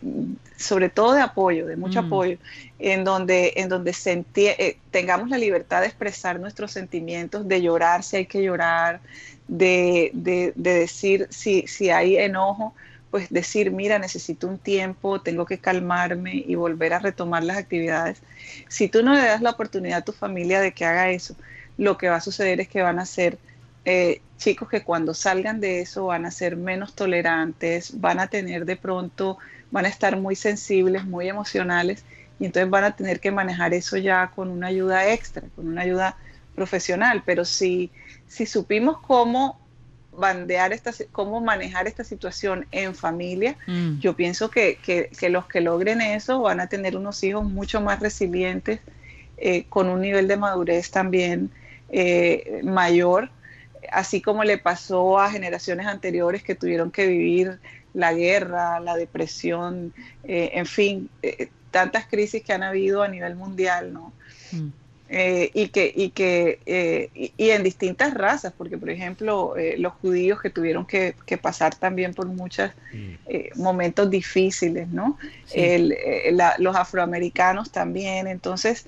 sobre 0.56 0.88
todo 0.88 1.14
de 1.14 1.22
apoyo, 1.22 1.68
de 1.68 1.76
mucho 1.76 2.02
mm. 2.02 2.06
apoyo, 2.06 2.38
en 2.80 3.04
donde, 3.04 3.52
en 3.58 3.68
donde 3.68 3.94
eh, 4.36 4.78
tengamos 4.92 5.30
la 5.30 5.38
libertad 5.38 5.82
de 5.82 5.88
expresar 5.88 6.40
nuestros 6.40 6.72
sentimientos, 6.72 7.46
de 7.46 7.62
llorar 7.62 8.04
si 8.04 8.16
hay 8.16 8.26
que 8.28 8.42
llorar, 8.42 9.02
de, 9.50 10.12
de, 10.14 10.54
decir 10.56 11.28
si, 11.32 11.68
si 11.68 11.90
hay 11.90 12.16
enojo, 12.16 12.74
pues 13.12 13.30
decir, 13.30 13.72
mira, 13.72 14.00
necesito 14.00 14.48
un 14.48 14.58
tiempo, 14.58 15.20
tengo 15.20 15.46
que 15.46 15.58
calmarme 15.58 16.36
y 16.48 16.56
volver 16.56 16.94
a 16.94 17.00
retomar 17.00 17.44
las 17.44 17.58
actividades. 17.58 18.22
Si 18.70 18.88
tú 18.88 19.04
no 19.04 19.14
le 19.14 19.20
das 19.20 19.42
la 19.42 19.50
oportunidad 19.50 19.98
a 19.98 20.06
tu 20.06 20.14
familia 20.14 20.62
de 20.62 20.72
que 20.74 20.86
haga 20.86 21.10
eso, 21.10 21.36
lo 21.78 21.98
que 21.98 22.08
va 22.08 22.16
a 22.16 22.22
suceder 22.22 22.62
es 22.62 22.70
que 22.70 22.82
van 22.82 23.00
a 23.00 23.06
ser 23.06 23.38
eh, 23.86 24.22
chicos 24.38 24.68
que 24.68 24.84
cuando 24.84 25.14
salgan 25.14 25.62
de 25.62 25.82
eso 25.82 26.08
van 26.08 26.26
a 26.26 26.32
ser 26.32 26.58
menos 26.58 26.94
tolerantes, 26.94 28.00
van 28.02 28.20
a 28.20 28.28
tener 28.28 28.66
de 28.66 28.76
pronto, 28.76 29.38
van 29.72 29.86
a 29.86 29.90
estar 29.90 30.18
muy 30.18 30.36
sensibles, 30.36 31.06
muy 31.06 31.30
emocionales 31.30 32.04
y 32.40 32.46
entonces 32.46 32.70
van 32.70 32.84
a 32.84 32.96
tener 32.96 33.20
que 33.20 33.32
manejar 33.32 33.74
eso 33.74 33.98
ya 33.98 34.32
con 34.36 34.50
una 34.50 34.68
ayuda 34.68 35.14
extra, 35.14 35.44
con 35.56 35.68
una 35.68 35.82
ayuda 35.82 36.18
profesional. 36.56 37.24
Pero 37.26 37.46
si, 37.46 37.92
si 38.28 38.46
supimos 38.46 38.98
cómo 39.00 39.60
bandear 40.12 40.74
esta, 40.74 40.92
cómo 41.12 41.40
manejar 41.42 41.88
esta 41.88 42.04
situación 42.04 42.66
en 42.72 42.96
familia, 42.96 43.58
mm. 43.68 44.00
yo 44.00 44.16
pienso 44.16 44.50
que, 44.50 44.78
que, 44.84 45.30
los 45.30 45.46
que 45.46 45.62
logren 45.62 46.02
eso 46.02 46.42
van 46.42 46.60
a 46.60 46.68
tener 46.68 46.98
unos 46.98 47.24
hijos 47.24 47.46
mucho 47.46 47.82
más 47.82 48.00
resilientes, 48.00 48.80
eh, 49.38 49.66
con 49.70 49.90
un 49.90 50.02
nivel 50.02 50.28
de 50.28 50.38
madurez 50.38 50.92
también 50.92 51.52
eh, 51.90 52.62
mayor 52.64 53.30
así 53.92 54.22
como 54.22 54.44
le 54.44 54.58
pasó 54.58 55.20
a 55.20 55.32
generaciones 55.32 55.88
anteriores 55.88 56.44
que 56.44 56.56
tuvieron 56.56 56.92
que 56.92 57.08
vivir 57.08 57.60
la 57.96 58.14
guerra, 58.14 58.80
la 58.80 58.96
depresión, 58.96 59.94
eh, 60.26 60.52
en 60.54 60.66
fin, 60.66 61.10
eh, 61.24 61.50
tantas 61.72 62.06
crisis 62.06 62.44
que 62.44 62.54
han 62.54 62.64
habido 62.64 63.02
a 63.02 63.08
nivel 63.08 63.36
mundial, 63.36 63.94
¿no? 63.94 64.14
Mm. 64.52 64.68
Eh, 65.08 65.52
y 65.54 65.68
que, 65.68 65.94
y, 65.96 66.10
que 66.10 67.12
y, 67.38 67.50
en 67.52 67.62
distintas 67.62 68.16
razas, 68.16 68.52
porque 68.58 68.76
por 68.76 68.90
ejemplo 68.90 69.54
los 69.78 69.94
judíos 69.94 70.42
que 70.42 70.50
tuvieron 70.50 70.88
que, 70.88 71.14
pasar 71.40 71.76
también 71.76 72.16
por 72.16 72.26
muchos 72.26 72.72
mm. 72.92 73.62
momentos 73.62 74.10
difíciles, 74.10 74.88
¿no? 74.90 75.18
los 76.58 76.76
afroamericanos 76.76 77.72
también, 77.72 78.26
entonces 78.28 78.88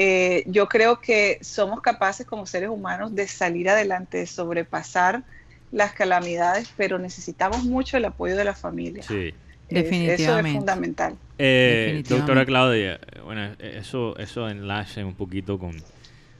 eh, 0.00 0.44
yo 0.46 0.68
creo 0.68 1.00
que 1.00 1.38
somos 1.40 1.80
capaces 1.80 2.24
como 2.24 2.46
seres 2.46 2.68
humanos 2.68 3.16
de 3.16 3.26
salir 3.26 3.68
adelante, 3.68 4.18
de 4.18 4.26
sobrepasar 4.26 5.24
las 5.72 5.92
calamidades, 5.92 6.72
pero 6.76 7.00
necesitamos 7.00 7.64
mucho 7.64 7.96
el 7.96 8.04
apoyo 8.04 8.36
de 8.36 8.44
la 8.44 8.54
familia. 8.54 9.02
Sí. 9.02 9.34
Definitivamente. 9.68 10.22
Eso 10.22 10.38
es 10.38 10.52
fundamental. 10.52 11.16
Eh, 11.36 12.04
doctora 12.08 12.46
Claudia, 12.46 13.00
bueno, 13.24 13.56
eso, 13.58 14.16
eso 14.18 14.48
enlace 14.48 15.02
un 15.02 15.14
poquito 15.14 15.58
con, 15.58 15.74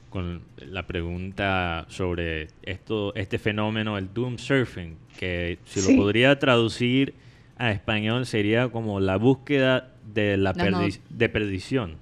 con 0.09 0.41
la 0.65 0.87
pregunta 0.87 1.85
sobre 1.89 2.47
esto, 2.63 3.13
este 3.13 3.39
fenómeno, 3.39 3.97
el 3.97 4.13
doom 4.13 4.37
surfing, 4.37 4.95
que 5.19 5.59
si 5.65 5.81
lo 5.81 6.01
podría 6.01 6.39
traducir 6.39 7.13
a 7.57 7.71
español 7.71 8.25
sería 8.25 8.69
como 8.69 9.01
la 9.01 9.17
búsqueda 9.17 9.91
de 10.13 10.37
la 10.37 10.53
de 10.53 11.27
perdición. 11.27 11.97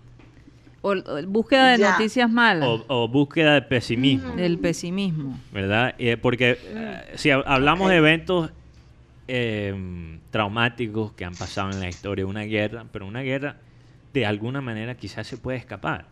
O, 0.82 0.96
búsqueda 1.28 1.70
de 1.72 1.78
noticias 1.80 2.30
malas. 2.30 2.68
O, 2.88 3.08
búsqueda 3.08 3.56
de 3.56 3.62
pesimismo. 3.64 4.36
Del 4.36 4.60
pesimismo. 4.60 5.40
¿Verdad? 5.52 5.96
Eh, 5.98 6.18
porque 6.18 6.58
eh, 6.64 7.14
si 7.16 7.32
hablamos 7.32 7.90
de 7.90 7.98
eventos 7.98 8.52
em, 9.28 10.20
traumáticos 10.30 11.14
que 11.14 11.26
han 11.26 11.36
pasado 11.36 11.72
en 11.72 11.80
la 11.80 11.90
historia, 11.90 12.26
una 12.26 12.44
guerra, 12.44 12.86
pero 12.92 13.08
una 13.08 13.22
guerra 13.22 13.58
de 14.14 14.26
alguna 14.26 14.62
manera 14.62 14.96
quizás 14.96 15.28
se 15.28 15.38
puede 15.38 15.58
escapar. 15.58 16.06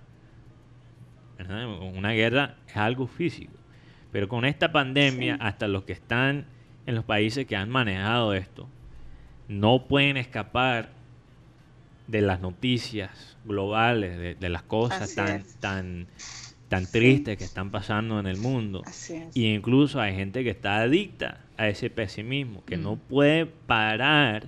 Una 1.95 2.11
guerra 2.11 2.55
es 2.67 2.77
algo 2.77 3.07
físico. 3.07 3.53
Pero 4.11 4.29
con 4.29 4.45
esta 4.45 4.71
pandemia, 4.71 5.35
hasta 5.41 5.67
los 5.67 5.83
que 5.83 5.93
están 5.93 6.45
en 6.85 6.95
los 6.95 7.03
países 7.03 7.45
que 7.45 7.55
han 7.55 7.69
manejado 7.69 8.33
esto, 8.33 8.67
no 9.47 9.87
pueden 9.87 10.17
escapar 10.17 10.94
de 12.07 12.21
las 12.21 12.41
noticias 12.41 13.37
globales, 13.45 14.39
de, 14.39 14.49
las 14.49 14.63
cosas 14.63 15.13
tan, 15.15 15.43
tan, 15.59 16.07
tan 16.67 16.85
tristes 16.85 17.37
que 17.37 17.43
están 17.43 17.71
pasando 17.71 18.19
en 18.19 18.27
el 18.27 18.37
mundo. 18.37 18.83
Y 19.33 19.53
incluso 19.53 19.99
hay 19.99 20.15
gente 20.15 20.43
que 20.43 20.51
está 20.51 20.77
adicta 20.81 21.41
a 21.57 21.67
ese 21.67 21.89
pesimismo, 21.89 22.63
que 22.65 22.77
no 22.77 22.95
mm. 22.95 22.99
puede 22.99 23.45
parar 23.45 24.47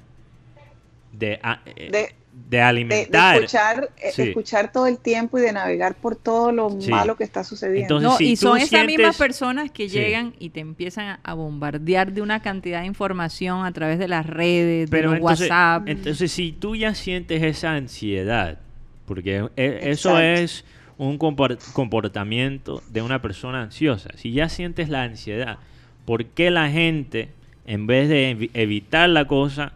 de, 1.13 1.39
eh, 1.65 1.89
de, 1.91 2.15
alimentar. 2.61 3.35
escuchar, 3.35 3.89
eh, 3.97 4.11
escuchar 4.15 4.71
todo 4.71 4.87
el 4.87 4.97
tiempo 4.97 5.37
y 5.37 5.41
de 5.41 5.51
navegar 5.51 5.95
por 5.95 6.15
todo 6.15 6.51
lo 6.51 6.69
malo 6.69 7.15
que 7.15 7.23
está 7.23 7.43
sucediendo. 7.43 7.99
y 8.19 8.35
son 8.35 8.57
esas 8.57 8.85
mismas 8.85 9.17
personas 9.17 9.71
que 9.71 9.89
llegan 9.89 10.33
y 10.39 10.49
te 10.49 10.59
empiezan 10.59 11.19
a 11.21 11.33
bombardear 11.33 12.11
de 12.11 12.21
una 12.21 12.41
cantidad 12.41 12.81
de 12.81 12.87
información 12.87 13.65
a 13.65 13.71
través 13.71 13.99
de 13.99 14.07
las 14.07 14.25
redes, 14.25 14.89
de 14.89 15.01
los 15.01 15.19
WhatsApp. 15.19 15.87
Entonces, 15.87 16.31
si 16.31 16.51
tú 16.51 16.75
ya 16.75 16.95
sientes 16.95 17.43
esa 17.43 17.73
ansiedad, 17.73 18.59
porque 19.05 19.49
e, 19.55 19.79
eso 19.83 20.19
es 20.19 20.65
un 20.97 21.17
comportamiento 21.17 22.81
de 22.89 23.01
una 23.01 23.21
persona 23.21 23.61
ansiosa, 23.61 24.09
si 24.15 24.31
ya 24.31 24.49
sientes 24.49 24.89
la 24.89 25.03
ansiedad, 25.03 25.57
¿por 26.05 26.25
qué 26.25 26.49
la 26.49 26.69
gente, 26.69 27.29
en 27.65 27.87
vez 27.87 28.09
de 28.09 28.49
evitar 28.53 29.09
la 29.09 29.25
cosa, 29.25 29.73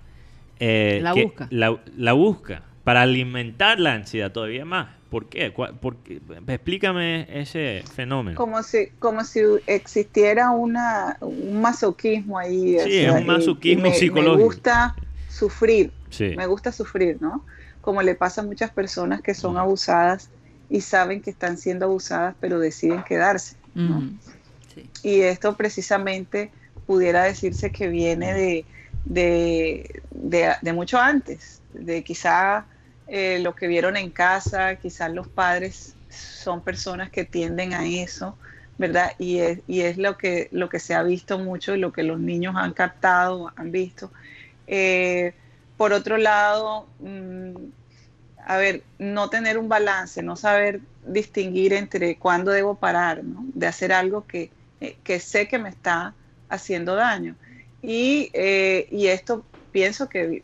eh, 0.62 1.00
la 1.02 1.14
busca. 1.14 1.48
La, 1.50 2.14
busca 2.14 2.62
para 2.84 3.02
alimentar 3.02 3.80
la 3.80 3.94
ansiedad 3.94 4.32
todavía 4.32 4.64
más. 4.64 4.90
¿Por 5.10 5.26
qué? 5.28 5.54
explícame 6.48 7.28
ese 7.30 7.84
fenómeno. 7.96 8.38
Como 8.38 8.62
si, 8.64 8.88
como 9.00 9.26
si 9.26 9.42
existiera 9.66 10.52
una, 10.52 11.18
un 11.20 11.60
masoquismo 11.60 12.38
ahí. 12.38 12.78
Sí, 12.80 13.00
es 13.00 13.12
un 13.12 13.26
masoquismo 13.26 13.92
psicológico. 13.92 14.38
Me 14.38 14.44
gusta 14.44 14.96
sufrir, 15.30 15.92
me 16.20 16.46
gusta 16.46 16.72
sufrir, 16.72 17.18
¿no? 17.20 17.44
Como 17.82 18.04
le 18.04 18.14
pasa 18.14 18.42
a 18.42 18.46
muchas 18.46 18.70
personas 18.70 19.22
que 19.22 19.34
son 19.34 19.58
abusadas 19.58 20.30
y 20.70 20.82
saben 20.82 21.22
que 21.22 21.32
están 21.32 21.58
siendo 21.58 21.86
abusadas, 21.86 22.36
pero 22.40 22.60
deciden 22.60 23.04
quedarse. 23.04 23.58
Y 25.04 25.22
esto 25.22 25.58
precisamente 25.58 26.52
pudiera 26.86 27.24
decirse 27.24 27.72
que 27.72 27.88
viene 27.88 28.34
de 28.34 28.66
de, 29.06 30.02
de, 30.12 30.74
mucho 30.74 31.00
antes, 31.00 31.62
de 31.74 32.04
quizá 32.04 32.66
eh, 33.08 33.40
lo 33.40 33.56
que 33.56 33.68
vieron 33.68 33.98
en 33.98 34.12
casa, 34.12 34.76
quizás 34.76 35.12
los 35.12 35.28
padres 35.28 35.96
son 36.10 36.62
personas 36.62 37.10
que 37.10 37.26
tienden 37.26 37.74
a 37.74 37.86
eso, 37.86 38.38
¿verdad? 38.78 39.12
Y 39.18 39.40
es, 39.40 39.60
y 39.68 39.82
es 39.82 39.98
lo, 39.98 40.18
que, 40.18 40.50
lo 40.52 40.70
que 40.70 40.80
se 40.80 40.94
ha 40.94 41.04
visto 41.04 41.40
mucho 41.40 41.76
y 41.76 41.80
lo 41.80 41.92
que 41.92 42.04
los 42.04 42.20
niños 42.20 42.56
han 42.58 42.74
captado, 42.74 43.52
han 43.56 43.72
visto. 43.72 44.12
Eh, 44.68 45.34
por 45.78 45.94
otro 45.94 46.18
lado, 46.18 46.88
mm, 47.00 47.54
a 48.46 48.58
ver, 48.58 48.84
no 49.00 49.30
tener 49.30 49.58
un 49.58 49.70
balance, 49.70 50.22
no 50.24 50.36
saber 50.36 50.82
distinguir 51.06 51.74
entre 51.74 52.18
cuándo 52.18 52.52
debo 52.52 52.76
parar, 52.76 53.24
¿no? 53.24 53.46
De 53.54 53.68
hacer 53.68 53.94
algo 53.94 54.26
que, 54.28 54.52
eh, 54.80 54.98
que 55.04 55.20
sé 55.20 55.48
que 55.48 55.60
me 55.60 55.70
está 55.70 56.14
haciendo 56.50 56.96
daño. 56.96 57.36
Eh, 57.84 58.88
y, 58.92 59.08
esto 59.08 59.44
pienso 59.72 60.08
que 60.08 60.44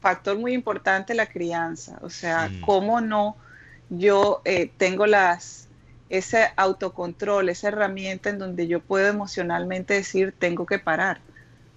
factor 0.00 0.38
muy 0.38 0.52
importante 0.52 1.14
la 1.14 1.26
crianza, 1.26 1.98
o 2.02 2.10
sea, 2.10 2.48
mm. 2.48 2.60
cómo 2.62 3.00
no 3.00 3.36
yo 3.90 4.42
eh, 4.44 4.70
tengo 4.76 5.06
las 5.06 5.68
ese 6.10 6.48
autocontrol, 6.56 7.50
esa 7.50 7.68
herramienta 7.68 8.30
en 8.30 8.38
donde 8.38 8.66
yo 8.66 8.80
puedo 8.80 9.08
emocionalmente 9.08 9.94
decir 9.94 10.34
tengo 10.38 10.64
que 10.64 10.78
parar, 10.78 11.20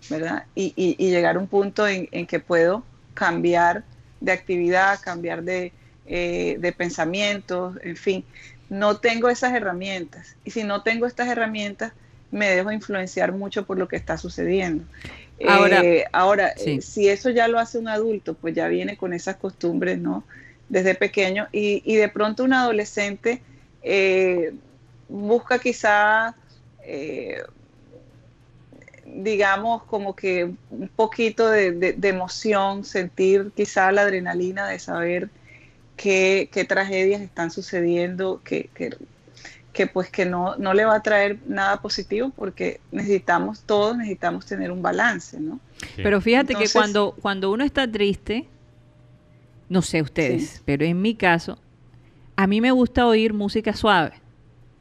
¿verdad? 0.10 0.46
Y, 0.56 0.96
llegar 0.98 1.36
a 1.36 1.40
un 1.40 1.48
punto 1.48 1.86
en, 1.86 2.08
que 2.26 2.40
puedo 2.40 2.84
cambiar 3.14 3.84
de 4.22 4.32
actividad, 4.32 5.00
cambiar 5.02 5.44
de, 5.44 5.74
eh, 6.06 6.56
de 6.60 6.72
pensamientos, 6.72 7.78
en 7.84 7.98
fin, 7.98 8.26
no 8.70 8.98
tengo 8.98 9.28
esas 9.28 9.54
herramientas. 9.54 10.38
Y 10.46 10.52
si 10.52 10.64
no 10.64 10.82
tengo 10.82 11.08
estas 11.08 11.28
herramientas, 11.28 11.92
me 12.32 12.50
dejo 12.50 12.72
influenciar 12.72 13.34
mucho 13.34 13.66
por 13.66 13.78
lo 13.78 13.88
que 13.88 13.98
está 13.98 14.18
sucediendo. 14.18 14.86
Ahora, 15.48 15.82
eh, 15.82 16.06
ahora 16.12 16.50
eh, 16.50 16.82
si 16.82 17.10
eso 17.10 17.30
ya 17.30 17.48
lo 17.48 17.60
hace 17.60 17.78
un 17.78 17.88
adulto, 17.88 18.36
pues 18.36 18.54
ya 18.54 18.68
viene 18.68 18.96
con 18.98 19.14
esas 19.14 19.36
costumbres, 19.36 20.00
¿no? 20.00 20.24
Desde 20.70 20.96
pequeño. 20.96 21.48
Y, 21.52 21.96
de 21.96 22.10
pronto 22.10 22.44
un 22.44 22.54
adolescente 22.54 23.42
eh, 23.84 24.54
busca 25.10 25.60
quizá, 25.60 26.36
digamos, 29.06 29.84
como 29.84 30.16
que 30.16 30.46
un 30.70 30.90
poquito 30.96 31.50
de, 31.50 31.98
emoción, 32.04 32.86
sentir 32.86 33.52
quizá 33.56 33.92
la 33.92 34.04
adrenalina 34.04 34.68
de 34.68 34.80
saber 34.80 35.30
qué, 35.98 36.48
tragedias 36.68 37.22
están 37.22 37.52
sucediendo, 37.52 38.42
que, 38.44 38.70
que 38.74 38.96
pues 39.94 40.10
que 40.10 40.26
no, 40.26 40.56
no 40.58 40.74
le 40.74 40.86
va 40.86 40.96
a 40.96 41.02
traer 41.02 41.40
nada 41.48 41.82
positivo 41.82 42.32
porque 42.36 42.80
necesitamos, 42.92 43.62
todos 43.62 43.98
necesitamos 43.98 44.46
tener 44.46 44.72
un 44.72 44.82
balance, 44.82 45.40
¿no? 45.40 45.60
Pero 45.96 46.22
fíjate 46.22 46.56
que 46.56 46.70
cuando, 46.70 47.16
cuando 47.22 47.52
uno 47.52 47.64
está 47.64 47.90
triste, 47.90 48.48
no 49.70 49.82
sé 49.82 50.02
ustedes, 50.02 50.62
pero 50.66 50.86
en 50.86 51.02
mi 51.02 51.16
caso, 51.16 51.58
a 52.36 52.48
mí 52.48 52.60
me 52.60 52.72
gusta 52.72 53.08
oír 53.08 53.34
música 53.34 53.74
suave. 53.74 54.14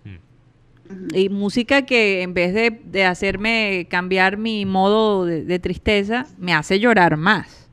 Mm. 0.05 1.15
Y 1.15 1.29
música 1.29 1.87
que 1.87 2.23
en 2.23 2.35
vez 2.35 2.53
de, 2.53 3.05
hacerme 3.05 3.87
cambiar 3.89 4.37
mi 4.37 4.67
modo 4.67 5.25
de, 5.25 5.59
tristeza, 5.61 6.27
me 6.37 6.53
hace 6.53 6.81
llorar 6.81 7.17
más. 7.17 7.69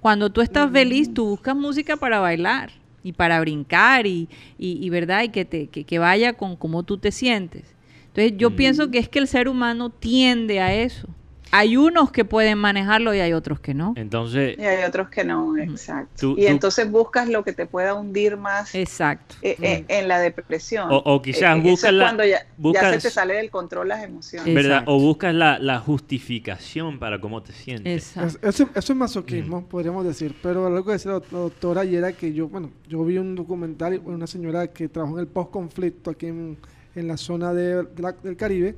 Cuando 0.00 0.30
tú 0.30 0.42
estás 0.42 0.70
feliz, 0.70 1.12
tú 1.12 1.26
buscas 1.26 1.56
música 1.56 1.96
para 1.96 2.20
bailar 2.20 2.77
y 3.02 3.12
para 3.12 3.40
brincar 3.40 4.06
y, 4.06 4.28
y, 4.58 4.88
verdad 4.90 5.22
y 5.22 5.28
que 5.28 5.44
te 5.44 5.66
que, 5.68 5.98
vaya 5.98 6.32
con 6.32 6.56
cómo 6.56 6.82
tú 6.82 6.98
te 6.98 7.12
sientes. 7.12 7.74
Entonces 8.08 8.34
yo 8.36 8.56
pienso 8.56 8.90
que 8.90 8.98
es 8.98 9.08
que 9.08 9.18
el 9.18 9.28
ser 9.28 9.48
humano 9.48 9.90
tiende 9.90 10.60
a 10.60 10.74
eso. 10.74 11.08
Hay 11.50 11.76
unos 11.76 12.10
que 12.10 12.24
pueden 12.24 12.58
manejarlo 12.58 13.14
y 13.14 13.20
hay 13.20 13.32
otros 13.32 13.60
que 13.60 13.74
no. 13.74 13.94
Entonces. 13.96 14.56
Y 14.58 14.62
hay 14.62 14.84
otros 14.84 15.08
que 15.08 15.24
no, 15.24 15.56
exacto. 15.56 16.34
y 16.36 16.46
entonces 16.46 16.90
buscas 16.90 17.28
lo 17.28 17.44
que 17.44 17.52
te 17.52 17.66
pueda 17.66 17.94
hundir 17.94 18.36
más. 18.36 18.74
Exacto. 18.74 19.36
Eh, 19.42 19.56
eh, 19.60 19.84
en 19.88 20.08
la 20.08 20.20
depresión. 20.20 20.88
O, 20.90 21.22
quizás 21.22 21.56
eh, 21.56 21.60
buscas 21.60 21.92
la. 21.92 22.04
Cuando 22.04 22.24
ya, 22.24 22.90
se 22.92 22.98
te 22.98 23.10
sale 23.10 23.34
del 23.34 23.50
control 23.50 23.88
las 23.88 24.04
emociones. 24.04 24.54
¿Verdad? 24.54 24.84
O 24.86 24.98
buscas 24.98 25.34
la, 25.34 25.78
justificación 25.78 26.98
para 26.98 27.20
cómo 27.20 27.42
te 27.42 27.52
sientes. 27.52 28.16
Eso, 28.42 28.68
es 28.74 28.94
masoquismo, 28.94 29.66
podríamos 29.66 30.04
decir. 30.04 30.34
Pero 30.42 30.66
algo 30.66 30.84
que 30.84 30.92
decía 30.92 31.12
la 31.12 31.38
doctora 31.38 31.82
ayer 31.82 31.98
era 31.98 32.12
que 32.12 32.32
yo, 32.32 32.48
bueno, 32.48 32.70
yo 32.88 33.04
vi 33.04 33.18
un 33.18 33.34
documental 33.34 33.92
de 33.92 33.98
una 33.98 34.26
señora 34.26 34.68
que 34.68 34.88
trabajó 34.88 35.14
en 35.14 35.20
el 35.20 35.26
post-conflicto 35.28 36.10
aquí 36.10 36.26
en 36.26 36.58
en 36.98 37.08
la 37.08 37.16
zona 37.16 37.54
de, 37.54 37.86
del 38.22 38.36
Caribe 38.36 38.76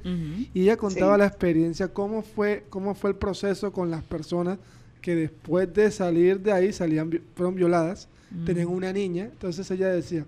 y 0.53 0.63
ella 0.63 0.77
contaba 0.77 1.17
la 1.17 1.27
experiencia, 1.27 1.89
cómo 1.89 2.23
fue, 2.23 2.65
cómo 2.69 2.95
fue 2.95 3.11
el 3.11 3.17
proceso 3.17 3.73
con 3.73 3.91
las 3.91 4.03
personas 4.03 4.59
que 5.01 5.15
después 5.15 5.73
de 5.73 5.91
salir 5.91 6.41
de 6.41 6.53
ahí 6.53 6.73
salían, 6.73 7.11
fueron 7.35 7.55
violadas, 7.55 8.09
tenían 8.45 8.69
una 8.69 8.93
niña, 8.93 9.25
entonces 9.25 9.71
ella 9.71 9.89
decía, 9.89 10.25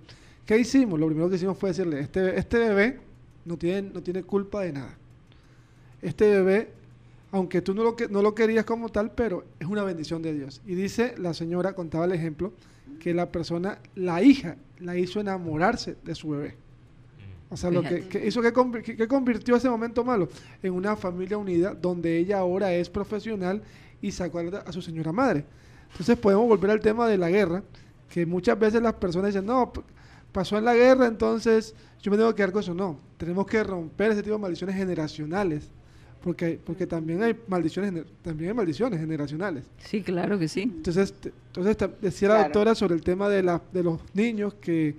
¿qué 0.47 0.59
hicimos? 0.59 0.99
Lo 0.99 1.07
primero 1.07 1.29
que 1.29 1.37
hicimos 1.37 1.59
fue 1.59 1.71
decirle, 1.71 2.01
este, 2.01 2.39
este 2.39 2.59
bebé 2.59 2.99
no 3.45 3.57
tiene, 3.57 3.91
no 3.91 4.03
tiene 4.03 4.23
culpa 4.23 4.63
de 4.63 4.73
nada. 4.73 4.97
Este 6.01 6.29
bebé, 6.29 6.71
aunque 7.31 7.61
tú 7.61 7.75
no 7.75 7.85
lo, 7.85 7.97
no 8.11 8.23
lo 8.23 8.35
querías 8.35 8.65
como 8.65 8.89
tal, 8.89 9.13
pero 9.13 9.45
es 9.61 9.67
una 9.67 9.85
bendición 9.85 10.23
de 10.23 10.33
Dios. 10.33 10.61
Y 10.67 10.75
dice, 10.75 11.15
la 11.19 11.35
señora 11.35 11.75
contaba 11.75 12.07
el 12.07 12.13
ejemplo, 12.13 12.53
que 12.99 13.15
la 13.15 13.31
persona, 13.31 13.79
la 13.95 14.23
hija, 14.23 14.57
la 14.79 14.97
hizo 14.97 15.21
enamorarse 15.21 15.97
de 16.05 16.15
su 16.15 16.31
bebé. 16.31 16.55
O 17.53 17.57
sea, 17.57 17.71
lo 17.71 17.83
que, 17.83 18.09
que 18.09 18.27
hizo 18.27 18.41
que, 18.41 18.51
convirtió 19.07 19.57
ese 19.57 19.69
momento 19.69 20.03
malo 20.03 20.27
en 20.63 20.73
una 20.73 20.97
familia 20.97 21.37
unida 21.37 21.75
donde 21.75 22.17
ella 22.17 22.39
ahora 22.39 22.73
es 22.73 22.89
profesional 22.89 23.63
y 24.01 24.11
sacó 24.11 24.39
a, 24.39 24.73
su 24.73 24.81
señora 24.81 25.13
madre. 25.13 25.45
Entonces 25.91 26.17
podemos 26.17 26.49
volver 26.49 26.71
al 26.71 26.81
tema 26.81 27.07
de 27.07 27.19
la 27.19 27.29
guerra, 27.29 27.63
que 28.09 28.25
muchas 28.25 28.59
veces 28.59 28.81
las 28.81 28.95
personas 28.95 29.35
dicen, 29.35 29.45
no, 29.45 29.71
pasó 30.33 30.57
en 30.57 30.65
la 30.65 30.75
guerra, 30.75 31.07
entonces 31.07 31.75
yo 32.01 32.11
me 32.11 32.17
tengo 32.17 32.31
que 32.31 32.37
quedar 32.37 32.53
con 32.53 32.63
eso. 32.63 32.73
No, 32.73 32.99
tenemos 33.19 33.47
que 33.47 33.63
romper 33.63 34.13
ese 34.13 34.23
tipo 34.23 34.37
de 34.37 34.41
maldiciones 34.41 34.75
generacionales. 34.75 35.69
Porque, 36.25 36.59
porque 36.65 36.87
también 36.87 37.21
hay 37.23 37.37
maldiciones 37.49 38.05
también 38.23 38.51
hay 38.51 38.57
maldiciones 38.57 38.99
generacionales. 38.99 39.65
Sí, 39.79 40.03
claro 40.03 40.39
que 40.39 40.49
sí. 40.49 40.63
Entonces, 40.63 41.13
entonces 41.49 41.77
decía 42.01 42.29
la 42.29 42.45
doctora 42.45 42.75
sobre 42.77 42.95
el 42.95 43.03
tema 43.03 43.29
de, 43.29 43.43
la, 43.43 43.61
de 43.73 43.83
los 43.83 44.01
niños 44.15 44.55
que 44.55 44.95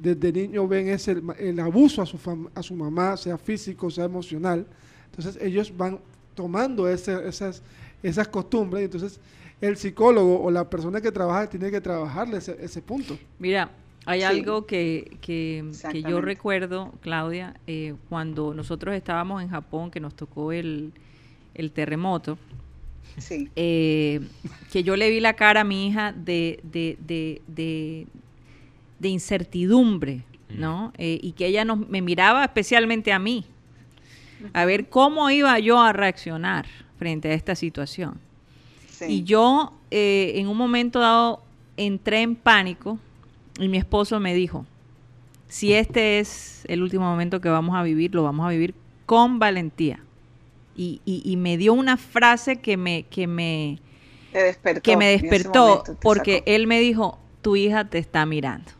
desde 0.00 0.32
niño 0.32 0.66
ven 0.68 0.88
ese, 0.88 1.20
el, 1.38 1.60
abuso 1.60 2.02
a 2.02 2.06
su, 2.06 2.18
a 2.54 2.62
su 2.62 2.74
mamá, 2.74 3.16
sea 3.16 3.38
físico, 3.38 3.90
sea 3.90 4.04
emocional. 4.04 4.66
Entonces 5.06 5.42
ellos 5.42 5.72
van 5.76 5.98
tomando 6.34 6.88
esas, 6.88 7.62
esas 8.02 8.28
costumbres 8.28 8.82
y 8.82 8.84
entonces 8.84 9.20
el 9.60 9.76
psicólogo 9.76 10.40
o 10.40 10.50
la 10.50 10.68
persona 10.68 11.00
que 11.00 11.10
trabaja 11.10 11.48
tiene 11.48 11.70
que 11.70 11.80
trabajarle 11.80 12.38
ese, 12.38 12.56
ese 12.60 12.80
punto. 12.80 13.18
Mira, 13.38 13.70
hay 14.06 14.22
algo 14.22 14.64
que, 14.64 15.18
que, 15.20 15.64
yo 16.08 16.20
recuerdo, 16.20 16.92
Claudia, 17.02 17.54
eh, 17.66 17.94
cuando 18.08 18.54
nosotros 18.54 18.94
estábamos 18.94 19.42
en 19.42 19.50
Japón, 19.50 19.90
que 19.90 20.00
nos 20.00 20.14
tocó 20.14 20.52
el, 20.52 20.92
el 21.54 21.72
terremoto, 21.72 22.38
eh, 23.56 24.20
que 24.72 24.82
yo 24.82 24.96
le 24.96 25.10
vi 25.10 25.20
la 25.20 25.34
cara 25.34 25.60
a 25.60 25.64
mi 25.64 25.88
hija 25.88 26.12
de, 26.12 26.60
de, 26.62 26.96
de, 27.00 27.42
de 27.48 28.06
incertidumbre, 29.06 30.24
¿no? 30.48 30.92
Eh, 30.98 31.20
y 31.22 31.32
que 31.32 31.46
ella 31.46 31.64
nos, 31.64 31.88
me 31.88 32.02
miraba 32.02 32.44
especialmente 32.44 33.12
a 33.12 33.18
mí, 33.18 33.44
a 34.52 34.64
ver 34.64 34.88
cómo 34.88 35.30
iba 35.30 35.58
yo 35.60 35.80
a 35.80 35.92
reaccionar 35.92 36.66
frente 36.98 37.28
a 37.28 37.34
esta 37.34 37.54
situación. 37.54 38.18
Y 39.06 39.22
yo 39.22 39.74
eh, 39.92 40.32
en 40.36 40.48
un 40.48 40.56
momento 40.56 40.98
dado 40.98 41.42
entré 41.76 42.22
en 42.22 42.34
pánico 42.34 42.98
y 43.60 43.68
mi 43.68 43.78
esposo 43.78 44.18
me 44.18 44.34
dijo, 44.34 44.66
si 45.48 45.72
este 45.72 46.18
es 46.18 46.64
el 46.68 46.82
último 46.82 47.04
momento 47.04 47.40
que 47.40 47.48
vamos 47.48 47.76
a 47.76 47.82
vivir, 47.82 48.14
lo 48.14 48.22
vamos 48.22 48.46
a 48.46 48.50
vivir 48.50 48.74
con 49.06 49.38
valentía. 49.38 50.00
Y, 50.76 51.00
y, 51.04 51.36
me 51.36 51.56
dio 51.56 51.72
una 51.72 51.96
frase 51.96 52.60
que 52.60 52.76
me, 52.76 53.02
que 53.10 53.26
me, 53.26 53.80
despertó, 54.32 54.80
que 54.80 54.96
me 54.96 55.06
despertó 55.06 55.82
porque 56.00 56.44
él 56.46 56.68
me 56.68 56.78
dijo, 56.78 57.18
tu 57.42 57.56
hija 57.56 57.88
te 57.88 57.98
está 57.98 58.24
mirando. 58.26 58.70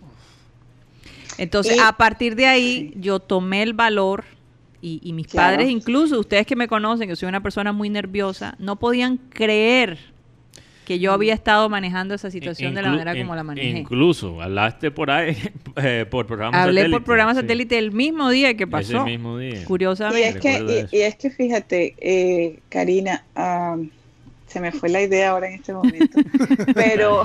Entonces, 1.38 1.78
a 1.80 1.96
partir 1.96 2.36
de 2.36 2.46
ahí, 2.46 2.92
yo 2.96 3.20
tomé 3.20 3.62
el 3.62 3.72
valor 3.72 4.24
y, 4.80 5.12
mis 5.12 5.28
padres, 5.28 5.70
incluso 5.70 6.20
ustedes 6.20 6.46
que 6.46 6.56
me 6.56 6.68
conocen, 6.68 7.08
que 7.08 7.16
soy 7.16 7.28
una 7.28 7.42
persona 7.42 7.72
muy 7.72 7.90
nerviosa, 7.90 8.54
no 8.58 8.76
podían 8.76 9.16
creer 9.16 9.98
que 10.84 10.98
yo 10.98 11.12
había 11.12 11.34
estado 11.34 11.68
manejando 11.68 12.14
esa 12.14 12.30
situación 12.30 12.74
de 12.74 12.80
la 12.80 12.88
manera 12.88 13.14
como 13.14 13.34
la 13.34 13.42
manejé. 13.42 13.80
Incluso, 13.80 14.40
hablaste 14.40 14.90
por 14.90 15.10
ahí, 15.10 15.36
eh, 15.76 16.06
por 16.08 16.26
programa 16.26 16.56
satélite. 16.56 16.80
Hablé 16.80 16.90
por 16.90 17.04
programa 17.04 17.34
satélite 17.34 17.76
el 17.76 17.92
mismo 17.92 18.30
día 18.30 18.56
que 18.56 18.66
pasó. 18.66 18.96
Ese 18.96 19.04
mismo 19.04 19.36
día. 19.36 19.64
Curiosamente. 19.66 20.20
Y 20.20 20.24
es 20.24 20.36
que, 20.40 20.96
y, 20.96 21.00
es 21.02 21.16
que 21.16 21.30
fíjate, 21.30 21.94
eh, 21.98 22.60
Karina, 22.70 23.22
se 24.48 24.60
me 24.60 24.72
fue 24.72 24.88
la 24.88 25.02
idea 25.02 25.30
ahora 25.30 25.48
en 25.48 25.54
este 25.54 25.72
momento. 25.72 26.18
Pero. 26.74 27.24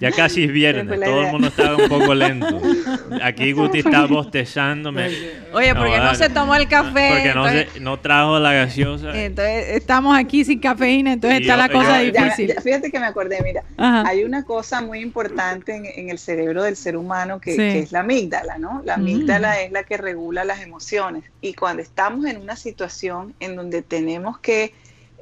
Ya 0.00 0.10
casi 0.10 0.44
es 0.44 0.52
viernes, 0.52 0.86
todo 0.86 1.22
el 1.22 1.32
mundo 1.32 1.48
estaba 1.48 1.76
un 1.76 1.88
poco 1.88 2.14
lento. 2.14 2.60
Aquí 3.22 3.52
Guti 3.52 3.78
está 3.78 4.06
bostezándome. 4.06 5.10
Oye, 5.52 5.74
porque 5.74 5.98
no, 5.98 6.14
se 6.14 6.28
tomó 6.28 6.56
el 6.56 6.68
café. 6.68 7.34
Porque 7.34 7.80
no, 7.80 7.98
trajo 8.00 8.38
la 8.38 8.52
gaseosa. 8.52 9.16
Entonces 9.16 9.76
estamos 9.76 10.16
aquí 10.16 10.44
sin 10.44 10.58
cafeína, 10.58 11.12
entonces 11.12 11.42
está 11.42 11.56
la 11.56 11.68
cosa 11.68 11.98
difícil. 11.98 12.54
fíjate 12.62 12.90
que 12.90 12.98
me 12.98 13.06
acordé, 13.06 13.40
mira, 13.42 13.62
hay 13.76 14.24
una 14.24 14.44
cosa 14.44 14.80
muy 14.80 15.00
importante 15.00 15.74
en, 15.74 16.10
el 16.10 16.18
cerebro 16.18 16.62
del 16.62 16.76
ser 16.76 16.96
humano 16.96 17.40
que, 17.40 17.78
es 17.78 17.92
la 17.92 18.00
amígdala, 18.00 18.58
¿no? 18.58 18.82
La 18.84 18.94
amígdala 18.94 19.50
mm. 19.50 19.66
es 19.66 19.72
la 19.72 19.84
que 19.84 19.96
regula 19.96 20.44
las 20.44 20.60
emociones. 20.60 21.24
Y 21.40 21.54
cuando 21.54 21.82
estamos 21.82 22.24
en 22.26 22.38
una 22.38 22.56
situación 22.56 23.34
en 23.38 23.54
donde 23.56 23.82
tenemos 23.82 24.38
que 24.38 24.72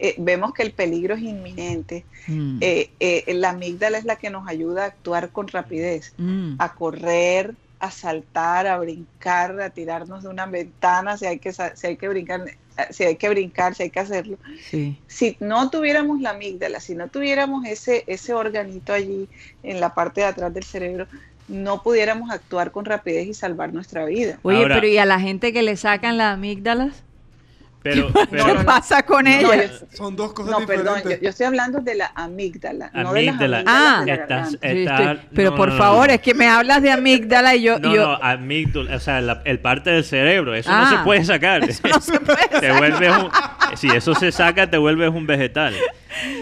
eh, 0.01 0.15
vemos 0.19 0.53
que 0.53 0.63
el 0.63 0.73
peligro 0.73 1.15
es 1.15 1.23
inminente, 1.23 2.05
mm. 2.27 2.59
eh, 2.61 2.91
eh, 3.01 3.35
la 3.35 3.51
amígdala 3.51 3.99
es 3.99 4.05
la 4.05 4.17
que 4.17 4.31
nos 4.31 4.47
ayuda 4.47 4.85
a 4.85 4.87
actuar 4.87 5.31
con 5.31 5.49
rapidez, 5.49 6.15
mm. 6.19 6.55
a 6.59 6.75
correr, 6.75 7.55
a 7.81 7.91
saltar, 7.91 8.67
a 8.67 8.79
brincar, 8.79 9.61
a 9.61 9.71
tirarnos 9.71 10.23
de 10.23 10.29
una 10.29 10.47
ventana 10.47 11.17
si 11.17 11.27
hay 11.27 11.39
que, 11.39 11.53
si 11.53 11.87
hay 11.87 11.97
que 11.97 12.09
brincar, 12.09 12.45
si 12.91 13.05
hay 13.05 13.17
que 13.17 13.29
brincar, 13.29 13.75
si 13.75 13.85
hay 13.85 13.91
que 13.91 14.01
hacerlo. 14.01 14.39
Si 15.07 15.37
no 15.41 15.71
tuviéramos 15.71 16.21
la 16.21 16.31
amígdala, 16.31 16.81
si 16.81 16.95
no 16.95 17.09
tuviéramos 17.09 17.67
ese, 17.67 18.05
ese 18.07 18.35
organito 18.35 18.93
allí 18.93 19.29
en 19.63 19.81
la 19.81 19.95
parte 19.95 20.21
de 20.21 20.27
atrás 20.29 20.55
del 20.55 20.65
cerebro, 20.65 21.07
no 21.49 21.83
pudiéramos 21.83 22.31
actuar 22.31 22.71
con 22.71 22.85
rapidez 22.85 23.27
y 23.27 23.35
salvar 23.35 23.73
nuestra 23.73 24.05
vida. 24.05 24.39
Oye, 24.43 24.65
pero 24.69 24.87
¿y 24.87 24.99
a 24.99 25.07
la 25.07 25.19
gente 25.19 25.53
que 25.53 25.63
le 25.63 25.77
sacan 25.77 26.19
las 26.19 26.35
amígdalas? 26.35 27.03
Pero, 27.83 28.13
¿Qué 28.31 28.55
pasa 28.65 29.03
con 29.05 29.27
ella? 29.27 29.71
son 29.93 30.17
dos 30.17 30.33
cosas 30.33 30.59
diferentes. 30.59 30.85
No, 30.85 30.95
perdón, 30.95 31.21
yo, 31.23 31.29
estoy 31.29 31.47
hablando 31.47 31.81
de 31.81 31.95
la 31.95 32.13
amígdala, 32.15 32.91
no 32.93 33.13
de 33.13 33.49
las 33.49 33.65
ah, 33.67 34.05
pero 35.35 35.55
por 35.55 35.77
favor, 35.77 36.11
es 36.11 36.21
que 36.21 36.35
me 36.35 36.47
hablas 36.47 36.83
de 36.83 36.91
amígdala 36.91 37.55
y 37.55 37.63
yo... 37.63 37.79
No, 37.79 37.95
yo... 37.95 38.07
no, 38.07 38.15
amígdala, 38.23 38.97
o 38.97 39.01
sea, 39.01 39.19
el 39.19 39.61
parte 39.61 39.91
del 39.91 40.05
cerebro, 40.05 40.55
eso 40.55 40.71
no 40.71 40.89
se 40.89 40.97
ah. 40.97 41.05
puede 41.05 41.25
sacar. 41.25 41.65
Eso 41.69 41.87
no 41.87 42.01
se 42.01 42.19
puede 42.21 42.49
sacar. 42.53 43.77
si 43.77 43.89
eso 43.89 44.15
se 44.15 44.33
saca, 44.33 44.69
te 44.69 44.79
vuelves 44.79 45.11
un 45.11 45.27
vegetal. 45.27 45.75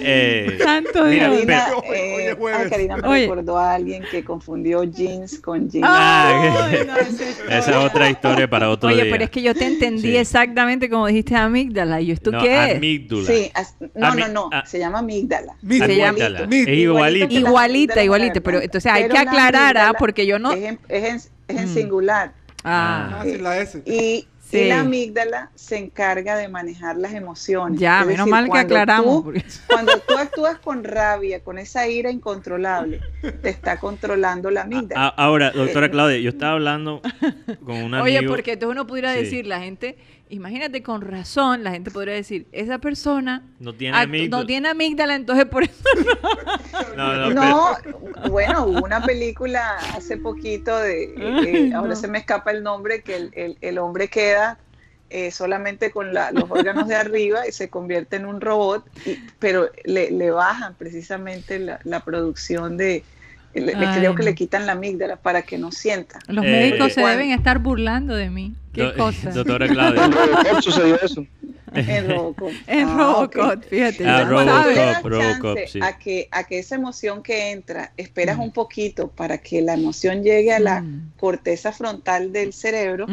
Eh, 0.02 0.58
Santo 0.62 1.04
mira, 1.04 1.28
Karina, 1.28 1.66
eh, 1.92 2.36
Karina 2.70 2.96
me 2.96 3.20
recordó 3.20 3.58
a 3.58 3.74
alguien 3.74 4.04
que 4.10 4.24
confundió 4.24 4.84
jeans 4.84 5.40
con 5.40 5.68
jeans. 5.68 5.86
Ah, 5.88 6.68
esa 7.50 7.70
es 7.70 7.76
otra 7.76 8.08
historia 8.08 8.48
para 8.48 8.70
otro 8.70 8.88
Oye, 8.88 9.02
día. 9.02 9.12
pero 9.12 9.24
es 9.24 9.30
que 9.30 9.42
yo 9.42 9.54
te 9.54 9.66
entendí 9.66 10.16
exactamente 10.16 10.88
como 10.88 11.06
dijiste 11.08 11.34
amígdala. 11.34 12.00
¿Y 12.00 12.12
esto 12.12 12.30
qué 12.30 12.70
es? 12.70 12.76
Amígdala. 12.76 13.26
Sí, 13.26 13.52
no, 13.94 14.14
no, 14.14 14.28
no, 14.28 14.50
ah. 14.52 14.64
se 14.66 14.78
llama 14.78 15.00
amígdala. 15.00 15.56
Amígdala. 15.62 16.48
Es 16.50 16.68
igualita. 16.68 17.34
Igualita, 17.34 18.04
igualita. 18.04 18.40
Pero 18.40 18.60
entonces 18.60 18.90
hay 18.90 19.08
que 19.08 19.18
aclarar, 19.18 19.76
¿ah? 19.78 19.92
porque 19.98 20.26
yo 20.26 20.38
no... 20.38 20.52
Es 20.52 20.64
en, 20.64 20.78
es 20.88 21.30
en, 21.48 21.64
mm. 21.64 21.74
singular. 21.74 22.32
Ah, 22.64 23.20
ah 23.20 23.22
sí, 23.24 23.38
la 23.38 23.58
S. 23.58 23.82
Y 23.84 24.26
Y 24.52 24.64
la 24.68 24.80
amígdala 24.80 25.50
se 25.54 25.76
encarga 25.76 26.36
de 26.36 26.48
manejar 26.48 26.96
las 26.96 27.12
emociones. 27.14 27.80
Ya, 27.80 28.04
menos 28.04 28.28
mal 28.28 28.48
que 28.50 28.58
aclaramos. 28.58 29.24
cuando 29.66 29.98
tú 29.98 30.16
actúas 30.16 30.58
con 30.58 30.84
rabia, 30.84 31.42
con 31.42 31.58
esa 31.58 31.88
ira 31.88 32.10
incontrolable, 32.10 33.00
te 33.42 33.48
está 33.48 33.78
controlando 33.78 34.50
la 34.50 34.62
amígdala. 34.62 35.08
ahora, 35.08 35.50
doctora 35.50 35.86
eh, 35.86 35.90
Claudia, 35.90 36.18
yo 36.18 36.30
estaba 36.30 36.52
hablando 36.52 37.02
con 37.64 37.76
una 37.76 38.02
Oye, 38.02 38.22
porque 38.22 38.52
entonces 38.52 38.72
uno 38.72 38.86
pudiera 38.86 39.12
decir, 39.12 39.46
la 39.46 39.60
gente 39.60 39.96
imagínate 40.28 40.82
con 40.82 41.02
razón, 41.02 41.62
la 41.62 41.70
gente 41.70 41.90
podría 41.90 42.14
decir, 42.14 42.46
esa 42.52 42.78
persona 42.78 43.42
no 43.60 43.72
tiene, 43.74 43.96
amígdala. 43.96 44.42
no 44.42 44.46
tiene 44.46 44.68
amígdala, 44.68 45.14
entonces 45.14 45.46
por 45.46 45.62
eso 45.62 45.84
no. 46.96 47.30
no, 47.30 47.76
bueno, 48.28 48.66
hubo 48.66 48.84
una 48.84 49.02
película 49.02 49.76
hace 49.94 50.16
poquito 50.16 50.76
de, 50.78 51.14
eh, 51.16 51.72
ahora 51.74 51.94
se 51.94 52.08
me 52.08 52.18
escapa 52.18 52.50
el 52.50 52.62
nombre, 52.62 53.02
que 53.02 53.56
el, 53.60 53.78
hombre 53.78 54.08
queda 54.08 54.58
eh, 55.10 55.30
solamente 55.30 55.90
con 55.90 56.12
los 56.12 56.50
órganos 56.50 56.88
de 56.88 56.96
arriba 56.96 57.46
y 57.46 57.52
se 57.52 57.68
convierte 57.68 58.16
en 58.16 58.26
un 58.26 58.40
robot, 58.40 58.84
pero 59.38 59.70
le, 59.84 60.30
bajan 60.30 60.74
precisamente 60.74 61.58
la 61.58 62.00
producción 62.00 62.76
de, 62.76 63.04
le, 63.60 63.72
creo 63.72 64.14
que 64.14 64.22
le 64.22 64.34
quitan 64.34 64.66
la 64.66 64.72
amígdala 64.72 65.16
para 65.16 65.42
que 65.42 65.58
no 65.58 65.72
sienta. 65.72 66.18
Los 66.28 66.44
médicos 66.44 66.92
se 66.92 67.00
deben 67.00 67.30
estar 67.30 67.58
burlando 67.58 68.14
de 68.14 68.30
mí. 68.30 68.54
¿Qué 68.72 68.92
cosa? 68.94 69.30
Doctora 69.30 69.66
Claudia. 69.68 70.04
En 70.04 70.12
Robocop 70.12 70.60
sucedió 70.62 71.00
eso. 71.00 71.26
En 71.74 72.08
Robocop. 72.08 72.52
En 72.66 72.88
ah, 72.88 72.96
Robocop, 72.96 73.64
fíjate. 73.64 74.06
Ah, 74.06 74.24
Robocop, 74.24 75.04
Robocop, 75.04 75.58
sí. 75.66 75.80
a, 75.82 75.98
que, 75.98 76.28
a 76.30 76.44
que 76.44 76.58
esa 76.58 76.74
emoción 76.74 77.22
que 77.22 77.50
entra, 77.52 77.92
esperas 77.96 78.36
mm. 78.36 78.42
un 78.42 78.52
poquito 78.52 79.08
para 79.08 79.38
que 79.38 79.62
la 79.62 79.74
emoción 79.74 80.22
llegue 80.22 80.52
a 80.52 80.60
la 80.60 80.82
mm. 80.82 81.12
corteza 81.16 81.72
frontal 81.72 82.32
del 82.32 82.52
cerebro, 82.52 83.06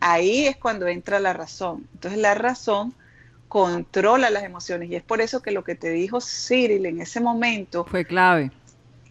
ahí 0.00 0.46
es 0.46 0.56
cuando 0.56 0.86
entra 0.86 1.20
la 1.20 1.32
razón. 1.32 1.86
Entonces 1.94 2.20
la 2.20 2.34
razón 2.34 2.94
controla 3.48 4.30
las 4.30 4.42
emociones 4.42 4.90
y 4.90 4.96
es 4.96 5.02
por 5.02 5.20
eso 5.20 5.40
que 5.40 5.52
lo 5.52 5.62
que 5.62 5.76
te 5.76 5.90
dijo 5.90 6.18
Cyril 6.20 6.86
en 6.86 7.00
ese 7.00 7.20
momento 7.20 7.84
fue 7.84 8.04
clave 8.04 8.50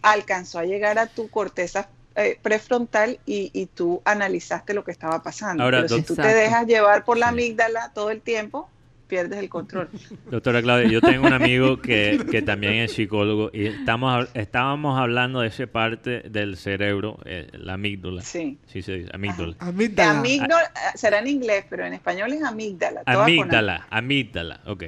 alcanzó 0.04 0.58
a 0.58 0.64
llegar 0.64 0.98
a 0.98 1.06
tu 1.06 1.28
corteza 1.30 1.88
eh, 2.14 2.38
prefrontal 2.40 3.18
y, 3.26 3.66
tú 3.74 4.02
analizaste 4.04 4.74
lo 4.74 4.84
que 4.84 4.92
estaba 4.92 5.22
pasando. 5.22 5.64
Pero 5.64 5.88
si 5.88 6.02
tú 6.02 6.14
te 6.14 6.28
dejas 6.28 6.66
llevar 6.66 7.04
por 7.04 7.16
la 7.16 7.28
amígdala 7.28 7.90
todo 7.92 8.10
el 8.10 8.20
tiempo, 8.20 8.68
pierdes 9.06 9.38
el 9.38 9.48
control. 9.48 9.88
Doctora 10.30 10.62
Claudia, 10.62 10.88
yo 10.88 11.00
tengo 11.00 11.26
un 11.26 11.32
amigo 11.32 11.80
que, 11.80 12.42
también 12.44 12.74
es 12.74 12.92
psicólogo 12.92 13.50
y 13.52 13.66
estamos, 13.66 14.28
estábamos 14.34 14.98
hablando 14.98 15.40
de 15.40 15.48
esa 15.48 15.66
parte 15.66 16.22
del 16.28 16.56
cerebro, 16.56 17.18
eh, 17.24 17.48
la 17.52 17.74
amígdala. 17.74 18.22
Sí. 18.22 18.58
Sí 18.66 18.82
se 18.82 18.98
dice, 18.98 19.10
amígdala. 19.12 19.56
Amígdala. 19.58 20.22
Eh, 20.26 20.48
será 20.94 21.20
en 21.20 21.28
inglés, 21.28 21.64
pero 21.68 21.86
en 21.86 21.94
español 21.94 22.32
es 22.32 22.42
amígdala. 22.42 23.02
Amígdala, 23.06 23.86
amígdala, 23.90 24.60
ok. 24.66 24.84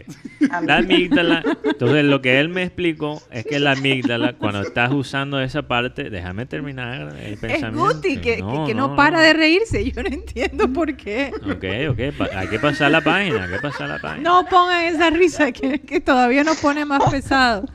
La 0.65 0.79
amígdala, 0.79 1.43
entonces 1.65 2.05
lo 2.05 2.21
que 2.21 2.41
él 2.41 2.49
me 2.49 2.63
explicó 2.63 3.23
es 3.31 3.45
que 3.45 3.59
la 3.59 3.73
amígdala, 3.73 4.35
cuando 4.35 4.63
estás 4.63 4.93
usando 4.93 5.41
esa 5.41 5.63
parte, 5.63 6.11
déjame 6.11 6.47
terminar 6.47 7.17
el 7.19 7.37
pensamiento. 7.39 7.91
Es 7.91 7.97
Guti, 7.97 8.17
que 8.19 8.39
no, 8.39 8.67
que, 8.67 8.75
no, 8.75 8.97
para 8.97 9.21
de 9.21 9.33
reírse, 9.33 9.91
yo 9.91 10.03
no 10.03 10.09
entiendo 10.09 10.73
por 10.73 10.97
qué. 10.97 11.33
Ok, 11.45 11.91
ok, 11.91 12.31
hay 12.35 12.49
que 12.49 12.59
pasar 12.59 12.91
la 12.91 13.01
página, 13.01 13.45
hay 13.45 13.51
que 13.51 13.61
pasar 13.61 13.89
la 13.89 13.99
página. 13.99 14.16
No 14.21 14.45
pongan 14.47 14.85
esa 14.85 15.11
risa 15.11 15.53
que, 15.53 16.01
todavía 16.01 16.45
nos 16.45 16.59
pone 16.59 16.85
más 16.85 17.03
pesado. 17.11 17.67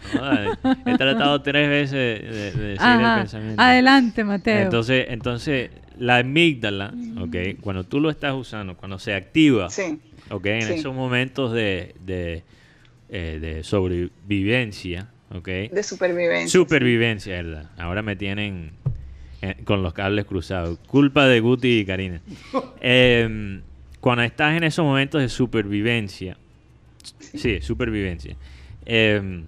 he 0.86 0.98
tratado 0.98 1.42
tres 1.42 1.70
veces 1.70 2.22
de, 2.22 2.52
decir 2.52 2.82
el 2.82 3.16
pensamiento. 3.20 3.62
Adelante, 3.62 4.24
Mateo. 4.24 4.60
Entonces, 4.60 5.06
entonces 5.10 5.72
la 5.98 6.18
amígdala, 6.18 6.94
okay, 7.20 7.56
cuando 7.56 7.84
tú 7.84 8.00
lo 8.00 8.10
estás 8.10 8.34
usando, 8.34 8.76
cuando 8.76 8.98
se 8.98 9.14
activa, 9.14 9.68
okay, 10.30 10.62
en 10.62 10.72
esos 10.72 10.96
momentos 10.96 11.54
de, 11.54 11.96
de, 12.04 12.44
eh, 13.10 13.38
de 13.40 13.64
sobrevivencia, 13.64 15.08
okay, 15.34 15.68
de 15.68 15.84
supervivencia. 15.84 16.48
Supervivencia, 16.48 17.36
¿verdad? 17.36 17.70
Ahora 17.78 18.02
me 18.02 18.16
tienen 18.16 18.72
eh, 19.42 19.58
con 19.64 19.84
los 19.84 19.94
cables 19.94 20.26
cruzados. 20.26 20.80
Culpa 20.88 21.28
de 21.28 21.40
Guti 21.40 21.80
y 21.80 21.86
Karina. 21.86 22.22
Eh, 22.82 23.62
cuando 24.02 24.24
estás 24.24 24.58
en 24.58 24.64
esos 24.64 24.84
momentos 24.84 25.22
de 25.22 25.30
supervivencia, 25.30 26.36
sí, 27.20 27.62
supervivencia, 27.62 28.36
em, 28.86 29.46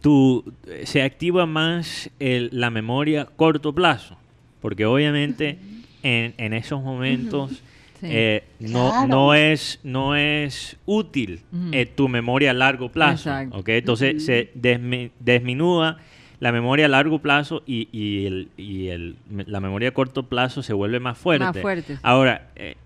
tú, 0.00 0.52
se 0.84 1.02
activa 1.02 1.46
más 1.46 2.10
la 2.18 2.70
memoria 2.70 3.26
corto 3.36 3.72
plazo, 3.74 4.18
porque 4.60 4.84
obviamente 4.84 5.58
en, 6.02 6.52
esos 6.52 6.82
momentos 6.82 7.62
eh, 8.02 8.44
no, 8.58 9.06
no, 9.06 9.34
es, 9.34 9.78
no 9.84 10.16
es 10.16 10.76
útil 10.84 11.42
eh, 11.72 11.86
tu 11.86 12.08
memoria 12.08 12.50
a 12.50 12.54
largo 12.54 12.90
plazo. 12.90 13.30
Entonces 13.66 14.24
se 14.24 14.50
disminuye 14.54 15.94
la 16.40 16.52
memoria 16.52 16.86
a 16.86 16.88
largo 16.88 17.18
plazo 17.18 17.62
y, 17.66 17.88
y, 17.90 18.26
el, 18.26 18.48
y 18.56 18.88
el, 18.88 19.16
la 19.46 19.60
memoria 19.60 19.88
a 19.88 19.92
corto 19.92 20.24
plazo 20.24 20.62
se 20.62 20.72
vuelve 20.72 21.00
más 21.00 21.18
fuerte. 21.18 21.44
Más 21.44 21.58
fuerte. 21.58 21.98
Ahora, 22.02 22.48
eh, 22.54 22.76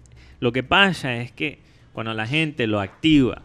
lo 0.42 0.50
que 0.50 0.64
pasa 0.64 1.18
es 1.18 1.30
que 1.30 1.60
cuando 1.92 2.12
la 2.14 2.26
gente 2.26 2.66
lo 2.66 2.80
activa, 2.80 3.42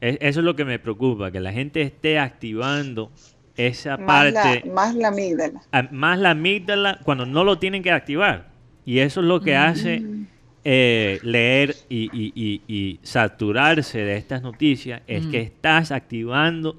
eso 0.00 0.40
es 0.40 0.44
lo 0.44 0.56
que 0.56 0.64
me 0.64 0.78
preocupa, 0.78 1.30
que 1.30 1.38
la 1.38 1.52
gente 1.52 1.82
esté 1.82 2.18
activando 2.18 3.12
esa 3.58 3.98
parte. 3.98 4.64
más 4.70 4.94
la 4.94 5.08
amígdala. 5.08 5.60
más 5.90 6.18
la 6.18 6.30
amígdala 6.30 6.98
cuando 7.04 7.26
no 7.26 7.44
lo 7.44 7.58
tienen 7.58 7.82
que 7.82 7.90
activar. 7.90 8.46
Y 8.86 9.00
eso 9.00 9.20
es 9.20 9.26
lo 9.26 9.42
que 9.42 9.54
hace 9.54 10.00
mm. 10.00 10.26
eh, 10.64 11.18
leer 11.24 11.76
y, 11.90 12.98
saturarse 13.02 13.98
de 13.98 14.16
estas 14.16 14.40
noticias, 14.40 15.02
es 15.06 15.26
que 15.26 15.40
mm. 15.40 15.44
estás 15.44 15.92
activando 15.92 16.74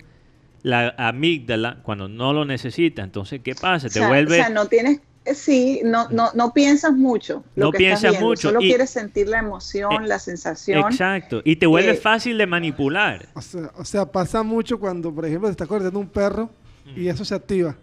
la 0.63 0.95
amígdala 0.97 1.77
cuando 1.83 2.07
no 2.07 2.33
lo 2.33 2.45
necesitas. 2.45 3.05
Entonces, 3.05 3.41
¿qué 3.43 3.53
pasa? 3.53 3.89
Te 3.89 4.03
vuelve... 4.07 4.41
O 4.41 4.43
sea, 4.43 4.49
no 4.49 4.65
tienes 4.65 5.01
Sí, 5.25 5.81
no, 5.85 6.09
no, 6.09 6.31
no 6.33 6.53
piensas 6.53 6.93
mucho. 6.93 7.43
Lo 7.55 7.67
no 7.67 7.71
que 7.71 7.77
piensas 7.77 8.03
estás 8.05 8.21
mucho. 8.21 8.49
Solo 8.49 8.59
quieres 8.59 8.89
sentir 8.89 9.29
la 9.29 9.39
emoción, 9.39 10.03
eh, 10.03 10.07
la 10.07 10.19
sensación. 10.19 10.79
Exacto. 10.91 11.41
Y 11.45 11.55
te 11.55 11.65
vuelve 11.65 11.93
fácil 11.95 12.37
de 12.37 12.45
manipular. 12.45 13.27
O 13.33 13.85
sea, 13.85 14.05
pasa 14.05 14.43
mucho 14.43 14.79
cuando, 14.79 15.13
por 15.13 15.25
ejemplo, 15.25 15.47
te 15.47 15.51
estás 15.51 15.67
corriendo 15.67 15.97
un 15.99 16.09
perro 16.09 16.49
y 16.95 17.07
eso 17.07 17.23
se 17.23 17.35
activa. 17.35 17.75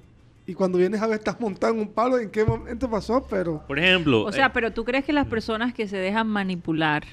Y 0.46 0.54
cuando 0.54 0.78
vienes 0.78 1.00
a 1.00 1.06
ver, 1.06 1.18
estás 1.18 1.40
montando 1.40 1.80
un 1.80 1.88
palo, 1.88 2.18
¿en 2.18 2.28
qué 2.28 2.44
momento 2.44 2.90
pasó? 2.90 3.26
Pero. 3.30 3.64
Por 3.66 3.78
ejemplo. 3.78 4.24
O 4.24 4.32
sea, 4.32 4.46
eh, 4.46 4.50
pero 4.52 4.72
tú 4.72 4.84
crees 4.84 5.04
que 5.04 5.12
las 5.12 5.26
personas 5.26 5.72
que 5.72 5.88
se 5.88 5.96
dejan 5.96 6.26
manipular, 6.26 7.04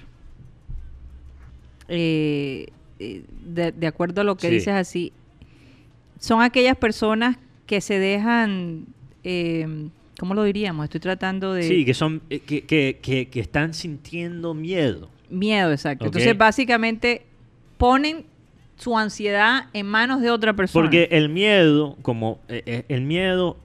eh, 1.87 2.67
de, 2.99 3.87
acuerdo 3.87 4.21
a 4.21 4.23
lo 4.23 4.35
que 4.35 4.49
dices 4.49 4.73
así, 4.73 5.13
son 6.19 6.41
aquellas 6.41 6.75
personas 6.75 7.37
que 7.65 7.79
se 7.79 7.97
dejan. 7.97 8.87
¿Cómo 10.19 10.33
lo 10.33 10.43
diríamos? 10.43 10.85
Estoy 10.85 10.99
tratando 10.99 11.53
de... 11.53 11.63
Sí, 11.63 11.85
que, 11.85 11.93
son, 11.93 12.21
eh, 12.29 12.39
que, 12.39 12.65
que, 12.65 13.27
que, 13.29 13.39
están 13.39 13.73
sintiendo 13.73 14.53
miedo. 14.53 15.09
Miedo, 15.29 15.71
exacto. 15.71 16.05
Entonces, 16.05 16.37
básicamente, 16.37 17.25
ponen 17.77 18.25
su 18.77 18.97
ansiedad 18.97 19.65
en 19.73 19.87
manos 19.87 20.21
de 20.21 20.31
otra 20.31 20.53
persona. 20.53 20.83
Porque 20.83 21.09
el 21.11 21.29
miedo, 21.29 21.97
como 22.01 22.39
eh, 22.47 22.63
eh, 22.65 22.85
el 22.89 23.01
miedo, 23.01 23.57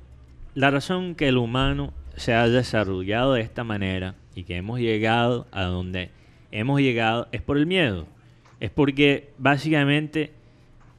la 0.55 0.71
razón 0.71 1.15
que 1.15 1.29
el 1.29 1.39
humano 1.39 1.93
se 2.17 2.35
ha 2.35 2.49
desarrollado 2.49 3.35
de 3.35 3.43
esta 3.43 3.65
manera 3.65 4.15
y 4.35 4.45
que 4.45 4.57
hemos 4.57 4.81
llegado 4.81 5.47
a 5.53 5.65
donde 5.65 6.11
hemos 6.51 6.81
llegado 6.81 7.29
es 7.33 7.43
por 7.43 7.59
el 7.59 7.67
miedo. 7.67 8.07
Es 8.61 8.71
porque 8.71 9.31
básicamente 9.39 10.33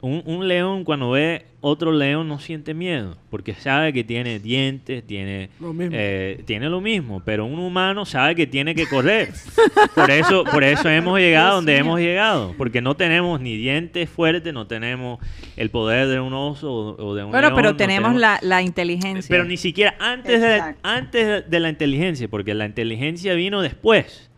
un, 0.04 0.48
león 0.50 0.84
cuando 0.84 1.12
ve 1.12 1.46
otro 1.62 1.94
león 1.94 2.28
no 2.28 2.38
siente 2.38 2.74
miedo, 2.74 3.18
porque 3.30 3.54
sabe 3.54 3.94
que 3.94 4.04
tiene 4.04 4.40
dientes, 4.40 5.08
tiene 5.08 5.50
lo 5.62 5.74
mismo, 5.74 5.96
eh, 5.98 6.44
tiene 6.46 6.68
lo 6.68 6.82
mismo 6.82 7.22
pero 7.24 7.46
un 7.46 7.58
humano 7.58 8.06
sabe 8.06 8.36
que 8.36 8.46
tiene 8.46 8.76
que 8.76 8.86
correr. 8.86 9.30
por 9.96 10.12
eso, 10.12 10.44
por 10.44 10.64
eso 10.66 10.90
hemos 10.90 11.20
llegado 11.20 11.56
donde 11.56 11.78
hemos 11.78 12.02
llegado, 12.02 12.54
porque 12.58 12.82
no 12.82 12.96
tenemos 12.96 13.40
ni 13.40 13.56
dientes 13.56 14.10
fuertes, 14.10 14.54
no 14.54 14.68
tenemos 14.68 15.20
el 15.56 15.70
poder 15.70 16.10
de 16.10 16.20
un 16.20 16.34
oso 16.34 16.98
o, 16.98 17.16
de 17.16 17.24
un 17.24 17.32
bueno, 17.32 17.56
pero 17.56 17.78
tenemos, 17.78 18.14
la, 18.16 18.40
la, 18.42 18.62
inteligencia. 18.62 19.34
Pero 19.34 19.46
ni 19.46 19.56
siquiera 19.56 19.96
antes 20.00 20.42
de, 20.42 20.76
antes 20.84 21.50
de 21.50 21.60
la 21.62 21.70
inteligencia, 21.70 22.28
porque 22.28 22.54
la 22.54 22.66
inteligencia 22.66 23.34
vino 23.36 23.62
después. 23.62 24.30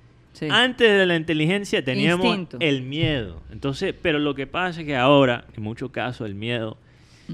Antes 0.50 0.98
de 0.98 1.06
la 1.06 1.16
inteligencia 1.16 1.84
teníamos 1.84 2.48
el 2.60 2.82
miedo. 2.82 3.42
Entonces, 3.52 3.94
pero 4.02 4.20
lo 4.20 4.36
que 4.36 4.48
pasa 4.48 4.82
es 4.82 4.86
que 4.86 4.96
ahora, 4.96 5.46
en 5.56 5.64
muchos 5.64 5.92
casos, 5.92 6.28
el 6.28 6.36
miedo 6.36 6.78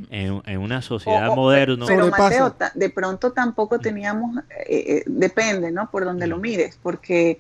en, 0.10 0.58
una 0.58 0.82
sociedad 0.82 1.28
moderna. 1.36 1.86
Pero 1.88 2.08
Mateo, 2.08 2.56
de 2.74 2.90
pronto 2.90 3.32
tampoco 3.32 3.80
teníamos, 3.80 4.38
eh, 4.38 4.44
eh, 4.70 5.04
depende, 5.06 5.72
¿no? 5.72 5.90
Por 5.90 6.06
donde 6.06 6.28
lo 6.28 6.38
mires, 6.38 6.78
porque 6.82 7.40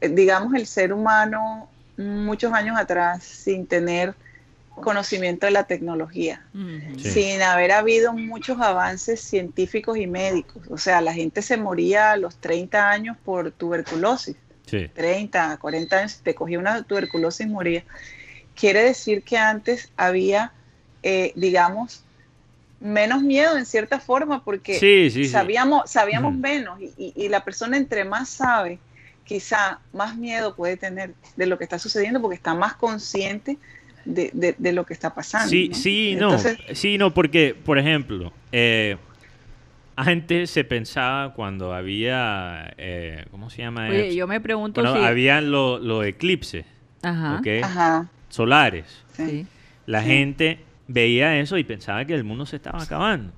digamos 0.00 0.54
el 0.54 0.66
ser 0.66 0.92
humano 0.92 1.68
muchos 1.98 2.52
años 2.54 2.78
atrás 2.78 3.22
sin 3.22 3.66
tener 3.66 4.14
conocimiento 4.80 5.44
de 5.44 5.52
la 5.52 5.64
tecnología, 5.64 6.42
sin 6.96 7.42
haber 7.42 7.72
habido 7.72 8.14
muchos 8.14 8.58
avances 8.60 9.20
científicos 9.20 9.98
y 9.98 10.06
médicos. 10.06 10.62
O 10.70 10.78
sea, 10.78 11.02
la 11.02 11.12
gente 11.12 11.42
se 11.42 11.58
moría 11.58 12.12
a 12.12 12.16
los 12.16 12.36
30 12.36 12.88
años 12.88 13.16
por 13.22 13.50
tuberculosis 13.50 14.36
30, 14.70 15.58
40 15.58 15.98
años, 15.98 16.20
te 16.22 16.34
cogía 16.34 16.58
una 16.58 16.82
tuberculosis 16.82 17.46
y 17.46 17.48
moría. 17.48 17.84
Quiere 18.54 18.82
decir 18.82 19.22
que 19.22 19.36
antes 19.36 19.90
había, 19.96 20.52
eh, 21.02 21.32
digamos, 21.36 22.04
menos 22.80 23.22
miedo 23.22 23.56
en 23.58 23.66
cierta 23.66 24.00
forma 24.00 24.42
porque 24.42 25.10
sabíamos, 25.30 25.90
sabíamos 25.90 26.34
menos 26.34 26.78
y, 26.96 27.28
la 27.28 27.44
persona 27.44 27.76
entre 27.76 28.04
más 28.04 28.30
sabe, 28.30 28.78
quizá 29.24 29.80
más 29.92 30.16
miedo 30.16 30.56
puede 30.56 30.76
tener 30.76 31.14
de 31.36 31.46
lo 31.46 31.58
que 31.58 31.64
está 31.64 31.78
sucediendo 31.78 32.20
porque 32.20 32.36
está 32.36 32.54
más 32.54 32.74
consciente 32.74 33.58
de, 34.04 34.72
lo 34.72 34.86
que 34.86 34.94
está 34.94 35.14
pasando. 35.14 35.50
Sí, 35.50 35.70
sí, 35.74 36.16
no, 36.18 36.36
sí, 36.72 36.96
no, 36.96 37.12
porque, 37.12 37.54
por 37.54 37.78
ejemplo, 37.78 38.32
eh, 38.50 38.96
antes 40.00 40.50
se 40.50 40.64
pensaba 40.64 41.34
cuando 41.34 41.74
había, 41.74 42.72
eh, 42.78 43.26
¿cómo 43.30 43.50
se 43.50 43.62
llama? 43.62 43.88
Oye, 43.88 44.14
yo 44.14 44.26
me 44.26 44.40
pregunto 44.40 44.80
si... 44.80 45.04
habían 45.04 45.50
los 45.50 46.04
eclipses 46.06 46.64
solares. 48.28 49.04
La 49.86 50.02
gente 50.02 50.60
veía 50.88 51.38
eso 51.38 51.58
y 51.58 51.64
pensaba 51.64 52.04
que 52.04 52.14
el 52.14 52.24
mundo 52.24 52.46
se 52.46 52.56
estaba 52.56 52.82
acabando. 52.82 53.32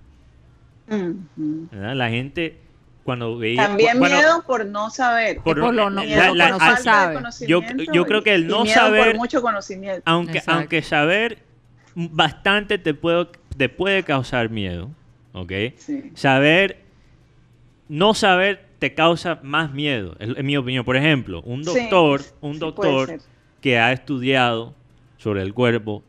La 1.73 2.09
gente 2.11 2.59
cuando 3.03 3.37
veía... 3.37 3.67
También 3.67 3.99
miedo 3.99 4.45
por 4.47 4.65
no 4.67 4.91
saber. 4.91 5.39
Por, 5.39 5.59
lo 5.59 5.91
no, 5.91 6.03
se 6.03 6.83
sabe. 6.83 7.21
Yo, 7.49 7.61
yo, 7.93 8.05
creo 8.07 8.23
que 8.23 8.35
el 8.35 8.47
no 8.47 8.67
saber... 8.67 9.13
Por 9.13 9.17
mucho 9.17 9.43
conocimiento. 9.43 10.03
Aunque, 10.05 10.43
aunque 10.47 10.83
saber 10.83 11.39
bastante 11.95 12.79
te, 12.79 12.95
puedo, 12.95 13.29
te 13.57 13.69
puede 13.69 14.05
causar 14.05 14.51
miedo, 14.51 14.91
¿ok? 15.33 15.53
Saber... 16.15 16.83
No 17.89 18.15
saber 18.15 18.65
te 18.79 18.95
causa 18.95 19.39
más 19.43 19.73
miedo, 19.73 20.17
en 20.19 20.47
mi 20.47 20.57
opinión. 20.57 20.85
Por 20.85 20.97
ejemplo, 20.97 21.43
un 21.43 21.63
doctor, 21.63 22.23
un 22.41 22.59
doctor 22.59 23.21
que 23.61 23.79
ha 23.79 23.93
estudiado 23.93 24.75
sobre 25.19 25.43
el 25.43 25.55
cuerpo, 25.55 26.03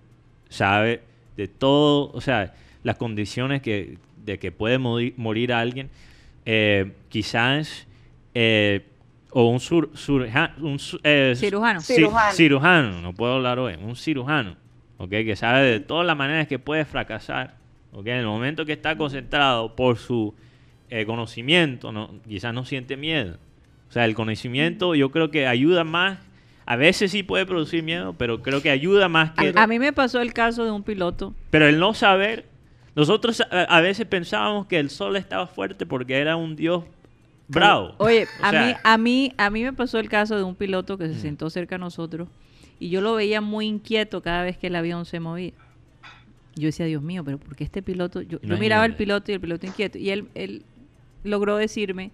sabe 0.50 1.04
de 1.38 1.48
todo, 1.48 2.12
o 2.14 2.20
sea, 2.20 2.54
las 2.84 2.98
condiciones 2.98 3.62
que, 3.62 3.98
de 4.26 4.40
que 4.40 4.52
puede 4.52 4.80
morir, 4.80 5.54
alguien, 5.54 5.90
eh, 6.46 6.94
quizás, 7.10 7.88
eh, 8.34 8.86
o 9.30 9.50
un, 9.50 9.60
sur, 9.60 9.92
un 10.60 10.80
eh, 11.04 11.34
cirujano. 11.36 11.82
cirujano. 11.82 13.02
no 13.02 13.14
puedo 13.14 13.34
hablar 13.34 13.60
hoy, 13.60 13.76
un 13.76 13.96
cirujano, 13.96 14.56
okay, 14.98 15.26
que 15.26 15.36
sabe 15.36 15.62
de 15.64 15.80
todas 15.80 16.08
las 16.08 16.18
maneras 16.18 16.48
que 16.48 16.60
puede 16.60 16.86
fracasar, 16.86 17.56
okay, 17.94 18.14
en 18.14 18.20
el 18.20 18.26
momento 18.26 18.66
que 18.66 18.74
está 18.74 18.98
concentrado 18.98 19.76
por 19.76 19.98
su 19.98 20.34
conocimiento, 21.08 21.92
no, 21.92 22.22
quizás 22.28 22.54
no 22.54 22.66
siente 22.66 22.98
miedo. 22.98 23.38
O 23.90 23.92
sea, 23.92 24.06
el 24.06 24.14
conocimiento 24.14 24.94
yo 24.94 25.10
creo 25.10 25.32
que 25.32 25.48
ayuda 25.48 25.84
más 25.84 26.20
a 26.66 26.76
veces 26.76 27.12
sí 27.12 27.24
puede 27.24 27.46
producir 27.46 27.84
miedo, 27.84 28.14
pero 28.14 28.42
creo 28.42 28.62
que 28.62 28.70
ayuda 28.70 29.10
más 29.10 29.32
que... 29.32 29.54
A, 29.56 29.68
mí 29.68 29.80
me 29.80 29.92
pasó 29.92 30.22
el 30.22 30.34
caso 30.34 30.64
de 30.64 30.72
un 30.72 30.84
piloto. 30.84 31.34
Pero 31.50 31.68
el 31.68 31.80
no 31.80 31.94
saber, 31.94 32.46
nosotros 32.96 33.44
a, 33.52 33.82
veces 33.82 34.06
pensábamos 34.06 34.68
que 34.68 34.80
el 34.80 34.90
sol 34.90 35.18
estaba 35.18 35.48
fuerte 35.48 35.86
porque 35.86 36.18
era 36.18 36.36
un 36.36 36.56
dios 36.56 36.84
bravo. 37.48 37.96
Oye, 37.98 38.28
a, 38.42 38.52
mí, 38.52 38.76
a, 38.84 38.98
mí, 38.98 39.34
a 39.38 39.50
mí 39.50 39.64
me 39.64 39.74
pasó 39.74 40.00
el 40.00 40.08
caso 40.08 40.38
de 40.38 40.44
un 40.44 40.56
piloto 40.56 40.98
que 40.98 41.08
se 41.08 41.16
sentó 41.16 41.50
cerca 41.50 41.76
a 41.76 41.80
nosotros 41.80 42.30
y 42.80 42.90
yo 42.90 43.02
lo 43.02 43.16
veía 43.16 43.42
muy 43.42 43.68
inquieto 43.68 44.22
cada 44.22 44.44
vez 44.44 44.58
que 44.58 44.68
el 44.68 44.76
avión 44.76 45.06
se 45.06 45.20
movía. 45.20 45.54
Yo 46.56 46.68
decía, 46.68 46.86
Dios 46.86 47.02
mío, 47.02 47.24
pero 47.24 47.38
¿por 47.38 47.56
qué 47.56 47.64
este 47.64 47.82
piloto? 47.82 48.22
Yo, 48.22 48.40
miraba 48.60 48.84
al 48.84 48.96
piloto 48.96 49.32
y 49.32 49.36
el 49.36 49.42
piloto 49.42 49.66
inquieto. 49.66 49.98
Y 49.98 50.12
él, 50.12 50.28
él 50.36 50.64
logró 51.24 51.58
decirme 51.58 52.12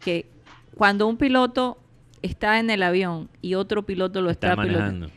que 0.00 0.26
cuando 0.74 1.06
un 1.06 1.16
piloto 1.16 1.78
está 2.22 2.58
en 2.58 2.70
el 2.70 2.82
avión 2.82 3.28
y 3.42 3.54
otro 3.54 3.84
piloto 3.84 4.22
lo 4.22 4.30
está, 4.30 4.56
pilotando. 4.56 5.10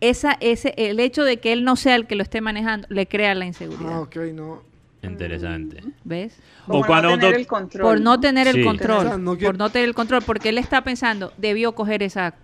Esa, 0.00 0.36
ese, 0.40 0.74
el 0.76 0.98
hecho 1.00 1.24
de 1.24 1.38
que 1.38 1.52
él 1.52 1.64
no 1.64 1.76
sea 1.76 1.94
el 1.94 2.06
que 2.06 2.16
lo 2.16 2.22
esté 2.22 2.40
manejando 2.40 2.86
le 2.90 3.06
crea 3.06 3.34
la 3.34 3.46
inseguridad. 3.46 3.92
Ah, 3.92 4.00
ok, 4.00 4.16
no. 4.34 4.62
Interesante. 5.02 5.82
¿Ves? 6.04 6.38
O 6.68 6.84
cuando 6.84 7.10
no 7.10 7.18
tener 7.18 7.34
el 7.34 7.46
control. 7.46 7.82
Por 7.82 8.00
no 8.00 8.20
tener 8.20 8.48
el 8.48 8.64
control. 8.64 9.38
por 9.40 9.58
no 9.58 9.70
tener 9.70 9.88
el 9.88 9.94
control, 9.94 10.22
porque 10.24 10.50
él 10.50 10.58
está 10.58 10.84
pensando, 10.84 11.32
debió 11.38 11.72
coger 11.74 12.02
esa 12.04 12.34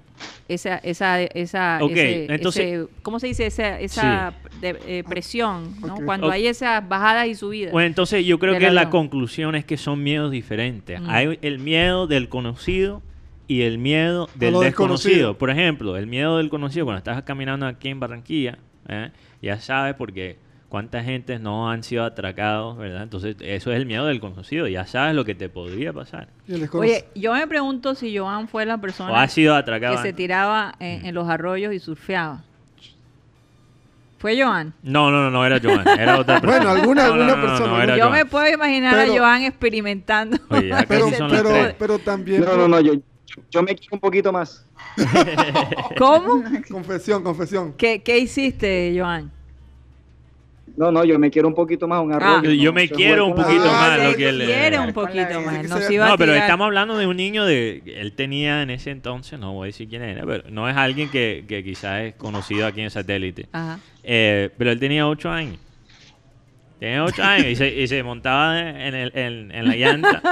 esa 0.49 0.77
esa 0.79 1.23
esa 1.23 1.79
entonces, 1.81 2.87
¿cómo 3.03 3.21
se 3.21 3.29
dice 3.29 3.47
esa 3.47 3.81
esa 3.81 4.35
eh, 4.63 5.05
presión 5.09 5.75
¿no? 5.81 5.97
cuando 6.05 6.31
hay 6.31 6.47
esas 6.47 6.87
bajadas 6.89 7.27
y 7.29 7.35
subidas 7.35 7.73
bueno 7.73 7.87
entonces 7.87 8.25
yo 8.25 8.39
creo 8.39 8.59
que 8.59 8.71
la 8.71 8.91
conclusión 8.91 9.55
es 9.55 9.65
que 9.65 9.77
son 9.77 10.03
miedos 10.03 10.31
diferentes 10.31 11.01
mm. 11.01 11.11
hay 11.11 11.39
el 11.43 11.59
miedo 11.59 12.07
del 12.07 12.29
conocido 12.29 13.03
y 13.49 13.63
el 13.63 13.79
miedo 13.79 14.29
del 14.35 14.61
desconocido. 14.61 15.39
Por 15.39 15.51
ejemplo, 15.51 15.97
el 15.97 16.07
miedo 16.07 16.37
del 16.37 16.51
conocido, 16.51 16.85
cuando 16.85 16.99
estás 16.99 17.23
caminando 17.23 17.67
aquí 17.67 17.89
en 17.89 17.99
Barranquilla, 17.99 18.59
¿eh? 18.87 19.11
ya 19.41 19.59
sabes 19.59 19.95
porque 19.95 20.37
cuánta 20.69 21.03
gente 21.03 21.39
no 21.39 21.71
han 21.71 21.83
sido 21.83 22.05
atracados, 22.05 22.77
¿verdad? 22.77 23.03
Entonces, 23.03 23.37
eso 23.41 23.73
es 23.73 23.77
el 23.77 23.87
miedo 23.87 24.07
del 24.07 24.21
conocido, 24.21 24.69
ya 24.69 24.87
sabes 24.87 25.15
lo 25.15 25.25
que 25.25 25.35
te 25.35 25.49
podría 25.49 25.93
pasar. 25.93 26.29
Oye, 26.73 27.07
yo 27.15 27.33
me 27.33 27.47
pregunto 27.47 27.95
si 27.95 28.17
Joan 28.17 28.49
fue 28.49 28.67
la 28.67 28.79
persona 28.79 29.23
ha 29.23 29.29
sido 29.29 29.55
atracado 29.55 29.97
que 29.97 30.03
se 30.03 30.13
tiraba 30.13 30.75
en, 30.79 31.15
los 31.15 31.29
arroyos 31.29 31.73
y 31.73 31.79
surfeaba. 31.79 32.45
¿Fue 34.19 34.41
Joan? 34.41 34.75
No, 34.83 35.13
no, 35.13 35.23
no, 35.23 35.31
no 35.31 35.47
era 35.47 35.61
Joan, 35.63 35.87
era 35.87 36.19
otra 36.19 36.41
persona. 36.41 36.65
bueno, 36.65 36.81
alguna, 36.81 37.07
alguna 37.07 37.41
persona. 37.41 37.97
yo 37.97 38.11
me 38.11 38.27
puedo 38.27 38.53
imaginar 38.53 38.99
a 38.99 39.07
Joan 39.07 39.43
experimentando. 39.43 40.37
Oye, 40.51 40.73
pero, 40.89 41.07
pero, 41.31 41.51
pero, 41.79 41.99
también. 42.01 42.41
No, 42.41 42.57
no, 42.57 42.67
no, 42.67 42.81
yo, 42.81 42.95
yo 43.49 43.63
me 43.63 43.77
quiero 43.77 43.95
un 43.95 44.01
poquito 44.01 44.33
más. 44.33 44.67
¿Cómo? 45.99 46.43
confesión, 46.69 47.23
confesión. 47.23 47.75
¿Qué, 47.75 48.03
¿Qué, 48.03 48.19
hiciste, 48.19 48.93
Joan? 48.99 49.31
No, 50.79 50.93
no, 50.93 51.05
yo 51.05 51.19
me 51.19 51.29
quiero 51.29 51.49
un 51.49 51.55
poquito 51.55 51.89
más 51.89 52.01
un 52.01 52.13
arroz. 52.13 52.43
Ah. 52.45 52.49
yo, 52.49 52.73
me 52.73 52.89
quiero 52.89 53.27
un 53.27 53.35
poquito 53.35 53.65
más. 53.65 53.99
Lo 53.99 54.15
que 54.15 54.29
él 54.29 54.45
quiere 54.45 54.79
un 54.79 54.93
poquito 54.93 55.41
más. 55.41 55.69
No, 55.69 56.17
pero 56.17 56.35
estamos 56.35 56.67
hablando 56.67 56.97
de 56.97 57.07
un 57.09 57.17
niño 57.17 57.45
de... 57.45 57.83
Él 57.85 58.13
tenía 58.13 58.63
en 58.63 58.71
ese 58.71 58.93
entonces, 58.93 59.41
no 59.41 59.55
voy 59.55 59.67
a 59.67 59.67
decir 59.67 59.89
quién 59.89 60.03
era, 60.03 60.25
pero 60.25 60.45
no 60.51 60.69
es 60.69 60.77
alguien 60.77 61.11
que, 61.11 61.45
que 61.49 61.65
quizás 61.65 62.03
es 62.03 62.15
conocido 62.15 62.65
aquí 62.65 62.81
en 62.81 62.91
satélite. 62.91 63.49
Ajá. 63.51 63.81
Eh, 64.05 64.51
pero 64.57 64.71
él 64.71 64.79
tenía 64.79 65.09
ocho 65.09 65.31
años. 65.31 65.59
Tenía 66.79 67.05
ocho 67.05 67.23
años 67.25 67.47
y 67.47 67.57
se, 67.57 67.69
y 67.69 67.89
se 67.89 68.03
montaba 68.05 68.61
en, 68.61 68.95
el, 68.95 69.11
en, 69.17 69.51
en, 69.51 69.67
la 69.67 69.75
llanta. 69.75 70.23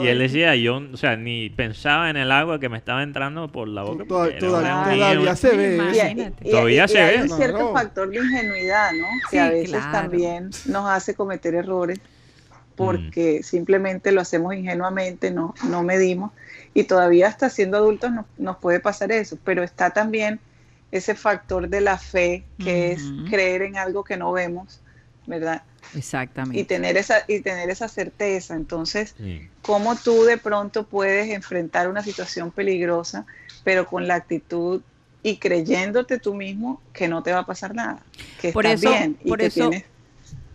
y 0.00 0.06
él 0.06 0.20
decía, 0.20 0.54
yo, 0.54 0.80
o 0.92 0.96
sea, 0.96 1.16
ni 1.16 1.50
pensaba 1.50 2.10
en 2.10 2.16
el 2.16 2.30
agua 2.30 2.60
que 2.60 2.68
me 2.68 2.78
estaba 2.78 3.02
entrando 3.02 3.50
por 3.50 3.66
la 3.66 3.82
boca. 3.82 4.04
todavía 4.06 5.34
se 5.34 5.56
ve. 5.56 6.32
todavía 6.48 6.86
se 6.86 6.98
ve. 6.98 7.04
Hay 7.04 7.20
un 7.22 7.28
cierto 7.28 7.72
factor 7.72 8.08
de 8.08 8.16
ingenuidad, 8.18 8.92
¿no? 8.92 9.06
Que 9.30 9.40
a 9.40 9.50
veces 9.50 9.82
también 9.90 10.50
nos 10.66 10.88
hace 10.88 11.14
cometer 11.14 11.54
errores 11.54 11.98
porque 12.76 13.38
mm. 13.40 13.42
simplemente 13.42 14.12
lo 14.12 14.20
hacemos 14.20 14.54
ingenuamente, 14.54 15.30
no, 15.30 15.54
no 15.68 15.82
medimos. 15.82 16.30
Y 16.74 16.84
todavía 16.84 17.26
hasta 17.26 17.50
siendo 17.50 17.78
adultos 17.78 18.12
nos 18.38 18.58
puede 18.58 18.80
pasar 18.80 19.10
eso. 19.10 19.38
Pero 19.44 19.64
está 19.64 19.90
también 19.90 20.38
ese 20.92 21.14
factor 21.14 21.68
de 21.68 21.80
la 21.80 21.98
fe, 21.98 22.44
que 22.62 22.92
es 22.92 23.02
creer 23.28 23.62
en 23.62 23.76
algo 23.76 24.04
que 24.04 24.16
no 24.16 24.30
vemos, 24.30 24.80
¿verdad? 25.26 25.62
Exactamente. 25.94 26.58
Y 26.58 26.64
tener 26.64 26.96
esa, 26.96 27.24
y 27.28 27.40
tener 27.40 27.70
esa 27.70 27.88
certeza. 27.88 28.54
Entonces, 28.54 29.14
¿cómo 29.62 29.96
tú 29.96 30.24
de 30.24 30.38
pronto 30.38 30.84
puedes 30.84 31.30
enfrentar 31.30 31.88
una 31.88 32.02
situación 32.02 32.50
peligrosa, 32.50 33.26
pero 33.64 33.86
con 33.86 34.06
la 34.06 34.16
actitud 34.16 34.82
y 35.22 35.38
creyéndote 35.38 36.18
tú 36.18 36.34
mismo 36.34 36.80
que 36.92 37.08
no 37.08 37.22
te 37.22 37.32
va 37.32 37.40
a 37.40 37.46
pasar 37.46 37.74
nada? 37.74 38.00
Que 38.40 38.52
por 38.52 38.66
eso, 38.66 38.90
bien 38.90 39.18
por 39.26 39.42
eso 39.42 39.70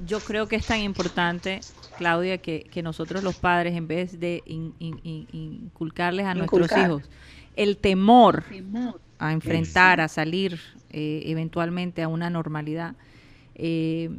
yo 0.06 0.20
creo 0.20 0.48
que 0.48 0.56
es 0.56 0.66
tan 0.66 0.80
importante, 0.80 1.62
Claudia, 1.98 2.40
que, 2.40 2.82
nosotros 2.84 3.24
los 3.24 3.36
padres, 3.36 3.76
en 3.76 3.88
vez 3.88 4.20
de 4.20 4.42
inculcarles 4.48 6.26
a 6.26 6.34
nuestros 6.34 6.72
hijos 6.72 7.04
el 7.56 7.78
temor 7.78 8.44
a 9.20 9.34
enfrentar, 9.34 10.02
a 10.02 10.08
salir 10.08 10.60
eh, 10.90 11.24
eventualmente 11.26 12.02
a 12.02 12.08
una 12.08 12.30
normalidad, 12.30 12.96
eh, 13.56 14.10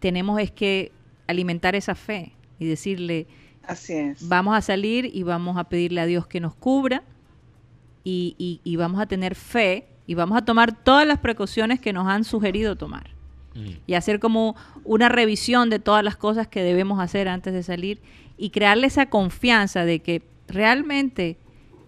tenemos 0.00 0.40
es 0.40 0.50
que 0.50 0.92
alimentar 1.26 1.74
esa 1.76 1.94
fe 1.94 2.32
y 2.58 2.66
decirle, 2.66 3.26
Así 3.62 3.92
es. 3.92 4.28
vamos 4.28 4.56
a 4.56 4.60
salir 4.60 5.10
y 5.12 5.22
vamos 5.22 5.56
a 5.56 5.64
pedirle 5.64 6.00
a 6.00 6.06
Dios 6.06 6.26
que 6.26 6.40
nos 6.40 6.54
cubra 6.54 7.02
y, 8.02 8.60
y, 8.64 8.76
vamos 8.76 9.00
a 9.00 9.06
tener 9.06 9.34
fe 9.34 9.86
y 10.06 10.14
vamos 10.14 10.36
a 10.38 10.44
tomar 10.44 10.74
todas 10.82 11.06
las 11.06 11.18
precauciones 11.18 11.80
que 11.80 11.92
nos 11.92 12.08
han 12.08 12.24
sugerido 12.24 12.74
tomar. 12.74 13.10
Mm. 13.54 13.68
Y 13.86 13.94
hacer 13.94 14.18
como 14.18 14.56
una 14.84 15.08
revisión 15.08 15.70
de 15.70 15.78
todas 15.78 16.02
las 16.02 16.16
cosas 16.16 16.48
que 16.48 16.62
debemos 16.62 16.98
hacer 16.98 17.28
antes 17.28 17.52
de 17.52 17.62
salir 17.62 18.00
y 18.38 18.50
crearle 18.50 18.86
esa 18.86 19.06
confianza 19.06 19.84
de 19.84 20.00
que 20.00 20.22
realmente 20.48 21.36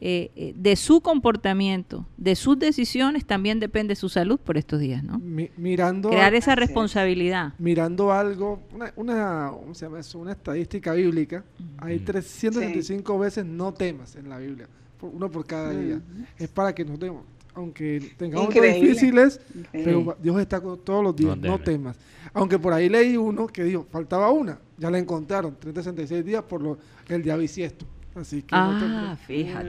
eh, 0.05 0.33
eh, 0.35 0.53
de 0.57 0.75
su 0.75 1.01
comportamiento, 1.01 2.05
de 2.17 2.35
sus 2.35 2.59
decisiones, 2.59 3.25
también 3.25 3.61
depende 3.61 3.95
su 3.95 4.09
salud 4.09 4.37
por 4.41 4.59
estos 4.59 4.81
días, 4.81 5.05
¿no? 5.05 5.21
mirando 5.57 6.11
Crear 6.11 6.35
esa 6.35 6.57
responsabilidad. 6.57 7.55
Mirando 7.59 8.11
algo, 8.11 8.65
una, 8.75 8.93
una, 8.97 9.53
se 9.75 9.87
llama 9.87 10.01
una 10.15 10.33
estadística 10.33 10.93
bíblica, 10.95 11.45
hay 11.79 12.01
365 12.01 13.17
veces 13.17 13.45
no 13.45 13.73
temas 13.73 14.17
en 14.17 14.29
la 14.29 14.39
Biblia, 14.39 14.67
uno 15.03 15.31
por 15.31 15.47
cada 15.47 15.71
día. 15.71 16.01
Es 16.37 16.49
para 16.49 16.75
que 16.75 16.85
nos 16.85 16.99
demos, 16.99 17.23
aunque 17.55 18.15
tengamos 18.17 18.53
días 18.53 18.75
difíciles, 18.75 19.41
pero 19.71 20.17
Dios 20.21 20.41
está 20.41 20.61
con 20.61 20.81
todos 20.81 21.05
los 21.05 21.15
días, 21.15 21.39
no, 21.39 21.61
temas. 21.61 21.97
Aunque 22.35 22.59
por 22.59 22.73
ahí 22.73 22.89
leí 22.89 23.17
uno 23.17 23.47
que 23.47 23.63
dijo, 23.63 23.87
faltaba 23.89 24.33
una, 24.33 24.59
ya 24.79 24.91
la 24.91 24.99
encontraron, 24.99 25.55
366 25.61 26.25
días 26.25 26.43
por 26.43 26.61
lo, 26.61 26.77
el 27.09 27.23
día 27.23 27.37
bisiesto. 27.37 27.87
Así 28.15 28.43
que 28.43 28.49
ah, 28.53 29.17
fíjate. 29.27 29.69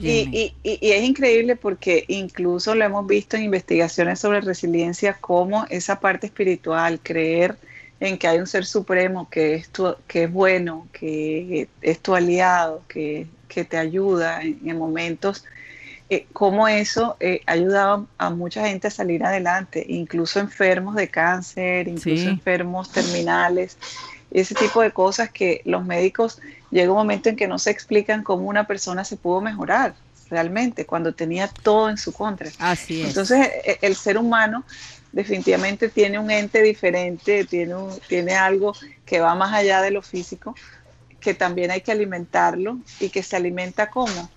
y, 0.00 0.54
y, 0.62 0.78
y, 0.80 0.90
es 0.90 1.02
increíble 1.02 1.56
porque 1.56 2.04
incluso 2.08 2.74
lo 2.74 2.84
hemos 2.84 3.06
visto 3.06 3.36
en 3.36 3.44
investigaciones 3.44 4.18
sobre 4.20 4.42
resiliencia, 4.42 5.14
como 5.14 5.64
esa 5.70 5.98
parte 5.98 6.26
espiritual, 6.26 7.00
creer 7.02 7.56
en 8.00 8.18
que 8.18 8.26
hay 8.26 8.38
un 8.38 8.46
ser 8.46 8.64
supremo 8.64 9.28
que 9.30 9.54
es, 9.54 9.70
que 10.06 10.24
es 10.24 10.32
bueno, 10.32 10.88
que 10.92 11.68
es 11.82 12.00
tu 12.00 12.14
aliado, 12.14 12.82
que, 12.88 13.26
que 13.46 13.64
te 13.64 13.76
ayuda 13.76 14.42
en, 14.42 14.76
momentos, 14.78 15.44
eh, 16.08 16.26
como 16.32 16.66
eso 16.66 17.16
eh, 17.20 17.42
ha 17.46 17.52
ayudado 17.52 18.08
a 18.16 18.30
mucha 18.30 18.66
gente 18.66 18.88
a 18.88 18.90
salir 18.90 19.22
adelante, 19.22 19.84
incluso 19.88 20.40
enfermos 20.40 20.96
de 20.96 21.08
cáncer, 21.08 21.88
incluso 21.88 22.28
enfermos 22.28 22.90
terminales, 22.90 23.76
ese 24.30 24.54
tipo 24.54 24.80
de 24.80 24.92
cosas 24.92 25.30
que 25.30 25.60
los 25.64 25.84
médicos 25.84 26.40
llega 26.70 26.92
un 26.92 26.98
momento 26.98 27.28
en 27.28 27.36
que 27.36 27.48
no 27.48 27.58
se 27.58 27.70
explican 27.70 28.22
cómo 28.22 28.48
una 28.48 28.66
persona 28.66 29.04
se 29.04 29.16
pudo 29.16 29.40
mejorar 29.40 29.94
realmente 30.30 30.86
cuando 30.86 31.12
tenía 31.12 31.48
todo 31.48 31.90
en 31.90 31.98
su 31.98 32.12
contra. 32.12 32.50
Así 32.58 33.02
es. 33.02 33.08
Entonces, 33.08 33.48
e, 33.64 33.78
el 33.82 33.96
ser 33.96 34.16
humano 34.16 34.64
definitivamente 35.12 35.88
tiene 35.88 36.18
un 36.18 36.30
ente 36.30 36.62
diferente, 36.62 37.44
tiene, 37.44 37.74
tiene 38.08 38.34
algo 38.34 38.74
que 39.04 39.20
va 39.20 39.34
más 39.34 39.52
allá 39.52 39.82
de 39.82 39.90
lo 39.90 40.02
físico, 40.02 40.54
que 41.18 41.34
también 41.34 41.70
hay 41.70 41.80
que 41.80 41.92
alimentarlo 41.92 42.78
y 43.00 43.10
que 43.10 43.22
se 43.22 43.36
alimenta 43.36 43.90
como 43.90 44.30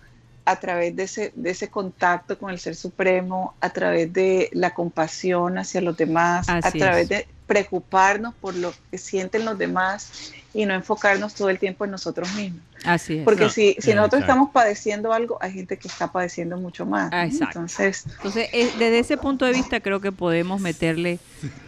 a 0.45 0.59
través 0.59 0.95
de 0.95 1.03
ese, 1.03 1.31
de 1.35 1.51
ese 1.51 1.69
contacto 1.69 2.37
con 2.37 2.49
el 2.49 2.59
Ser 2.59 2.75
Supremo, 2.75 3.55
a 3.61 3.69
través 3.69 4.11
de 4.11 4.49
la 4.51 4.73
compasión 4.73 5.57
hacia 5.57 5.79
los 5.79 5.95
demás, 5.95 6.49
a 6.49 6.59
través 6.71 7.07
de 7.07 7.27
preocuparnos 7.53 8.33
por 8.33 8.55
lo 8.55 8.73
que 8.89 8.97
sienten 8.97 9.45
los 9.45 9.59
demás 9.59 10.33
y 10.55 10.65
no 10.65 10.73
enfocarnos 10.73 11.35
todo 11.35 11.49
el 11.49 11.59
tiempo 11.59 11.85
en 11.85 11.91
nosotros 11.91 12.33
mismos. 12.33 12.61
Así 12.83 13.17
es. 13.17 13.23
Porque 13.23 13.49
si, 13.49 13.75
si 13.77 13.93
nosotros 13.93 14.21
estamos 14.21 14.49
padeciendo 14.49 15.13
algo, 15.13 15.37
hay 15.39 15.51
gente 15.51 15.77
que 15.77 15.87
está 15.87 16.11
padeciendo 16.11 16.57
mucho 16.57 16.87
más. 16.87 17.11
Ah, 17.13 17.25
Entonces, 17.25 18.05
Entonces 18.07 18.49
eh, 18.53 18.71
desde 18.79 18.99
ese 18.99 19.17
punto 19.17 19.45
de 19.45 19.53
vista 19.53 19.81
creo 19.81 20.01
que 20.01 20.11
podemos 20.11 20.61
meterle, 20.61 21.19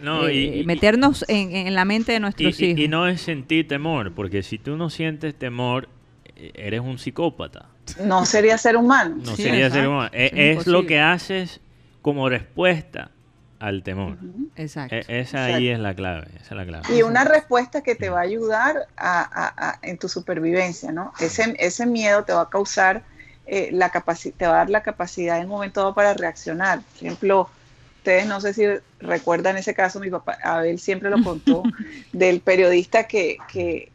no, 0.02 0.28
y, 0.28 0.60
eh, 0.60 0.64
meternos 0.66 1.24
en, 1.28 1.54
en, 1.54 1.74
la 1.74 1.84
mente 1.84 2.10
de 2.10 2.18
nuestros 2.18 2.60
hijos. 2.60 2.80
Y 2.80 2.88
no 2.88 3.06
es 3.06 3.20
sentir 3.20 3.68
temor, 3.68 4.12
porque 4.12 4.42
si 4.42 4.58
tú 4.58 4.76
no 4.76 4.90
sientes 4.90 5.36
temor, 5.38 5.88
eh, 6.34 6.50
eres 6.54 6.80
un 6.80 6.98
psicópata. 6.98 7.66
No 8.02 8.26
sería 8.26 8.58
ser 8.58 8.76
humano. 8.76 9.18
No 9.24 9.36
sería 9.36 9.70
ser 9.70 9.86
humano. 9.86 10.10
es 10.12 10.66
lo 10.66 10.84
que 10.84 10.98
haces 10.98 11.60
como 12.02 12.28
respuesta 12.28 13.12
al 13.58 13.82
temor. 13.82 14.18
Exacto. 14.56 14.96
E-, 14.96 15.04
esa 15.08 15.44
ahí 15.44 15.68
es 15.68 15.78
la 15.78 15.94
clave, 15.94 16.28
esa 16.36 16.54
es 16.54 16.56
la 16.56 16.66
clave. 16.66 16.96
Y 16.96 17.02
una 17.02 17.24
respuesta 17.24 17.82
que 17.82 17.94
te 17.94 18.08
va 18.08 18.20
a 18.20 18.22
ayudar 18.22 18.86
a, 18.96 19.78
en 19.82 19.98
tu 19.98 20.08
supervivencia, 20.08 20.92
¿no? 20.92 21.12
Ese, 21.20 21.54
ese 21.58 21.86
miedo 21.86 22.24
te 22.24 22.32
va 22.32 22.42
a 22.42 22.50
causar 22.50 23.02
eh, 23.46 23.70
la 23.72 23.90
capacidad, 23.90 24.34
te 24.36 24.46
va 24.46 24.54
a 24.54 24.56
dar 24.58 24.70
la 24.70 24.82
capacidad 24.82 25.38
en 25.38 25.44
un 25.44 25.50
momento 25.50 25.80
dado 25.80 25.94
para 25.94 26.14
reaccionar. 26.14 26.80
Por 26.80 27.06
ejemplo, 27.06 27.50
ustedes 27.98 28.26
no 28.26 28.40
sé 28.40 28.54
si 28.54 28.64
recuerdan 29.00 29.56
ese 29.56 29.74
caso, 29.74 30.00
mi 30.00 30.10
papá 30.10 30.38
Abel 30.42 30.78
siempre 30.78 31.10
lo 31.10 31.22
contó, 31.22 31.62
del 32.12 32.40
periodista 32.40 33.04
que, 33.04 33.38
que 33.52 33.90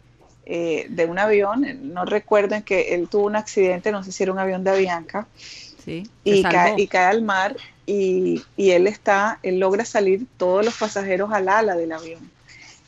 eh, 0.45 0.87
de 0.89 1.05
un 1.05 1.19
avión, 1.19 1.93
no 1.93 2.05
recuerdo 2.05 2.55
en 2.55 2.63
que 2.63 2.95
él 2.95 3.07
tuvo 3.07 3.25
un 3.25 3.35
accidente, 3.35 3.91
no 3.91 4.03
sé 4.03 4.11
si 4.11 4.23
era 4.23 4.31
un 4.31 4.39
avión 4.39 4.63
de 4.63 4.71
Avianca, 4.71 5.27
sí, 5.35 6.03
y, 6.23 6.43
cae, 6.43 6.75
y 6.77 6.87
cae 6.87 7.05
al 7.05 7.21
mar 7.21 7.55
y, 7.91 8.71
él 8.71 8.87
está, 8.87 9.39
él 9.43 9.59
logra 9.59 9.83
salir 9.83 10.25
todos 10.37 10.63
los 10.63 10.75
pasajeros 10.75 11.31
al 11.33 11.49
ala 11.49 11.75
del 11.75 11.91
avión 11.91 12.31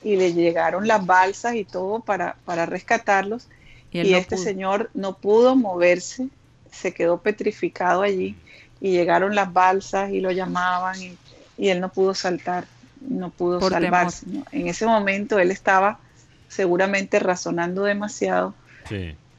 y 0.03 0.15
le 0.15 0.33
llegaron 0.33 0.87
las 0.87 1.05
balsas 1.05 1.55
y 1.55 1.65
todo 1.65 1.99
para, 1.99 2.35
para 2.45 2.65
rescatarlos 2.65 3.47
y, 3.91 4.13
este 4.13 4.37
señor 4.37 4.89
no 4.93 5.17
pudo 5.17 5.55
moverse, 5.55 6.29
se 6.71 6.93
quedó 6.93 7.21
petrificado 7.21 8.01
allí 8.01 8.35
y 8.81 8.91
llegaron 8.91 9.35
las 9.35 9.53
balsas 9.53 10.11
y 10.11 10.19
lo 10.19 10.31
llamaban 10.31 10.95
y, 11.01 11.17
él 11.57 11.79
no 11.79 11.89
pudo 11.89 12.15
saltar, 12.15 12.65
no 13.01 13.29
pudo 13.29 13.61
salvarse. 13.69 14.25
En 14.51 14.67
ese 14.67 14.85
momento 14.87 15.37
él 15.37 15.51
estaba 15.51 15.99
seguramente 16.47 17.19
razonando 17.19 17.83
demasiado 17.83 18.55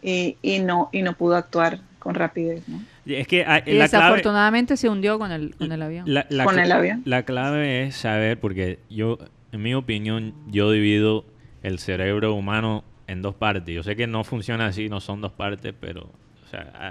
y, 0.02 0.36
y, 0.40 0.58
no, 0.60 0.90
y 0.92 1.02
no 1.02 1.16
pudo 1.16 1.36
actuar 1.36 1.80
con 1.98 2.14
rapidez. 2.14 2.62
¿no? 2.68 2.80
Es 3.06 3.26
que 3.26 3.44
ah, 3.44 3.60
desafortunadamente 3.60 4.76
se 4.76 4.89
hundió 4.89 5.18
con 5.18 5.31
el, 5.31 5.55
con 5.56 5.70
el 5.70 5.82
avión. 5.82 6.05
La, 6.06 6.26
¿Con 6.44 6.59
el 6.59 6.72
avión? 6.72 7.02
La 7.05 7.24
clave 7.24 7.85
es 7.85 7.97
saber, 7.97 8.39
porque 8.40 8.78
yo, 8.89 9.18
en 9.52 9.62
mi 9.62 9.74
opinión, 9.74 10.35
yo 10.48 10.70
divido 10.70 11.24
el 11.62 11.78
cerebro 11.78 12.35
humano 12.35 12.85
en 13.06 13.22
dos 13.22 13.35
partes. 13.35 13.74
Yo 13.74 13.82
sé 13.82 13.97
que 13.97 14.06
no 14.06 14.24
funciona 14.24 14.66
así, 14.66 14.89
no 14.89 15.01
son 15.01 15.20
dos 15.20 15.32
partes, 15.32 15.74
pero... 15.78 16.10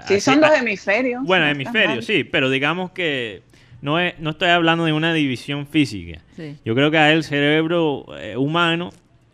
sí, 0.06 0.20
son 0.20 0.40
dos 0.40 0.52
hemisferios. 0.52 1.24
Bueno, 1.24 1.46
hemisferios, 1.46 2.04
sí, 2.04 2.24
pero 2.24 2.50
digamos 2.50 2.92
que 2.92 3.42
no, 3.82 3.98
es, 3.98 4.18
no 4.18 4.30
estoy 4.30 4.50
hablando 4.50 4.84
de 4.84 4.92
una 4.92 5.12
división 5.12 5.66
física. 5.66 6.20
Yo 6.64 6.74
creo 6.74 6.90
que 6.90 6.98
hay 6.98 7.14
el 7.14 7.24
cerebro 7.24 8.06
eh, 8.18 8.36
humano 8.36 8.90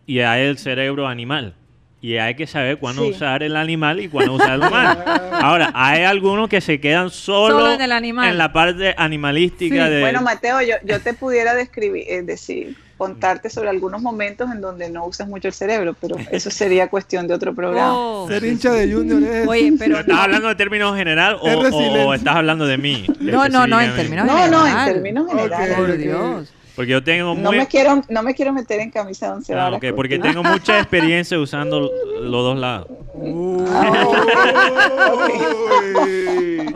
y 0.07 0.19
hay 0.19 0.47
el 0.47 0.57
cerebro 0.57 1.07
animal 1.07 1.55
y 2.01 2.17
hay 2.17 2.33
que 2.33 2.47
saber 2.47 2.79
cuándo 2.79 3.07
usar 3.07 3.43
el 3.43 3.55
animal 3.55 3.99
y 3.99 4.09
cuándo 4.09 4.33
usar 4.33 4.53
el 4.53 4.61
humano. 4.61 5.03
Ahora, 5.33 5.71
hay 5.75 6.01
algunos 6.03 6.49
que 6.49 6.59
se 6.59 6.79
quedan 6.79 7.11
solo, 7.11 7.71
en, 7.71 7.81
el 7.81 7.91
animal. 7.91 8.29
en 8.29 8.37
la 8.39 8.51
parte 8.51 8.95
animalística 8.97 9.87
de... 9.87 10.01
Bueno, 10.01 10.23
Mateo, 10.23 10.61
yo, 10.61 10.75
yo 10.83 10.99
te 10.99 11.13
pudiera 11.13 11.53
describir, 11.53 12.03
es 12.07 12.25
decir, 12.25 12.75
contarte 12.97 13.51
sobre 13.51 13.69
algunos 13.69 14.01
momentos 14.01 14.51
en 14.51 14.61
donde 14.61 14.89
no 14.89 15.05
usas 15.05 15.27
mucho 15.27 15.47
el 15.47 15.53
cerebro, 15.53 15.95
pero 16.01 16.17
eso 16.31 16.49
sería 16.49 16.87
cuestión 16.87 17.27
de 17.27 17.35
otro 17.35 17.53
programa. 17.53 17.93
Oh. 17.95 18.27
Ser 18.27 18.45
hincha 18.45 18.73
de 18.73 18.91
Junior 18.91 19.21
es... 19.21 19.47
Oye, 19.47 19.71
pero... 19.77 19.99
¿Estás 19.99 20.19
hablando 20.19 20.47
de 20.47 20.55
términos 20.55 20.97
general 20.97 21.37
o, 21.39 22.13
estás 22.15 22.35
hablando 22.35 22.65
de 22.65 22.79
mí? 22.79 23.05
No, 23.19 23.47
no, 23.47 23.67
no, 23.67 23.79
en 23.79 23.95
términos 23.95 24.27
generales. 24.27 24.51
No, 24.51 24.65
no, 24.65 24.67
en 24.67 24.85
términos 24.85 25.27
generales. 25.29 25.75
Por 25.77 25.97
Dios. 25.97 26.53
Porque 26.75 26.91
yo 26.91 27.03
tengo 27.03 27.35
no 27.35 27.51
me 27.51 27.67
quiero 27.67 28.01
No 28.09 28.23
me 28.23 28.33
quiero 28.33 28.53
meter 28.53 28.79
en 28.79 28.91
camisa 28.91 29.27
de 29.27 29.33
once 29.33 29.53
ah, 29.53 29.77
porque 29.95 30.19
tengo 30.19 30.43
mucha 30.43 30.79
experiencia 30.79 31.37
usando 31.39 31.91
los 32.21 32.43
dos 32.43 32.57
lados. 32.57 32.87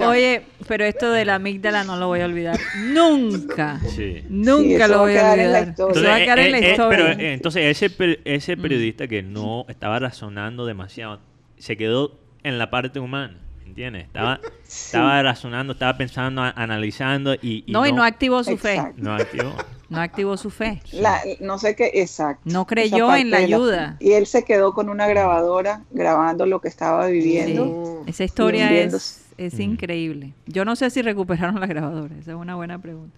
Oye, 0.05 0.43
pero 0.67 0.85
esto 0.85 1.11
de 1.11 1.26
la 1.26 1.35
amígdala 1.35 1.84
no 1.84 1.97
lo 1.97 2.07
voy 2.07 2.22
a 2.22 2.26
olvidar. 2.26 2.59
Nunca. 2.77 3.80
Nunca 4.30 4.88
lo 4.88 4.99
voy 4.99 5.15
a 5.17 5.31
olvidar. 5.31 5.63
Entonces, 5.63 6.05
va 6.05 6.15
a 6.15 6.19
quedar 6.19 6.39
en 6.39 6.51
la 6.51 6.59
eh, 6.59 6.65
eh, 6.65 6.72
historia. 6.72 6.97
pero 6.97 7.11
eh, 7.11 7.34
entonces 7.34 7.84
ese, 7.84 8.19
ese 8.26 8.55
mm. 8.55 8.61
periodista 8.61 9.07
que 9.07 9.23
no 9.23 9.65
estaba 9.69 9.99
razonando 9.99 10.65
demasiado, 10.65 11.19
se 11.57 11.77
quedó 11.77 12.19
en 12.43 12.57
la 12.57 12.69
parte 12.69 12.99
humana. 12.99 13.44
¿Entiendes? 13.76 14.06
Estaba, 14.07 14.39
estaba 14.65 15.22
razonando, 15.22 15.73
estaba 15.73 15.97
pensando, 15.97 16.41
analizando 16.41 17.34
y, 17.35 17.65
no, 17.68 17.85
y 17.85 17.91
no 17.91 18.03
activó 18.03 18.43
su 18.43 18.57
fe. 18.57 18.81
No 18.95 19.14
activó. 19.14 19.53
No 19.89 19.99
activó 19.99 20.38
su 20.38 20.49
fe. 20.49 20.81
no 21.41 21.60
sé 21.60 21.76
qué, 21.76 21.91
exacto. 21.95 22.41
No 22.45 22.65
creyó 22.65 23.14
en 23.15 23.30
la 23.30 23.38
ayuda. 23.38 23.97
y 23.99 24.14
él 24.14 24.26
se 24.26 24.43
quedó 24.43 24.73
con 24.73 24.89
una 24.89 25.07
grabadora 25.07 25.84
grabando 25.91 26.45
lo 26.45 26.61
que 26.61 26.69
estaba 26.69 27.06
viviendo. 27.07 28.03
Esa 28.07 28.23
historia 28.23 28.72
es, 28.72 29.26
es 29.38 29.60
increíble. 29.60 30.34
Yo 30.47 30.65
no 30.65 30.76
sé 30.76 30.89
si 30.89 31.02
recuperaron 31.02 31.60
la 31.60 31.68
grabadora, 31.68 32.15
esa 32.18 32.31
es 32.31 32.38
una 32.38 32.56
buena 32.56 32.80
pregunta. 32.80 33.18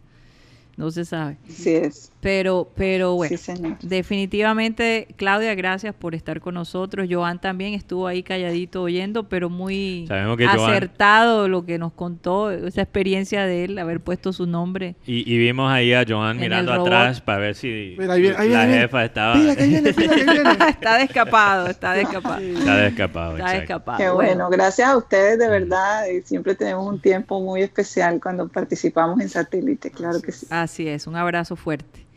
No 0.77 0.91
se 0.91 1.05
sabe. 1.05 1.37
Sí 1.49 1.71
es. 1.71 2.11
Pero, 2.21 2.69
pero 2.75 3.15
bueno, 3.15 3.37
definitivamente, 3.81 5.07
Claudia, 5.15 5.55
gracias 5.55 5.95
por 5.95 6.13
estar 6.13 6.39
con 6.39 6.53
nosotros. 6.53 7.07
Joan 7.09 7.39
también 7.39 7.73
estuvo 7.73 8.05
ahí 8.05 8.21
calladito 8.21 8.83
oyendo, 8.83 9.27
pero 9.29 9.49
muy 9.49 10.07
acertado 10.09 11.47
lo 11.47 11.65
que 11.65 11.79
nos 11.79 11.93
contó, 11.93 12.51
esa 12.51 12.81
experiencia 12.81 13.45
de 13.45 13.63
él, 13.65 13.79
haber 13.79 14.01
puesto 14.01 14.33
su 14.33 14.45
nombre. 14.45 14.95
Y, 15.05 15.37
vimos 15.37 15.71
ahí 15.71 15.93
a 15.93 16.05
Joan 16.07 16.37
mirando 16.37 16.73
atrás 16.73 17.21
para 17.21 17.39
ver 17.39 17.55
si 17.55 17.95
la 17.95 18.67
jefa 18.67 19.05
estaba... 19.05 19.35
está 20.69 20.97
descapado, 20.97 21.67
está 21.67 21.93
descapado. 21.93 22.41
Está 22.41 22.75
descapado, 22.77 23.37
Está 23.37 23.51
descapado. 23.51 23.97
Qué 23.97 24.09
bueno, 24.09 24.49
gracias 24.49 24.89
a 24.89 24.97
ustedes 24.97 25.39
de 25.39 25.49
verdad. 25.49 26.03
Siempre 26.25 26.53
tenemos 26.55 26.85
un 26.85 26.99
tiempo 26.99 27.39
muy 27.41 27.61
especial 27.61 28.19
cuando 28.21 28.47
participamos 28.47 29.21
en 29.21 29.29
satélite, 29.29 29.89
claro 29.91 30.21
que 30.21 30.31
sí. 30.31 30.45
Así 30.49 30.66
es, 30.67 31.07
un 31.07 31.15
abrazo 31.15 31.55
fuerte. 31.55 32.07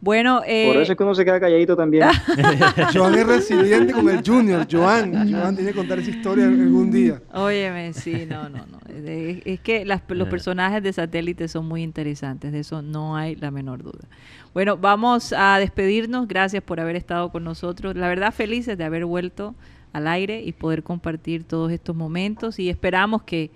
Bueno, 0.00 0.42
eh, 0.46 0.70
por 0.72 0.82
eso 0.82 0.92
es 0.92 0.98
que 0.98 1.02
uno 1.02 1.14
se 1.14 1.24
queda 1.24 1.40
calladito 1.40 1.76
también. 1.76 2.08
Joan 2.94 3.14
es 3.14 3.26
residente 3.26 3.92
con 3.92 4.08
el 4.08 4.22
Junior, 4.24 4.66
Joan. 4.70 5.32
Joan 5.32 5.56
tiene 5.56 5.72
que 5.72 5.76
contar 5.76 5.98
esa 5.98 6.10
historia 6.10 6.46
algún 6.46 6.90
día. 6.90 7.20
Óyeme, 7.32 7.92
sí, 7.92 8.26
no, 8.28 8.48
no, 8.48 8.64
no. 8.66 8.78
Es, 8.88 9.60
que 9.60 9.84
los 9.84 10.00
eh. 10.00 10.30
personajes 10.30 10.82
de 10.82 10.92
satélite 10.92 11.48
son 11.48 11.66
muy 11.66 11.82
interesantes, 11.82 12.52
de 12.52 12.60
eso 12.60 12.80
no 12.80 13.16
hay 13.16 13.34
la 13.36 13.50
menor 13.50 13.82
duda. 13.82 14.06
Bueno, 14.54 14.76
vamos 14.76 15.32
a 15.36 15.58
despedirnos. 15.58 16.28
Gracias 16.28 16.62
por 16.62 16.80
haber 16.80 16.96
estado 16.96 17.30
con 17.30 17.42
nosotros. 17.42 17.96
La 17.96 18.08
verdad, 18.08 18.32
felices 18.32 18.78
de 18.78 18.84
haber 18.84 19.04
vuelto 19.04 19.54
al 19.92 20.06
aire 20.06 20.42
y 20.42 20.52
poder 20.52 20.82
compartir 20.82 21.44
todos 21.44 21.72
estos 21.72 21.96
momentos 21.96 22.58
y 22.58 22.68
esperamos 22.68 23.22
que 23.22 23.50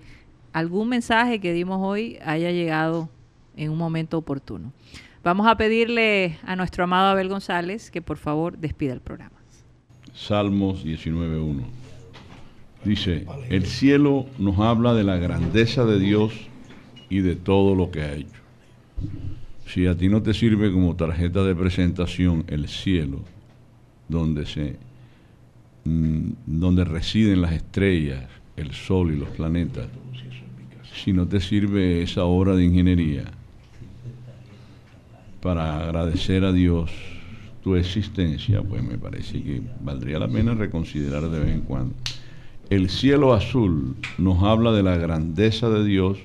algún 0.51 0.89
mensaje 0.89 1.39
que 1.39 1.53
dimos 1.53 1.79
hoy 1.81 2.19
haya 2.23 2.51
llegado 2.51 3.09
en 3.55 3.71
un 3.71 3.77
momento 3.77 4.17
oportuno. 4.17 4.73
Vamos 5.23 5.47
a 5.47 5.55
pedirle 5.55 6.37
a 6.43 6.55
nuestro 6.55 6.83
amado 6.83 7.07
Abel 7.07 7.29
González 7.29 7.91
que 7.91 8.01
por 8.01 8.17
favor 8.17 8.57
despida 8.57 8.91
el 8.91 8.99
programa. 8.99 9.37
Salmos 10.13 10.85
19.1. 10.85 11.63
Dice, 12.83 13.25
el 13.49 13.65
cielo 13.65 14.25
nos 14.37 14.59
habla 14.59 14.93
de 14.93 15.05
la 15.05 15.15
grandeza 15.15 15.85
de 15.85 15.97
Dios 15.97 16.33
y 17.09 17.19
de 17.19 17.35
todo 17.35 17.73
lo 17.73 17.89
que 17.89 18.01
ha 18.01 18.13
hecho. 18.13 18.41
Si 19.65 19.87
a 19.87 19.95
ti 19.95 20.09
no 20.09 20.21
te 20.21 20.33
sirve 20.33 20.71
como 20.73 20.95
tarjeta 20.95 21.43
de 21.45 21.55
presentación 21.55 22.43
el 22.47 22.67
cielo, 22.67 23.21
donde 24.09 24.45
se 24.45 24.75
mm, 25.85 26.31
donde 26.45 26.83
residen 26.83 27.41
las 27.41 27.53
estrellas, 27.53 28.25
el 28.57 28.73
sol 28.73 29.13
y 29.13 29.17
los 29.17 29.29
planetas, 29.29 29.87
si 30.93 31.13
no 31.13 31.27
te 31.27 31.39
sirve 31.39 32.03
esa 32.03 32.25
obra 32.25 32.55
de 32.55 32.65
ingeniería 32.65 33.23
para 35.43 35.77
agradecer 35.83 36.45
a 36.45 36.53
Dios 36.53 36.89
tu 37.61 37.75
existencia, 37.75 38.61
pues 38.61 38.81
me 38.81 38.97
parece 38.97 39.43
que 39.43 39.61
valdría 39.81 40.17
la 40.17 40.29
pena 40.29 40.53
reconsiderar 40.53 41.29
de 41.29 41.39
vez 41.39 41.49
en 41.49 41.61
cuando. 41.61 41.95
El 42.69 42.89
cielo 42.89 43.33
azul 43.33 43.97
nos 44.17 44.41
habla 44.41 44.71
de 44.71 44.83
la 44.83 44.95
grandeza 44.95 45.69
de 45.69 45.83
Dios 45.83 46.17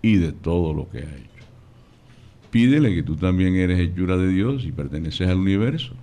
y 0.00 0.16
de 0.16 0.32
todo 0.32 0.72
lo 0.74 0.88
que 0.88 0.98
ha 0.98 1.02
hecho. 1.02 1.46
Pídele 2.50 2.94
que 2.94 3.02
tú 3.02 3.16
también 3.16 3.56
eres 3.56 3.80
hechura 3.80 4.16
de 4.16 4.28
Dios 4.28 4.64
y 4.64 4.70
perteneces 4.70 5.28
al 5.28 5.38
universo. 5.38 5.94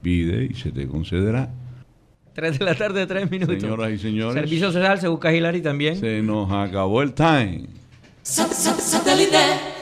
Pide 0.00 0.44
y 0.44 0.54
se 0.54 0.70
te 0.70 0.86
concederá. 0.86 1.52
Tres 2.32 2.58
de 2.58 2.64
la 2.64 2.74
tarde, 2.76 3.06
tres 3.06 3.28
minutos. 3.28 3.60
Señoras 3.60 3.90
y 3.90 3.98
señores. 3.98 4.34
Servicio 4.34 4.70
social, 4.70 5.00
se 5.00 5.08
busca 5.08 5.34
Hilary 5.34 5.62
también. 5.62 5.96
Se 5.96 6.22
nos 6.22 6.50
acabó 6.52 7.02
el 7.02 7.12
time. 7.12 7.66
Satélite, 8.22 9.36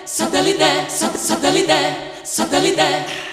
satélite, 0.04 0.64
satélite, 0.88 0.88
satélite. 0.88 2.11
Satellite. 2.32 3.31